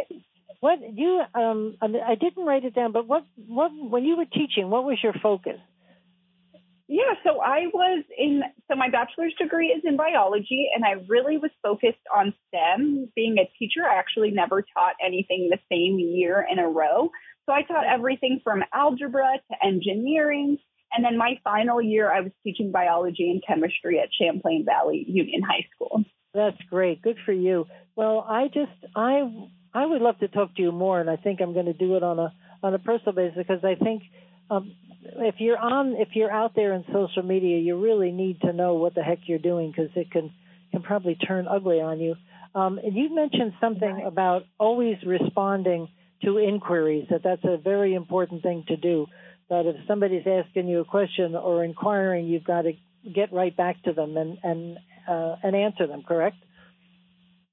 what 0.61 0.79
you 0.95 1.23
um, 1.35 1.77
I, 1.81 1.87
mean, 1.89 2.03
I 2.07 2.15
didn't 2.15 2.45
write 2.45 2.65
it 2.65 2.75
down, 2.75 2.93
but 2.93 3.07
what 3.07 3.25
what 3.49 3.71
when 3.75 4.05
you 4.05 4.17
were 4.17 4.27
teaching, 4.27 4.71
what 4.71 4.85
was 4.85 4.99
your 5.03 5.15
focus? 5.23 5.59
Yeah, 6.89 7.15
so 7.25 7.41
I 7.41 7.69
was 7.73 8.05
in, 8.19 8.43
so 8.69 8.77
my 8.77 8.91
bachelor's 8.91 9.33
degree 9.41 9.69
is 9.69 9.83
in 9.83 9.97
biology, 9.97 10.69
and 10.75 10.85
I 10.85 11.03
really 11.09 11.39
was 11.39 11.51
focused 11.63 12.05
on 12.15 12.35
STEM. 12.49 13.09
Being 13.17 13.39
a 13.39 13.49
teacher, 13.59 13.81
I 13.91 13.99
actually 13.99 14.31
never 14.31 14.61
taught 14.61 14.95
anything 15.03 15.49
the 15.51 15.59
same 15.71 15.99
year 15.99 16.47
in 16.51 16.59
a 16.59 16.69
row. 16.69 17.11
So 17.47 17.53
I 17.55 17.63
taught 17.63 17.87
everything 17.87 18.41
from 18.45 18.63
algebra 18.75 19.41
to 19.51 19.67
engineering 19.67 20.59
and 20.95 21.05
then 21.05 21.17
my 21.17 21.39
final 21.45 21.81
year, 21.81 22.13
I 22.13 22.21
was 22.21 22.33
teaching 22.45 22.71
biology 22.71 23.31
and 23.31 23.43
chemistry 23.47 23.99
at 23.99 24.09
Champlain 24.21 24.65
Valley 24.65 25.05
Union 25.09 25.43
High 25.43 25.67
School. 25.75 26.05
That's 26.35 26.57
great. 26.71 27.03
Good 27.03 27.19
for 27.25 27.33
you. 27.33 27.67
Well, 27.97 28.25
I 28.27 28.49
just 28.49 28.73
I 28.95 29.31
I 29.75 29.87
would 29.87 30.03
love 30.03 30.19
to 30.21 30.29
talk 30.29 30.55
to 30.57 30.63
you 30.63 30.73
more, 30.73 31.01
and 31.01 31.11
I 31.11 31.17
think 31.17 31.41
I'm 31.41 31.53
going 31.53 31.67
to 31.67 31.73
do 31.73 31.97
it 31.97 32.03
on 32.03 32.19
a 32.19 32.33
on 32.63 32.75
a 32.75 32.79
personal 32.79 33.13
basis 33.13 33.37
because 33.37 33.65
I 33.65 33.75
think 33.75 34.03
um, 34.51 34.75
if 35.03 35.37
you're 35.39 35.59
on 35.59 35.97
if 35.99 36.09
you're 36.15 36.31
out 36.31 36.55
there 36.55 36.73
in 36.75 36.85
social 36.93 37.23
media, 37.23 37.59
you 37.59 37.83
really 37.83 38.13
need 38.13 38.41
to 38.43 38.53
know 38.53 38.75
what 38.75 38.95
the 38.95 39.03
heck 39.03 39.19
you're 39.27 39.39
doing 39.39 39.71
because 39.71 39.91
it 39.95 40.11
can 40.11 40.33
can 40.71 40.83
probably 40.83 41.15
turn 41.15 41.47
ugly 41.49 41.81
on 41.81 42.01
you. 42.01 42.15
Um, 42.55 42.79
and 42.79 42.95
you 42.95 43.15
mentioned 43.15 43.55
something 43.61 44.05
about 44.07 44.43
always 44.59 44.97
responding 45.07 45.89
to 46.25 46.39
inquiries 46.39 47.07
that 47.11 47.23
that's 47.25 47.45
a 47.45 47.57
very 47.57 47.95
important 47.95 48.43
thing 48.43 48.65
to 48.69 48.77
do 48.77 49.07
that 49.53 49.67
if 49.67 49.77
somebody's 49.87 50.27
asking 50.27 50.67
you 50.67 50.81
a 50.81 50.85
question 50.85 51.37
or 51.37 51.63
inquiring, 51.63 52.27
you've 52.27 52.45
got 52.45 52.63
to 52.63 52.73
get 53.15 53.33
right 53.35 53.55
back 53.55 53.83
to 53.83 53.93
them 53.93 54.17
and 54.17 54.39
and 54.43 54.79
uh, 55.07 55.37
and 55.43 55.55
answer 55.55 55.87
them. 55.87 56.03
Correct? 56.09 56.37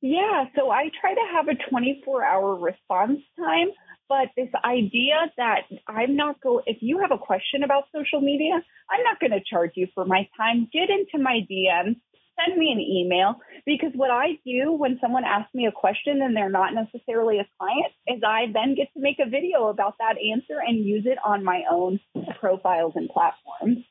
Yeah. 0.02 0.46
So 0.56 0.72
I 0.72 0.90
try 1.02 1.14
to 1.14 1.26
have 1.36 1.50
a 1.50 1.70
24 1.70 2.24
hour 2.24 2.56
response 2.56 3.20
time. 3.38 3.70
But 4.08 4.30
this 4.36 4.50
idea 4.66 5.16
that 5.38 5.64
I'm 5.88 6.16
not 6.16 6.42
go 6.42 6.62
if 6.66 6.78
you 6.80 7.00
have 7.00 7.12
a 7.12 7.18
question 7.18 7.64
about 7.64 7.84
social 7.94 8.22
media, 8.22 8.64
I'm 8.90 9.04
not 9.04 9.20
going 9.20 9.32
to 9.32 9.42
charge 9.48 9.72
you 9.76 9.88
for 9.94 10.06
my 10.06 10.28
time. 10.38 10.70
Get 10.72 10.90
into 10.90 11.22
my 11.22 11.42
DMs, 11.52 12.00
send 12.40 12.58
me 12.58 12.72
an 12.72 12.80
email 12.80 13.36
because 13.66 13.92
what 13.96 14.12
I 14.12 14.40
do 14.46 14.72
when 14.72 14.98
someone 15.02 15.24
asks 15.26 15.54
me 15.54 15.66
a 15.66 15.72
question 15.72 16.22
and 16.22 16.36
they're 16.36 16.50
not 16.50 16.74
necessarily 16.74 17.40
a 17.40 17.48
client 17.58 17.94
is 18.08 18.22
I 18.26 18.46
then 18.54 18.76
get 18.76 18.94
to 18.94 19.00
make 19.00 19.18
a 19.20 19.30
video 19.30 19.68
about 19.68 19.96
that 20.00 20.16
answer 20.18 20.60
and 20.66 20.86
use 20.86 21.06
it 21.06 21.18
on 21.26 21.44
my 21.44 21.64
own 21.70 22.00
profiles 22.40 22.94
and 22.96 23.10
platforms. 23.10 23.86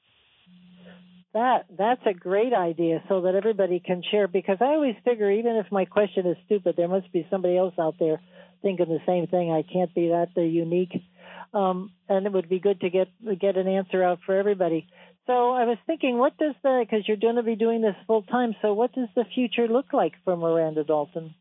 That 1.34 1.66
that's 1.76 2.00
a 2.06 2.14
great 2.14 2.54
idea 2.54 3.02
so 3.08 3.20
that 3.22 3.34
everybody 3.34 3.80
can 3.84 4.02
share 4.10 4.26
because 4.26 4.56
I 4.60 4.66
always 4.66 4.96
figure 5.04 5.30
even 5.30 5.56
if 5.56 5.70
my 5.70 5.84
question 5.84 6.26
is 6.26 6.36
stupid 6.46 6.74
there 6.76 6.88
must 6.88 7.12
be 7.12 7.26
somebody 7.30 7.56
else 7.56 7.74
out 7.78 7.96
there 8.00 8.20
thinking 8.62 8.86
the 8.88 8.98
same 9.06 9.26
thing. 9.26 9.52
I 9.52 9.62
can't 9.70 9.94
be 9.94 10.08
that 10.08 10.30
unique. 10.36 11.02
Um, 11.54 11.92
and 12.08 12.26
it 12.26 12.32
would 12.32 12.48
be 12.48 12.58
good 12.58 12.80
to 12.80 12.90
get 12.90 13.08
get 13.40 13.56
an 13.56 13.68
answer 13.68 14.02
out 14.02 14.20
for 14.26 14.36
everybody. 14.36 14.88
So 15.28 15.50
I 15.50 15.64
was 15.64 15.76
thinking, 15.86 16.16
what 16.16 16.38
does 16.38 16.54
the, 16.62 16.86
because 16.88 17.06
you're 17.06 17.18
going 17.18 17.36
to 17.36 17.42
be 17.42 17.54
doing 17.54 17.82
this 17.82 17.94
full 18.06 18.22
time, 18.22 18.56
so 18.62 18.72
what 18.72 18.94
does 18.94 19.08
the 19.14 19.26
future 19.34 19.68
look 19.68 19.92
like 19.92 20.14
for 20.24 20.34
Miranda 20.38 20.84
Dalton? 20.84 21.34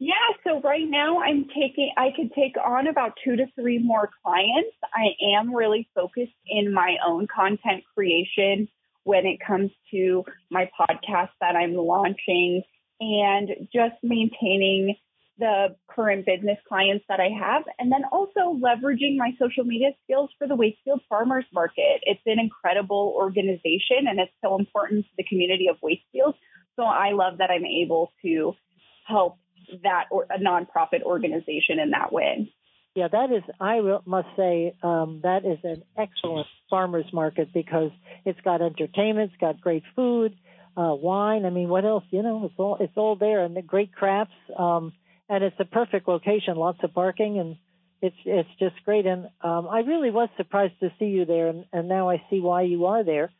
Yeah, 0.00 0.12
so 0.42 0.60
right 0.60 0.84
now 0.84 1.20
I'm 1.20 1.44
taking, 1.44 1.92
I 1.96 2.08
could 2.14 2.32
take 2.34 2.56
on 2.62 2.88
about 2.88 3.12
two 3.24 3.36
to 3.36 3.46
three 3.54 3.78
more 3.78 4.10
clients. 4.24 4.76
I 4.92 5.36
am 5.38 5.54
really 5.54 5.88
focused 5.94 6.34
in 6.48 6.74
my 6.74 6.96
own 7.06 7.28
content 7.34 7.84
creation 7.94 8.68
when 9.04 9.26
it 9.26 9.38
comes 9.46 9.70
to 9.92 10.24
my 10.50 10.68
podcast 10.78 11.30
that 11.40 11.54
I'm 11.54 11.74
launching 11.74 12.62
and 12.98 13.48
just 13.72 13.94
maintaining 14.02 14.96
the 15.38 15.76
current 15.88 16.24
business 16.24 16.58
clients 16.68 17.04
that 17.08 17.20
I 17.20 17.28
have, 17.28 17.64
and 17.78 17.92
then 17.92 18.02
also 18.10 18.58
leveraging 18.58 19.16
my 19.16 19.32
social 19.38 19.64
media 19.64 19.90
skills 20.04 20.30
for 20.38 20.48
the 20.48 20.56
Waitsfield 20.56 21.00
Farmers 21.08 21.44
Market. 21.52 22.00
It's 22.02 22.20
an 22.26 22.38
incredible 22.38 23.14
organization 23.16 24.08
and 24.08 24.18
it's 24.18 24.32
so 24.42 24.58
important 24.58 25.04
to 25.04 25.10
the 25.18 25.24
community 25.24 25.68
of 25.68 25.76
Waitsfield. 25.80 26.34
So 26.76 26.84
I 26.84 27.12
love 27.12 27.38
that 27.38 27.50
I'm 27.50 27.66
able 27.66 28.12
to 28.22 28.54
help 29.06 29.38
that 29.82 30.04
or 30.10 30.26
a 30.30 30.38
nonprofit 30.38 31.02
organization 31.02 31.78
in 31.82 31.90
that 31.90 32.12
way. 32.12 32.52
Yeah, 32.94 33.08
that 33.08 33.30
is, 33.30 33.42
I 33.60 33.80
must 34.06 34.28
say, 34.38 34.74
um, 34.82 35.20
that 35.22 35.44
is 35.44 35.58
an 35.64 35.82
excellent 35.98 36.46
farmers 36.70 37.04
market 37.12 37.52
because 37.52 37.90
it's 38.24 38.40
got 38.40 38.62
entertainment, 38.62 39.32
it's 39.32 39.40
got 39.40 39.60
great 39.60 39.82
food, 39.94 40.34
uh, 40.76 40.94
wine. 40.94 41.44
I 41.44 41.50
mean, 41.50 41.68
what 41.68 41.84
else? 41.84 42.04
You 42.10 42.22
know, 42.22 42.46
it's 42.46 42.54
all 42.58 42.78
it's 42.80 42.96
all 42.96 43.16
there, 43.16 43.44
and 43.44 43.54
the 43.54 43.62
great 43.62 43.94
crafts. 43.94 44.34
Um, 44.58 44.92
and 45.28 45.44
it's 45.44 45.56
a 45.58 45.64
perfect 45.64 46.08
location, 46.08 46.56
lots 46.56 46.78
of 46.82 46.94
parking, 46.94 47.38
and 47.38 47.56
it's 48.02 48.16
it's 48.24 48.48
just 48.58 48.76
great. 48.84 49.06
And 49.06 49.26
um, 49.42 49.68
I 49.68 49.80
really 49.80 50.10
was 50.10 50.28
surprised 50.36 50.78
to 50.80 50.90
see 50.98 51.06
you 51.06 51.24
there, 51.24 51.48
and, 51.48 51.64
and 51.72 51.88
now 51.88 52.10
I 52.10 52.22
see 52.30 52.40
why 52.40 52.62
you 52.62 52.86
are 52.86 53.04
there, 53.04 53.30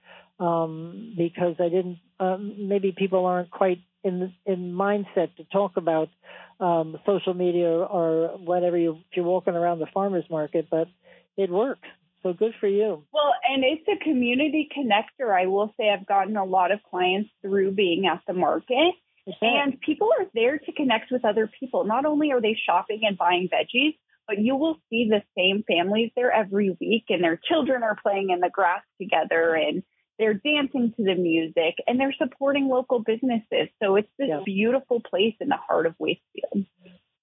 um, 0.41 1.15
because 1.17 1.57
I 1.59 1.69
didn't. 1.69 1.99
Um, 2.19 2.69
maybe 2.69 2.95
people 2.97 3.27
aren't 3.27 3.51
quite 3.51 3.79
in 4.03 4.33
in 4.47 4.73
mindset 4.73 5.37
to 5.37 5.45
talk 5.53 5.77
about 5.77 6.09
um, 6.61 6.99
social 7.05 7.35
media 7.35 7.69
or 7.69 8.39
whatever 8.39 8.77
you 8.77 8.99
if 9.11 9.17
you're 9.17 9.25
walking 9.25 9.55
around 9.55 9.79
the 9.79 9.87
farmers 9.93 10.25
market, 10.31 10.69
but 10.71 10.89
it 11.37 11.51
works. 11.51 11.87
So 12.23 12.33
good 12.33 12.55
for 12.59 12.67
you. 12.67 13.05
Well, 13.13 13.33
and 13.49 13.63
it's 13.63 13.87
a 13.87 14.03
community 14.03 14.69
connector. 14.77 15.31
I 15.31 15.47
will 15.47 15.73
say 15.77 15.91
I've 15.91 16.07
gotten 16.07 16.37
a 16.37 16.45
lot 16.45 16.73
of 16.73 16.81
clients 16.91 17.31
through 17.41 17.73
being 17.73 18.07
at 18.07 18.21
the 18.27 18.33
market 18.33 18.95
and 19.41 19.81
people 19.81 20.11
are 20.19 20.27
there 20.35 20.59
to 20.59 20.73
connect 20.73 21.11
with 21.11 21.25
other 21.25 21.51
people. 21.59 21.85
Not 21.85 22.05
only 22.05 22.33
are 22.33 22.41
they 22.41 22.57
shopping 22.67 23.01
and 23.03 23.19
buying 23.19 23.49
veggies, 23.53 23.97
but 24.27 24.39
you 24.39 24.57
will 24.57 24.79
see 24.91 25.09
the 25.09 25.23
same 25.37 25.65
families 25.67 26.11
there 26.17 26.33
every 26.33 26.77
week 26.81 27.05
and 27.09 27.23
their 27.23 27.41
children 27.49 27.83
are 27.83 27.97
playing 28.03 28.31
in 28.31 28.41
the 28.41 28.51
grass 28.51 28.83
together 29.01 29.55
and 29.55 29.83
they're 30.19 30.35
dancing 30.35 30.93
to 30.97 31.05
the 31.05 31.15
music 31.15 31.77
and 31.87 32.01
they're 32.01 32.15
supporting 32.19 32.69
local 32.69 33.01
businesses. 33.01 33.69
So 33.83 33.97
it's 33.97 34.09
this 34.19 34.29
yeah. 34.31 34.41
beautiful 34.45 35.01
place 35.01 35.35
in 35.41 35.49
the 35.49 35.57
heart 35.57 35.87
of 35.87 35.95
Waitsfield. 36.01 36.67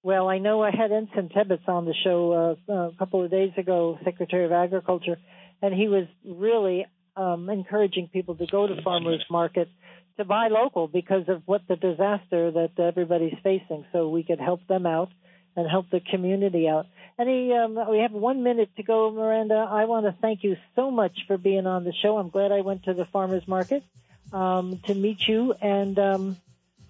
Well, 0.02 0.28
I 0.28 0.38
know 0.38 0.62
I 0.62 0.70
had 0.70 0.92
Anson 0.92 1.30
Tebbetts 1.30 1.66
on 1.66 1.86
the 1.86 1.94
show 2.04 2.56
uh, 2.68 2.72
a 2.72 2.92
couple 2.98 3.24
of 3.24 3.30
days 3.30 3.52
ago, 3.56 3.98
Secretary 4.04 4.44
of 4.44 4.52
Agriculture, 4.52 5.16
and 5.62 5.74
he 5.74 5.88
was 5.88 6.04
really 6.24 6.86
um, 7.16 7.48
encouraging 7.48 8.08
people 8.12 8.34
to 8.36 8.46
go 8.46 8.66
to 8.66 8.82
farmers 8.82 9.24
market 9.30 9.68
to 10.16 10.24
buy 10.24 10.48
local 10.48 10.88
because 10.88 11.28
of 11.28 11.42
what 11.46 11.62
the 11.68 11.76
disaster 11.76 12.50
that 12.50 12.78
everybody's 12.78 13.36
facing. 13.42 13.84
So 13.92 14.08
we 14.08 14.22
could 14.22 14.40
help 14.40 14.66
them 14.66 14.86
out 14.86 15.10
and 15.56 15.68
help 15.68 15.90
the 15.90 16.00
community 16.00 16.68
out. 16.68 16.86
Any, 17.18 17.52
um, 17.52 17.78
we 17.90 17.98
have 17.98 18.12
one 18.12 18.42
minute 18.42 18.70
to 18.76 18.82
go, 18.82 19.10
Miranda. 19.10 19.54
I 19.54 19.84
want 19.84 20.06
to 20.06 20.12
thank 20.20 20.42
you 20.42 20.56
so 20.74 20.90
much 20.90 21.26
for 21.26 21.38
being 21.38 21.66
on 21.66 21.84
the 21.84 21.92
show. 21.92 22.18
I'm 22.18 22.30
glad 22.30 22.50
I 22.50 22.62
went 22.62 22.84
to 22.84 22.94
the 22.94 23.04
farmers 23.04 23.46
market 23.46 23.84
um, 24.32 24.80
to 24.86 24.94
meet 24.94 25.26
you, 25.28 25.54
and 25.60 25.96
um, 25.98 26.36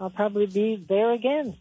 I'll 0.00 0.10
probably 0.10 0.46
be 0.46 0.82
there 0.88 1.12
again. 1.12 1.56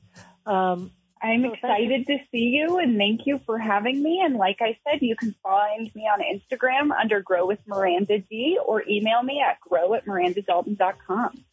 Um, 0.46 0.92
I'm 1.24 1.46
excited 1.46 2.06
to 2.08 2.18
see 2.32 2.50
you 2.50 2.80
and 2.80 2.98
thank 2.98 3.22
you 3.26 3.40
for 3.46 3.58
having 3.58 4.04
me. 4.04 4.22
And 4.22 4.36
like 4.36 4.58
I 4.60 4.78
said, 4.84 5.02
you 5.02 5.16
can 5.16 5.34
find 5.42 5.90
me 5.96 6.02
on 6.02 6.20
Instagram 6.20 6.92
under 6.92 7.22
Grow 7.22 7.46
with 7.46 7.60
Miranda 7.66 8.20
D 8.20 8.60
or 8.64 8.84
email 8.86 9.24
me 9.24 9.42
at 9.42 9.62
grow 9.62 9.94
at 9.94 10.06
mirandadalton.com. 10.06 11.46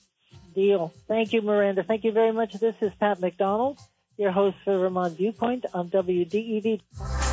Deal. 0.54 0.92
Thank 1.08 1.32
you, 1.32 1.42
Miranda. 1.42 1.82
Thank 1.82 2.04
you 2.04 2.12
very 2.12 2.32
much. 2.32 2.54
This 2.54 2.74
is 2.80 2.92
Pat 2.98 3.20
McDonald, 3.20 3.78
your 4.16 4.32
host 4.32 4.56
for 4.64 4.78
Vermont 4.78 5.16
Viewpoint 5.16 5.66
on 5.72 5.88
WDEV. 5.88 7.29